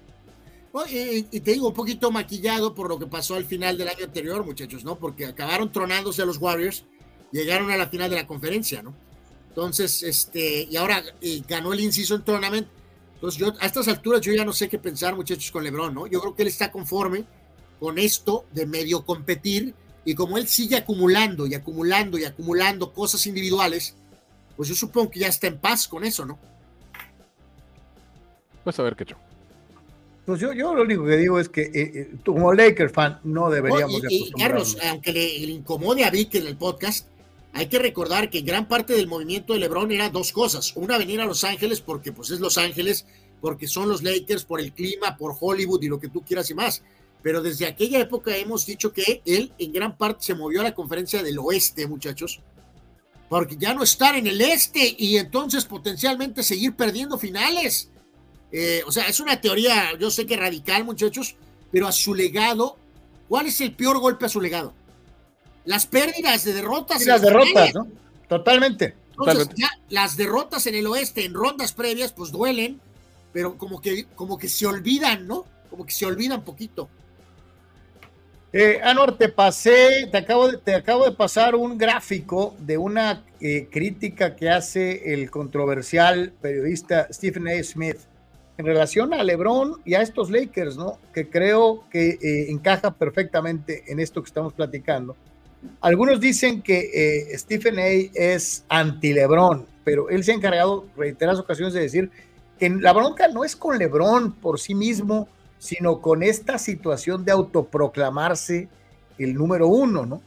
[0.90, 4.44] Y, te digo, un poquito maquillado por lo que pasó al final del año anterior,
[4.44, 4.98] muchachos, ¿no?
[4.98, 6.84] Porque acabaron tronándose a los Warriors,
[7.32, 8.94] llegaron a la final de la conferencia, ¿no?
[9.50, 11.04] Entonces, este, y ahora
[11.48, 12.68] ganó el inciso en tournament.
[13.14, 16.08] Entonces, yo a estas alturas yo ya no sé qué pensar, muchachos, con LeBron, ¿no?
[16.08, 17.24] Yo creo que él está conforme
[17.84, 19.74] con esto de medio competir
[20.06, 23.94] y como él sigue acumulando y acumulando y acumulando cosas individuales,
[24.56, 26.40] pues yo supongo que ya está en paz con eso, ¿no?
[28.64, 29.18] Pues a ver qué yo.
[30.26, 33.50] Pues yo, yo lo único que digo es que eh, eh como Lakers fan no
[33.50, 34.02] deberíamos.
[34.08, 37.10] y, Carlos, aunque le, incomode a Vic en el podcast,
[37.52, 40.72] hay que recordar que gran parte del movimiento de LeBron era dos cosas.
[40.78, 43.06] Una, venir a Los Ángeles porque pues es Los Ángeles,
[43.42, 46.54] porque son los Lakers, por el clima, por Hollywood y lo que tú quieras y
[46.54, 46.82] más.
[47.24, 50.76] Pero desde aquella época hemos dicho que él en gran parte se movió a la
[50.76, 52.42] conferencia del oeste, muchachos,
[53.30, 57.90] porque ya no estar en el este y entonces potencialmente seguir perdiendo finales.
[58.52, 61.36] Eh, o sea, es una teoría, yo sé que radical, muchachos,
[61.72, 62.78] pero a su legado,
[63.30, 64.74] ¿cuál es el peor golpe a su legado?
[65.66, 67.02] Las pérdidas de derrotas.
[67.02, 67.88] Sí, las derrotas, ¿no?
[68.28, 68.96] Totalmente.
[69.18, 72.82] Entonces, ya las derrotas en el oeste, en rondas previas, pues duelen,
[73.32, 75.46] pero como que, como que se olvidan, ¿no?
[75.70, 76.90] Como que se olvidan poquito.
[78.56, 83.24] Eh, Anor, te pasé, te acabo, de, te acabo de pasar un gráfico de una
[83.42, 87.64] eh, crítica que hace el controversial periodista Stephen A.
[87.64, 87.98] Smith
[88.60, 91.00] en relación a LeBron y a estos Lakers, ¿no?
[91.16, 95.16] Que creo que eh, encaja perfectamente en esto que estamos platicando.
[95.82, 97.88] Algunos dicen que eh, Stephen A.
[97.88, 102.12] es anti-LeBron, pero él se ha encargado reiteradas ocasiones de decir
[102.60, 105.28] que la bronca no es con LeBron por sí mismo,
[105.64, 108.68] sino con esta situación de autoproclamarse
[109.18, 110.22] el número uno, ¿no?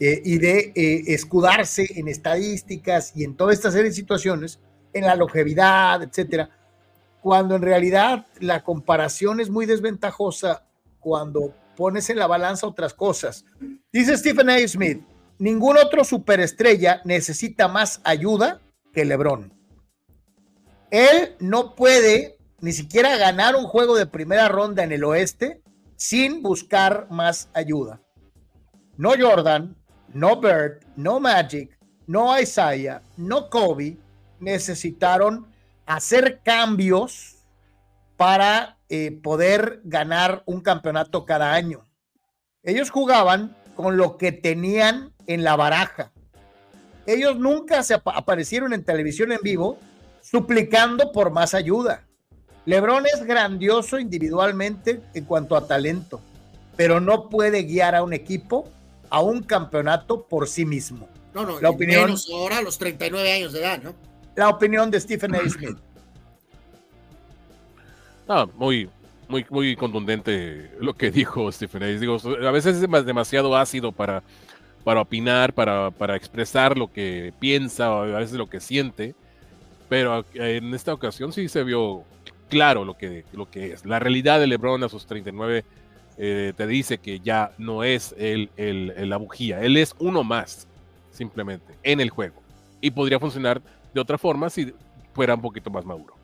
[0.00, 0.72] Eh, y de
[1.08, 4.60] escudarse en estadísticas y en toda esta serie de situaciones,
[4.92, 6.50] en la longevidad, etcétera
[7.20, 10.64] cuando en realidad la comparación es muy desventajosa
[11.00, 13.44] cuando pones en la balanza otras cosas.
[13.92, 14.58] Dice Stephen A.
[14.66, 15.02] Smith,
[15.38, 18.60] ningún otro superestrella necesita más ayuda
[18.92, 19.52] que LeBron.
[20.90, 25.62] Él no puede ni siquiera ganar un juego de primera ronda en el oeste
[25.96, 28.00] sin buscar más ayuda.
[28.96, 29.76] No Jordan,
[30.12, 33.96] no Bird, no Magic, no Isaiah, no Kobe
[34.40, 35.46] necesitaron
[35.86, 37.36] hacer cambios
[38.16, 41.84] para eh, poder ganar un campeonato cada año.
[42.62, 46.12] Ellos jugaban con lo que tenían en la baraja.
[47.06, 49.78] Ellos nunca se aparecieron en televisión en vivo
[50.20, 52.07] suplicando por más ayuda.
[52.68, 56.20] Lebron es grandioso individualmente en cuanto a talento,
[56.76, 58.68] pero no puede guiar a un equipo
[59.08, 61.08] a un campeonato por sí mismo.
[61.32, 63.94] No, no, la opinión, menos ahora a los 39 años de edad, ¿no?
[64.36, 65.48] la opinión de Stephen A.
[65.48, 65.78] Smith.
[68.30, 68.90] Ah, muy,
[69.26, 71.86] muy, muy contundente lo que dijo Stephen A.
[71.86, 74.22] Digo, a veces es demasiado ácido para,
[74.84, 79.14] para opinar, para, para expresar lo que piensa o a veces lo que siente,
[79.88, 82.04] pero en esta ocasión sí se vio
[82.48, 83.84] claro lo que, lo que es.
[83.84, 85.64] La realidad de LeBron a sus 39
[86.18, 90.66] eh, te dice que ya no es el, el, la bujía, él es uno más,
[91.10, 92.42] simplemente, en el juego.
[92.80, 93.62] Y podría funcionar
[93.94, 94.72] de otra forma si
[95.12, 96.14] fuera un poquito más maduro.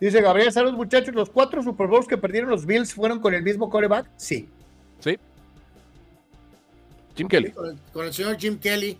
[0.00, 3.42] Dice Gabriel, saludos muchachos, los cuatro Super Bowls que perdieron los Bills fueron con el
[3.42, 4.10] mismo coreback.
[4.16, 4.48] Sí.
[5.00, 5.18] Sí.
[7.16, 7.52] Jim Kelly.
[7.92, 8.98] Con el, señor Jim Kelly.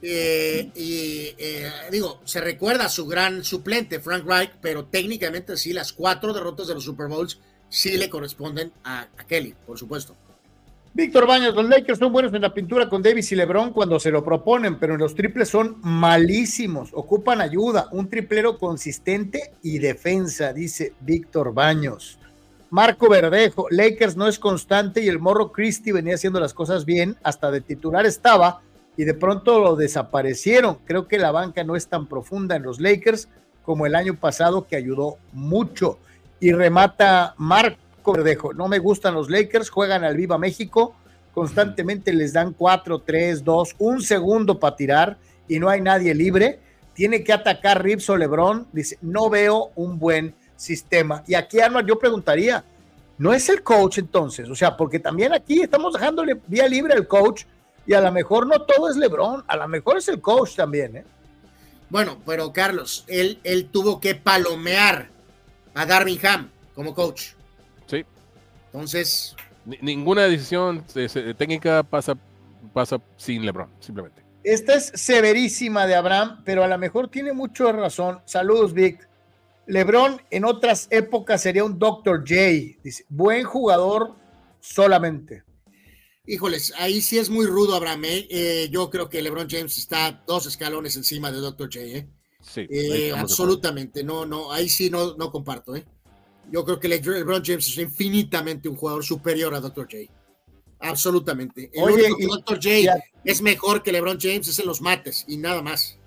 [0.00, 5.72] Eh, y eh, digo, se recuerda a su gran suplente, Frank Reich, pero técnicamente sí,
[5.72, 10.14] las cuatro derrotas de los Super Bowls sí le corresponden a Kelly, por supuesto.
[10.94, 14.10] Víctor Baños, los Lakers son buenos en la pintura con Davis y LeBron cuando se
[14.10, 20.52] lo proponen, pero en los triples son malísimos, ocupan ayuda, un triplero consistente y defensa,
[20.52, 22.18] dice Víctor Baños.
[22.70, 27.16] Marco Verdejo, Lakers no es constante y el morro Christie venía haciendo las cosas bien,
[27.22, 28.62] hasta de titular estaba
[28.98, 30.78] y de pronto lo desaparecieron.
[30.84, 33.28] Creo que la banca no es tan profunda en los Lakers
[33.62, 35.98] como el año pasado que ayudó mucho.
[36.40, 38.52] Y remata Marco Verdejo.
[38.54, 40.96] No me gustan los Lakers, juegan al Viva México,
[41.32, 46.58] constantemente les dan 4, 3, 2, un segundo para tirar y no hay nadie libre.
[46.92, 48.66] Tiene que atacar Rips o Lebron.
[48.72, 51.22] Dice, no veo un buen sistema.
[51.28, 52.64] Y aquí, Arnold, yo preguntaría,
[53.16, 54.50] ¿no es el coach entonces?
[54.50, 57.44] O sea, porque también aquí estamos dejándole vía libre al coach
[57.88, 60.94] y a lo mejor no todo es Lebron, a lo mejor es el coach también,
[60.94, 61.04] ¿eh?
[61.88, 65.08] Bueno, pero Carlos, él, él tuvo que palomear
[65.72, 67.30] a Darvin Ham como coach.
[68.66, 69.34] Entonces.
[69.80, 70.84] ninguna decisión
[71.38, 72.14] técnica pasa,
[72.74, 74.22] pasa sin LeBron, simplemente.
[74.44, 78.20] Esta es severísima de Abraham, pero a lo mejor tiene mucho razón.
[78.26, 79.08] Saludos, Vic.
[79.66, 82.18] LeBron en otras épocas sería un Dr.
[82.20, 82.34] J.
[82.84, 84.12] Dice, buen jugador
[84.60, 85.47] solamente.
[86.30, 88.04] Híjoles, ahí sí es muy rudo, Abraham.
[88.04, 88.26] ¿eh?
[88.28, 91.70] Eh, yo creo que LeBron James está dos escalones encima de Dr.
[91.72, 91.80] J.
[91.80, 92.08] ¿eh?
[92.42, 94.04] Sí, absolutamente.
[94.04, 95.74] No, no, ahí sí no, no comparto.
[95.74, 95.86] ¿eh?
[96.52, 99.88] Yo creo que LeBron James es infinitamente un jugador superior a Dr.
[99.90, 100.12] J.
[100.80, 101.70] Absolutamente.
[101.72, 102.56] El único que Dr.
[102.56, 105.98] J es mejor que LeBron James es en los mates y nada más.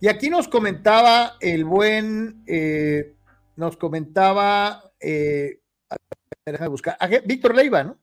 [0.00, 3.16] Y aquí nos comentaba el buen, eh,
[3.56, 5.58] nos comentaba, eh,
[6.46, 7.98] déjame buscar, Víctor Leiva, ¿no?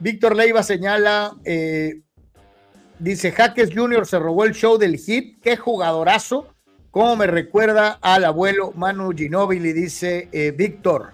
[0.00, 2.02] Víctor Leiva señala, eh,
[2.98, 4.06] dice, Jaques Jr.
[4.06, 6.54] se robó el show del hit, qué jugadorazo
[6.90, 9.72] ¿Cómo me recuerda al abuelo Manu Ginóbili?
[9.72, 11.12] Dice eh, Víctor.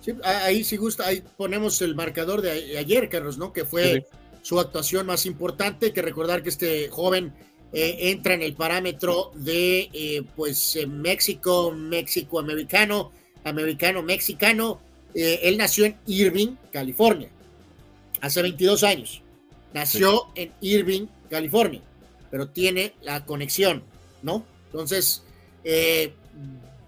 [0.00, 3.52] Sí, ahí si gusta, ahí ponemos el marcador de ayer, Carlos, ¿no?
[3.52, 4.06] Que fue
[4.40, 5.86] su actuación más importante.
[5.86, 7.32] Hay que recordar que este joven
[7.72, 13.12] eh, entra en el parámetro de, eh, pues, México, México americano,
[13.44, 14.80] americano, mexicano.
[15.14, 17.28] él nació en Irving, California,
[18.22, 19.20] hace 22 años.
[19.74, 21.82] Nació en Irving, California,
[22.30, 23.82] pero tiene la conexión,
[24.22, 24.46] ¿no?
[24.66, 25.22] Entonces,
[25.64, 26.14] eh,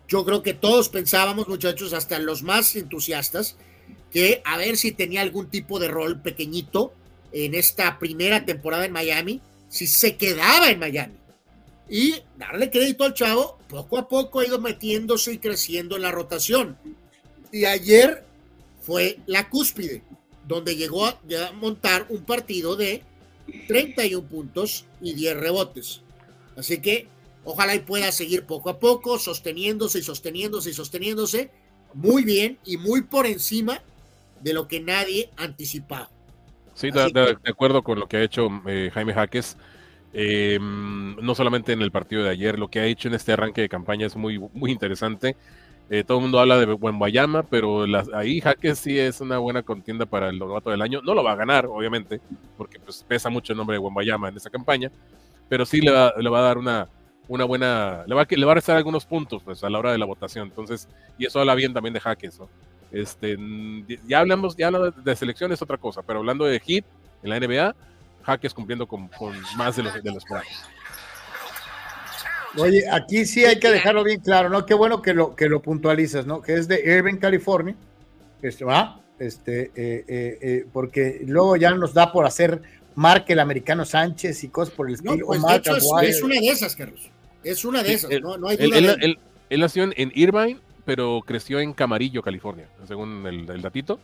[0.08, 3.56] yo creo que todos pensábamos, muchachos, hasta los más entusiastas,
[4.10, 6.94] que a ver si tenía algún tipo de rol pequeñito
[7.32, 11.14] en esta primera temporada en Miami, si se quedaba en Miami.
[11.88, 16.12] Y darle crédito al chavo, poco a poco ha ido metiéndose y creciendo en la
[16.12, 16.78] rotación.
[17.50, 18.24] Y ayer
[18.80, 20.02] fue la cúspide,
[20.47, 23.02] donde llegó a, a montar un partido de
[23.68, 26.02] 31 puntos y 10 rebotes.
[26.56, 27.08] Así que
[27.44, 31.50] ojalá y pueda seguir poco a poco, sosteniéndose y sosteniéndose y sosteniéndose
[31.94, 33.81] muy bien y muy por encima
[34.42, 36.10] de lo que nadie anticipaba.
[36.74, 39.56] Sí, de, acuerdo con lo que ha hecho eh, Jaime Jaques.
[40.16, 43.62] Eh, no solamente en el partido de ayer, lo que ha hecho en este arranque
[43.62, 45.36] de campaña es muy, muy interesante.
[45.90, 49.62] Eh, todo el mundo habla de Wembayama, pero las, ahí Jaques sí es una buena
[49.62, 51.02] contienda para el novato del año.
[51.02, 52.20] No lo va a ganar, obviamente,
[52.56, 54.90] porque pues, pesa mucho el nombre de Wembayama en esa campaña,
[55.48, 56.88] pero sí le va, a dar una,
[57.28, 60.06] buena, le va, le va a restar algunos puntos pues, a la hora de la
[60.06, 60.48] votación.
[60.48, 60.88] Entonces,
[61.18, 62.48] y eso habla bien también de Jaques, ¿no?
[62.90, 63.36] Este,
[64.06, 66.84] ya hablamos, ya hablamos de selección es otra cosa, pero hablando de hit
[67.24, 67.74] en la NBA,
[68.22, 69.10] Jaques cumpliendo con,
[69.56, 70.24] más de los de los.
[72.57, 74.65] Oye, aquí sí hay que dejarlo bien claro, ¿no?
[74.65, 76.41] Qué bueno que lo, que lo puntualizas, ¿no?
[76.41, 77.74] Que es de Irving, California.
[78.42, 79.00] Este, ¿va?
[79.18, 82.62] Este, eh, eh, eh, porque luego ya nos da por hacer
[82.94, 85.16] marque el americano Sánchez y cosas por el estilo.
[85.16, 87.10] No, pues de hecho es, es, una de esas, Carlos.
[87.42, 88.97] Es una de esas, él, no, no hay él, duda.
[89.00, 89.18] él,
[89.50, 93.99] él nació en Irvine, pero creció en Camarillo, California, según el, el datito.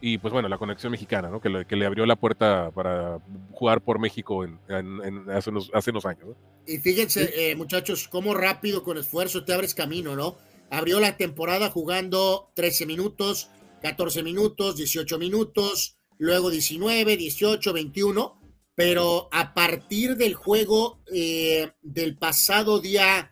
[0.00, 1.40] Y pues bueno, la conexión mexicana, ¿no?
[1.40, 3.18] Que le, que le abrió la puerta para
[3.52, 6.26] jugar por México en, en, en hace, unos, hace unos años.
[6.26, 6.36] ¿no?
[6.66, 10.36] Y fíjense, eh, muchachos, cómo rápido con esfuerzo te abres camino, ¿no?
[10.70, 13.50] Abrió la temporada jugando 13 minutos,
[13.82, 18.40] 14 minutos, 18 minutos, luego 19, 18, 21,
[18.74, 23.30] pero a partir del juego eh, del pasado día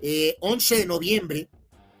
[0.00, 1.48] eh, 11 de noviembre,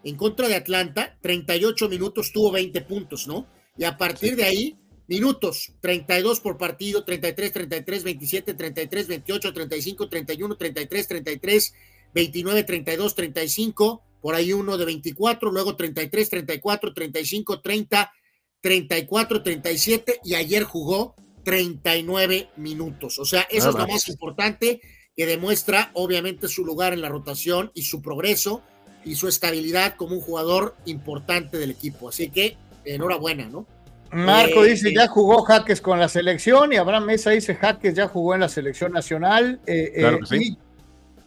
[0.04, 3.46] en contra de Atlanta, 38 minutos, tuvo 20 puntos, ¿no?
[3.76, 10.08] Y a partir de ahí, minutos, 32 por partido, 33, 33, 27, 33, 28, 35,
[10.08, 11.74] 31, 33, 33,
[12.14, 18.12] 29, 32, 35, por ahí uno de 24, luego 33, 34, 35, 30,
[18.60, 23.18] 34, 37 y ayer jugó 39 minutos.
[23.18, 24.80] O sea, eso es lo más importante
[25.16, 28.62] que demuestra obviamente su lugar en la rotación y su progreso
[29.04, 32.08] y su estabilidad como un jugador importante del equipo.
[32.08, 33.66] Así que enhorabuena, ¿no?
[34.14, 37.94] Marco eh, dice, eh, ya jugó Jaques con la selección y Abraham Mesa dice, Jaques
[37.94, 39.60] ya jugó en la selección nacional.
[39.66, 40.36] Eh, claro que sí.
[40.52, 40.58] Y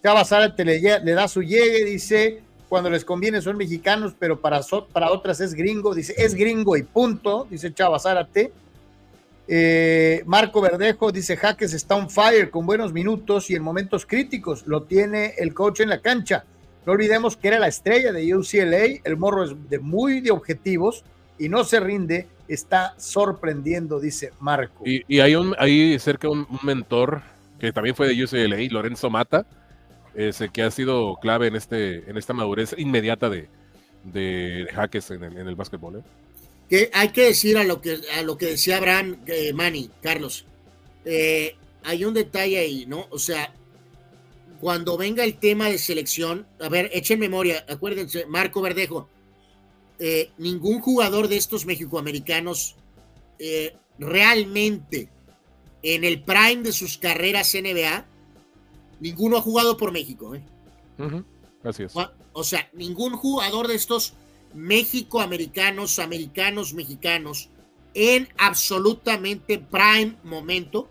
[0.02, 4.64] Chava Zárate le, le, da su llegue, dice, cuando les conviene son mexicanos, pero para,
[4.64, 8.54] so, para otras es gringo, dice, es gringo y punto, dice Chava Zárate.
[9.50, 14.66] Eh, Marco Verdejo dice, Jaques está on fire con buenos minutos y en momentos críticos,
[14.66, 16.46] lo tiene el coach en la cancha.
[16.86, 21.04] No olvidemos que era la estrella de UCLA, el morro es de muy de objetivos
[21.40, 24.84] y no se rinde, está sorprendiendo, dice Marco.
[24.86, 27.22] Y, y hay, un, hay cerca un, un, mentor
[27.60, 29.46] que también fue de UCLA, Lorenzo Mata,
[30.16, 33.50] ese que ha sido clave en, este, en esta madurez inmediata de,
[34.04, 35.98] de, de Jaques en el, en el básquetbol.
[35.98, 36.02] ¿eh?
[36.70, 40.46] Que hay que decir a lo que, a lo que decía Abraham eh, Manny, Carlos,
[41.06, 43.08] eh, hay un detalle ahí, ¿no?
[43.12, 43.54] O sea,
[44.60, 49.08] cuando venga el tema de selección, a ver, echen memoria, acuérdense, Marco Verdejo,
[50.00, 52.76] eh, ningún jugador de estos mexicoamericanos
[53.40, 55.10] eh, realmente
[55.84, 58.06] en el prime de sus carreras NBA,
[59.00, 60.36] ninguno ha jugado por México.
[60.36, 60.44] ¿eh?
[60.98, 61.26] Uh -huh.
[61.64, 61.96] Así es.
[61.96, 64.14] O, o, sea, ningún jugador de estos
[64.54, 67.50] mexicoamericanos, americanos, mexicanos,
[67.94, 70.88] en absolutamente prime momento,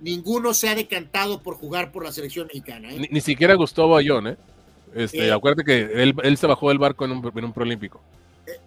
[0.00, 2.92] ninguno se ha decantado por jugar por la selección mexicana.
[2.92, 2.98] ¿eh?
[2.98, 4.36] Ni, ni, siquiera Gustavo Ayón, ¿eh?
[4.94, 8.00] Este, acuérdate que él, él, se bajó del barco en un, en un proolímpico.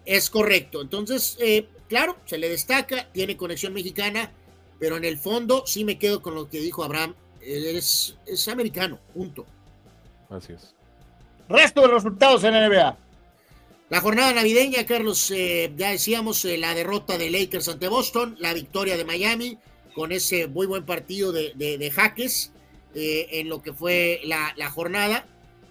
[0.04, 0.80] Es correcto.
[0.80, 4.32] Entonces, eh, claro, se le destaca, tiene conexión mexicana,
[4.78, 7.14] pero en el fondo sí me quedo con lo que dijo Abraham.
[7.40, 9.46] Es, es americano, punto.
[10.30, 10.74] Así es.
[11.48, 12.98] Resto de resultados en la NBA.
[13.90, 18.54] La jornada navideña, Carlos, eh, ya decíamos eh, la derrota de Lakers ante Boston, la
[18.54, 19.58] victoria de Miami
[19.94, 22.52] con ese muy buen partido de, de, de jaques
[22.94, 25.26] eh, en lo que fue la, la jornada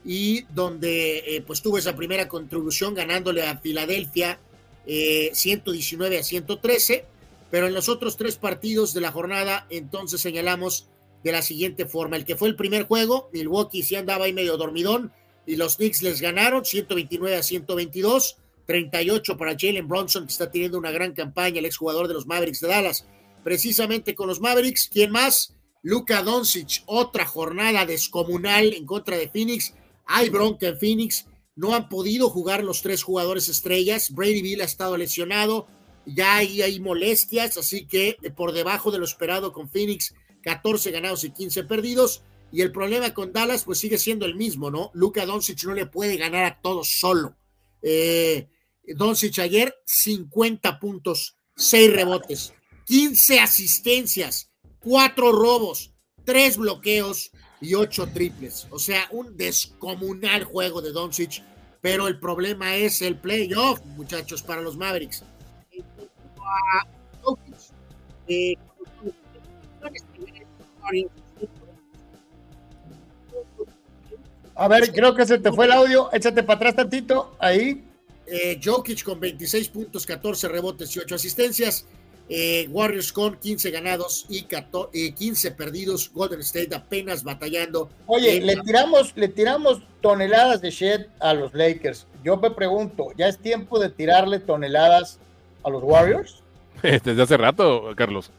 [0.05, 4.39] y donde eh, pues tuvo esa primera contribución ganándole a Filadelfia
[4.85, 7.05] eh, 119 a 113,
[7.49, 10.87] pero en los otros tres partidos de la jornada entonces señalamos
[11.23, 14.57] de la siguiente forma, el que fue el primer juego, Milwaukee sí andaba ahí medio
[14.57, 15.13] dormidón
[15.45, 20.77] y los Knicks les ganaron 129 a 122, 38 para Jalen Bronson que está teniendo
[20.77, 23.05] una gran campaña, el exjugador de los Mavericks de Dallas,
[23.43, 25.55] precisamente con los Mavericks, ¿quién más?
[25.81, 29.73] Luka Doncic, otra jornada descomunal en contra de Phoenix,
[30.05, 31.25] hay bronca en Phoenix.
[31.55, 34.11] No han podido jugar los tres jugadores estrellas.
[34.11, 35.67] Brady Bill ha estado lesionado.
[36.05, 41.23] ya hay, molestias, así que eh, por debajo de lo esperado con Phoenix, 14 ganados
[41.23, 42.23] y 15 perdidos.
[42.51, 44.91] Y el problema con Dallas, pues sigue siendo el mismo, ¿no?
[44.93, 47.35] Luka Doncic no le puede ganar a todos solo.
[47.81, 48.47] Eh,
[48.85, 52.53] Doncic ayer, 50 puntos, 6 rebotes,
[52.85, 55.93] 15 asistencias, 4 robos,
[56.25, 57.31] 3 bloqueos
[57.63, 58.67] y 8 triples.
[58.69, 61.41] O sea, un descomunal juego de Doncic,
[61.81, 65.23] pero el problema es el playoff, muchachos, para los Mavericks.
[74.55, 76.11] A ver, creo que se te fue el audio.
[76.13, 77.35] Échate para atrás tantito.
[77.39, 77.83] Ahí.
[78.25, 81.85] Eh, Jokic con 26 puntos, 14 rebotes y 8 asistencias.
[82.35, 86.09] Eh, Warriors con 15 ganados y 15 perdidos.
[86.11, 87.91] Golden State apenas batallando.
[88.07, 92.07] Oye, le tiramos, le tiramos toneladas de shed a los Lakers.
[92.23, 95.19] Yo me pregunto, ¿ya es tiempo de tirarle toneladas
[95.63, 96.41] a los Warriors?
[96.81, 98.31] Desde hace rato, Carlos.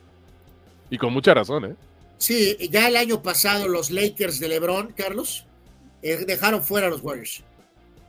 [0.90, 1.74] Y con mucha razón, ¿eh?
[2.18, 5.46] Sí, ya el año pasado los Lakers de LeBron, Carlos,
[6.02, 7.44] eh, dejaron fuera a los Warriors.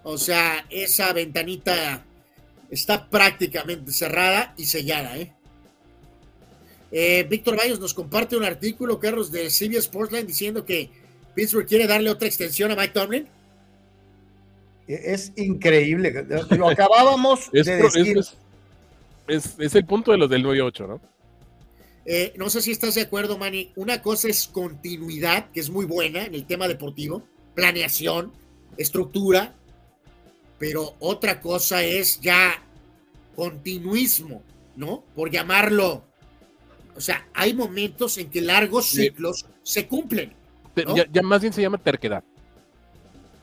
[0.02, 2.04] O sea, esa ventanita
[2.72, 5.32] está prácticamente cerrada y sellada, ¿eh?
[6.98, 10.90] Eh Víctor Baños nos comparte un artículo, Carlos, de CBS Sportsline diciendo que
[11.34, 13.28] Pittsburgh quiere darle otra extensión a Mike Tomlin.
[14.88, 16.26] E-, es increíble.
[16.58, 18.20] Lo acabábamos de decir.
[19.28, 21.02] Es, es, el punto de los del 9 8, ¿no?
[22.06, 23.72] Eh, no sé si estás de acuerdo, Manny.
[23.76, 27.24] Una cosa es continuidad, que es muy buena en el tema deportivo
[27.56, 28.32] planeación,
[28.78, 29.56] estructura,
[30.60, 32.62] pero otra cosa es ya
[33.36, 34.44] continuismo,
[34.76, 35.04] ¿no?
[35.16, 36.04] Por llamarlo.
[36.96, 40.34] O sea, hay momentos en que largos ciclos se cumplen.
[41.12, 42.24] Ya, más bien se llama terquedad.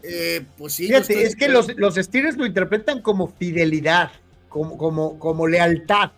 [0.02, 0.86] Eh, pues sí.
[0.86, 4.10] Fíjate, es que los, los Steelers lo interpretan como fidelidad,
[4.48, 6.10] como, como, como lealtad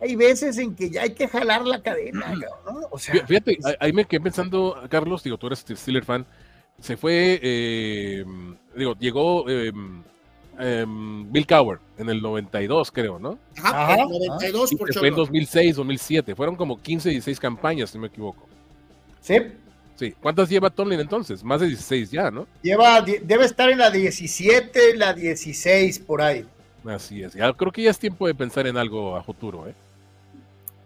[0.00, 2.88] hay veces en que ya hay que jalar la cadena, ¿no?
[2.90, 6.26] O sea, fíjate, ahí me quedé pensando, Carlos, digo, tú eres Steeler fan,
[6.80, 8.24] se fue, eh,
[8.76, 9.72] digo, llegó eh,
[10.58, 13.38] Bill Cower en el 92, creo, ¿no?
[13.56, 18.02] Ajá, Ajá 92 por fue en 2006, 2007, fueron como 15, 16 campañas, si no
[18.02, 18.48] me equivoco.
[19.20, 19.36] Sí.
[19.96, 21.42] Sí, ¿cuántas lleva Tomlin entonces?
[21.42, 22.46] Más de 16 ya, ¿no?
[22.62, 26.44] Lleva, debe estar en la 17, la 16, por ahí.
[26.84, 29.74] Así es, ya, creo que ya es tiempo de pensar en algo a futuro, ¿eh?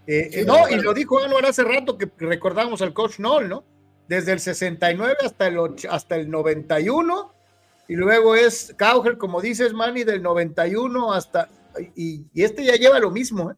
[0.07, 3.65] eh, eh no, y lo dijo Anuar hace rato que recordamos al coach Noll, ¿no?
[4.09, 7.33] desde el 69 hasta el, hasta el 91,
[7.89, 11.49] y luego es Cauger, como dices, Manny, del 91 hasta,
[11.97, 13.55] y, este ya lleva lo mismo, ¿eh?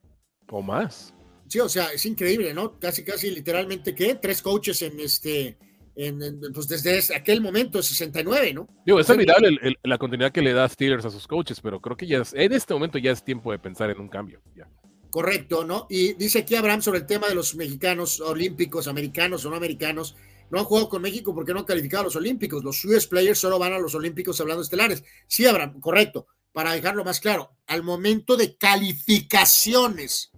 [0.49, 1.15] O más.
[1.49, 2.79] Sí, o sea, es increíble, ¿no?
[2.79, 4.15] Casi, casi literalmente, ¿qué?
[4.15, 5.59] Tres coaches en este,
[5.97, 8.69] en, pues desde aquel momento, 69, ¿no?
[8.85, 12.07] Digo, es admirable la continuidad que le da Steelers a sus coaches, pero creo que
[12.07, 14.41] ya en este momento ya es tiempo de pensar en un cambio.
[14.57, 14.69] Ya.
[15.11, 15.87] Correcto, ¿no?
[15.89, 20.17] Y dice aquí Abraham sobre el tema de los mexicanos olímpicos, americanos o no americanos,
[20.55, 22.63] no han jugado con México porque no han calificado a los Olímpicos.
[22.63, 25.03] Los US Players solo van a los Olímpicos hablando estelares.
[25.27, 26.27] Sí, Abraham, correcto.
[26.53, 30.31] Para dejarlo más claro, al momento de calificaciones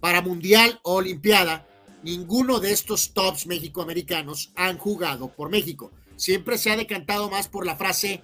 [0.00, 1.66] para Mundial o Olimpiada,
[2.04, 5.90] ninguno de estos tops mexicoamericanos han jugado por México.
[6.14, 8.22] Siempre se ha decantado más por la frase,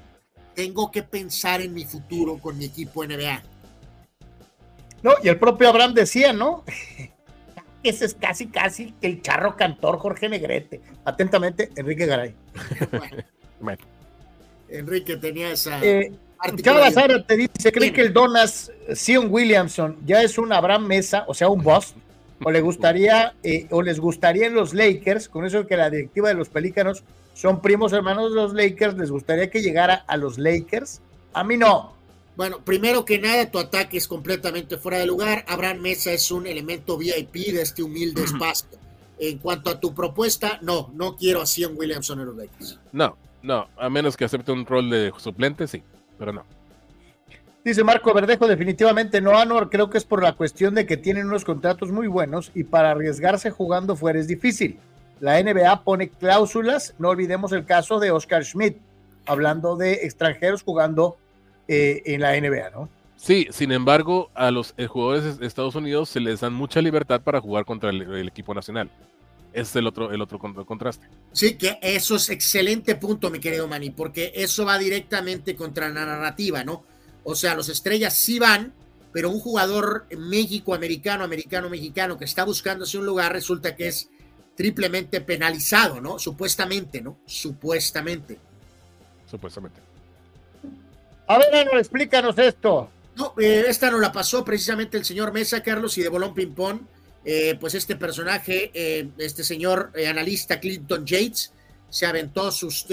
[0.55, 3.43] tengo que pensar en mi futuro con mi equipo NBA.
[5.03, 6.65] No, y el propio Abraham decía, ¿no?
[7.85, 10.81] Ese es casi, casi el charro cantor Jorge Negrete.
[11.05, 12.35] Atentamente, Enrique Garay.
[13.61, 13.83] bueno.
[14.69, 15.85] Enrique tenía esa.
[15.85, 16.13] Eh,
[16.63, 21.25] Chava Sara te dice: ¿Cree que el Donas, Sion Williamson, ya es un Abraham Mesa,
[21.27, 21.95] o sea, un boss?
[22.43, 26.29] ¿O le gustaría, eh, o les gustaría en los Lakers, con eso que la directiva
[26.29, 30.37] de los Pelícanos son primos hermanos de los Lakers, les gustaría que llegara a los
[30.37, 31.01] Lakers?
[31.33, 31.94] A mí no.
[32.37, 35.45] Bueno, primero que nada, tu ataque es completamente fuera de lugar.
[35.47, 38.69] Abraham Mesa es un elemento VIP de este humilde espacio.
[39.19, 42.81] En cuanto a tu propuesta, no, no quiero a Sion Williamson en los Lakers.
[42.93, 45.83] No, no, a menos que acepte un rol de suplente, sí,
[46.19, 46.45] pero no.
[47.65, 49.71] Dice Marco Verdejo, definitivamente no, Anor.
[49.71, 52.91] Creo que es por la cuestión de que tienen unos contratos muy buenos y para
[52.91, 54.79] arriesgarse jugando fuera es difícil.
[55.21, 58.77] La NBA pone cláusulas, no olvidemos el caso de Oscar Schmidt,
[59.25, 61.17] hablando de extranjeros jugando
[61.69, 62.89] eh, en la NBA, ¿no?
[63.17, 67.23] Sí, sin embargo, a los eh, jugadores de Estados Unidos se les dan mucha libertad
[67.23, 68.91] para jugar contra el, equipo nacional.
[69.53, 71.07] Ese es el otro, el otro contraste.
[71.33, 76.05] Sí, que eso es excelente punto, mi querido Manny, porque eso va directamente contra la
[76.05, 76.85] narrativa, ¿no?
[77.23, 78.75] O sea, los estrellas sí van,
[79.13, 84.11] pero un jugador México-americano, americano-mexicano que está buscándose un lugar resulta que es
[84.55, 86.19] triplemente penalizado, ¿no?
[86.19, 87.17] Supuestamente, ¿no?
[87.25, 88.39] Supuestamente.
[89.31, 89.94] Supuestamente.
[91.27, 92.91] A ver, Ano, explícanos esto.
[93.17, 96.81] No, eh, esta no la pasó precisamente el señor Mesa, Carlos, y de Bolón Ping-Pong.
[97.25, 101.53] Eh, pues este personaje, eh, este señor analista Clinton Yates,
[101.89, 102.87] se aventó sus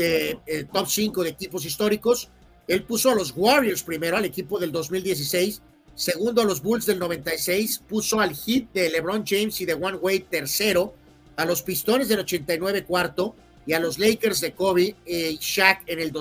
[0.71, 2.29] top 5 de equipos históricos.
[2.67, 5.61] Él puso a los Warriors primero, al equipo del 2016,
[5.95, 9.97] segundo a los Bulls del 96, puso al Heat de LeBron James y de One
[9.97, 10.93] Wade tercero,
[11.35, 13.35] a los Pistones del 89 cuarto
[13.65, 16.11] y a los Lakers de Kobe y Shaq en el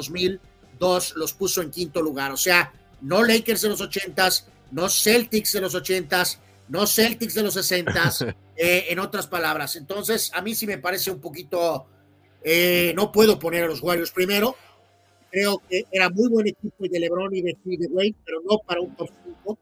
[0.80, 2.32] 2002 los puso en quinto lugar.
[2.32, 7.42] O sea, no Lakers de los 80s, no Celtics de los 80s, no Celtics de
[7.42, 9.76] los 60s, eh, en otras palabras.
[9.76, 11.86] Entonces, a mí sí me parece un poquito,
[12.42, 14.56] eh, no puedo poner a los Warriors primero.
[15.30, 18.80] Creo que era muy buen equipo de LeBron y de, de Wade, pero no para
[18.80, 19.58] un top 5.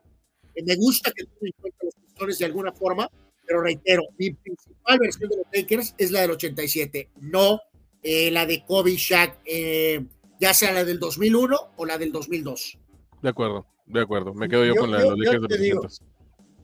[0.55, 3.10] Eh, me gusta que tomen en cuenta los pistones de alguna forma,
[3.47, 7.60] pero reitero, mi principal versión de los Lakers es la del 87, no
[8.02, 10.05] eh, la de Kobe Shaq, eh,
[10.41, 12.78] ya sea la del 2001 o la del 2002.
[13.23, 14.34] De acuerdo, de acuerdo.
[14.34, 16.02] Me quedo yo, Yo- con la de los Lakers de te los digo, 200.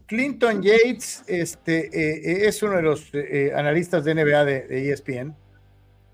[0.06, 5.34] Clinton Yates este, eh, es uno de los eh, analistas de NBA de, de ESPN,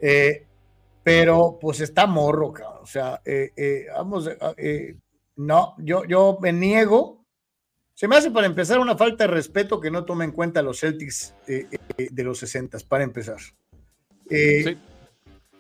[0.01, 0.47] eh,
[1.03, 2.79] pero pues está morro, cabrón.
[2.83, 4.97] o sea, eh, eh, vamos, eh, eh,
[5.37, 7.25] no, yo, yo me niego.
[7.95, 10.81] Se me hace para empezar una falta de respeto que no tome en cuenta los
[10.81, 11.67] Celtics eh,
[11.99, 13.37] eh, de los 60 para empezar.
[14.31, 14.77] Eh,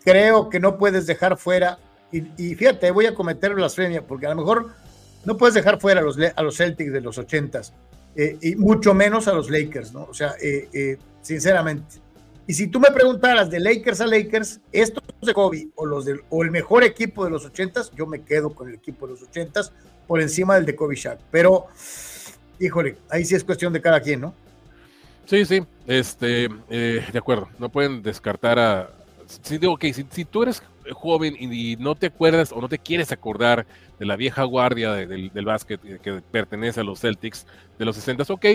[0.02, 1.78] Creo que no puedes dejar fuera,
[2.12, 4.70] y, y fíjate, voy a cometer blasfemia, porque a lo mejor
[5.24, 7.72] no puedes dejar fuera a los, a los Celtics de los 80s,
[8.16, 10.04] eh, y mucho menos a los Lakers, ¿no?
[10.04, 11.96] O sea, eh, eh, sinceramente.
[12.46, 16.20] Y si tú me preguntaras de Lakers a Lakers, estos de Kobe o, los del,
[16.30, 19.22] o el mejor equipo de los 80s, yo me quedo con el equipo de los
[19.22, 19.70] 80s
[20.08, 21.20] por encima del de Kobe Shaq.
[21.30, 21.66] Pero,
[22.58, 24.34] híjole, ahí sí es cuestión de cada quien, ¿no?
[25.26, 27.48] Sí, sí, este, eh, de acuerdo.
[27.60, 28.90] No pueden descartar a.
[29.42, 32.68] Sí, digo, ok, si, si tú eres joven y, y no te acuerdas o no
[32.68, 33.66] te quieres acordar
[33.98, 37.46] de la vieja guardia de- del, del básquet que, que pertenece a los Celtics
[37.78, 38.46] de los 60s, ok,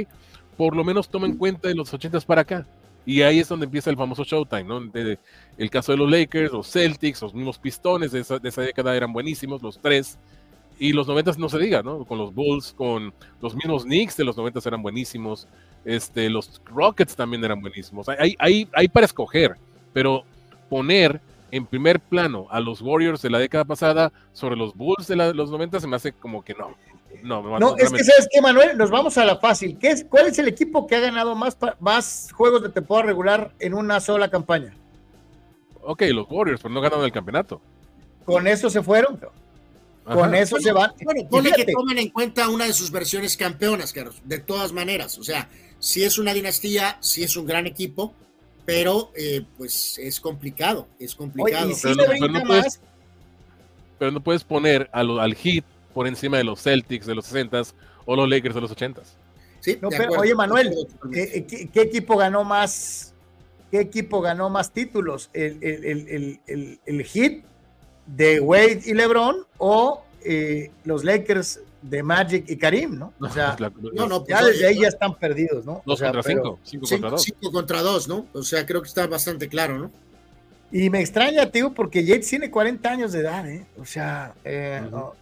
[0.57, 2.67] por lo menos toma en cuenta de los 80s para acá.
[3.05, 4.79] Y ahí es donde empieza el famoso Showtime, ¿no?
[4.81, 5.19] De-
[5.57, 8.95] el caso de los Lakers, los Celtics, los mismos Pistones de esa, de esa década
[8.95, 10.17] eran buenísimos, los tres.
[10.77, 12.03] Y los 90 no se diga, ¿no?
[12.05, 15.47] Con los Bulls, con los mismos Knicks de los 90 eran buenísimos.
[15.85, 18.09] Este, los Rockets también eran buenísimos.
[18.09, 19.55] Hay, hay, hay para escoger,
[19.93, 20.25] pero
[20.75, 21.21] poner
[21.51, 25.31] en primer plano a los Warriors de la década pasada sobre los Bulls de la-
[25.31, 26.75] los 90 se me hace como que no.
[27.23, 29.77] No, me No, es que sabes que Manuel, nos vamos a la fácil.
[29.79, 33.53] ¿Qué es, ¿Cuál es el equipo que ha ganado más, más juegos de temporada regular
[33.59, 34.73] en una sola campaña?
[35.81, 37.61] Ok, los Warriors, pero no ganaron el campeonato.
[38.25, 39.17] Con eso se fueron.
[40.03, 40.37] Con Ajá.
[40.39, 40.91] eso se van.
[41.05, 45.17] Bueno, ponle que tomen en cuenta una de sus versiones campeonas, Carlos, de todas maneras.
[45.17, 45.47] O sea,
[45.79, 48.13] si es una dinastía, si es un gran equipo,
[48.65, 51.71] pero eh, pues es complicado, es complicado.
[51.81, 52.79] pero, no, pero no puedes,
[53.99, 55.63] pero no puedes poner a lo- al Heat
[55.93, 57.73] por encima de los Celtics de los 60s
[58.05, 59.03] o los Lakers de los 80s.
[59.61, 60.73] Sí, No, pero, acuerdo, oye, Manuel,
[61.13, 63.13] eh, ¿qué, qué equipo ganó más?
[63.71, 65.29] ¿Qué equipo ganó más títulos?
[65.33, 67.43] ¿El, el, el, el, el- el Heat
[68.05, 73.13] de Wade y LeBron o eh, los Lakers de Magic y Karim, ¿no?
[73.19, 73.55] O sea,
[73.93, 75.73] No, no, ya pues, desde ahí ya están perdidos, ¿no?
[75.73, 77.21] O Dos sea, contra pero- cinco, cinco cinco, contra dos.
[77.23, 78.25] cinco contra dos, ¿no?
[78.33, 79.91] O sea, creo que está bastante claro, ¿no?
[80.71, 83.65] Y me extraña, tío, porque Yates tiene 40 años de edad, ¿eh?
[83.79, 85.13] O sea, eh, no,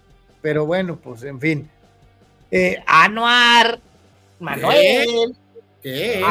[0.42, 1.70] pero bueno, pues en fin.
[2.50, 3.80] Eh, Anuar,
[4.40, 5.36] Manuel,
[5.82, 6.24] ¿Qué?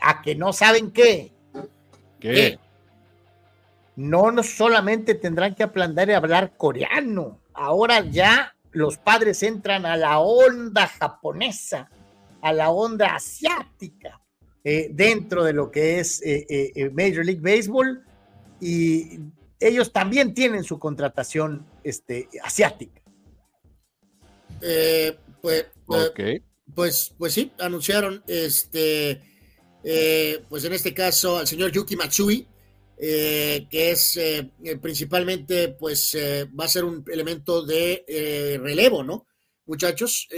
[0.00, 1.32] A que no saben qué.
[2.20, 2.58] ¿Qué?
[3.96, 9.96] No, no solamente tendrán que aprender a hablar coreano, ahora ya los padres entran a
[9.96, 11.90] la onda japonesa,
[12.40, 14.20] a la onda asiática,
[14.64, 18.04] eh, dentro de lo que es eh, eh, Major League Baseball
[18.60, 19.20] y
[19.58, 23.00] ellos también tienen su contratación este, asiática.
[24.60, 25.66] Eh, pues,
[26.74, 29.20] pues, pues sí, anunciaron este,
[29.84, 32.46] eh, pues en este caso al señor Yuki Matsui,
[32.98, 36.16] eh, que es eh, eh, principalmente, pues
[36.58, 39.26] va a ser un elemento de relevo, ¿no?
[39.66, 40.28] Muchachos,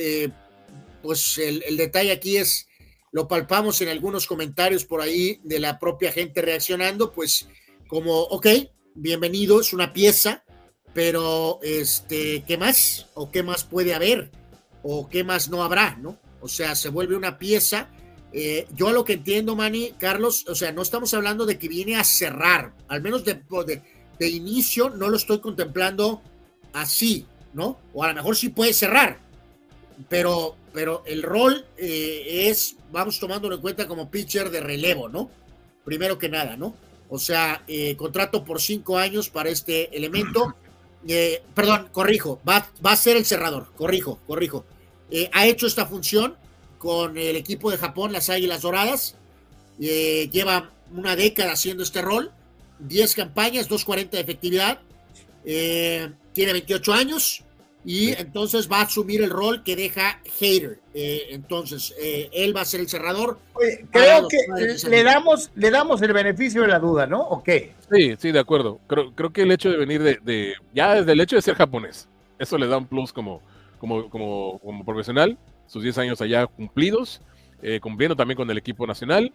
[1.03, 2.67] pues el, el detalle aquí es,
[3.13, 7.49] lo palpamos en algunos comentarios por ahí de la propia gente reaccionando, pues
[7.87, 8.47] como, ok,
[8.95, 10.45] bienvenido, es una pieza,
[10.95, 13.09] pero este, ¿qué más?
[13.15, 14.31] ¿O qué más puede haber?
[14.83, 15.97] ¿O qué más no habrá?
[15.97, 16.19] ¿no?
[16.41, 17.91] O sea, se vuelve una pieza.
[18.37, 21.69] Eh, yo a lo que entiendo, Manny, Carlos, o sea, no estamos hablando de que
[21.69, 23.83] viene a cerrar, al menos de, de,
[24.19, 26.21] de inicio no lo estoy contemplando
[26.73, 27.79] así, ¿no?
[27.93, 29.21] O a lo mejor sí puede cerrar,
[30.09, 35.31] pero, pero el rol eh, es, vamos tomándolo en cuenta como pitcher de relevo, ¿no?
[35.85, 36.75] Primero que nada, ¿no?
[37.09, 40.57] O sea, eh, contrato por cinco años para este elemento.
[41.07, 44.65] eh, perdón, corrijo, va, va, a ser el cerrador, corrijo, corrijo.
[45.31, 46.37] Ha hecho esta función
[46.85, 49.17] con el equipo de Japón, las Águilas Doradas.
[49.81, 52.31] Eh, lleva una década haciendo este rol,
[52.81, 54.79] 10 campañas, 2.40 de efectividad.
[55.43, 57.43] tiene 28 años
[57.87, 60.79] y entonces va a asumir el rol que deja Hater.
[60.93, 63.39] entonces, él va a ser el cerrador.
[63.91, 67.23] creo que le damos, le damos el beneficio de la duda, ¿no?
[67.23, 67.73] ¿O qué?
[67.91, 68.79] Sí, sí, de acuerdo.
[68.87, 71.55] Creo, creo que el hecho de venir de, de, ya desde el hecho de ser
[71.55, 73.41] japonés, eso le da un plus como,
[73.79, 77.21] como, como, como profesional, sus 10 años allá cumplidos,
[77.63, 79.33] eh, cumpliendo también con el equipo nacional.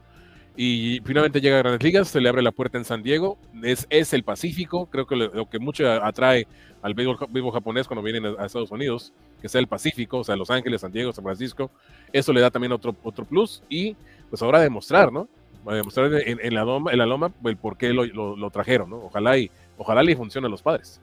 [0.56, 3.38] Y finalmente llega a Grandes Ligas, se le abre la puerta en San Diego.
[3.64, 6.48] Es, es el Pacífico, creo que lo, que mucho atrae
[6.82, 10.50] al béisbol, japonés cuando vienen a, Estados Unidos, que sea el Pacífico, o sea, Los
[10.50, 11.72] Ángeles, San Diego, San Francisco.
[12.12, 13.64] Eso le da también otro, otro plus.
[13.70, 13.96] Y
[14.30, 15.30] pues ahora demostrar, ¿no?
[15.66, 18.98] demostrar en, la loma, el por qué lo, lo, trajeron, ¿no?
[18.98, 21.02] Ojalá y ojalá le funcione a los padres.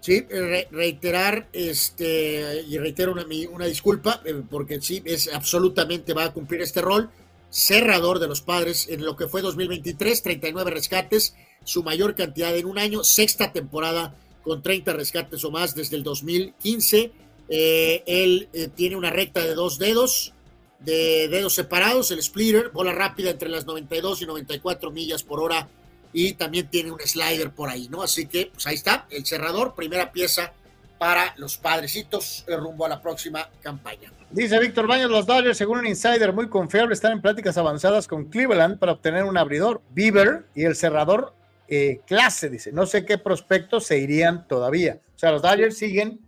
[0.00, 0.24] Sí,
[0.70, 6.62] reiterar, este, y reitero una, una disculpa, eh, porque sí, es absolutamente va a cumplir
[6.62, 7.10] este rol.
[7.50, 12.66] Cerrador de los padres en lo que fue 2023, 39 rescates, su mayor cantidad en
[12.66, 17.10] un año, sexta temporada con 30 rescates o más desde el 2015.
[17.48, 20.32] Eh, él eh, tiene una recta de dos dedos,
[20.80, 25.68] de dedos separados, el splitter, bola rápida entre las 92 y 94 millas por hora
[26.12, 28.02] y también tiene un slider por ahí, ¿no?
[28.02, 30.52] Así que, pues ahí está, el cerrador, primera pieza
[30.98, 34.12] para los padrecitos eh, rumbo a la próxima campaña.
[34.30, 38.26] Dice Víctor Baños, los Dodgers, según un insider muy confiable, están en pláticas avanzadas con
[38.26, 41.34] Cleveland para obtener un abridor, Bieber, y el cerrador
[41.68, 42.72] eh, clase, dice.
[42.72, 45.00] No sé qué prospectos se irían todavía.
[45.14, 46.20] O sea, los Dodgers siguen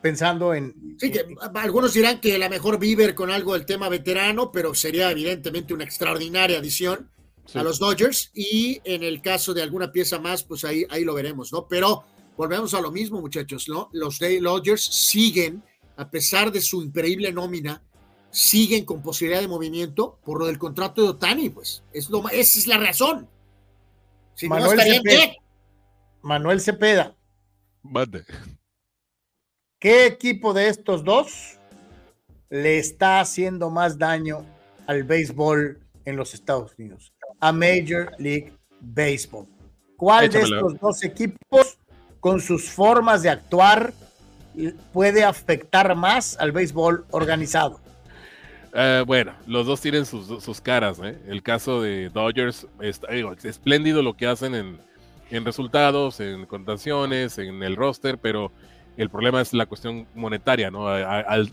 [0.00, 0.96] pensando en...
[0.98, 5.10] Sí, que algunos dirán que la mejor Bieber con algo del tema veterano, pero sería
[5.10, 7.10] evidentemente una extraordinaria adición
[7.54, 11.14] a los Dodgers y en el caso de alguna pieza más, pues ahí, ahí lo
[11.14, 11.66] veremos, ¿no?
[11.68, 12.04] Pero
[12.36, 13.88] volvemos a lo mismo, muchachos, ¿no?
[13.92, 15.62] Los Dodgers siguen,
[15.96, 17.82] a pesar de su increíble nómina,
[18.30, 21.82] siguen con posibilidad de movimiento por lo del contrato de Otani, pues.
[21.92, 23.28] Es lo, esa es la razón.
[24.34, 25.32] Si Manuel, Cepeda.
[26.22, 27.16] Manuel Cepeda.
[29.78, 31.58] ¿Qué equipo de estos dos
[32.50, 34.44] le está haciendo más daño
[34.86, 37.14] al béisbol en los Estados Unidos?
[37.40, 39.46] A Major League Baseball.
[39.96, 41.78] ¿Cuál de estos dos equipos,
[42.20, 43.92] con sus formas de actuar,
[44.92, 47.80] puede afectar más al béisbol organizado?
[48.74, 51.00] Eh, bueno, los dos tienen sus, caras.
[51.02, 51.16] ¿eh?
[51.28, 53.00] El caso de Dodgers, es
[53.44, 54.78] espléndido lo que hacen en,
[55.30, 58.52] en resultados, en contaciones, en el roster, pero
[58.96, 60.88] el problema es la cuestión monetaria, ¿no?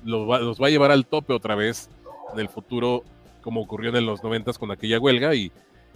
[0.03, 0.29] los,
[0.61, 1.89] va, a llevar al tope otra vez
[2.33, 3.03] en el futuro,
[3.41, 5.51] como ocurrió en los 90 con aquella huelga, y,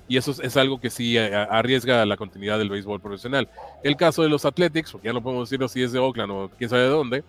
[0.08, 3.50] y eso es, algo que sí arriesga la continuidad del béisbol profesional.
[3.84, 6.52] El caso de los Athletics, porque ya no podemos decirlo si es de Oakland o
[6.58, 7.24] quién sabe de dónde,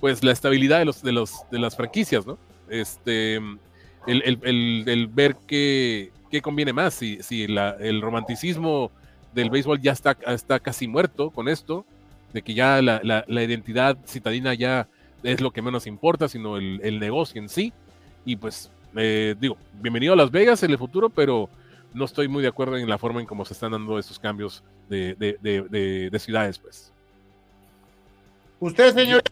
[0.00, 2.38] pues la estabilidad de, los, de, los, de las franquicias, ¿no?
[2.68, 3.40] Este,
[4.06, 8.90] el, ver qué, qué, conviene más, si, si el romanticismo
[9.34, 11.84] del béisbol ya está, está casi muerto con esto,
[12.32, 14.88] de que ya la, la, identidad citadina ya
[15.22, 17.72] es lo que menos importa, sino el, el negocio en sí.
[18.24, 21.48] Y pues, eh, digo, bienvenido a Las Vegas en el futuro, pero
[21.94, 24.62] no estoy muy de acuerdo en la forma en cómo se están dando esos cambios
[24.88, 26.92] de, de, de, de ciudades, pues.
[28.60, 29.22] Usted, señor,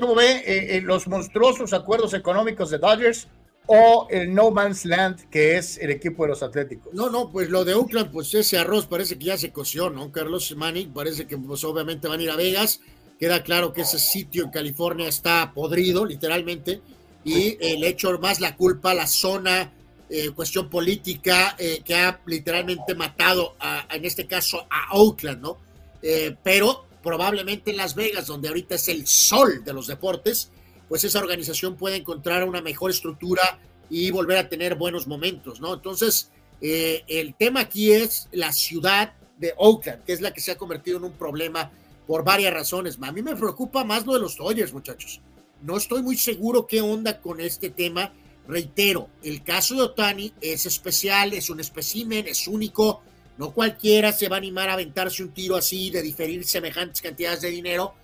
[0.00, 3.28] ¿cómo ve eh, eh, los monstruosos acuerdos económicos de Dodgers
[3.66, 6.92] o el No Man's Land, que es el equipo de los Atléticos.
[6.92, 10.12] No, no, pues lo de Oakland, pues ese arroz parece que ya se coció, ¿no?
[10.12, 12.80] Carlos Manning parece que pues obviamente van a ir a Vegas.
[13.18, 16.82] Queda claro que ese sitio en California está podrido, literalmente,
[17.24, 19.72] y el hecho más la culpa, la zona,
[20.08, 25.58] eh, cuestión política eh, que ha literalmente matado, a, en este caso, a Oakland, ¿no?
[26.02, 30.50] Eh, pero probablemente en Las Vegas, donde ahorita es el sol de los deportes,
[30.88, 33.58] pues esa organización puede encontrar una mejor estructura
[33.90, 35.74] y volver a tener buenos momentos, ¿no?
[35.74, 40.52] Entonces, eh, el tema aquí es la ciudad de Oakland, que es la que se
[40.52, 41.70] ha convertido en un problema
[42.06, 42.98] por varias razones.
[43.00, 45.20] A mí me preocupa más lo de los Dodgers, muchachos.
[45.62, 48.12] No estoy muy seguro qué onda con este tema.
[48.46, 53.02] Reitero, el caso de Otani es especial, es un espécimen, es único.
[53.38, 57.40] No cualquiera se va a animar a aventarse un tiro así de diferir semejantes cantidades
[57.40, 57.94] de dinero,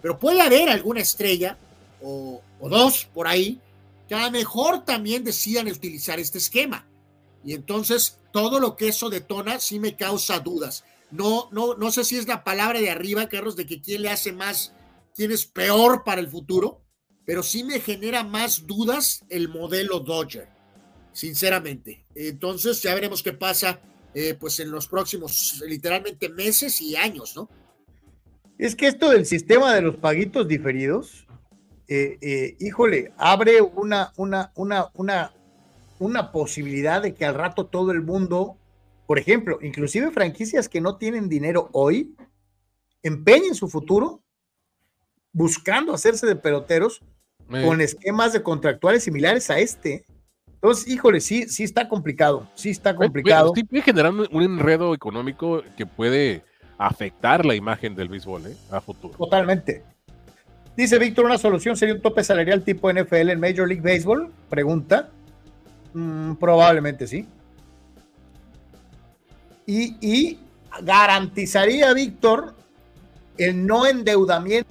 [0.00, 1.58] pero puede haber alguna estrella
[2.00, 3.60] o, dos por ahí,
[4.08, 6.86] que a lo mejor también decidan utilizar este esquema.
[7.44, 10.84] Y entonces todo lo que eso detona sí me causa dudas.
[11.10, 14.10] No, no, no sé si es la palabra de arriba, Carlos, de que quién le
[14.10, 14.72] hace más,
[15.14, 16.82] quién es peor para el futuro,
[17.28, 20.48] pero sí me genera más dudas el modelo Dodger,
[21.12, 22.06] sinceramente.
[22.14, 23.78] Entonces ya veremos qué pasa,
[24.14, 27.50] eh, pues en los próximos, literalmente meses y años, ¿no?
[28.56, 31.26] Es que esto del sistema de los paguitos diferidos,
[31.86, 35.34] eh, eh, híjole, abre una, una, una, una,
[35.98, 38.56] una posibilidad de que al rato todo el mundo,
[39.06, 42.16] por ejemplo, inclusive franquicias que no tienen dinero hoy,
[43.02, 44.22] empeñen su futuro
[45.30, 47.02] buscando hacerse de peloteros
[47.52, 50.04] Eh, con esquemas de contractuales similares a este.
[50.54, 53.52] Entonces, híjole, sí, sí está complicado, sí está complicado.
[53.54, 56.42] Sí puede generar un un enredo económico que puede
[56.78, 58.56] afectar la imagen del béisbol ¿eh?
[58.70, 59.14] a futuro.
[59.16, 59.82] Totalmente.
[60.76, 64.30] Dice Víctor, ¿una solución sería un tope salarial tipo NFL en Major League Baseball?
[64.48, 65.10] Pregunta.
[65.92, 67.26] Mm, probablemente sí.
[69.66, 70.38] Y, y
[70.82, 72.54] garantizaría, Víctor,
[73.36, 74.66] el no endeudamiento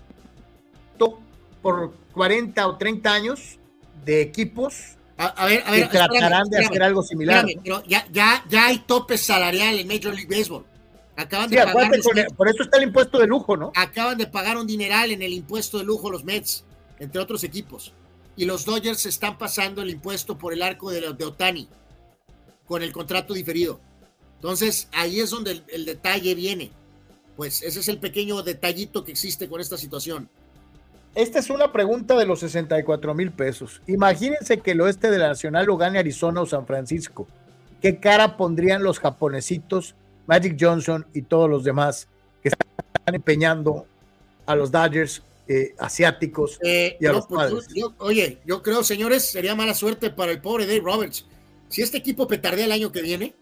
[1.61, 3.59] por 40 o 30 años
[4.03, 4.73] de equipos
[5.17, 7.37] A, a ver, a ver, que tratarán espérame, de hacer espérame, algo similar.
[7.45, 10.65] espérame, pero ya, ya, ya hay tope salarial en Major League Baseball.
[11.15, 13.71] Acaban Sí, de pagar con- por eso está el impuesto de lujo, ¿no?
[13.75, 16.63] acaban de pagar un dineral en el impuesto de lujo los Mets,
[16.99, 17.93] entre otros equipos.
[18.35, 21.67] Y los Dodgers están pasando el impuesto por el arco de, de Otani
[22.67, 23.79] con el contrato diferido.
[24.35, 26.71] Entonces, ahí es donde el, el detalle viene.
[27.35, 30.29] Pues ese es el pequeño detallito que existe con esta situación.
[31.17, 33.81] Esta es una pregunta de los 64 mil pesos.
[33.87, 37.27] Imagínense que el oeste de la Nacional lo gane Arizona o San Francisco.
[37.81, 39.95] ¿Qué cara pondrían los japonesitos,
[40.27, 42.07] Magic Johnson y todos los demás
[42.43, 43.87] que están empeñando
[44.45, 47.67] a los Dodgers eh, asiáticos Eh, y a no, los pues, padres?
[47.73, 51.25] yo- oye, yo creo, señores, sería mala suerte para el pobre Dave Roberts.
[51.67, 53.33] Si este equipo petardea el año que viene,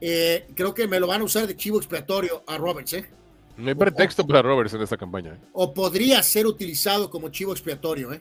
[0.00, 3.10] eh, creo que me lo van a usar de chivo expiatorio a Roberts, ¿eh?
[3.60, 5.34] No hay pretexto para Roberts en esta campaña.
[5.34, 5.38] ¿eh?
[5.52, 8.20] O podría ser utilizado como chivo expiatorio, ¿eh?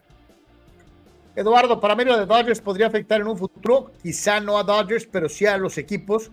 [1.35, 5.07] Eduardo, para mí lo de Dodgers podría afectar en un futuro, quizá no a Dodgers,
[5.09, 6.31] pero sí a los equipos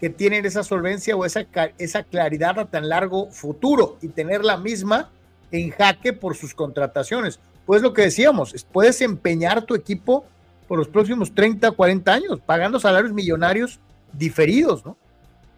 [0.00, 1.46] que tienen esa solvencia o esa,
[1.78, 5.10] esa claridad a tan largo futuro y tener la misma
[5.52, 7.38] en jaque por sus contrataciones.
[7.66, 10.24] Pues lo que decíamos, es- puedes empeñar tu equipo
[10.66, 13.78] por los próximos 30, 40 años, pagando salarios millonarios
[14.12, 14.96] diferidos, ¿no?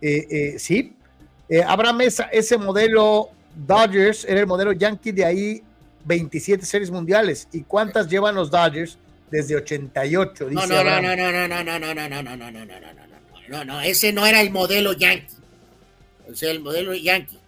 [0.02, 0.94] Eh, eh, sí,
[1.48, 5.62] eh, Abraham, esa- ese modelo Dodgers era el modelo Yankee de ahí
[6.04, 7.48] 27 series mundiales.
[7.52, 8.98] ¿Y cuántas llevan los Dodgers
[9.30, 10.44] desde 88?
[10.44, 11.04] No, Dice no, no, Abraham.
[11.04, 13.64] no, no, no, no, no, no, no, no, no, no, no, no, no, no, no,
[13.64, 15.34] no, ese no era el modelo Yankee.
[16.30, 17.38] O sea, el modelo Yankee.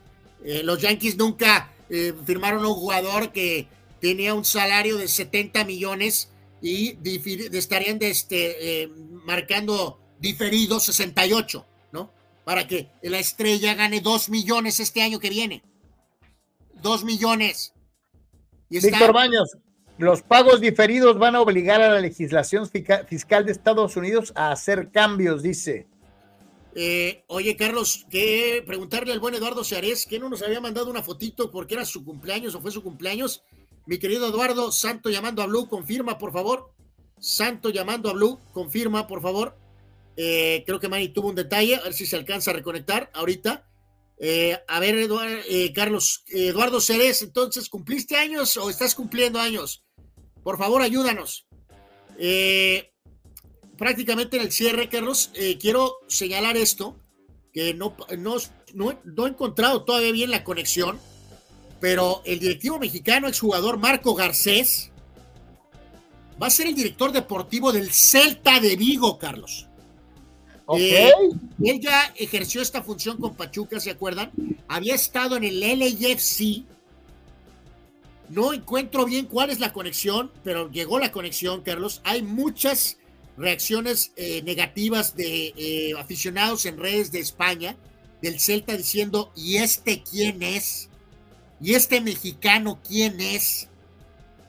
[0.45, 3.67] Eh, los Yankees nunca eh, firmaron a un jugador que
[4.01, 6.29] tenía un salario de 70 millones
[6.63, 6.97] y
[7.53, 8.89] estarían de este, eh,
[9.25, 11.67] marcando diferido 68, ¿no?
[12.47, 15.65] Para que la estrella gane 2 millones este año que viene.
[16.81, 17.75] 2 millones.
[18.71, 19.57] Y está- Víctor Baños,
[19.99, 24.93] los pagos diferidos van a obligar a la legislación fiscal de Estados Unidos a hacer
[24.93, 25.89] cambios, dice.
[26.77, 31.03] Eh, oye, Carlos, que preguntarle al buen Eduardo Seares que no nos había mandado una
[31.03, 33.43] fotito porque era su cumpleaños o fue su cumpleaños.
[33.87, 36.71] Mi querido Eduardo, Santo llamando a Blue, confirma, por favor.
[37.19, 39.59] Santo llamando a Blue, confirma, por favor.
[40.17, 43.67] Eh, creo que Manny tuvo un detalle, a ver si se alcanza a reconectar ahorita.
[44.19, 49.39] Eh, a ver, Eduardo, eh, Carlos, eh, Eduardo Ceres, entonces, ¿cumpliste años o estás cumpliendo
[49.39, 49.85] años?
[50.43, 51.47] Por favor, ayúdanos.
[53.77, 55.31] Prácticamente en el cierre, Carlos,
[55.61, 56.97] quiero señalar esto,
[57.53, 58.37] que no, no,
[58.73, 60.99] no, no he encontrado todavía bien la conexión,
[61.79, 64.93] pero el directivo mexicano, exjugador Marco Garcés,
[66.41, 69.66] va a ser el director deportivo del Celta de Vigo, Carlos.
[70.67, 70.81] Ok.
[70.81, 71.13] Eh,
[71.65, 74.33] él ya ejerció esta función con Pachuca, ¿se acuerdan?
[74.69, 76.65] Había estado en el LAFC.
[78.29, 82.01] No encuentro bien cuál es la conexión, pero llegó la conexión, Carlos.
[82.05, 82.99] Hay muchas
[83.37, 87.77] reacciones eh, negativas de eh, aficionados en redes de España,
[88.21, 90.89] del Celta, diciendo, ¿y este quién es?
[91.61, 93.69] ¿Y este mexicano quién es?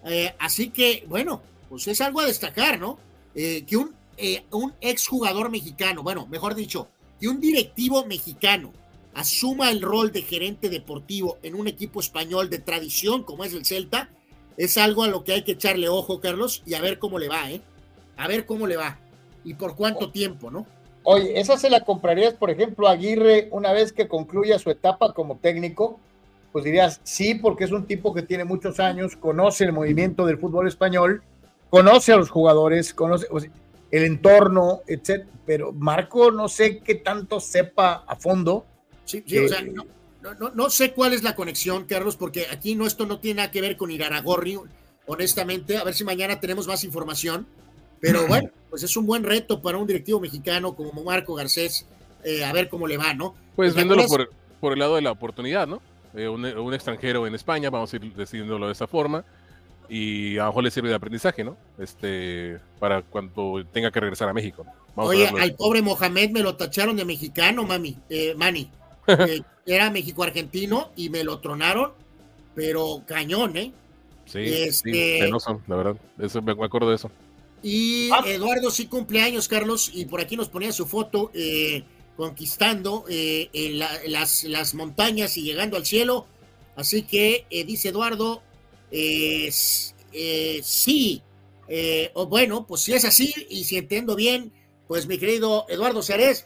[0.06, 2.98] Eh, así que, bueno, pues es algo a destacar, ¿no?
[3.36, 6.88] Que un, eh, un exjugador mexicano, bueno, mejor dicho,
[7.20, 8.74] que un directivo mexicano
[9.14, 13.66] asuma el rol de gerente deportivo en un equipo español de tradición como es el
[13.66, 14.10] Celta,
[14.58, 17.28] es algo a lo que hay que echarle ojo, Carlos, y a ver cómo le
[17.28, 17.62] va, ¿eh?
[18.16, 19.00] A ver cómo le va
[19.44, 20.66] y por cuánto tiempo, ¿no?
[21.04, 25.14] Oye, esa se la comprarías, por ejemplo, a Aguirre una vez que concluya su etapa
[25.14, 26.02] como técnico.
[26.52, 30.38] Pues dirías, sí, porque es un tipo que tiene muchos años, conoce el movimiento del
[30.38, 31.24] fútbol español,
[31.70, 33.50] conoce a los jugadores, conoce o sea,
[33.92, 35.26] el entorno, etc.
[35.46, 38.66] Pero Marco no sé qué tanto sepa a fondo.
[39.06, 39.86] Sí, sí, o sea, no,
[40.22, 43.38] no, no, no sé cuál es la conexión, Carlos, porque aquí no, esto no tiene
[43.38, 44.60] nada que ver con Iraragorri,
[45.06, 45.78] honestamente.
[45.78, 47.48] A ver si mañana tenemos más información.
[48.00, 51.88] Pero bueno, pues es un buen reto para un directivo mexicano como Marco Garcés,
[52.24, 53.36] eh, a ver cómo le va, ¿no?
[53.56, 55.82] Pues ¿Te viéndolo por, por el lado de la oportunidad, ¿no?
[56.18, 59.24] eh, un, un extranjero en España, vamos a ir decidiéndolo de esa forma
[59.90, 61.58] y a lo mejor le sirve de aprendizaje, ¿no?
[61.78, 64.66] Este, para cuando tenga que regresar a México.
[64.96, 68.70] Vamos Oye, al pobre Mohamed me lo tacharon de mexicano, mami, eh, Mani.
[69.08, 71.94] Eh, era México-argentino y me lo tronaron,
[72.54, 73.72] pero cañón, ¿eh?
[74.26, 75.22] Sí, este...
[75.26, 75.96] sí, son, la verdad.
[76.20, 77.10] Eso, me acuerdo de eso.
[77.64, 78.22] Y ah.
[78.26, 81.86] Eduardo sí cumpleaños, Carlos, y por aquí nos ponía su foto eh,
[82.18, 83.80] conquistando en
[84.12, 86.26] las, las montañas y llegando al cielo.
[86.76, 88.42] Así que dice Eduardo,
[88.92, 91.22] eh, sí,
[91.68, 94.54] eh, o bueno, pues si es así y si entiendo bien,
[94.88, 96.44] pues mi querido Eduardo Ceres,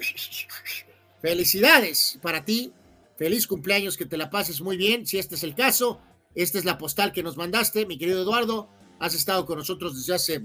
[1.22, 2.74] felicidades para ti,
[3.18, 6.02] feliz cumpleaños, que te la pases muy bien, si este es el caso,
[6.34, 10.16] esta es la postal que nos mandaste, mi querido Eduardo, has estado con nosotros desde
[10.16, 10.40] hace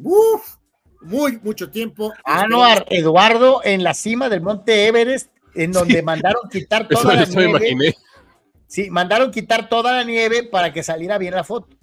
[1.02, 2.12] muy mucho tiempo.
[2.24, 7.94] Anuar, Eduardo en la cima del monte Everest, en donde mandaron quitar toda la nieve.
[8.66, 11.76] Sí, mandaron quitar toda la nieve para que saliera bien la foto.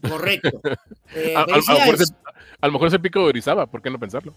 [0.00, 0.60] Correcto.
[1.14, 1.46] Eh, a,
[2.66, 4.34] lo mejor se pico de Orizaba, ¿por qué no pensarlo?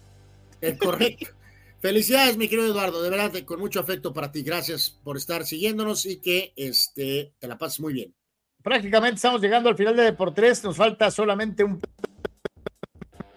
[0.61, 1.25] Eh, correcto.
[1.81, 4.43] Felicidades, mi querido Eduardo, de verdad, con mucho afecto para ti.
[4.43, 8.13] Gracias por estar siguiéndonos y que este, te la pases muy bien.
[8.61, 11.81] Prácticamente estamos llegando al final de Deportes, nos falta solamente un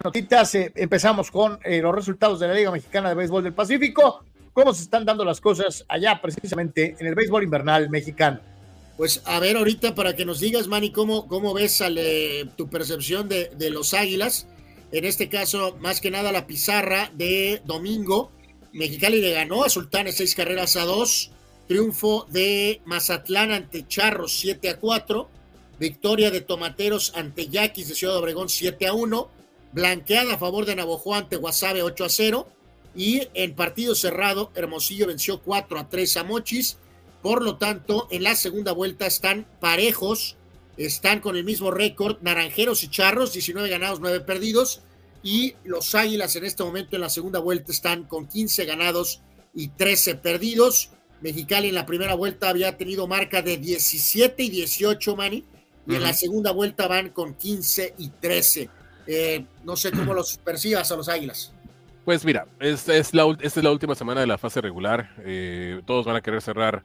[0.03, 0.55] notitas.
[0.55, 4.23] Eh, empezamos con los resultados de la Liga Mexicana de Béisbol del Pacífico.
[4.53, 8.52] ¿Cómo se están dando las cosas allá precisamente en el béisbol invernal mexicano?
[8.97, 11.81] Pues a ver ahorita para que nos digas, Manny, cómo, cómo ves
[12.55, 14.47] tu percepción de, de, los Águilas.
[14.91, 18.31] En este caso, más que nada la pizarra de domingo.
[18.71, 21.31] Mexicali le ganó a Sultanes seis carreras a dos.
[21.67, 25.29] Triunfo de Mazatlán ante Charros 7 a 4.
[25.79, 29.29] Victoria de Tomateros ante Yaquis de Ciudad Obregón 7 a 1.
[29.71, 32.47] Blanqueada a favor de Navojoa ante Guasave 8 a 0.
[32.95, 36.77] Y en partido cerrado, Hermosillo venció 4 a 3 a Mochis.
[37.23, 40.35] Por lo tanto, en la segunda vuelta están parejos,
[40.75, 44.81] están con el mismo récord, Naranjeros y Charros, 19 ganados, 9 perdidos,
[45.23, 49.21] y los Águilas en este momento en la segunda vuelta están con 15 ganados
[49.53, 50.91] y 13 perdidos.
[51.21, 55.45] Mexicali en la primera vuelta había tenido marca de 17 y 18, Manny,
[55.87, 58.69] y en la segunda vuelta van con 15 y 13.
[59.07, 61.53] Eh, no sé cómo los percibas a los Águilas.
[62.03, 65.09] Pues mira, esta es la, es la última semana de la fase regular.
[65.19, 66.83] Eh, todos van a querer cerrar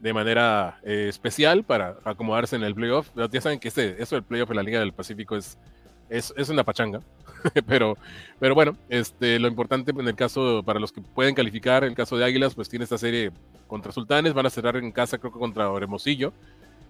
[0.00, 3.08] de manera eh, especial para acomodarse en el playoff.
[3.14, 5.58] Ya saben que este, eso del playoff en la Liga del Pacífico es,
[6.08, 7.00] es, es una pachanga.
[7.66, 7.96] pero,
[8.38, 12.16] pero bueno, este, lo importante en el caso, para los que pueden calificar, el caso
[12.16, 13.32] de Águilas, pues tiene esta serie
[13.66, 16.32] contra Sultanes, van a cerrar en casa creo que contra Hermosillo.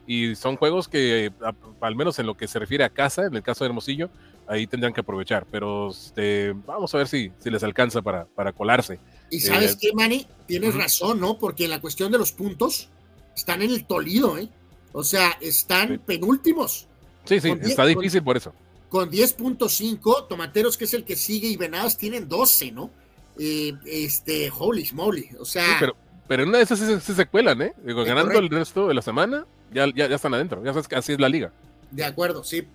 [0.09, 1.33] Y son juegos que,
[1.81, 4.09] al menos en lo que se refiere a casa, en el caso de Hermosillo,
[4.47, 5.47] ahí tendrán que aprovechar.
[5.51, 9.01] Pero este, vamos a ver si, si les alcanza para, para colarse.
[9.31, 11.39] Y sabes eh, qué, Manny, tienes razón, ¿no?
[11.39, 12.89] Porque en la cuestión de los puntos,
[13.37, 14.49] están en el Tolido, ¿eh?
[14.93, 16.89] O sea, están penúltimos.
[17.25, 18.55] Sí, sí, está difícil por eso.
[18.89, 22.91] Con 10.5, Tomateros, que es el que sigue, y Venados tienen 12, ¿no?
[23.39, 25.77] Eh, este, holy moly, o sea.
[25.79, 25.95] pero,
[26.27, 27.75] pero en una de esas sí, se cuelan, ¿eh?
[27.85, 30.65] Digo, ganando el resto de la semana, ya, ya, ya están adentro.
[30.65, 31.53] Ya sabes que así es la liga.
[31.91, 32.67] De acuerdo, sí.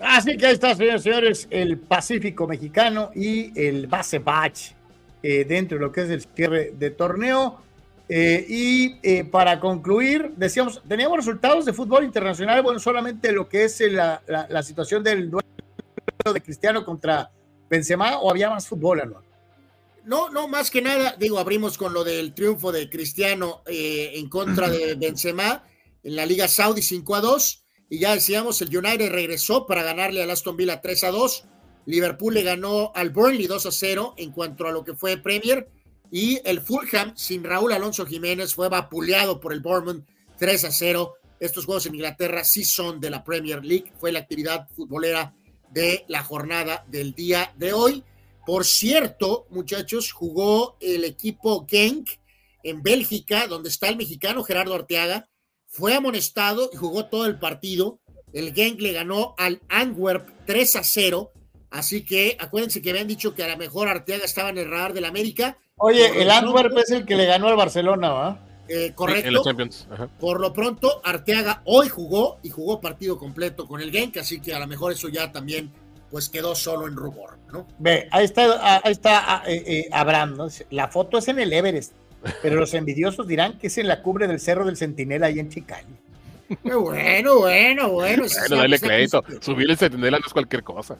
[0.00, 4.72] Así que ahí está, señores señores, el Pacífico Mexicano y el base batch
[5.22, 7.65] eh, dentro de lo que es el cierre de torneo.
[8.08, 13.64] Eh, y eh, para concluir, decíamos, teníamos resultados de fútbol internacional, bueno, solamente lo que
[13.64, 15.46] es la, la, situación del duelo
[16.32, 17.32] de Cristiano contra
[17.68, 19.26] Benzema, o había más fútbol, ¿no?
[20.04, 24.28] No, no, más que nada, digo, abrimos con lo del triunfo de Cristiano eh, en
[24.28, 25.64] contra de Benzema
[26.04, 30.22] en la Liga Saudi 5 a 2, y ya decíamos, el United regresó para ganarle
[30.22, 31.44] al Aston Villa 3 a 2,
[31.86, 35.68] Liverpool le ganó al Burnley 2 a 0 en cuanto a lo que fue Premier,
[36.10, 40.04] y el Fulham, sin Raúl Alonso Jiménez, fue vapuleado por el Bournemouth
[40.38, 41.14] 3 a 0.
[41.40, 43.92] Estos juegos en Inglaterra sí son de la Premier League.
[43.98, 45.34] Fue la actividad futbolera
[45.70, 48.04] de la jornada del día de hoy.
[48.46, 52.08] Por cierto, muchachos, jugó el equipo Genk
[52.62, 55.28] en Bélgica, donde está el mexicano Gerardo Arteaga.
[55.66, 58.00] Fue amonestado y jugó todo el partido.
[58.32, 61.32] El Genk le ganó al Antwerp 3 a 0.
[61.70, 64.94] Así que acuérdense que habían dicho que a lo mejor Arteaga estaba en el radar
[64.94, 68.38] del América Oye, el Antwerp es el que le ganó al Barcelona, ¿va?
[68.66, 69.42] Eh, correcto.
[70.18, 74.54] Por lo pronto, Arteaga hoy jugó y jugó partido completo con el Genk, así que
[74.54, 75.70] a lo mejor eso ya también
[76.10, 77.66] pues quedó solo en rumor, ¿no?
[77.78, 80.48] Ve, ahí está, ahí está eh, eh, Abraham, ¿no?
[80.70, 81.92] La foto es en el Everest,
[82.40, 85.50] pero los envidiosos dirán que es en la cumbre del Cerro del Centinela ahí en
[85.50, 85.94] Chicali.
[86.62, 88.28] Bueno, bueno, bueno.
[88.28, 89.22] Bueno, dale crédito.
[89.40, 90.96] Subir el Centinela no es cualquier cosa.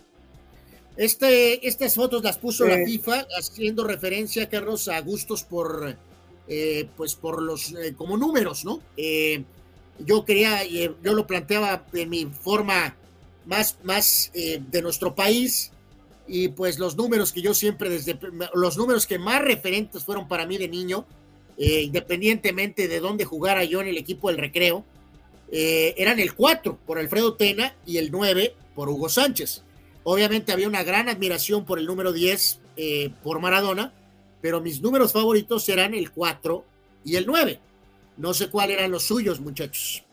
[0.97, 5.95] Este, estas fotos las puso la FIFA haciendo referencia, Carlos, a gustos por,
[6.49, 8.81] eh, pues por los, eh, como números, ¿no?
[8.97, 9.45] Eh,
[9.99, 12.97] yo quería, eh, yo lo planteaba en mi forma
[13.45, 15.71] más, más eh, de nuestro país
[16.27, 18.19] y pues los números que yo siempre desde,
[18.55, 21.07] los números que más referentes fueron para mí de niño,
[21.59, 24.85] independientemente de dónde jugara yo en el equipo del recreo,
[25.51, 29.63] eran el 4 por Alfredo Tena y el 9 por Hugo Sánchez.
[30.09, 33.93] Obviamente había una gran admiración por el número 10 eh, por Maradona,
[34.41, 36.65] pero mis números favoritos eran el 4
[37.05, 37.59] y el 9.
[38.17, 40.05] No sé cuáles eran los suyos, muchachos.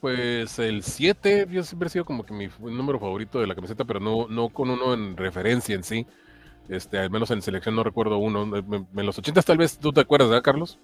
[0.00, 3.84] Pues el 7, yo siempre he sido como que mi número favorito de la camiseta,
[3.84, 6.04] pero no, no con uno en referencia en sí.
[6.68, 8.56] Este, al menos en selección no recuerdo uno.
[8.56, 10.76] En los 80 tal vez tú te acuerdas, ¿verdad, Carlos?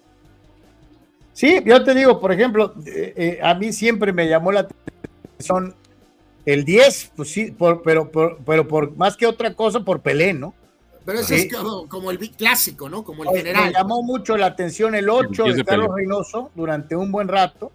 [1.33, 5.75] Sí, yo te digo, por ejemplo, eh, eh, a mí siempre me llamó la atención
[6.47, 10.33] el 10, pues sí, por- pero, por, pero por más que otra cosa, por Pelé,
[10.33, 10.53] ¿no?
[11.05, 11.47] Pero ese Sí.
[11.47, 13.03] es como, como el big clásico, ¿no?
[13.03, 13.73] Como el Me general.
[13.73, 15.97] llamó mucho la atención el 8 10 de de Carlos Pelé.
[16.07, 17.71] Reynoso durante un buen rato,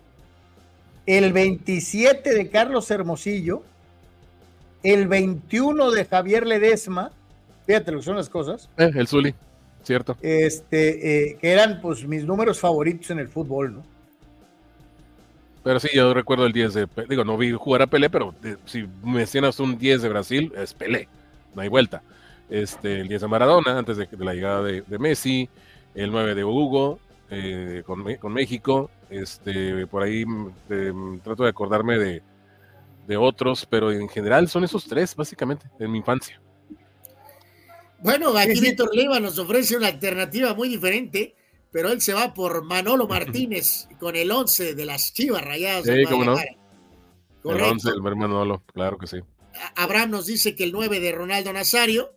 [1.07, 3.62] el 27 de Carlos Hermosillo,
[4.83, 7.10] el 21 de Javier Ledesma,
[7.67, 9.34] fíjate lo que son las cosas, Eh, el Zuli,
[9.83, 10.17] cierto.
[10.23, 13.92] este, eh, que eran pues mis números favoritos en el fútbol, ¿no?
[15.65, 18.57] Pero sí, yo recuerdo el 10 de Digo, no vi jugar a Pelé, pero eh,
[18.65, 21.08] si mencionas un 10 de Brasil, es Pelé.
[21.55, 22.02] No hay vuelta.
[22.50, 25.49] Este, el 10 de Maradona, antes de, de la llegada de, de Messi.
[25.94, 26.99] El 9 de Hugo,
[27.31, 28.91] eh, con, con México.
[29.10, 32.23] Este, por ahí mm, eh, mm, trato de acordarme de,
[33.07, 36.41] de otros, pero en general son esos tres, básicamente, en mi infancia.
[38.00, 38.62] Bueno, aquí Sí, sí.
[38.62, 41.34] Víctor Leiva nos ofrece una alternativa muy diferente,
[41.73, 45.84] pero él se va por Manolo Martínez con el 11 de las Chivas Rayadas.
[45.84, 46.39] Sí, cómo no.
[46.39, 46.47] El
[47.42, 47.70] Correcto.
[47.73, 49.17] 11, el Manolo, claro que sí.
[49.75, 52.15] Abraham nos dice que el 9 de Ronaldo Nazario,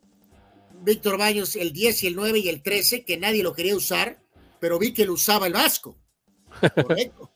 [0.82, 4.22] Víctor Baños el 10 y el 9 y el 13, que nadie lo quería usar,
[4.60, 5.98] pero vi que lo usaba el Vasco.
[6.76, 7.32] Correcto.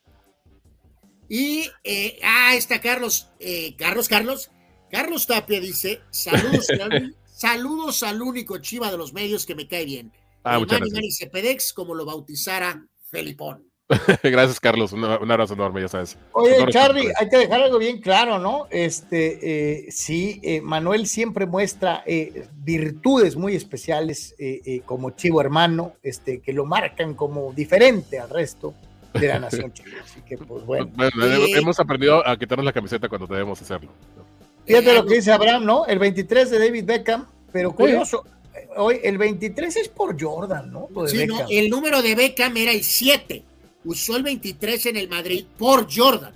[1.27, 4.51] Y, eh, ah, está Carlos, eh, Carlos, Carlos,
[4.91, 9.85] Carlos Tapia dice, saludos, al- saludos al único chiva de los medios que me cae
[9.85, 10.11] bien.
[10.43, 11.18] Ah, muchas Manny gracias.
[11.19, 13.66] Cepedex, como lo bautizara Felipón.
[14.24, 14.93] Gracias, Carlos.
[14.93, 16.16] Un, un abrazo enorme, ya sabes.
[16.34, 17.19] Oye, Charlie, respeto.
[17.22, 18.68] hay que dejar algo bien claro, ¿no?
[18.69, 25.42] Este, eh, sí, eh, Manuel siempre muestra eh, virtudes muy especiales eh, eh, como chivo
[25.42, 28.76] hermano, este, que lo marcan como diferente al resto
[29.11, 29.98] de la nación chiva.
[30.03, 30.92] Así que, pues bueno.
[30.93, 33.90] Bueno, Eh, hemos aprendido a quitarnos la camiseta cuando debemos hacerlo.
[34.68, 35.88] Fíjate Eh, lo que dice Abraham, ¿no?
[35.88, 38.24] El 23 de David Beckham, pero curioso,
[38.77, 40.88] hoy el 23 es por Jordan, ¿no?
[41.07, 43.43] Sí, no, el número de Beckham era el 7.
[43.85, 46.33] Usó el 23 en el Madrid por Jordan.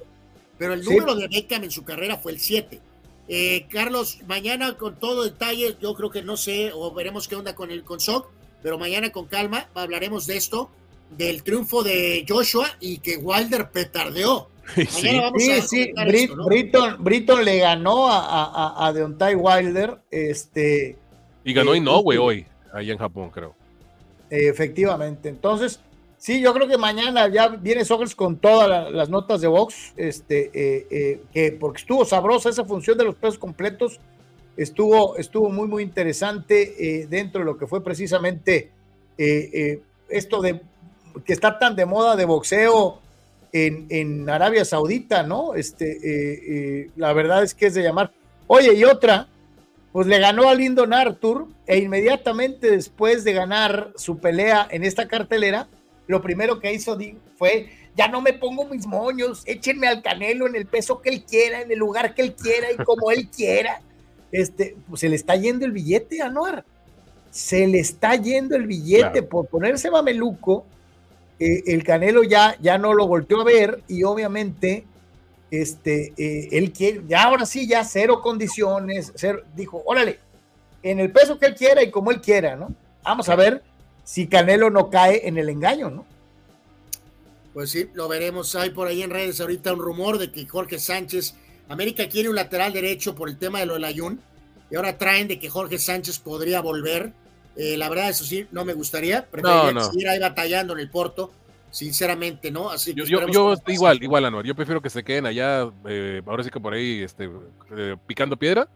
[0.58, 0.90] Pero el Sí.
[0.90, 2.80] número de Beckham en su carrera fue el 7.
[3.28, 7.56] Eh, Carlos, mañana con todo detalle, yo creo que no sé, o veremos qué onda
[7.56, 8.28] con el con Sock,
[8.62, 10.70] pero mañana con calma hablaremos de esto,
[11.18, 14.50] del triunfo de Joshua y que Wilder petardeó.
[14.76, 16.46] Sí, Mañana vamos Sí, a sí, comentar Brit- esto, ¿no?
[16.46, 20.96] Britton, Britton le ganó a, a, a- a Deontay Wilder, este,
[21.44, 23.54] Y ganó Eh, Inoue y- hoy, allá en Japón, creo.
[24.30, 25.30] Efectivamente.
[25.30, 25.80] Entonces,
[26.18, 29.94] sí, yo creo que mañana ya viene Socrates con todas la- las notas de box,
[29.98, 34.00] este, eh, eh, que porque estuvo sabrosa esa función de los pesos completos,
[34.58, 38.72] estuvo, estuvo muy, muy interesante eh, dentro de lo que fue precisamente
[39.18, 40.62] eh, esto de
[41.26, 43.00] que está tan de moda de boxeo
[43.52, 45.54] en, en Arabia Saudita, ¿no?
[45.54, 48.12] Este, la verdad es que es de llamar.
[48.48, 49.28] Oye, y otra,
[49.94, 55.08] pues le ganó a Lyndon Arthur e inmediatamente después de ganar su pelea en esta
[55.08, 55.68] cartelera,
[56.08, 56.98] lo primero que hizo
[57.38, 61.24] fue, ya no me pongo mis moños, échenme al Canelo en el peso que él
[61.24, 63.82] quiera, en el lugar que él quiera y como él quiera.
[64.32, 66.66] Este, pues se le está yendo el billete a Anuar.
[67.30, 69.30] Se le está yendo el billete Claro.
[69.30, 70.66] por ponerse mameluco.
[71.40, 74.86] eh, el Canelo ya, ya no lo volteó a ver y obviamente
[75.62, 80.20] este, eh, él quiere, ya ahora sí, ya cero condiciones, cero, dijo, órale,
[80.82, 82.74] en el peso que él quiera y como él quiera, ¿no?
[83.04, 83.62] Vamos a ver
[84.04, 86.06] si Canelo no cae en el engaño, ¿no?
[87.54, 88.56] Pues sí, lo veremos.
[88.56, 91.36] Hay por ahí en redes ahorita un rumor de que Jorge Sánchez,
[91.70, 94.20] América quiere un lateral derecho por el tema de lo del Ayun,
[94.72, 97.14] y ahora traen de que Jorge Sánchez podría volver.
[97.56, 99.28] Eh, la verdad, eso sí, no me gustaría.
[99.28, 99.86] Preferiría No, no.
[99.86, 101.32] seguir ahí batallando en el Porto,
[101.74, 102.70] sinceramente, ¿no?
[102.70, 103.20] Así que Yo,
[103.68, 104.46] igual, igual, Anuar.
[104.46, 107.30] Yo prefiero que se queden allá, eh, ahora sí que por ahí, este,
[107.76, 108.70] eh, picando piedra,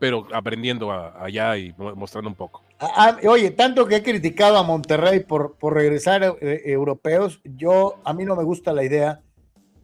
[0.00, 2.64] pero aprendiendo a- allá y mo- mostrando un poco.
[2.80, 2.90] Ah,
[3.22, 8.12] ah, oye, tanto que he criticado a Monterrey por, por regresar eh, europeos, yo, a
[8.12, 9.20] mí no me gusta la idea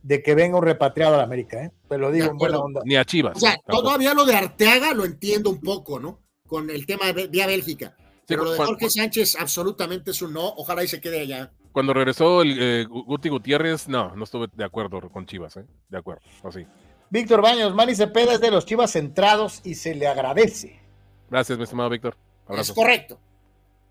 [0.02, 1.72] de que venga un repatriado a la América, ¿eh?
[1.88, 2.80] Te lo digo en buena onda.
[2.84, 3.36] Ni a Chivas.
[3.36, 3.82] O sea, tampoco.
[3.82, 6.20] todavía lo de Arteaga lo entiendo un poco, ¿no?
[6.46, 7.96] Con el tema de vía Bélgica.
[8.28, 10.48] Pero lo de Jorge Sánchez absolutamente es un no.
[10.56, 11.52] Ojalá y se quede allá.
[11.76, 15.66] Cuando regresó el eh, Gu- Guti Gutiérrez, no, no estuve de acuerdo con Chivas, ¿eh?
[15.90, 16.66] De acuerdo, así.
[17.10, 20.80] Víctor Baños, Manny Cepeda es de los Chivas centrados y se le agradece.
[21.28, 22.16] Gracias, mi estimado Víctor.
[22.48, 23.20] Es correcto.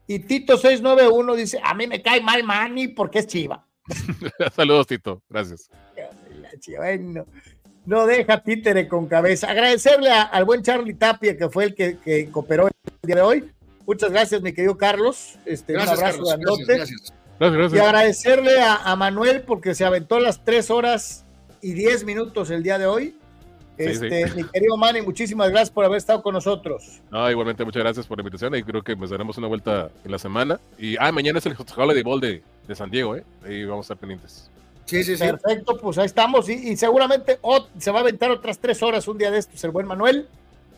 [0.08, 3.68] Y Tito 691 dice, a mí me cae mal Manny porque es Chiva.
[4.56, 5.22] Saludos, Tito.
[5.30, 5.70] Gracias.
[6.42, 7.28] La Chiva, bueno,
[7.86, 9.48] no deja títere con cabeza.
[9.52, 12.74] Agradecerle a- al buen Charlie Tapia, que fue el que, que cooperó el
[13.04, 13.52] día de hoy.
[13.86, 15.38] Muchas gracias, mi querido Carlos.
[15.46, 16.58] Este, Gracias, un abrazo Carlos.
[16.58, 16.78] grandote.
[16.78, 17.58] Gracias, gracias.
[17.58, 21.26] Gracias, Y agradecerle a, a Manuel porque se aventó las tres horas
[21.62, 23.16] y diez minutos el día de hoy.
[23.78, 24.36] Este, sí.
[24.38, 27.02] Mi querido Manny, muchísimas gracias por haber estado con nosotros.
[27.12, 30.12] No, igualmente, muchas gracias por la invitación y creo que nos daremos una vuelta en
[30.12, 30.60] la semana.
[30.78, 33.24] Y, ah, mañana es el Holiday Bowl de, de San Diego, ¿eh?
[33.46, 34.50] Ahí vamos a estar pendientes.
[34.86, 35.24] Sí, sí, sí.
[35.24, 36.48] Perfecto, pues ahí estamos.
[36.48, 37.40] Y, y seguramente
[37.80, 40.28] se va a aventar otras tres horas un día de estos el buen Manuel.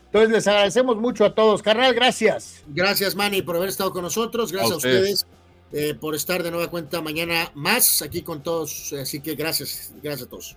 [0.05, 1.61] Entonces les agradecemos mucho a todos.
[1.61, 2.63] Carnal, gracias.
[2.67, 4.51] Gracias, Manny, por haber estado con nosotros.
[4.51, 5.27] Gracias A a ustedes.
[5.71, 8.93] Eh, por estar de nueva cuenta mañana más aquí con todos.
[8.93, 10.55] Así que gracias, gracias a todos.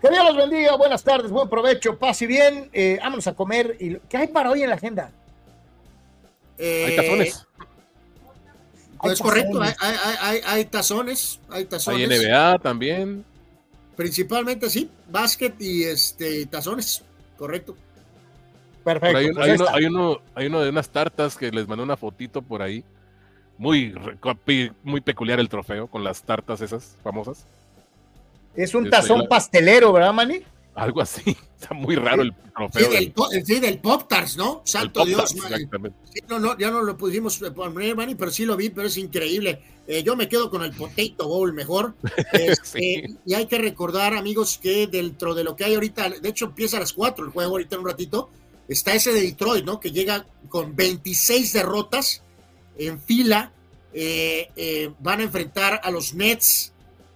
[0.00, 0.76] Que Dios los bendiga.
[0.76, 1.98] Buenas tardes, buen provecho.
[1.98, 2.68] Paz y bien.
[2.72, 3.76] Eh, vámonos a comer.
[3.80, 5.10] Y, ¿Qué hay para hoy en la agenda?
[6.56, 7.46] Eh, Hay tazones.
[9.00, 10.00] Pues Hay correcto, hay, tazones.
[10.02, 12.08] hay, hay, hay tazones, hay Hay tazones.
[12.08, 13.24] NBA también.
[13.96, 17.02] Principalmente sí, básquet y este tazones,
[17.36, 17.76] correcto.
[18.84, 19.18] Perfecto.
[19.18, 21.96] hay, pues hay uno, hay, uno, hay uno de unas tartas que les mandé una
[21.96, 22.84] fotito por ahí.
[23.58, 23.92] Muy,
[24.84, 27.44] muy peculiar el trofeo con las tartas esas famosas.
[28.54, 30.42] Es un tazón la- pastelero, ¿verdad, Manny?
[30.74, 31.36] Algo así.
[31.60, 32.90] Está muy raro el Sí, trofeo.
[32.90, 34.62] del, del- sí, del Pop Tarts, ¿no?
[34.64, 35.52] Santo Pop Dios, Tarts, man.
[35.54, 35.98] exactamente.
[36.12, 38.96] Sí, no, no, ya no lo pudimos poner, Manny, pero sí lo vi, pero es
[38.96, 39.60] increíble.
[39.88, 41.94] Eh, yo me quedo con el Potato Bowl mejor.
[42.32, 43.16] Este, Sí.
[43.26, 46.76] Y hay que recordar, amigos, que dentro de lo que hay ahorita, de hecho empieza
[46.76, 48.30] a las 4 el juego ahorita en un ratito,
[48.68, 49.80] está ese de Detroit, ¿no?
[49.80, 52.22] Que llega con 26 derrotas
[52.78, 53.52] en fila.
[53.94, 56.72] eh, eh, van a enfrentar a los Nets.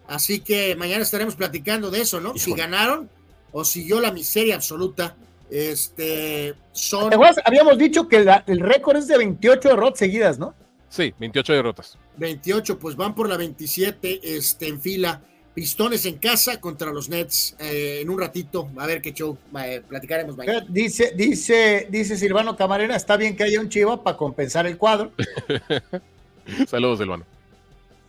[0.09, 2.37] Así que mañana estaremos platicando de eso, ¿no?
[2.37, 3.09] Si ganaron
[3.53, 5.15] o siguió la miseria absoluta.
[5.51, 7.13] Este son.
[7.45, 10.55] Habíamos dicho que la- el récord es de 28 derrotas seguidas, ¿no?
[10.89, 11.99] Sí, 28 derrotas.
[12.17, 15.21] 28, pues van por la 27 este, en fila.
[15.55, 18.71] Pistones en casa contra los Nets eh, en un ratito.
[18.79, 20.65] A ver qué show eh, platicaremos mañana.
[20.69, 25.13] Dice, dice, dice Silvano Camarena, está bien que haya un chiva para compensar el cuadro.
[26.67, 27.25] Saludos, Silvano.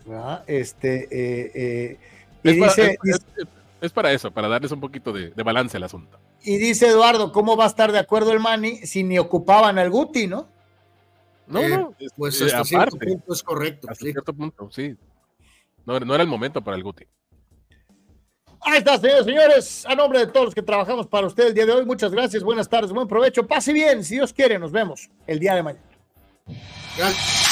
[0.06, 0.44] ¿verdad?
[0.48, 1.98] Este, eh, eh,
[2.44, 3.48] y, Es para, dice, es- es-
[3.82, 6.18] es para eso, para darles un poquito de, de balance al asunto.
[6.46, 9.90] y dice Eduardo, ¿cómo va a estar de acuerdo el Mani si ni ocupaban al
[9.90, 10.48] Guti, no?
[11.48, 13.88] No, Eh, no, es- Pues eh, hasta cierto punto es correcto.
[13.90, 14.12] hasta sí.
[14.14, 14.96] cierto punto, sí.
[15.86, 17.04] No, no era el momento para el Guti.
[18.66, 19.86] Ahí está, señores, señores.
[19.86, 22.44] A nombre de todos los que trabajamos para usted el día de hoy, muchas gracias,
[22.44, 23.46] buenas tardes, buen provecho.
[23.46, 25.86] Pase bien, si Dios quiere, nos vemos el día de mañana.
[26.98, 27.43] Gracias.